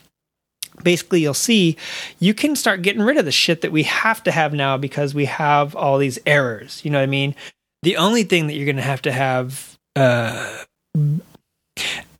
basically 0.81 1.21
you'll 1.21 1.33
see 1.33 1.77
you 2.19 2.33
can 2.33 2.55
start 2.55 2.81
getting 2.81 3.01
rid 3.01 3.17
of 3.17 3.25
the 3.25 3.31
shit 3.31 3.61
that 3.61 3.71
we 3.71 3.83
have 3.83 4.23
to 4.23 4.31
have 4.31 4.53
now 4.53 4.77
because 4.77 5.13
we 5.13 5.25
have 5.25 5.75
all 5.75 5.97
these 5.97 6.19
errors. 6.25 6.83
You 6.83 6.91
know 6.91 6.99
what 6.99 7.03
i 7.03 7.07
mean? 7.07 7.35
The 7.83 7.97
only 7.97 8.23
thing 8.23 8.47
that 8.47 8.55
you're 8.55 8.65
going 8.65 8.77
to 8.77 8.81
have 8.81 9.01
to 9.03 9.11
have 9.11 9.77
uh, 9.95 10.63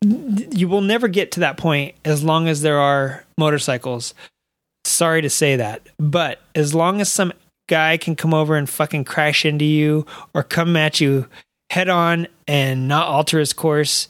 you 0.01 0.67
will 0.67 0.81
never 0.81 1.07
get 1.07 1.31
to 1.34 1.39
that 1.41 1.57
point 1.57 1.95
as 2.03 2.23
long 2.23 2.47
as 2.47 2.61
there 2.61 2.80
are 2.80 3.23
motorcycles. 3.38 4.13
Sorry 4.85 5.21
to 5.21 5.30
say 5.30 5.55
that 5.55 5.88
but 5.97 6.39
as 6.53 6.75
long 6.75 7.01
as 7.01 7.11
some 7.11 7.34
guy 7.69 7.97
can 7.97 8.15
come 8.15 8.34
over 8.34 8.55
and 8.55 8.69
fucking 8.69 9.05
crash 9.05 9.45
into 9.45 9.65
you 9.65 10.05
or 10.34 10.43
come 10.43 10.75
at 10.75 10.99
you 10.99 11.27
head 11.69 11.89
on 11.89 12.27
and 12.47 12.88
not 12.88 13.07
alter 13.07 13.39
his 13.39 13.53
course 13.53 14.07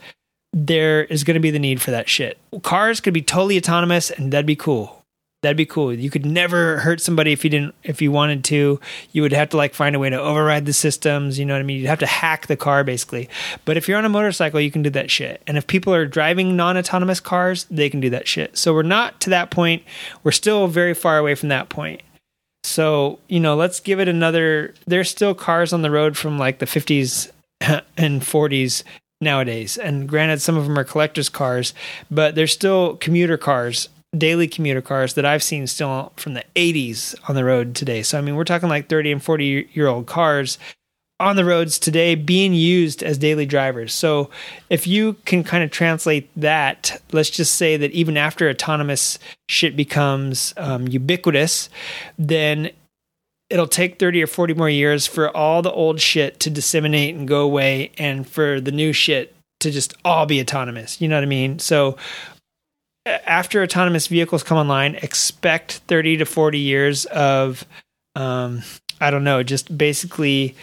there 0.53 1.03
is 1.05 1.23
going 1.23 1.35
to 1.35 1.39
be 1.39 1.51
the 1.51 1.59
need 1.59 1.81
for 1.81 1.91
that 1.91 2.07
shit. 2.07 2.37
Cars 2.61 3.01
could 3.01 3.13
be 3.13 3.21
totally 3.21 3.57
autonomous, 3.57 4.11
and 4.11 4.31
that'd 4.31 4.45
be 4.45 4.55
cool. 4.55 5.03
That'd 5.41 5.57
be 5.57 5.65
cool. 5.65 5.93
You 5.93 6.09
could 6.09 6.25
never 6.25 6.77
hurt 6.77 7.01
somebody 7.01 7.33
if 7.33 7.43
you 7.43 7.49
didn't, 7.49 7.75
if 7.83 8.01
you 8.01 8.13
wanted 8.13 8.45
to. 8.45 8.79
You 9.11 9.21
would 9.23 9.33
have 9.33 9.49
to 9.49 9.57
like 9.57 9.73
find 9.73 9.93
a 9.93 9.99
way 9.99 10.09
to 10.09 10.19
override 10.19 10.65
the 10.65 10.71
systems. 10.71 11.37
You 11.37 11.45
know 11.45 11.53
what 11.53 11.59
I 11.59 11.63
mean? 11.63 11.79
You'd 11.79 11.89
have 11.89 11.99
to 11.99 12.05
hack 12.05 12.47
the 12.47 12.55
car 12.55 12.85
basically. 12.85 13.27
But 13.65 13.75
if 13.75 13.89
you're 13.89 13.97
on 13.97 14.05
a 14.05 14.09
motorcycle, 14.09 14.61
you 14.61 14.71
can 14.71 14.83
do 14.83 14.89
that 14.91 15.11
shit. 15.11 15.41
And 15.45 15.57
if 15.57 15.67
people 15.67 15.93
are 15.93 16.05
driving 16.05 16.55
non-autonomous 16.55 17.19
cars, 17.19 17.65
they 17.65 17.89
can 17.89 17.99
do 17.99 18.09
that 18.11 18.25
shit. 18.25 18.57
So 18.57 18.73
we're 18.73 18.83
not 18.83 19.19
to 19.19 19.29
that 19.31 19.51
point. 19.51 19.83
We're 20.23 20.31
still 20.31 20.67
very 20.67 20.93
far 20.93 21.17
away 21.17 21.35
from 21.35 21.49
that 21.49 21.67
point. 21.67 22.01
So 22.63 23.19
you 23.27 23.41
know, 23.41 23.57
let's 23.57 23.81
give 23.81 23.99
it 23.99 24.07
another. 24.07 24.73
There's 24.87 25.09
still 25.09 25.35
cars 25.35 25.73
on 25.73 25.81
the 25.81 25.91
road 25.91 26.15
from 26.15 26.39
like 26.39 26.59
the 26.59 26.65
50s 26.65 27.29
and 27.97 28.21
40s 28.21 28.83
nowadays. 29.23 29.77
And 29.77 30.07
granted, 30.07 30.41
some 30.41 30.57
of 30.57 30.65
them 30.65 30.77
are 30.77 30.83
collectors' 30.83 31.29
cars, 31.29 31.73
but 32.11 32.35
they're 32.35 32.47
still 32.47 32.97
commuter 32.97 33.37
cars, 33.37 33.89
daily 34.17 34.47
commuter 34.47 34.81
cars 34.81 35.13
that 35.15 35.25
I've 35.25 35.43
seen 35.43 35.67
still 35.67 36.13
from 36.15 36.33
the 36.33 36.43
80s 36.55 37.15
on 37.27 37.35
the 37.35 37.43
road 37.43 37.75
today. 37.75 38.03
So, 38.03 38.17
I 38.17 38.21
mean, 38.21 38.35
we're 38.35 38.43
talking 38.43 38.69
like 38.69 38.89
30 38.89 39.13
and 39.13 39.23
40 39.23 39.69
year 39.73 39.87
old 39.87 40.05
cars 40.05 40.57
on 41.19 41.35
the 41.35 41.45
roads 41.45 41.79
today 41.79 42.15
being 42.15 42.53
used 42.53 43.01
as 43.01 43.17
daily 43.17 43.45
drivers. 43.45 43.93
So, 43.93 44.29
if 44.69 44.85
you 44.85 45.13
can 45.25 45.43
kind 45.43 45.63
of 45.63 45.71
translate 45.71 46.29
that, 46.35 47.01
let's 47.11 47.29
just 47.29 47.55
say 47.55 47.77
that 47.77 47.91
even 47.91 48.17
after 48.17 48.49
autonomous 48.49 49.19
shit 49.47 49.75
becomes 49.75 50.53
um, 50.57 50.87
ubiquitous, 50.87 51.69
then 52.17 52.71
it'll 53.53 53.67
take 53.67 53.99
30 53.99 54.23
or 54.23 54.27
40 54.27 54.55
more 54.55 54.69
years 54.69 55.05
for 55.05 55.29
all 55.37 55.61
the 55.61 55.71
old 55.71 56.01
shit 56.01 56.39
to 56.39 56.49
disseminate 56.49 57.13
and 57.13 57.27
go 57.27 57.41
away 57.41 57.91
and 57.99 58.27
for 58.27 58.59
the 58.59 58.71
new 58.71 58.91
shit 58.91 59.35
to 59.59 59.69
just 59.69 59.93
all 60.03 60.25
be 60.25 60.41
autonomous. 60.41 60.99
You 60.99 61.07
know 61.07 61.17
what 61.17 61.23
I 61.23 61.27
mean? 61.27 61.59
So 61.59 61.95
after 63.05 63.61
autonomous 63.61 64.07
vehicles 64.07 64.41
come 64.41 64.57
online, 64.57 64.95
expect 64.95 65.73
30 65.87 66.17
to 66.17 66.25
40 66.25 66.57
years 66.57 67.05
of 67.05 67.63
um, 68.15 68.63
I 68.99 69.11
don't 69.11 69.23
know, 69.23 69.43
just 69.43 69.77
basically 69.77 70.55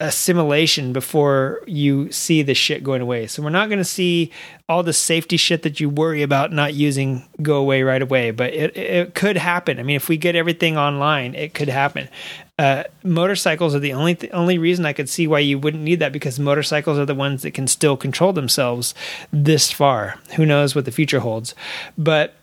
assimilation 0.00 0.92
before 0.92 1.60
you 1.66 2.10
see 2.12 2.42
the 2.42 2.54
shit 2.54 2.84
going 2.84 3.02
away. 3.02 3.26
So 3.26 3.42
we're 3.42 3.50
not 3.50 3.68
going 3.68 3.80
to 3.80 3.84
see 3.84 4.30
all 4.68 4.84
the 4.84 4.92
safety 4.92 5.36
shit 5.36 5.62
that 5.62 5.80
you 5.80 5.88
worry 5.88 6.22
about 6.22 6.52
not 6.52 6.74
using 6.74 7.28
go 7.42 7.56
away 7.56 7.82
right 7.82 8.00
away, 8.00 8.30
but 8.30 8.52
it 8.54 8.76
it 8.76 9.14
could 9.14 9.36
happen. 9.36 9.80
I 9.80 9.82
mean, 9.82 9.96
if 9.96 10.08
we 10.08 10.16
get 10.16 10.36
everything 10.36 10.78
online, 10.78 11.34
it 11.34 11.52
could 11.52 11.68
happen. 11.68 12.08
Uh, 12.60 12.84
motorcycles 13.02 13.74
are 13.74 13.80
the 13.80 13.92
only 13.92 14.14
th- 14.14 14.32
only 14.32 14.58
reason 14.58 14.86
I 14.86 14.92
could 14.92 15.08
see 15.08 15.26
why 15.26 15.40
you 15.40 15.58
wouldn't 15.58 15.82
need 15.82 15.98
that 15.98 16.12
because 16.12 16.38
motorcycles 16.38 16.98
are 16.98 17.06
the 17.06 17.14
ones 17.14 17.42
that 17.42 17.52
can 17.52 17.66
still 17.66 17.96
control 17.96 18.32
themselves 18.32 18.94
this 19.32 19.72
far. 19.72 20.16
Who 20.36 20.46
knows 20.46 20.76
what 20.76 20.84
the 20.84 20.92
future 20.92 21.20
holds? 21.20 21.56
But 21.96 22.36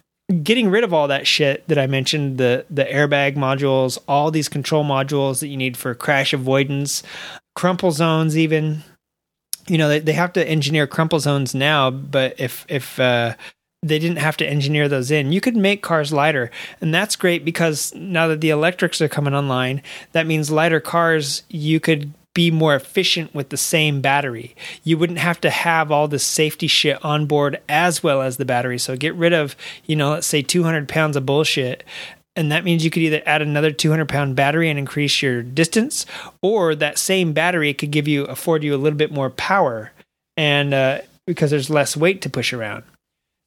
getting 0.43 0.69
rid 0.69 0.83
of 0.83 0.93
all 0.93 1.07
that 1.07 1.27
shit 1.27 1.67
that 1.67 1.77
I 1.77 1.87
mentioned 1.87 2.37
the 2.37 2.65
the 2.69 2.83
airbag 2.85 3.35
modules, 3.35 3.97
all 4.07 4.31
these 4.31 4.49
control 4.49 4.83
modules 4.83 5.39
that 5.39 5.47
you 5.47 5.57
need 5.57 5.77
for 5.77 5.93
crash 5.95 6.33
avoidance, 6.33 7.03
crumple 7.55 7.91
zones 7.91 8.37
even 8.37 8.83
you 9.67 9.77
know 9.77 9.89
they, 9.89 9.99
they 9.99 10.13
have 10.13 10.33
to 10.33 10.47
engineer 10.47 10.85
crumple 10.85 11.19
zones 11.19 11.55
now 11.55 11.89
but 11.89 12.39
if 12.39 12.65
if 12.69 12.99
uh, 12.99 13.33
they 13.81 13.99
didn't 13.99 14.17
have 14.17 14.37
to 14.37 14.47
engineer 14.47 14.87
those 14.87 15.11
in 15.11 15.31
you 15.31 15.41
could 15.41 15.55
make 15.55 15.81
cars 15.81 16.11
lighter 16.11 16.51
and 16.81 16.93
that's 16.93 17.15
great 17.15 17.45
because 17.45 17.93
now 17.95 18.27
that 18.27 18.41
the 18.41 18.49
electrics 18.49 19.01
are 19.01 19.07
coming 19.07 19.33
online 19.33 19.81
that 20.11 20.27
means 20.27 20.51
lighter 20.51 20.79
cars 20.79 21.43
you 21.49 21.79
could 21.79 22.13
be 22.35 22.51
more 22.51 22.75
efficient 22.75 23.33
with 23.33 23.47
the 23.49 23.57
same 23.57 24.01
battery. 24.01 24.55
You 24.83 24.97
wouldn't 24.97 25.19
have 25.19 25.39
to 25.41 25.49
have 25.49 25.89
all 25.89 26.09
this 26.09 26.25
safety 26.25 26.67
shit 26.67 27.03
on 27.03 27.25
board 27.25 27.61
as 27.69 28.03
well 28.03 28.21
as 28.21 28.35
the 28.35 28.43
battery. 28.45 28.77
So 28.77 28.97
get 28.97 29.15
rid 29.15 29.31
of, 29.31 29.55
you 29.85 29.95
know, 29.95 30.11
let's 30.11 30.27
say 30.27 30.41
200 30.41 30.89
pounds 30.89 31.15
of 31.15 31.25
bullshit 31.25 31.85
and 32.35 32.51
that 32.51 32.63
means 32.63 32.83
you 32.83 32.91
could 32.91 33.03
either 33.03 33.21
add 33.25 33.41
another 33.41 33.71
200 33.71 34.07
pound 34.09 34.35
battery 34.35 34.69
and 34.69 34.77
increase 34.77 35.21
your 35.21 35.41
distance 35.41 36.05
or 36.41 36.75
that 36.75 36.97
same 36.97 37.33
battery 37.33 37.73
could 37.73 37.91
give 37.91 38.07
you 38.07 38.25
afford 38.25 38.63
you 38.63 38.75
a 38.75 38.77
little 38.77 38.97
bit 38.97 39.11
more 39.11 39.29
power 39.29 39.91
and 40.37 40.73
uh, 40.73 40.99
because 41.25 41.51
there's 41.51 41.69
less 41.69 41.95
weight 41.95 42.21
to 42.21 42.29
push 42.29 42.53
around. 42.53 42.83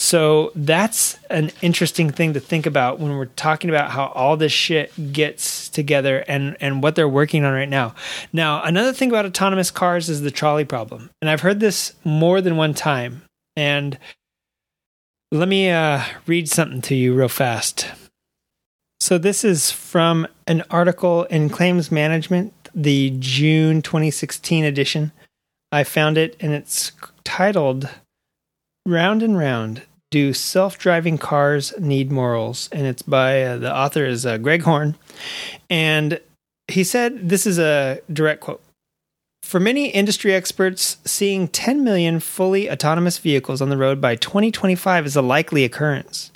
So 0.00 0.52
that's 0.54 1.18
an 1.28 1.50
interesting 1.60 2.10
thing 2.10 2.32
to 2.34 2.40
think 2.40 2.66
about 2.66 3.00
when 3.00 3.16
we're 3.16 3.26
talking 3.26 3.68
about 3.68 3.90
how 3.90 4.06
all 4.06 4.36
this 4.36 4.52
shit 4.52 4.92
gets 5.12 5.68
together 5.68 6.24
and 6.28 6.56
and 6.60 6.82
what 6.82 6.94
they're 6.94 7.08
working 7.08 7.44
on 7.44 7.52
right 7.52 7.68
now. 7.68 7.94
Now 8.32 8.62
another 8.62 8.92
thing 8.92 9.08
about 9.10 9.26
autonomous 9.26 9.70
cars 9.70 10.08
is 10.08 10.20
the 10.20 10.30
trolley 10.30 10.64
problem. 10.64 11.10
And 11.20 11.28
i've 11.28 11.40
heard 11.40 11.60
this 11.60 11.94
more 12.04 12.40
than 12.40 12.56
one 12.56 12.74
time. 12.74 13.22
And 13.56 13.98
let 15.32 15.48
me 15.48 15.68
uh, 15.68 16.02
read 16.26 16.48
something 16.48 16.80
to 16.82 16.94
you 16.94 17.12
real 17.12 17.28
fast 17.28 17.90
so 19.00 19.18
this 19.18 19.44
is 19.44 19.70
from 19.70 20.26
an 20.46 20.62
article 20.70 21.24
in 21.24 21.48
Claims 21.48 21.92
Management, 21.92 22.52
the 22.74 23.14
June 23.18 23.80
2016 23.82 24.64
edition. 24.64 25.12
I 25.70 25.84
found 25.84 26.18
it 26.18 26.36
and 26.40 26.52
it's 26.52 26.92
titled 27.24 27.88
Round 28.86 29.22
and 29.22 29.38
Round 29.38 29.82
Do 30.10 30.32
Self 30.32 30.78
Driving 30.78 31.18
Cars 31.18 31.72
Need 31.78 32.10
Morals? 32.10 32.68
And 32.72 32.86
it's 32.86 33.02
by 33.02 33.42
uh, 33.42 33.56
the 33.58 33.74
author 33.74 34.04
is 34.04 34.26
uh, 34.26 34.38
Greg 34.38 34.62
Horn. 34.62 34.96
And 35.70 36.20
he 36.66 36.84
said 36.84 37.28
this 37.28 37.46
is 37.46 37.58
a 37.58 38.00
direct 38.12 38.40
quote. 38.40 38.62
For 39.42 39.60
many 39.60 39.88
industry 39.88 40.34
experts, 40.34 40.98
seeing 41.04 41.48
10 41.48 41.82
million 41.82 42.20
fully 42.20 42.70
autonomous 42.70 43.18
vehicles 43.18 43.62
on 43.62 43.70
the 43.70 43.78
road 43.78 44.00
by 44.00 44.16
2025 44.16 45.06
is 45.06 45.16
a 45.16 45.22
likely 45.22 45.64
occurrence. 45.64 46.30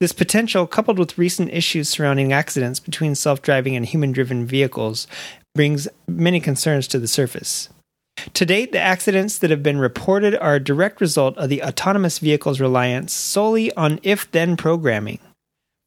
This 0.00 0.12
potential, 0.12 0.66
coupled 0.66 0.98
with 0.98 1.18
recent 1.18 1.52
issues 1.52 1.90
surrounding 1.90 2.32
accidents 2.32 2.80
between 2.80 3.14
self 3.14 3.42
driving 3.42 3.76
and 3.76 3.84
human 3.84 4.12
driven 4.12 4.46
vehicles, 4.46 5.06
brings 5.54 5.88
many 6.08 6.40
concerns 6.40 6.88
to 6.88 6.98
the 6.98 7.06
surface. 7.06 7.68
To 8.34 8.46
date, 8.46 8.72
the 8.72 8.80
accidents 8.80 9.38
that 9.38 9.50
have 9.50 9.62
been 9.62 9.78
reported 9.78 10.34
are 10.36 10.54
a 10.54 10.64
direct 10.64 11.00
result 11.00 11.36
of 11.36 11.50
the 11.50 11.62
autonomous 11.62 12.18
vehicle's 12.18 12.60
reliance 12.60 13.12
solely 13.12 13.72
on 13.74 14.00
if 14.02 14.30
then 14.30 14.56
programming. 14.56 15.18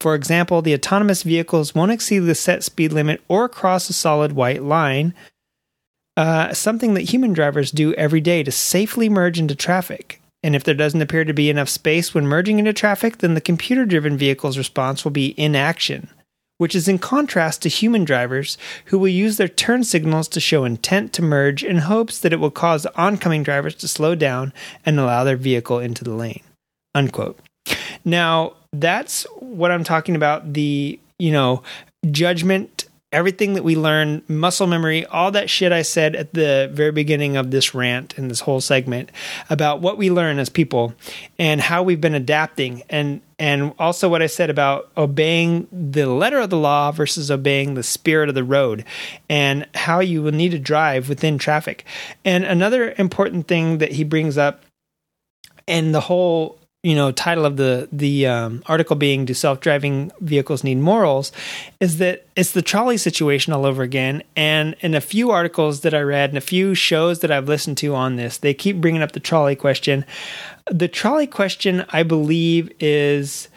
For 0.00 0.14
example, 0.14 0.62
the 0.62 0.74
autonomous 0.74 1.22
vehicles 1.22 1.74
won't 1.74 1.92
exceed 1.92 2.20
the 2.20 2.34
set 2.34 2.62
speed 2.62 2.92
limit 2.92 3.22
or 3.28 3.48
cross 3.48 3.88
a 3.88 3.92
solid 3.92 4.32
white 4.32 4.62
line, 4.62 5.14
uh, 6.16 6.52
something 6.52 6.94
that 6.94 7.12
human 7.12 7.32
drivers 7.32 7.70
do 7.70 7.94
every 7.94 8.20
day 8.20 8.42
to 8.42 8.52
safely 8.52 9.08
merge 9.08 9.38
into 9.38 9.54
traffic. 9.54 10.20
And 10.44 10.54
if 10.54 10.62
there 10.62 10.74
doesn't 10.74 11.02
appear 11.02 11.24
to 11.24 11.32
be 11.32 11.50
enough 11.50 11.68
space 11.68 12.14
when 12.14 12.28
merging 12.28 12.60
into 12.60 12.72
traffic, 12.72 13.18
then 13.18 13.34
the 13.34 13.40
computer 13.40 13.84
driven 13.84 14.16
vehicle's 14.16 14.58
response 14.58 15.02
will 15.02 15.10
be 15.10 15.34
inaction 15.36 16.08
which 16.58 16.74
is 16.74 16.88
in 16.88 16.98
contrast 16.98 17.62
to 17.62 17.68
human 17.68 18.04
drivers 18.04 18.56
who 18.86 18.98
will 18.98 19.08
use 19.08 19.36
their 19.36 19.48
turn 19.48 19.82
signals 19.84 20.28
to 20.28 20.40
show 20.40 20.64
intent 20.64 21.12
to 21.12 21.22
merge 21.22 21.64
in 21.64 21.78
hopes 21.78 22.20
that 22.20 22.32
it 22.32 22.40
will 22.40 22.50
cause 22.50 22.86
oncoming 22.94 23.42
drivers 23.42 23.74
to 23.74 23.88
slow 23.88 24.14
down 24.14 24.52
and 24.86 24.98
allow 24.98 25.24
their 25.24 25.36
vehicle 25.36 25.78
into 25.78 26.04
the 26.04 26.14
lane. 26.14 26.42
Unquote. 26.94 27.38
Now, 28.04 28.54
that's 28.72 29.24
what 29.40 29.70
I'm 29.70 29.84
talking 29.84 30.14
about 30.14 30.52
the, 30.52 30.98
you 31.18 31.32
know, 31.32 31.62
judgment 32.10 32.73
everything 33.14 33.54
that 33.54 33.62
we 33.62 33.76
learn, 33.76 34.22
muscle 34.26 34.66
memory, 34.66 35.06
all 35.06 35.30
that 35.30 35.48
shit 35.48 35.70
I 35.70 35.82
said 35.82 36.16
at 36.16 36.34
the 36.34 36.68
very 36.72 36.90
beginning 36.90 37.36
of 37.36 37.52
this 37.52 37.74
rant 37.74 38.18
and 38.18 38.28
this 38.28 38.40
whole 38.40 38.60
segment 38.60 39.10
about 39.48 39.80
what 39.80 39.96
we 39.96 40.10
learn 40.10 40.40
as 40.40 40.48
people 40.48 40.94
and 41.38 41.60
how 41.60 41.82
we've 41.82 42.00
been 42.00 42.14
adapting 42.14 42.82
and 42.90 43.22
and 43.38 43.74
also 43.78 44.08
what 44.08 44.22
I 44.22 44.26
said 44.26 44.48
about 44.48 44.90
obeying 44.96 45.66
the 45.72 46.06
letter 46.06 46.38
of 46.38 46.50
the 46.50 46.56
law 46.56 46.92
versus 46.92 47.30
obeying 47.30 47.74
the 47.74 47.82
spirit 47.82 48.28
of 48.28 48.34
the 48.34 48.44
road 48.44 48.84
and 49.28 49.66
how 49.74 50.00
you 50.00 50.22
will 50.22 50.32
need 50.32 50.50
to 50.50 50.58
drive 50.58 51.08
within 51.08 51.36
traffic. 51.36 51.84
And 52.24 52.44
another 52.44 52.94
important 52.96 53.48
thing 53.48 53.78
that 53.78 53.92
he 53.92 54.04
brings 54.04 54.38
up 54.38 54.62
and 55.66 55.94
the 55.94 56.00
whole 56.00 56.60
you 56.84 56.94
know 56.94 57.10
title 57.10 57.46
of 57.46 57.56
the 57.56 57.88
the 57.90 58.26
um, 58.26 58.62
article 58.66 58.94
being 58.94 59.24
"Do 59.24 59.32
self-driving 59.32 60.12
vehicles 60.20 60.62
need 60.62 60.76
morals?" 60.76 61.32
is 61.80 61.96
that 61.98 62.26
it's 62.36 62.52
the 62.52 62.62
trolley 62.62 62.98
situation 62.98 63.52
all 63.54 63.64
over 63.64 63.82
again. 63.82 64.22
And 64.36 64.76
in 64.80 64.94
a 64.94 65.00
few 65.00 65.30
articles 65.30 65.80
that 65.80 65.94
I 65.94 66.00
read 66.00 66.28
and 66.28 66.38
a 66.38 66.42
few 66.42 66.74
shows 66.74 67.20
that 67.20 67.30
I've 67.30 67.48
listened 67.48 67.78
to 67.78 67.94
on 67.94 68.16
this, 68.16 68.36
they 68.36 68.52
keep 68.52 68.80
bringing 68.82 69.02
up 69.02 69.12
the 69.12 69.20
trolley 69.20 69.56
question. 69.56 70.04
The 70.70 70.88
trolley 70.88 71.26
question, 71.26 71.86
I 71.88 72.02
believe, 72.02 72.70
is 72.78 73.48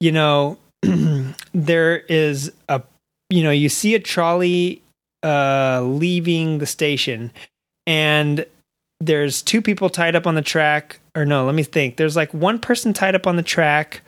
you 0.00 0.10
know 0.10 0.56
there 1.52 1.98
is 1.98 2.50
a 2.70 2.82
you 3.28 3.44
know 3.44 3.50
you 3.50 3.68
see 3.68 3.94
a 3.94 4.00
trolley 4.00 4.80
uh, 5.22 5.82
leaving 5.82 6.58
the 6.58 6.66
station 6.66 7.30
and 7.86 8.46
there's 9.00 9.42
two 9.42 9.60
people 9.60 9.90
tied 9.90 10.14
up 10.14 10.26
on 10.26 10.34
the 10.34 10.42
track 10.42 10.99
or 11.14 11.24
no 11.24 11.46
let 11.46 11.54
me 11.54 11.62
think. 11.62 11.96
There's 11.96 12.16
like 12.16 12.32
one 12.32 12.58
person 12.58 12.92
tied 12.92 13.14
up 13.14 13.26
on 13.26 13.36
the 13.36 13.42
track 13.42 14.02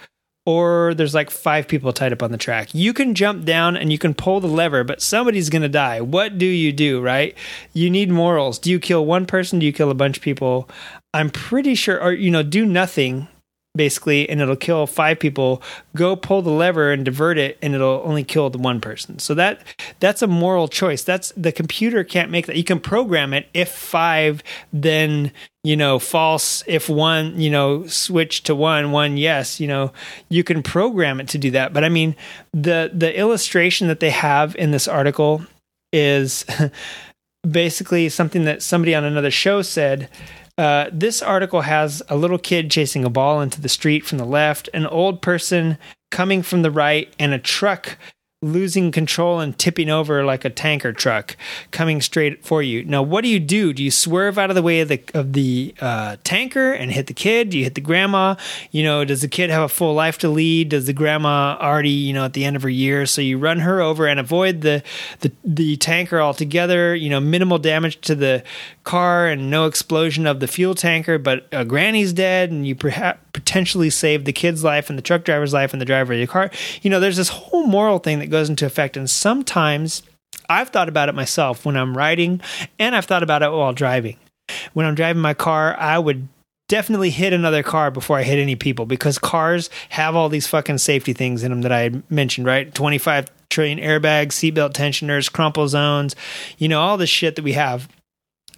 or 0.44 0.92
there's 0.94 1.14
like 1.14 1.30
five 1.30 1.68
people 1.68 1.92
tied 1.92 2.12
up 2.12 2.22
on 2.22 2.32
the 2.32 2.38
track. 2.38 2.74
You 2.74 2.92
can 2.92 3.14
jump 3.14 3.44
down 3.44 3.76
and 3.76 3.92
you 3.92 3.98
can 3.98 4.14
pull 4.14 4.40
the 4.40 4.48
lever 4.48 4.84
but 4.84 5.02
somebody's 5.02 5.50
going 5.50 5.62
to 5.62 5.68
die. 5.68 6.00
What 6.00 6.38
do 6.38 6.46
you 6.46 6.72
do 6.72 7.00
right? 7.00 7.36
You 7.72 7.90
need 7.90 8.10
morals. 8.10 8.58
Do 8.58 8.70
you 8.70 8.80
kill 8.80 9.06
one 9.06 9.26
person? 9.26 9.58
Do 9.58 9.66
you 9.66 9.72
kill 9.72 9.90
a 9.90 9.94
bunch 9.94 10.16
of 10.16 10.22
people? 10.22 10.68
I'm 11.14 11.30
pretty 11.30 11.74
sure 11.74 12.02
or 12.02 12.12
you 12.12 12.30
know 12.30 12.42
do 12.42 12.64
nothing 12.64 13.28
basically 13.74 14.28
and 14.28 14.40
it'll 14.40 14.56
kill 14.56 14.86
five 14.86 15.18
people. 15.18 15.62
Go 15.96 16.16
pull 16.16 16.42
the 16.42 16.50
lever 16.50 16.92
and 16.92 17.04
divert 17.04 17.38
it 17.38 17.58
and 17.62 17.74
it'll 17.74 18.02
only 18.04 18.24
kill 18.24 18.50
the 18.50 18.58
one 18.58 18.80
person. 18.80 19.18
So 19.18 19.34
that 19.34 19.62
that's 20.00 20.22
a 20.22 20.26
moral 20.26 20.68
choice. 20.68 21.02
That's 21.02 21.32
the 21.36 21.52
computer 21.52 22.04
can't 22.04 22.30
make 22.30 22.46
that. 22.46 22.56
You 22.56 22.64
can 22.64 22.80
program 22.80 23.32
it 23.32 23.48
if 23.54 23.70
five 23.70 24.42
then 24.72 25.32
you 25.64 25.76
know 25.76 25.98
false 25.98 26.64
if 26.66 26.88
one 26.88 27.40
you 27.40 27.50
know 27.50 27.86
switch 27.86 28.42
to 28.44 28.54
one 28.54 28.92
one 28.92 29.16
yes 29.16 29.60
you 29.60 29.68
know. 29.68 29.92
You 30.28 30.44
can 30.44 30.62
program 30.62 31.20
it 31.20 31.28
to 31.28 31.38
do 31.38 31.50
that. 31.52 31.72
But 31.72 31.84
i 31.84 31.88
mean 31.88 32.16
the 32.52 32.90
the 32.92 33.16
illustration 33.18 33.88
that 33.88 34.00
they 34.00 34.10
have 34.10 34.54
in 34.56 34.70
this 34.70 34.86
article 34.86 35.46
is 35.92 36.44
basically 37.50 38.08
something 38.08 38.44
that 38.44 38.62
somebody 38.62 38.94
on 38.94 39.04
another 39.04 39.30
show 39.30 39.62
said 39.62 40.08
uh, 40.62 40.88
this 40.92 41.20
article 41.20 41.62
has 41.62 42.04
a 42.08 42.14
little 42.14 42.38
kid 42.38 42.70
chasing 42.70 43.04
a 43.04 43.10
ball 43.10 43.40
into 43.40 43.60
the 43.60 43.68
street 43.68 44.06
from 44.06 44.18
the 44.18 44.24
left, 44.24 44.68
an 44.72 44.86
old 44.86 45.20
person 45.20 45.76
coming 46.12 46.40
from 46.40 46.62
the 46.62 46.70
right, 46.70 47.12
and 47.18 47.34
a 47.34 47.38
truck 47.38 47.98
losing 48.42 48.90
control 48.90 49.40
and 49.40 49.56
tipping 49.56 49.88
over 49.88 50.24
like 50.24 50.44
a 50.44 50.50
tanker 50.50 50.92
truck 50.92 51.36
coming 51.70 52.00
straight 52.00 52.44
for 52.44 52.62
you. 52.62 52.84
Now, 52.84 53.02
what 53.02 53.22
do 53.22 53.28
you 53.28 53.40
do? 53.40 53.72
Do 53.72 53.82
you 53.82 53.90
swerve 53.90 54.36
out 54.36 54.50
of 54.50 54.56
the 54.56 54.62
way 54.62 54.80
of 54.80 54.88
the 54.88 55.00
of 55.14 55.32
the 55.32 55.74
uh, 55.80 56.16
tanker 56.24 56.72
and 56.72 56.90
hit 56.90 57.06
the 57.06 57.14
kid? 57.14 57.50
Do 57.50 57.58
you 57.58 57.64
hit 57.64 57.76
the 57.76 57.80
grandma? 57.80 58.34
You 58.72 58.82
know, 58.82 59.04
does 59.04 59.20
the 59.20 59.28
kid 59.28 59.50
have 59.50 59.62
a 59.62 59.68
full 59.68 59.94
life 59.94 60.18
to 60.18 60.28
lead? 60.28 60.70
Does 60.70 60.86
the 60.86 60.92
grandma 60.92 61.56
already, 61.60 61.90
you 61.90 62.12
know, 62.12 62.24
at 62.24 62.32
the 62.32 62.44
end 62.44 62.56
of 62.56 62.62
her 62.62 62.68
year? 62.68 63.06
So 63.06 63.20
you 63.20 63.38
run 63.38 63.60
her 63.60 63.80
over 63.80 64.06
and 64.06 64.18
avoid 64.18 64.62
the 64.62 64.82
the 65.20 65.32
the 65.44 65.76
tanker 65.76 66.20
altogether. 66.20 66.94
You 66.94 67.10
know, 67.10 67.20
minimal 67.20 67.58
damage 67.58 68.00
to 68.02 68.14
the 68.14 68.42
car 68.84 69.28
and 69.28 69.50
no 69.50 69.66
explosion 69.66 70.26
of 70.26 70.40
the 70.40 70.48
fuel 70.48 70.74
tanker, 70.74 71.18
but 71.18 71.46
uh, 71.52 71.64
granny's 71.64 72.12
dead, 72.12 72.50
and 72.50 72.66
you 72.66 72.74
perhaps 72.74 73.20
potentially 73.32 73.90
save 73.90 74.24
the 74.24 74.32
kid's 74.32 74.62
life 74.64 74.88
and 74.88 74.98
the 74.98 75.02
truck 75.02 75.24
driver's 75.24 75.52
life 75.52 75.72
and 75.72 75.80
the 75.80 75.86
driver 75.86 76.12
of 76.12 76.18
the 76.18 76.26
car. 76.26 76.50
You 76.82 76.90
know, 76.90 77.00
there's 77.00 77.16
this 77.16 77.28
whole 77.28 77.66
moral 77.66 77.98
thing 77.98 78.18
that 78.18 78.26
goes 78.26 78.48
into 78.48 78.66
effect, 78.66 78.96
and 78.96 79.08
sometimes 79.08 80.02
I've 80.48 80.70
thought 80.70 80.88
about 80.88 81.08
it 81.08 81.14
myself 81.14 81.64
when 81.64 81.76
I'm 81.76 81.96
riding, 81.96 82.40
and 82.78 82.94
I've 82.94 83.06
thought 83.06 83.22
about 83.22 83.42
it 83.42 83.50
while 83.50 83.72
driving. 83.72 84.16
When 84.72 84.86
I'm 84.86 84.94
driving 84.94 85.22
my 85.22 85.34
car, 85.34 85.76
I 85.78 85.98
would 85.98 86.28
definitely 86.68 87.10
hit 87.10 87.32
another 87.32 87.62
car 87.62 87.90
before 87.90 88.18
I 88.18 88.22
hit 88.22 88.38
any 88.38 88.56
people 88.56 88.86
because 88.86 89.18
cars 89.18 89.68
have 89.90 90.16
all 90.16 90.28
these 90.28 90.46
fucking 90.46 90.78
safety 90.78 91.12
things 91.12 91.42
in 91.42 91.50
them 91.50 91.62
that 91.62 91.72
I 91.72 91.90
mentioned, 92.08 92.46
right? 92.46 92.74
25 92.74 93.30
trillion 93.50 93.78
airbags, 93.78 94.28
seatbelt 94.28 94.72
tensioners, 94.72 95.28
crumple 95.28 95.68
zones, 95.68 96.16
you 96.58 96.68
know, 96.68 96.80
all 96.80 96.96
the 96.96 97.06
shit 97.06 97.36
that 97.36 97.42
we 97.42 97.52
have 97.52 97.88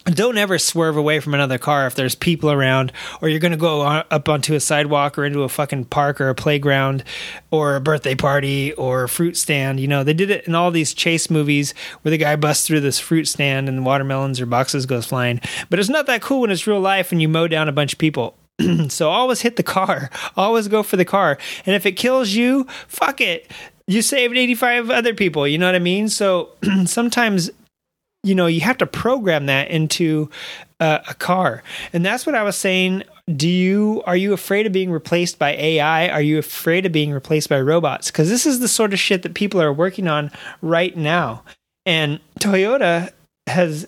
don't 0.04 0.36
ever 0.36 0.58
swerve 0.58 0.96
away 0.96 1.20
from 1.20 1.34
another 1.34 1.58
car 1.58 1.86
if 1.86 1.94
there's 1.94 2.14
people 2.14 2.50
around 2.50 2.92
or 3.22 3.28
you're 3.28 3.40
going 3.40 3.52
to 3.52 3.58
go 3.58 3.82
up 3.82 4.28
onto 4.28 4.54
a 4.54 4.60
sidewalk 4.60 5.18
or 5.18 5.24
into 5.24 5.42
a 5.42 5.48
fucking 5.48 5.86
park 5.86 6.20
or 6.20 6.28
a 6.28 6.34
playground 6.34 7.02
or 7.50 7.76
a 7.76 7.80
birthday 7.80 8.14
party 8.14 8.72
or 8.74 9.04
a 9.04 9.08
fruit 9.08 9.36
stand. 9.36 9.80
You 9.80 9.88
know 9.88 10.04
they 10.04 10.14
did 10.14 10.30
it 10.30 10.46
in 10.46 10.54
all 10.54 10.70
these 10.70 10.92
chase 10.92 11.30
movies 11.30 11.72
where 12.02 12.10
the 12.10 12.18
guy 12.18 12.36
busts 12.36 12.66
through 12.66 12.80
this 12.80 12.98
fruit 12.98 13.26
stand 13.26 13.68
and 13.68 13.84
watermelons 13.86 14.40
or 14.40 14.46
boxes 14.46 14.84
goes 14.86 15.06
flying. 15.06 15.40
But 15.70 15.78
it's 15.78 15.88
not 15.88 16.06
that 16.06 16.22
cool 16.22 16.42
when 16.42 16.50
it's 16.50 16.66
real 16.66 16.80
life 16.80 17.10
and 17.10 17.22
you 17.22 17.28
mow 17.28 17.48
down 17.48 17.68
a 17.68 17.72
bunch 17.72 17.92
of 17.94 17.98
people. 17.98 18.36
So 18.88 19.10
always 19.10 19.40
hit 19.40 19.56
the 19.56 19.62
car. 19.62 20.10
Always 20.36 20.68
go 20.68 20.82
for 20.82 20.96
the 20.96 21.04
car. 21.04 21.38
And 21.66 21.74
if 21.74 21.86
it 21.86 21.92
kills 21.92 22.30
you 22.30 22.66
fuck 22.86 23.20
it. 23.20 23.50
You 23.86 24.00
saved 24.00 24.36
85 24.36 24.90
other 24.90 25.12
people. 25.12 25.46
You 25.46 25.58
know 25.58 25.66
what 25.66 25.74
i 25.74 25.80
mean? 25.80 26.08
So 26.08 26.50
sometimes 26.86 27.50
you 28.24 28.34
know 28.34 28.46
you 28.46 28.60
have 28.60 28.78
to 28.78 28.86
program 28.86 29.46
that 29.46 29.68
into 29.70 30.30
uh, 30.80 30.98
a 31.08 31.14
car 31.14 31.62
and 31.92 32.04
that's 32.04 32.26
what 32.26 32.34
i 32.34 32.42
was 32.42 32.56
saying 32.56 33.02
do 33.36 33.48
you 33.48 34.02
are 34.06 34.16
you 34.16 34.32
afraid 34.32 34.66
of 34.66 34.72
being 34.72 34.90
replaced 34.90 35.38
by 35.38 35.50
ai 35.50 36.08
are 36.08 36.22
you 36.22 36.38
afraid 36.38 36.84
of 36.84 36.92
being 36.92 37.12
replaced 37.12 37.48
by 37.48 37.60
robots 37.60 38.10
because 38.10 38.28
this 38.28 38.46
is 38.46 38.60
the 38.60 38.68
sort 38.68 38.92
of 38.92 38.98
shit 38.98 39.22
that 39.22 39.34
people 39.34 39.60
are 39.60 39.72
working 39.72 40.08
on 40.08 40.30
right 40.62 40.96
now 40.96 41.42
and 41.86 42.18
toyota 42.40 43.12
has 43.46 43.86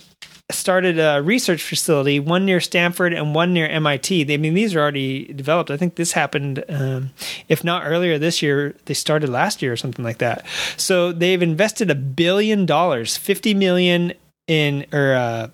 started 0.51 0.99
a 0.99 1.21
research 1.23 1.63
facility, 1.63 2.21
one 2.21 2.45
near 2.45 2.61
Stanford 2.61 3.13
and 3.13 3.35
one 3.35 3.53
near 3.53 3.67
MIT. 3.67 4.33
I 4.33 4.37
mean, 4.37 4.55
these 4.55 4.75
are 4.75 4.81
already 4.81 5.33
developed. 5.33 5.71
I 5.71 5.77
think 5.77 5.97
this 5.97 6.13
happened, 6.13 6.65
um, 6.69 7.11
if 7.49 7.65
not 7.65 7.85
earlier 7.85 8.19
this 8.19 8.43
year, 8.43 8.77
they 8.85 8.95
started 8.95 9.29
last 9.29 9.61
year 9.61 9.73
or 9.73 9.77
something 9.77 10.05
like 10.05 10.19
that. 10.19 10.47
So 10.77 11.13
they've 11.13 11.43
invested 11.43 11.91
a 11.91 11.95
billion 11.97 12.65
dollars, 12.65 13.17
fifty 13.17 13.55
million 13.55 14.13
in 14.47 14.87
or 14.93 15.15
uh, 15.15 15.49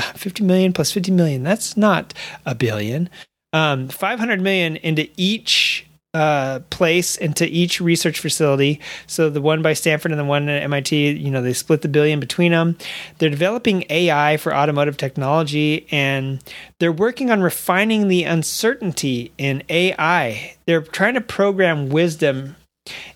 50 0.00 0.44
million 0.44 0.72
plus 0.72 0.92
50 0.92 1.12
million. 1.12 1.42
That's 1.42 1.76
not 1.76 2.14
a 2.46 2.54
billion. 2.54 3.10
Um, 3.52 3.88
500 3.88 4.40
million 4.40 4.76
into 4.76 5.08
each 5.16 5.86
uh, 6.14 6.60
place 6.68 7.16
into 7.16 7.46
each 7.46 7.80
research 7.80 8.20
facility. 8.20 8.78
So 9.06 9.30
the 9.30 9.40
one 9.40 9.62
by 9.62 9.72
Stanford 9.72 10.12
and 10.12 10.20
the 10.20 10.24
one 10.24 10.48
at 10.48 10.62
MIT, 10.62 11.12
you 11.12 11.30
know, 11.30 11.40
they 11.40 11.54
split 11.54 11.80
the 11.80 11.88
billion 11.88 12.20
between 12.20 12.52
them. 12.52 12.76
They're 13.16 13.30
developing 13.30 13.84
AI 13.88 14.36
for 14.36 14.54
automotive 14.54 14.98
technology 14.98 15.86
and 15.90 16.42
they're 16.78 16.92
working 16.92 17.30
on 17.30 17.40
refining 17.40 18.08
the 18.08 18.24
uncertainty 18.24 19.32
in 19.38 19.62
AI. 19.70 20.56
They're 20.66 20.82
trying 20.82 21.14
to 21.14 21.22
program 21.22 21.88
wisdom 21.88 22.56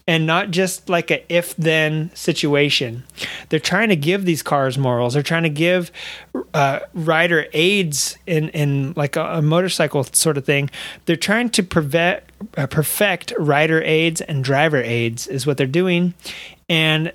and 0.06 0.26
not 0.26 0.50
just 0.50 0.88
like 0.88 1.10
a 1.10 1.24
if 1.32 1.56
then 1.56 2.10
situation. 2.14 3.04
They're 3.48 3.60
trying 3.60 3.88
to 3.88 3.96
give 3.96 4.24
these 4.24 4.42
cars 4.42 4.78
morals. 4.78 5.14
They're 5.14 5.22
trying 5.22 5.42
to 5.44 5.48
give 5.48 5.90
uh, 6.54 6.80
rider 6.94 7.46
aids 7.52 8.18
in 8.26 8.48
in 8.50 8.92
like 8.96 9.16
a, 9.16 9.38
a, 9.38 9.42
motorcycle 9.42 10.04
sort 10.04 10.36
of 10.36 10.44
thing. 10.44 10.70
They're 11.06 11.16
trying 11.16 11.50
to 11.50 11.62
prevent 11.62 12.22
uh, 12.56 12.66
perfect 12.66 13.32
rider 13.38 13.82
aids 13.82 14.20
and 14.20 14.44
driver 14.44 14.82
aids 14.82 15.26
is 15.26 15.46
what 15.46 15.56
they're 15.56 15.66
doing, 15.66 16.14
and 16.68 17.12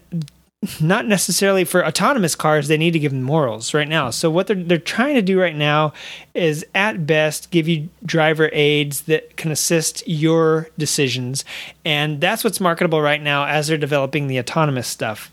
not 0.80 1.08
necessarily 1.08 1.64
for 1.64 1.86
autonomous 1.86 2.36
cars 2.36 2.68
they 2.68 2.78
need 2.78 2.92
to 2.92 3.00
give 3.00 3.12
them 3.12 3.24
morals 3.24 3.74
right 3.74 3.88
now 3.88 4.10
so 4.10 4.30
what 4.30 4.46
they're, 4.46 4.56
they're 4.56 4.78
trying 4.78 5.16
to 5.16 5.22
do 5.22 5.40
right 5.40 5.56
now 5.56 5.92
is 6.36 6.66
at 6.76 7.08
best 7.08 7.50
give 7.50 7.68
you 7.68 7.90
driver 8.06 8.50
aids 8.54 9.02
that 9.04 9.36
can 9.38 9.52
assist 9.52 10.08
your 10.08 10.70
decisions 10.78 11.44
and 11.84 12.22
that's 12.22 12.44
what's 12.44 12.60
marketable 12.60 13.02
right 13.02 13.24
now 13.24 13.46
as 13.46 13.68
they're 13.68 13.78
developing 13.78 14.28
the 14.28 14.38
autonomous 14.38 14.88
stuff 14.88 15.32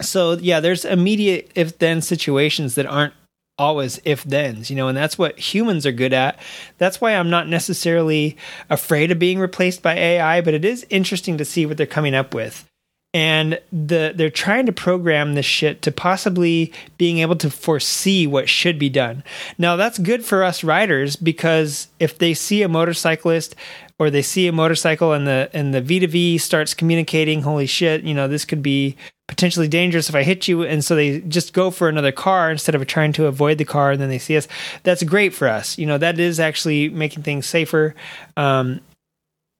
so 0.00 0.32
yeah 0.32 0.60
there's 0.60 0.84
immediate 0.84 1.50
if 1.54 1.78
then 1.78 2.02
situations 2.02 2.74
that 2.74 2.86
aren't 2.86 3.14
always 3.58 4.00
if 4.04 4.22
thens, 4.22 4.70
you 4.70 4.76
know, 4.76 4.88
and 4.88 4.96
that's 4.96 5.18
what 5.18 5.38
humans 5.38 5.84
are 5.84 5.92
good 5.92 6.12
at. 6.12 6.38
That's 6.78 7.00
why 7.00 7.14
I'm 7.14 7.28
not 7.28 7.48
necessarily 7.48 8.36
afraid 8.70 9.10
of 9.10 9.18
being 9.18 9.38
replaced 9.40 9.82
by 9.82 9.94
AI, 9.94 10.40
but 10.40 10.54
it 10.54 10.64
is 10.64 10.86
interesting 10.90 11.36
to 11.38 11.44
see 11.44 11.66
what 11.66 11.76
they're 11.76 11.86
coming 11.86 12.14
up 12.14 12.34
with. 12.34 12.67
And 13.14 13.58
the 13.72 14.12
they're 14.14 14.28
trying 14.28 14.66
to 14.66 14.72
program 14.72 15.34
this 15.34 15.46
shit 15.46 15.80
to 15.82 15.90
possibly 15.90 16.72
being 16.98 17.18
able 17.18 17.36
to 17.36 17.50
foresee 17.50 18.26
what 18.26 18.50
should 18.50 18.78
be 18.78 18.90
done. 18.90 19.24
Now 19.56 19.76
that's 19.76 19.98
good 19.98 20.24
for 20.24 20.44
us 20.44 20.62
riders 20.62 21.16
because 21.16 21.88
if 21.98 22.18
they 22.18 22.34
see 22.34 22.62
a 22.62 22.68
motorcyclist 22.68 23.56
or 23.98 24.10
they 24.10 24.20
see 24.20 24.46
a 24.46 24.52
motorcycle 24.52 25.14
and 25.14 25.26
the 25.26 25.48
and 25.54 25.72
the 25.72 25.80
V2V 25.80 26.38
starts 26.40 26.74
communicating, 26.74 27.42
holy 27.42 27.66
shit, 27.66 28.04
you 28.04 28.12
know, 28.12 28.28
this 28.28 28.44
could 28.44 28.62
be 28.62 28.94
potentially 29.26 29.68
dangerous 29.68 30.08
if 30.08 30.14
I 30.14 30.22
hit 30.22 30.48
you. 30.48 30.62
And 30.62 30.84
so 30.84 30.96
they 30.96 31.20
just 31.20 31.52
go 31.52 31.70
for 31.70 31.88
another 31.88 32.12
car 32.12 32.50
instead 32.50 32.74
of 32.74 32.86
trying 32.86 33.12
to 33.14 33.26
avoid 33.26 33.58
the 33.58 33.64
car 33.64 33.92
and 33.92 34.00
then 34.00 34.08
they 34.08 34.18
see 34.18 34.36
us. 34.36 34.48
That's 34.82 35.02
great 35.02 35.34
for 35.34 35.48
us. 35.48 35.78
You 35.78 35.86
know, 35.86 35.98
that 35.98 36.18
is 36.18 36.40
actually 36.40 36.88
making 36.88 37.22
things 37.22 37.46
safer. 37.46 37.94
Um, 38.36 38.80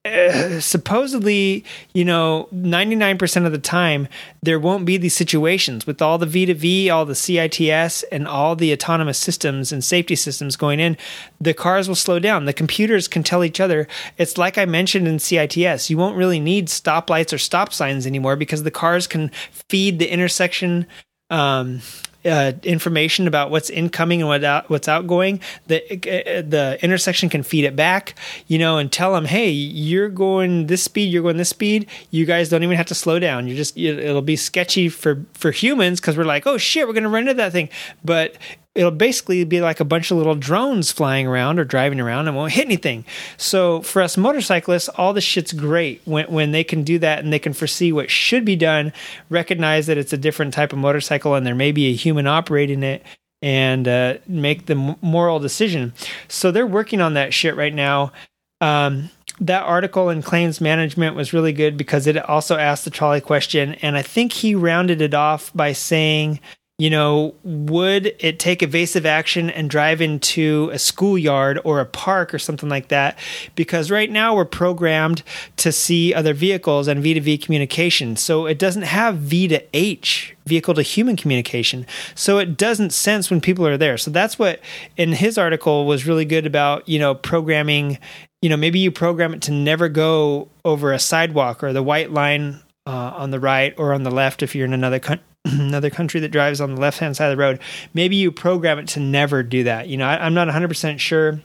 uh, 0.09 0.61
supposedly, 0.61 1.65
you 1.95 2.05
know, 2.05 2.49
99% 2.55 3.47
of 3.47 3.53
the 3.53 3.59
time, 3.59 4.09
there 4.43 4.59
won't 4.59 4.85
be 4.85 4.97
these 4.97 5.15
situations 5.15 5.87
with 5.87 6.01
all 6.03 6.19
the 6.19 6.27
V2V, 6.27 6.91
all 6.91 7.05
the 7.05 7.15
CITS, 7.15 8.05
and 8.11 8.27
all 8.27 8.57
the 8.57 8.73
autonomous 8.73 9.19
systems 9.19 9.73
and 9.73 9.85
safety 9.85 10.17
systems 10.17 10.57
going 10.57 10.81
in. 10.81 10.97
The 11.41 11.55
cars 11.55 11.89
will 11.89 11.95
slow 11.95 12.19
down. 12.19 12.45
The 12.45 12.53
computers 12.53 13.09
can 13.09 13.23
tell 13.23 13.45
each 13.45 13.61
other. 13.61 13.87
It's 14.17 14.39
like 14.39 14.59
I 14.59 14.65
mentioned 14.65 15.07
in 15.07 15.19
CITS, 15.19 15.91
you 15.91 15.99
won't 15.99 16.17
really 16.17 16.41
need 16.41 16.69
stoplights 16.69 17.33
or 17.33 17.39
stop 17.39 17.73
signs 17.73 18.07
anymore 18.07 18.37
because 18.37 18.63
the 18.63 18.71
cars 18.71 19.07
can 19.07 19.31
feed 19.51 19.99
the 19.99 20.11
intersection 20.11 20.87
um, 21.31 21.81
uh, 22.25 22.53
information 22.63 23.27
about 23.27 23.51
what's 23.51 23.71
incoming 23.71 24.21
and 24.21 24.29
what 24.29 24.45
out, 24.45 24.69
what's 24.69 24.89
outgoing, 24.89 25.41
the 25.67 25.81
uh, 25.93 26.43
the 26.43 26.79
intersection 26.83 27.29
can 27.29 27.43
feed 27.43 27.65
it 27.65 27.77
back, 27.77 28.15
you 28.47 28.59
know, 28.59 28.79
and 28.79 28.91
tell 28.91 29.15
them, 29.15 29.25
hey, 29.25 29.51
you're 29.51 30.09
going 30.09 30.67
this 30.67 30.83
speed, 30.83 31.13
you're 31.13 31.23
going 31.23 31.37
this 31.37 31.51
speed. 31.51 31.89
You 32.11 32.27
guys 32.27 32.49
don't 32.49 32.63
even 32.63 32.77
have 32.77 32.87
to 32.87 32.95
slow 32.95 33.19
down. 33.19 33.47
You're 33.47 33.57
just 33.57 33.77
it'll 33.77 34.23
be 34.23 34.37
sketchy 34.37 34.89
for 34.89 35.25
for 35.35 35.51
humans 35.51 36.01
because 36.01 36.17
we're 36.17 36.25
like, 36.25 36.47
oh 36.47 36.59
shit, 36.59 36.87
we're 36.87 36.95
gonna 36.95 37.09
run 37.09 37.23
into 37.23 37.35
that 37.35 37.53
thing, 37.53 37.69
but 38.05 38.37
it'll 38.75 38.91
basically 38.91 39.43
be 39.45 39.61
like 39.61 39.81
a 39.81 39.85
bunch 39.85 40.11
of 40.11 40.17
little 40.17 40.35
drones 40.35 40.93
flying 40.93 41.27
around 41.27 41.59
or 41.59 41.65
driving 41.65 42.01
around 42.01 42.29
and 42.29 42.37
won't 42.37 42.53
hit 42.53 42.67
anything. 42.67 43.05
So 43.37 43.83
for 43.83 44.03
us 44.03 44.17
motorcyclists, 44.17 44.89
all 44.91 45.13
this 45.13 45.25
shit's 45.25 45.53
great 45.53 46.01
when 46.05 46.27
when 46.27 46.53
they 46.53 46.65
can 46.65 46.85
do 46.85 46.99
that 47.01 47.19
and 47.19 47.33
they 47.33 47.39
can 47.39 47.53
foresee 47.53 47.93
what 47.93 48.11
should 48.11 48.45
be 48.45 48.57
done, 48.57 48.93
recognize 49.31 49.87
that 49.87 49.99
it's 49.99 50.13
a 50.13 50.19
different 50.19 50.55
type 50.55 50.73
of 50.73 50.79
motorcycle 50.79 51.35
and 51.35 51.47
there 51.47 51.55
may 51.55 51.73
be 51.73 51.89
a 51.89 51.95
human 51.95 52.27
operating 52.27 52.83
it 52.83 53.05
and 53.41 53.87
uh, 53.87 54.15
make 54.27 54.67
the 54.67 54.97
moral 55.01 55.39
decision. 55.39 55.93
So 56.29 56.51
they're 56.51 56.67
working 56.67 57.01
on 57.01 57.15
that 57.15 57.33
shit 57.33 57.57
right 57.57 57.75
now. 57.75 58.13
Um, 58.61 59.11
that 59.41 59.63
article 59.63 60.11
in 60.11 60.23
claims 60.23 60.61
management 60.61 61.15
was 61.15 61.33
really 61.33 61.53
good 61.53 61.77
because 61.77 62.09
it 62.09 62.17
also 62.17 62.57
asked 62.57 62.85
the 62.85 62.91
trolley 62.91 63.21
question, 63.21 63.75
and 63.75 63.97
I 63.97 64.03
think 64.03 64.33
he 64.33 64.55
rounded 64.57 65.01
it 65.01 65.15
off 65.15 65.53
by 65.55 65.73
saying 65.73 66.41
you 66.79 66.91
know, 66.91 67.35
would 67.43 68.15
it 68.21 68.39
take 68.39 68.63
evasive 68.63 69.05
action 69.05 69.51
and 69.51 69.69
drive 69.69 70.01
into 70.01 70.71
a 70.73 70.79
schoolyard 70.79 71.59
or 71.65 71.81
a 71.81 71.85
park 71.85 72.33
or 72.33 72.39
something 72.39 72.69
like 72.69 72.87
that? 72.87 73.19
Because 73.57 73.91
right 73.91 74.09
now 74.09 74.37
we're 74.37 74.45
programmed 74.45 75.25
to 75.57 75.73
see 75.73 76.15
other 76.15 76.33
vehicles 76.33 76.87
and 76.87 77.03
V2V 77.03 77.43
communication. 77.43 78.15
So 78.15 78.47
it 78.47 78.61
doesn't 78.61 78.83
have 78.83 79.17
V 79.17 79.49
to 79.49 79.65
H, 79.77 80.37
vehicle 80.47 80.75
to 80.75 80.83
human 80.83 81.17
communication. 81.17 81.85
So 82.15 82.39
it 82.39 82.57
doesn't 82.57 82.93
sense 82.93 83.29
when 83.29 83.41
people 83.41 83.67
are 83.67 83.77
there. 83.77 83.99
So 83.99 84.13
that's 84.13 84.39
what 84.39 84.61
in 84.97 85.15
his 85.15 85.37
article 85.37 85.85
was 85.85 86.07
really 86.07 86.25
good 86.25 86.47
about, 86.47 86.89
you 86.89 87.01
know, 87.01 87.13
programming. 87.13 87.99
You 88.41 88.51
know, 88.51 88.57
maybe 88.57 88.79
you 88.79 88.93
program 88.93 89.35
it 89.35 89.43
to 89.43 89.51
never 89.51 89.89
go 89.89 90.49
over 90.65 90.93
a 90.93 91.01
sidewalk 91.01 91.65
or 91.65 91.73
the 91.73 91.83
white 91.83 92.13
line 92.13 92.61
uh, 92.87 93.15
on 93.17 93.33
the 93.33 93.41
right 93.41 93.75
or 93.77 93.93
on 93.93 94.05
the 94.05 94.13
left 94.13 94.45
if 94.45 94.55
you're 94.55 94.65
in 94.65 94.73
another 94.73 95.01
country 95.01 95.25
another 95.61 95.91
country 95.91 96.21
that 96.21 96.31
drives 96.31 96.61
on 96.61 96.75
the 96.75 96.81
left 96.81 96.99
hand 96.99 97.17
side 97.17 97.31
of 97.31 97.37
the 97.37 97.43
road, 97.43 97.61
maybe 97.95 98.17
you 98.17 98.31
program 98.31 98.79
it 98.79 98.89
to 98.89 99.01
never 99.01 99.43
do 99.43 99.65
that. 99.65 99.89
You 99.89 99.97
know, 99.97 100.07
I, 100.07 100.27
am 100.27 100.35
not 100.35 100.49
100% 100.49 100.99
sure 100.99 101.41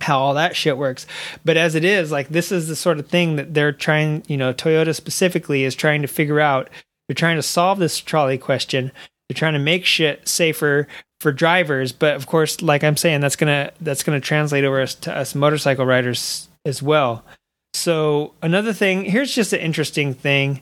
how 0.00 0.18
all 0.18 0.34
that 0.34 0.56
shit 0.56 0.76
works. 0.76 1.06
But 1.44 1.56
as 1.56 1.74
it 1.74 1.84
is, 1.84 2.12
like 2.12 2.28
this 2.28 2.52
is 2.52 2.68
the 2.68 2.76
sort 2.76 2.98
of 2.98 3.08
thing 3.08 3.36
that 3.36 3.54
they're 3.54 3.72
trying, 3.72 4.22
you 4.28 4.36
know, 4.36 4.52
Toyota 4.52 4.94
specifically 4.94 5.64
is 5.64 5.74
trying 5.74 6.02
to 6.02 6.08
figure 6.08 6.40
out. 6.40 6.68
They're 7.08 7.14
trying 7.14 7.36
to 7.36 7.42
solve 7.42 7.78
this 7.78 7.98
trolley 7.98 8.38
question. 8.38 8.92
They're 9.28 9.36
trying 9.36 9.52
to 9.54 9.58
make 9.58 9.84
shit 9.84 10.26
safer 10.28 10.86
for 11.20 11.32
drivers, 11.32 11.92
but 11.92 12.16
of 12.16 12.26
course, 12.26 12.60
like 12.60 12.84
I'm 12.84 12.96
saying, 12.96 13.20
that's 13.20 13.36
gonna 13.36 13.72
that's 13.80 14.02
gonna 14.02 14.20
translate 14.20 14.64
over 14.64 14.80
us 14.80 14.94
to 14.96 15.16
us 15.16 15.34
motorcycle 15.34 15.86
riders 15.86 16.48
as 16.66 16.82
well. 16.82 17.24
So 17.72 18.34
another 18.42 18.72
thing, 18.72 19.04
here's 19.04 19.34
just 19.34 19.52
an 19.52 19.60
interesting 19.60 20.14
thing. 20.14 20.60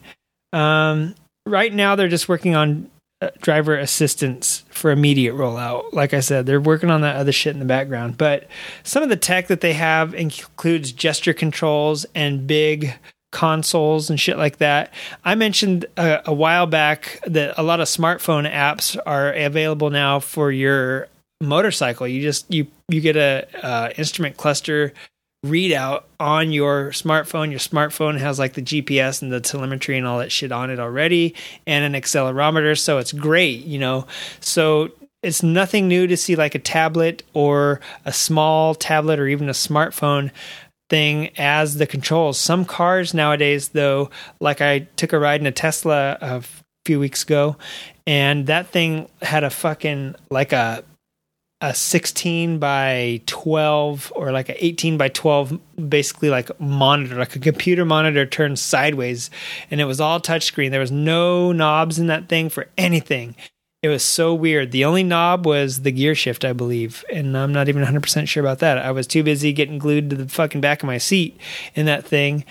Um, 0.53 1.15
right 1.45 1.73
now 1.73 1.95
they're 1.95 2.07
just 2.07 2.29
working 2.29 2.55
on 2.55 2.89
uh, 3.21 3.29
driver 3.41 3.77
assistance 3.77 4.63
for 4.69 4.91
immediate 4.91 5.33
rollout. 5.33 5.93
Like 5.93 6.13
I 6.13 6.19
said, 6.19 6.45
they're 6.45 6.59
working 6.61 6.91
on 6.91 7.01
that 7.01 7.15
other 7.15 7.31
shit 7.31 7.53
in 7.53 7.59
the 7.59 7.65
background. 7.65 8.17
But 8.17 8.47
some 8.83 9.03
of 9.03 9.09
the 9.09 9.15
tech 9.15 9.47
that 9.47 9.61
they 9.61 9.73
have 9.73 10.13
includes 10.13 10.91
gesture 10.91 11.33
controls 11.33 12.05
and 12.13 12.45
big 12.45 12.95
consoles 13.31 14.09
and 14.09 14.19
shit 14.19 14.37
like 14.37 14.57
that. 14.57 14.93
I 15.25 15.35
mentioned 15.35 15.85
a, 15.97 16.21
a 16.25 16.33
while 16.33 16.67
back 16.67 17.19
that 17.25 17.55
a 17.57 17.63
lot 17.63 17.79
of 17.79 17.87
smartphone 17.87 18.49
apps 18.49 18.97
are 19.05 19.33
available 19.33 19.89
now 19.89 20.19
for 20.19 20.51
your 20.51 21.07
motorcycle. 21.41 22.07
You 22.07 22.21
just 22.21 22.51
you 22.53 22.67
you 22.89 23.01
get 23.01 23.15
a 23.15 23.47
uh, 23.65 23.89
instrument 23.97 24.37
cluster 24.37 24.93
readout 25.43 26.03
on 26.19 26.51
your 26.51 26.91
smartphone. 26.91 27.51
Your 27.51 27.59
smartphone 27.59 28.17
has 28.17 28.39
like 28.39 28.53
the 28.53 28.61
GPS 28.61 29.21
and 29.21 29.31
the 29.31 29.41
telemetry 29.41 29.97
and 29.97 30.07
all 30.07 30.19
that 30.19 30.31
shit 30.31 30.51
on 30.51 30.69
it 30.69 30.79
already, 30.79 31.35
and 31.67 31.83
an 31.83 32.01
accelerometer. 32.01 32.77
So 32.77 32.97
it's 32.97 33.11
great, 33.11 33.65
you 33.65 33.77
know. 33.77 34.07
So 34.39 34.91
it's 35.21 35.43
nothing 35.43 35.87
new 35.87 36.07
to 36.07 36.17
see 36.17 36.35
like 36.35 36.55
a 36.55 36.59
tablet 36.59 37.23
or 37.33 37.81
a 38.05 38.13
small 38.13 38.75
tablet 38.75 39.19
or 39.19 39.27
even 39.27 39.49
a 39.49 39.53
smartphone 39.53 40.31
thing 40.89 41.29
as 41.37 41.75
the 41.75 41.87
controls. 41.87 42.39
Some 42.39 42.65
cars 42.65 43.13
nowadays, 43.13 43.69
though, 43.69 44.09
like 44.39 44.61
I 44.61 44.79
took 44.95 45.13
a 45.13 45.19
ride 45.19 45.41
in 45.41 45.47
a 45.47 45.51
Tesla 45.51 46.17
a 46.21 46.43
few 46.85 46.99
weeks 46.99 47.23
ago, 47.23 47.57
and 48.05 48.47
that 48.47 48.67
thing 48.67 49.09
had 49.21 49.43
a 49.43 49.49
fucking 49.49 50.15
like 50.29 50.53
a 50.53 50.83
a 51.63 51.73
16 51.73 52.59
by 52.59 53.21
12 53.25 54.11
or 54.17 54.33
like 54.33 54.49
an 54.49 54.55
18 54.59 54.97
by 54.97 55.07
12 55.07 55.57
basically 55.87 56.29
like 56.29 56.51
monitor 56.59 57.15
like 57.15 57.37
a 57.37 57.39
computer 57.39 57.85
monitor 57.85 58.25
turned 58.25 58.59
sideways 58.59 59.29
and 59.71 59.79
it 59.79 59.85
was 59.85 60.01
all 60.01 60.19
touchscreen. 60.19 60.71
There 60.71 60.81
was 60.81 60.91
no 60.91 61.53
knobs 61.53 61.99
in 61.99 62.07
that 62.07 62.27
thing 62.27 62.49
for 62.49 62.67
anything 62.77 63.37
it 63.83 63.89
was 63.89 64.03
so 64.03 64.33
weird 64.33 64.71
the 64.71 64.85
only 64.85 65.03
knob 65.03 65.45
was 65.45 65.81
the 65.81 65.91
gear 65.91 66.15
shift 66.15 66.43
i 66.43 66.53
believe 66.53 67.05
and 67.11 67.37
i'm 67.37 67.53
not 67.53 67.69
even 67.69 67.83
100% 67.83 68.27
sure 68.27 68.41
about 68.41 68.59
that 68.59 68.79
i 68.79 68.89
was 68.89 69.05
too 69.05 69.21
busy 69.21 69.53
getting 69.53 69.77
glued 69.77 70.09
to 70.09 70.15
the 70.15 70.27
fucking 70.27 70.61
back 70.61 70.81
of 70.81 70.87
my 70.87 70.97
seat 70.97 71.37
in 71.75 71.85
that 71.85 72.05
thing 72.05 72.43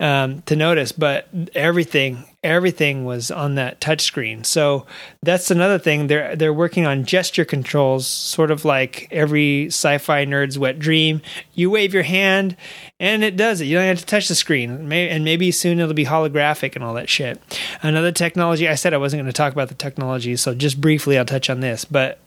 um, 0.00 0.42
to 0.42 0.56
notice 0.56 0.92
but 0.92 1.28
everything 1.54 2.24
everything 2.42 3.04
was 3.04 3.30
on 3.30 3.56
that 3.56 3.80
touchscreen. 3.80 4.44
So 4.46 4.86
that's 5.22 5.50
another 5.50 5.78
thing. 5.78 6.06
They're 6.06 6.34
they're 6.36 6.54
working 6.54 6.86
on 6.86 7.04
gesture 7.04 7.44
controls, 7.44 8.06
sort 8.06 8.50
of 8.50 8.64
like 8.64 9.08
every 9.10 9.66
sci-fi 9.66 10.24
nerd's 10.24 10.58
wet 10.58 10.78
dream. 10.78 11.20
You 11.54 11.70
wave 11.70 11.92
your 11.92 12.02
hand, 12.02 12.56
and 13.00 13.24
it 13.24 13.36
does 13.36 13.62
it. 13.62 13.64
You 13.64 13.78
don't 13.78 13.86
have 13.86 13.98
to 13.98 14.06
touch 14.06 14.28
the 14.28 14.34
screen. 14.34 14.92
And 14.92 15.24
maybe 15.24 15.50
soon 15.50 15.80
it'll 15.80 15.94
be 15.94 16.04
holographic 16.04 16.76
and 16.76 16.84
all 16.84 16.94
that 16.94 17.08
shit. 17.08 17.40
Another 17.82 18.12
technology. 18.12 18.68
I 18.68 18.74
said 18.74 18.92
I 18.92 18.98
wasn't 18.98 19.22
going 19.22 19.32
to 19.32 19.36
talk 19.36 19.54
about 19.54 19.68
the 19.68 19.74
technology, 19.74 20.36
so 20.36 20.54
just 20.54 20.80
briefly 20.80 21.18
I'll 21.18 21.24
touch 21.24 21.48
on 21.48 21.60
this. 21.60 21.86
But 21.86 22.20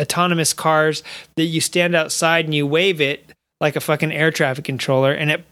autonomous 0.00 0.54
cars 0.54 1.02
that 1.36 1.44
you 1.44 1.60
stand 1.60 1.94
outside 1.94 2.46
and 2.46 2.54
you 2.54 2.66
wave 2.66 3.00
it 3.00 3.32
like 3.60 3.76
a 3.76 3.80
fucking 3.80 4.12
air 4.12 4.30
traffic 4.30 4.64
controller, 4.64 5.12
and 5.12 5.30
it 5.30 5.44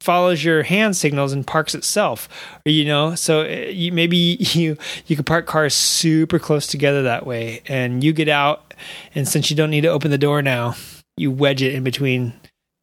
follows 0.00 0.42
your 0.42 0.62
hand 0.62 0.96
signals 0.96 1.30
and 1.30 1.46
parks 1.46 1.74
itself 1.74 2.26
you 2.64 2.86
know 2.86 3.14
so 3.14 3.42
uh, 3.42 3.44
you, 3.44 3.92
maybe 3.92 4.16
you 4.54 4.74
you 5.06 5.14
could 5.14 5.26
park 5.26 5.46
cars 5.46 5.74
super 5.74 6.38
close 6.38 6.66
together 6.66 7.02
that 7.02 7.26
way 7.26 7.60
and 7.66 8.02
you 8.02 8.10
get 8.10 8.26
out 8.26 8.72
and 9.14 9.28
since 9.28 9.50
you 9.50 9.56
don't 9.56 9.68
need 9.68 9.82
to 9.82 9.88
open 9.88 10.10
the 10.10 10.16
door 10.16 10.40
now 10.40 10.74
you 11.18 11.30
wedge 11.30 11.60
it 11.60 11.74
in 11.74 11.84
between 11.84 12.32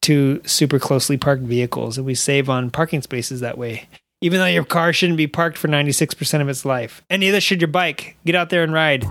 two 0.00 0.40
super 0.44 0.78
closely 0.78 1.16
parked 1.16 1.42
vehicles 1.42 1.98
and 1.98 2.06
we 2.06 2.14
save 2.14 2.48
on 2.48 2.70
parking 2.70 3.02
spaces 3.02 3.40
that 3.40 3.58
way 3.58 3.88
even 4.20 4.40
though 4.40 4.46
your 4.46 4.64
car 4.64 4.92
shouldn't 4.92 5.16
be 5.16 5.26
parked 5.26 5.56
for 5.56 5.68
96% 5.68 6.40
of 6.40 6.48
its 6.48 6.64
life. 6.64 7.02
And 7.08 7.20
neither 7.20 7.40
should 7.40 7.60
your 7.60 7.68
bike. 7.68 8.16
Get 8.24 8.34
out 8.34 8.50
there 8.50 8.64
and 8.64 8.72
ride. 8.72 9.04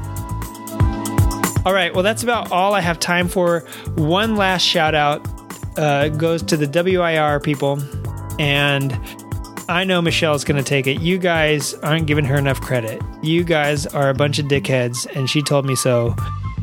All 1.66 1.74
right, 1.74 1.94
well, 1.94 2.04
that's 2.04 2.24
about 2.24 2.52
all 2.52 2.74
I 2.74 2.82
have 2.82 3.00
time 3.00 3.28
for. 3.28 3.62
One 3.96 4.36
last 4.36 4.64
shout 4.64 4.96
out 4.96 5.26
uh, 5.78 6.10
goes 6.10 6.44
to 6.44 6.58
the 6.58 6.68
WIR 6.68 7.40
people. 7.40 7.82
And 8.40 8.98
I 9.70 9.84
know 9.84 10.02
Michelle's 10.02 10.44
going 10.44 10.62
to 10.62 10.68
take 10.68 10.88
it. 10.88 11.02
You 11.02 11.18
guys 11.18 11.74
aren't 11.76 12.08
giving 12.08 12.26
her 12.26 12.36
enough 12.36 12.62
credit. 12.62 13.02
You 13.22 13.44
guys 13.44 13.86
are 13.88 14.10
a 14.10 14.14
bunch 14.14 14.40
of 14.40 14.46
dickheads, 14.46 15.08
and 15.16 15.30
she 15.30 15.42
told 15.42 15.66
me 15.66 15.76
so. 15.76 16.16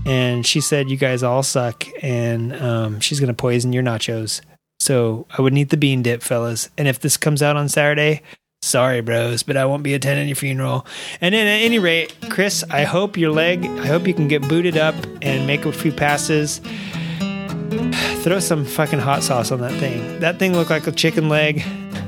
And 0.07 0.47
she 0.47 0.61
said 0.61 0.91
you 0.91 0.97
guys 0.97 1.23
all 1.23 1.43
suck, 1.43 1.87
and 2.03 2.55
um, 2.57 3.01
she's 3.01 3.21
to 3.29 3.35
poison 3.35 3.73
your 3.73 3.83
nachos. 3.83 4.41
So 4.81 5.27
I 5.37 5.41
wouldn't 5.41 5.59
eat 5.59 5.71
the 5.71 5.77
bean 5.77 6.03
dip, 6.03 6.23
fellas. 6.23 6.69
And 6.77 6.89
if 6.89 7.01
this 7.01 7.17
comes 7.17 7.43
out 7.43 7.57
on 7.57 7.69
Saturday, 7.69 8.23
sorry, 8.61 9.01
bros, 9.01 9.43
but 9.43 9.57
I 9.57 9.65
won't 9.65 9.83
be 9.83 9.95
attending 9.95 10.29
your 10.29 10.37
funeral. 10.37 10.87
And 11.21 11.35
then 11.35 11.47
at 11.47 11.65
any 11.65 11.79
rate, 11.79 12.15
Chris, 12.29 12.65
I 12.71 12.85
hope 12.85 13.17
your 13.17 13.31
leg, 13.31 13.65
I 13.65 13.87
hope 13.87 14.07
you 14.07 14.15
can 14.15 14.29
get 14.29 14.47
booted 14.49 14.77
up 14.77 14.95
and 15.23 15.47
make 15.47 15.65
a 15.65 15.73
few 15.73 15.93
passes. 15.93 16.61
Throw 18.23 18.39
some 18.41 18.65
fucking 18.65 19.01
hot 19.01 19.23
sauce 19.23 19.51
on 19.51 19.61
that 19.61 19.73
thing. 19.81 20.21
That 20.21 20.39
thing 20.39 20.55
looked 20.55 20.71
like 20.71 20.87
a 20.87 20.93
chicken 20.93 21.29
leg. 21.29 21.63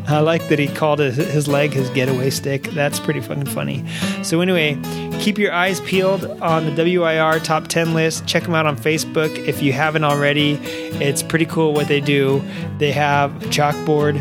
I 0.08 0.20
like 0.20 0.46
that 0.48 0.58
he 0.58 0.68
called 0.68 1.00
his 1.00 1.48
leg 1.48 1.72
his 1.72 1.90
getaway 1.90 2.30
stick. 2.30 2.64
That's 2.70 3.00
pretty 3.00 3.20
fucking 3.20 3.46
funny. 3.46 3.84
So, 4.22 4.40
anyway, 4.40 4.78
keep 5.18 5.36
your 5.36 5.52
eyes 5.52 5.80
peeled 5.80 6.24
on 6.40 6.74
the 6.74 6.98
WIR 6.98 7.40
top 7.40 7.66
10 7.66 7.92
list. 7.92 8.26
Check 8.26 8.44
them 8.44 8.54
out 8.54 8.66
on 8.66 8.76
Facebook 8.76 9.36
if 9.46 9.62
you 9.62 9.72
haven't 9.72 10.04
already. 10.04 10.54
It's 11.02 11.22
pretty 11.22 11.46
cool 11.46 11.72
what 11.72 11.88
they 11.88 12.00
do. 12.00 12.42
They 12.78 12.92
have 12.92 13.34
a 13.42 13.46
chalkboard, 13.46 14.16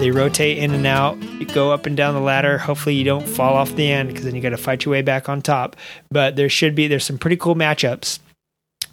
they 0.00 0.10
rotate 0.10 0.58
in 0.58 0.72
and 0.72 0.86
out. 0.86 1.22
You 1.22 1.46
go 1.46 1.72
up 1.72 1.86
and 1.86 1.96
down 1.96 2.14
the 2.14 2.20
ladder. 2.20 2.58
Hopefully, 2.58 2.96
you 2.96 3.04
don't 3.04 3.28
fall 3.28 3.54
off 3.54 3.74
the 3.76 3.90
end 3.90 4.08
because 4.08 4.24
then 4.24 4.34
you 4.34 4.40
got 4.40 4.50
to 4.50 4.56
fight 4.56 4.84
your 4.84 4.92
way 4.92 5.02
back 5.02 5.28
on 5.28 5.40
top. 5.40 5.76
But 6.10 6.36
there 6.36 6.48
should 6.48 6.74
be, 6.74 6.88
there's 6.88 7.04
some 7.04 7.18
pretty 7.18 7.36
cool 7.36 7.54
matchups 7.54 8.18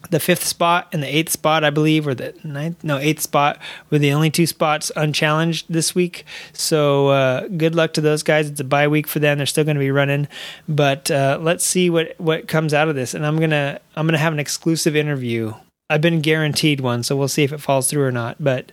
the 0.09 0.19
fifth 0.19 0.43
spot 0.43 0.89
and 0.91 1.01
the 1.01 1.15
eighth 1.15 1.31
spot, 1.31 1.63
I 1.63 1.69
believe, 1.69 2.07
or 2.07 2.13
the 2.13 2.33
ninth, 2.43 2.83
no, 2.83 2.97
eighth 2.97 3.21
spot 3.21 3.59
were 3.89 3.99
the 3.99 4.13
only 4.13 4.29
two 4.29 4.47
spots 4.47 4.91
unchallenged 4.95 5.65
this 5.69 5.95
week. 5.95 6.25
So 6.53 7.09
uh, 7.09 7.47
good 7.47 7.75
luck 7.75 7.93
to 7.93 8.01
those 8.01 8.23
guys. 8.23 8.49
It's 8.49 8.59
a 8.59 8.65
bye 8.65 8.87
week 8.87 9.07
for 9.07 9.19
them. 9.19 9.37
They're 9.37 9.47
still 9.47 9.63
going 9.63 9.75
to 9.75 9.79
be 9.79 9.91
running, 9.91 10.27
but 10.67 11.09
uh, 11.11 11.39
let's 11.41 11.65
see 11.65 11.89
what 11.89 12.15
what 12.17 12.47
comes 12.47 12.73
out 12.73 12.87
of 12.87 12.95
this. 12.95 13.13
And 13.13 13.25
I'm 13.25 13.39
gonna 13.39 13.79
I'm 13.95 14.07
gonna 14.07 14.17
have 14.17 14.33
an 14.33 14.39
exclusive 14.39 14.95
interview. 14.95 15.53
I've 15.89 16.01
been 16.01 16.21
guaranteed 16.21 16.81
one, 16.81 17.03
so 17.03 17.15
we'll 17.15 17.27
see 17.27 17.43
if 17.43 17.53
it 17.53 17.59
falls 17.59 17.89
through 17.89 18.03
or 18.03 18.11
not. 18.11 18.37
But 18.39 18.71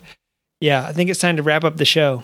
yeah, 0.60 0.86
I 0.86 0.92
think 0.92 1.10
it's 1.10 1.20
time 1.20 1.36
to 1.36 1.42
wrap 1.42 1.64
up 1.64 1.76
the 1.76 1.84
show. 1.84 2.22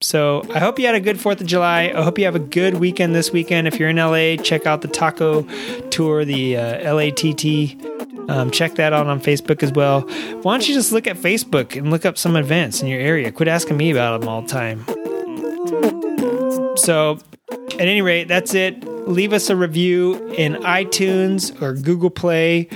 So 0.00 0.44
I 0.52 0.58
hope 0.58 0.78
you 0.78 0.86
had 0.86 0.94
a 0.94 1.00
good 1.00 1.20
Fourth 1.20 1.40
of 1.40 1.46
July. 1.46 1.92
I 1.94 2.02
hope 2.02 2.18
you 2.18 2.24
have 2.24 2.34
a 2.34 2.40
good 2.40 2.74
weekend 2.74 3.14
this 3.14 3.30
weekend. 3.30 3.66
If 3.68 3.78
you're 3.78 3.88
in 3.88 3.96
LA, 3.96 4.36
check 4.36 4.66
out 4.66 4.82
the 4.82 4.88
taco 4.88 5.42
tour, 5.88 6.24
the 6.24 6.56
uh, 6.56 6.94
LATT 6.94 8.13
um, 8.28 8.50
check 8.50 8.74
that 8.76 8.92
out 8.92 9.06
on 9.06 9.20
Facebook 9.20 9.62
as 9.62 9.72
well. 9.72 10.02
Why 10.42 10.54
don't 10.54 10.68
you 10.68 10.74
just 10.74 10.92
look 10.92 11.06
at 11.06 11.16
Facebook 11.16 11.76
and 11.76 11.90
look 11.90 12.04
up 12.04 12.18
some 12.18 12.36
events 12.36 12.82
in 12.82 12.88
your 12.88 13.00
area? 13.00 13.30
Quit 13.32 13.48
asking 13.48 13.76
me 13.76 13.90
about 13.90 14.20
them 14.20 14.28
all 14.28 14.42
the 14.42 14.48
time. 14.48 14.84
So, 16.76 17.18
at 17.50 17.80
any 17.80 18.02
rate, 18.02 18.28
that's 18.28 18.54
it. 18.54 18.84
Leave 19.08 19.32
us 19.32 19.50
a 19.50 19.56
review 19.56 20.14
in 20.32 20.54
iTunes 20.54 21.60
or 21.62 21.74
Google 21.74 22.10
Play 22.10 22.68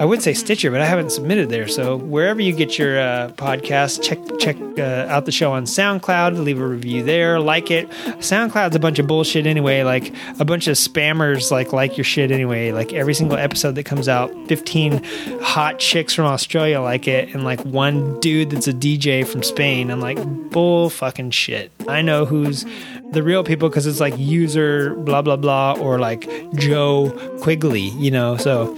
I 0.00 0.04
would 0.04 0.22
say 0.22 0.34
Stitcher, 0.34 0.72
but 0.72 0.80
I 0.80 0.86
haven't 0.86 1.10
submitted 1.10 1.50
there. 1.50 1.68
So 1.68 1.96
wherever 1.96 2.40
you 2.40 2.52
get 2.52 2.78
your 2.78 2.98
uh, 2.98 3.30
podcast, 3.36 4.02
check 4.02 4.18
check 4.40 4.56
uh, 4.76 5.06
out 5.08 5.24
the 5.24 5.30
show 5.30 5.52
on 5.52 5.66
SoundCloud. 5.66 6.42
Leave 6.42 6.60
a 6.60 6.66
review 6.66 7.04
there, 7.04 7.38
like 7.38 7.70
it. 7.70 7.88
SoundCloud's 8.18 8.74
a 8.74 8.80
bunch 8.80 8.98
of 8.98 9.06
bullshit 9.06 9.46
anyway. 9.46 9.84
Like 9.84 10.12
a 10.40 10.44
bunch 10.44 10.66
of 10.66 10.76
spammers 10.76 11.52
like 11.52 11.72
like 11.72 11.96
your 11.96 12.04
shit 12.04 12.32
anyway. 12.32 12.72
Like 12.72 12.92
every 12.92 13.14
single 13.14 13.38
episode 13.38 13.76
that 13.76 13.84
comes 13.84 14.08
out, 14.08 14.32
fifteen 14.48 15.00
hot 15.40 15.78
chicks 15.78 16.12
from 16.12 16.24
Australia 16.24 16.80
like 16.80 17.06
it, 17.06 17.32
and 17.32 17.44
like 17.44 17.60
one 17.60 18.18
dude 18.18 18.50
that's 18.50 18.66
a 18.66 18.72
DJ 18.72 19.24
from 19.24 19.44
Spain. 19.44 19.90
I'm 19.92 20.00
like 20.00 20.18
bull 20.50 20.90
fucking 20.90 21.30
shit. 21.30 21.70
I 21.86 22.02
know 22.02 22.24
who's 22.24 22.66
the 23.12 23.22
real 23.22 23.44
people 23.44 23.68
because 23.68 23.86
it's 23.86 24.00
like 24.00 24.18
user 24.18 24.96
blah 24.96 25.22
blah 25.22 25.36
blah 25.36 25.74
or 25.78 26.00
like 26.00 26.28
Joe 26.54 27.12
Quigley, 27.40 27.90
you 27.90 28.10
know. 28.10 28.36
So 28.36 28.76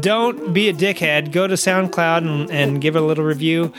don't 0.00 0.52
be 0.52 0.68
a 0.68 0.72
dickhead. 0.72 1.32
Go 1.32 1.46
to 1.46 1.54
SoundCloud 1.54 2.18
and, 2.18 2.50
and 2.50 2.80
give 2.80 2.96
a 2.96 3.00
little 3.00 3.24
review. 3.24 3.72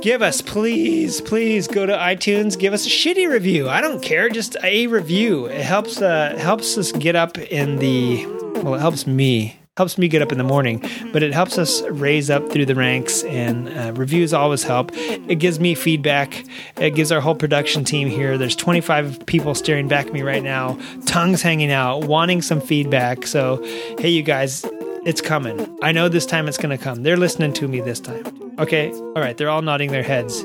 Give 0.00 0.20
us, 0.20 0.42
please, 0.42 1.20
please 1.22 1.66
go 1.66 1.86
to 1.86 1.92
iTunes. 1.92 2.58
Give 2.58 2.74
us 2.74 2.86
a 2.86 2.90
shitty 2.90 3.28
review. 3.28 3.68
I 3.68 3.80
don't 3.80 4.02
care, 4.02 4.28
just 4.28 4.56
a 4.62 4.86
review. 4.86 5.46
It 5.46 5.62
helps 5.62 6.02
uh, 6.02 6.36
helps 6.38 6.76
us 6.76 6.92
get 6.92 7.16
up 7.16 7.38
in 7.38 7.76
the. 7.78 8.26
Well, 8.62 8.74
it 8.74 8.80
helps 8.80 9.06
me 9.06 9.58
helps 9.76 9.98
me 9.98 10.06
get 10.06 10.22
up 10.22 10.30
in 10.30 10.38
the 10.38 10.44
morning, 10.44 10.84
but 11.12 11.22
it 11.22 11.32
helps 11.32 11.58
us 11.58 11.82
raise 11.88 12.30
up 12.30 12.48
through 12.52 12.66
the 12.66 12.74
ranks. 12.74 13.24
And 13.24 13.68
uh, 13.68 13.92
reviews 13.94 14.32
always 14.32 14.62
help. 14.62 14.90
It 14.94 15.36
gives 15.36 15.58
me 15.58 15.74
feedback. 15.74 16.44
It 16.76 16.94
gives 16.94 17.10
our 17.10 17.20
whole 17.20 17.34
production 17.34 17.82
team 17.82 18.08
here. 18.08 18.38
There's 18.38 18.54
25 18.54 19.26
people 19.26 19.54
staring 19.54 19.88
back 19.88 20.06
at 20.06 20.12
me 20.12 20.22
right 20.22 20.42
now, 20.42 20.78
tongues 21.06 21.42
hanging 21.42 21.72
out, 21.72 22.04
wanting 22.04 22.42
some 22.42 22.60
feedback. 22.60 23.26
So, 23.26 23.64
hey, 23.98 24.10
you 24.10 24.22
guys, 24.22 24.64
it's 25.04 25.20
coming. 25.20 25.78
I 25.82 25.92
know 25.92 26.08
this 26.08 26.26
time 26.26 26.48
it's 26.48 26.58
going 26.58 26.76
to 26.76 26.82
come. 26.82 27.02
They're 27.02 27.16
listening 27.16 27.52
to 27.54 27.68
me 27.68 27.80
this 27.80 28.00
time. 28.00 28.54
Okay. 28.58 28.92
All 28.92 29.14
right. 29.14 29.36
They're 29.36 29.50
all 29.50 29.62
nodding 29.62 29.90
their 29.90 30.02
heads. 30.02 30.44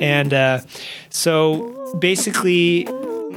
And 0.00 0.32
uh, 0.34 0.60
so 1.10 1.96
basically, 1.98 2.86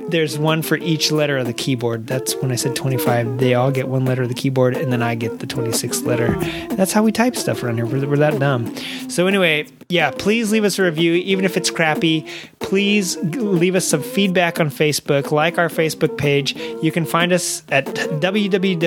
there's 0.10 0.38
one 0.38 0.62
for 0.62 0.78
each 0.78 1.12
letter 1.12 1.38
of 1.38 1.48
the 1.48 1.54
keyboard. 1.54 2.08
That's 2.08 2.36
when 2.36 2.52
I 2.52 2.56
said 2.56 2.76
25. 2.76 3.38
They 3.38 3.54
all 3.54 3.72
get 3.72 3.88
one 3.88 4.06
letter 4.06 4.24
of 4.24 4.30
the 4.30 4.36
keyboard, 4.36 4.76
and 4.76 4.92
then 4.92 5.02
I 5.02 5.16
get 5.16 5.40
the 5.40 5.48
26th 5.48 6.06
letter. 6.06 6.36
That's 6.76 6.94
how 6.94 7.04
we 7.04 7.12
type 7.12 7.36
stuff 7.36 7.64
around 7.64 7.78
here. 7.78 7.86
We're, 7.86 8.08
we're 8.08 8.18
that 8.18 8.40
dumb. 8.40 8.76
So, 9.10 9.28
anyway, 9.28 9.68
yeah, 9.90 10.12
please 10.12 10.52
leave 10.52 10.64
us 10.64 10.80
a 10.80 10.84
review, 10.84 11.14
even 11.14 11.46
if 11.46 11.56
it's 11.58 11.70
crappy. 11.70 12.28
Please 12.60 13.18
leave 13.18 13.76
us 13.76 13.88
some 13.88 14.02
feedback 14.02 14.60
on 14.60 14.70
Facebook, 14.70 15.32
like 15.32 15.58
our 15.58 15.70
Facebook 15.70 16.18
page. 16.18 16.56
You 16.82 16.92
can 16.92 17.06
find 17.06 17.32
us 17.32 17.62
at 17.70 17.86
www.creative 17.86 18.84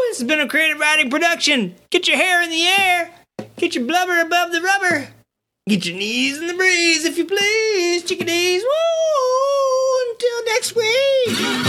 This 0.07 0.19
has 0.19 0.27
been 0.27 0.39
a 0.39 0.47
creative 0.47 0.79
writing 0.79 1.09
production. 1.09 1.75
Get 1.89 2.07
your 2.07 2.15
hair 2.17 2.41
in 2.41 2.49
the 2.49 2.65
air, 2.65 3.11
get 3.57 3.75
your 3.75 3.85
blubber 3.85 4.19
above 4.21 4.53
the 4.53 4.61
rubber. 4.61 5.09
Get 5.67 5.85
your 5.85 5.97
knees 5.97 6.37
in 6.39 6.47
the 6.47 6.53
breeze 6.53 7.03
if 7.03 7.17
you 7.17 7.25
please, 7.25 8.03
chickadees. 8.03 8.63
Woo! 8.63 10.11
Until 10.11 10.45
next 10.45 10.75
week. 10.75 11.68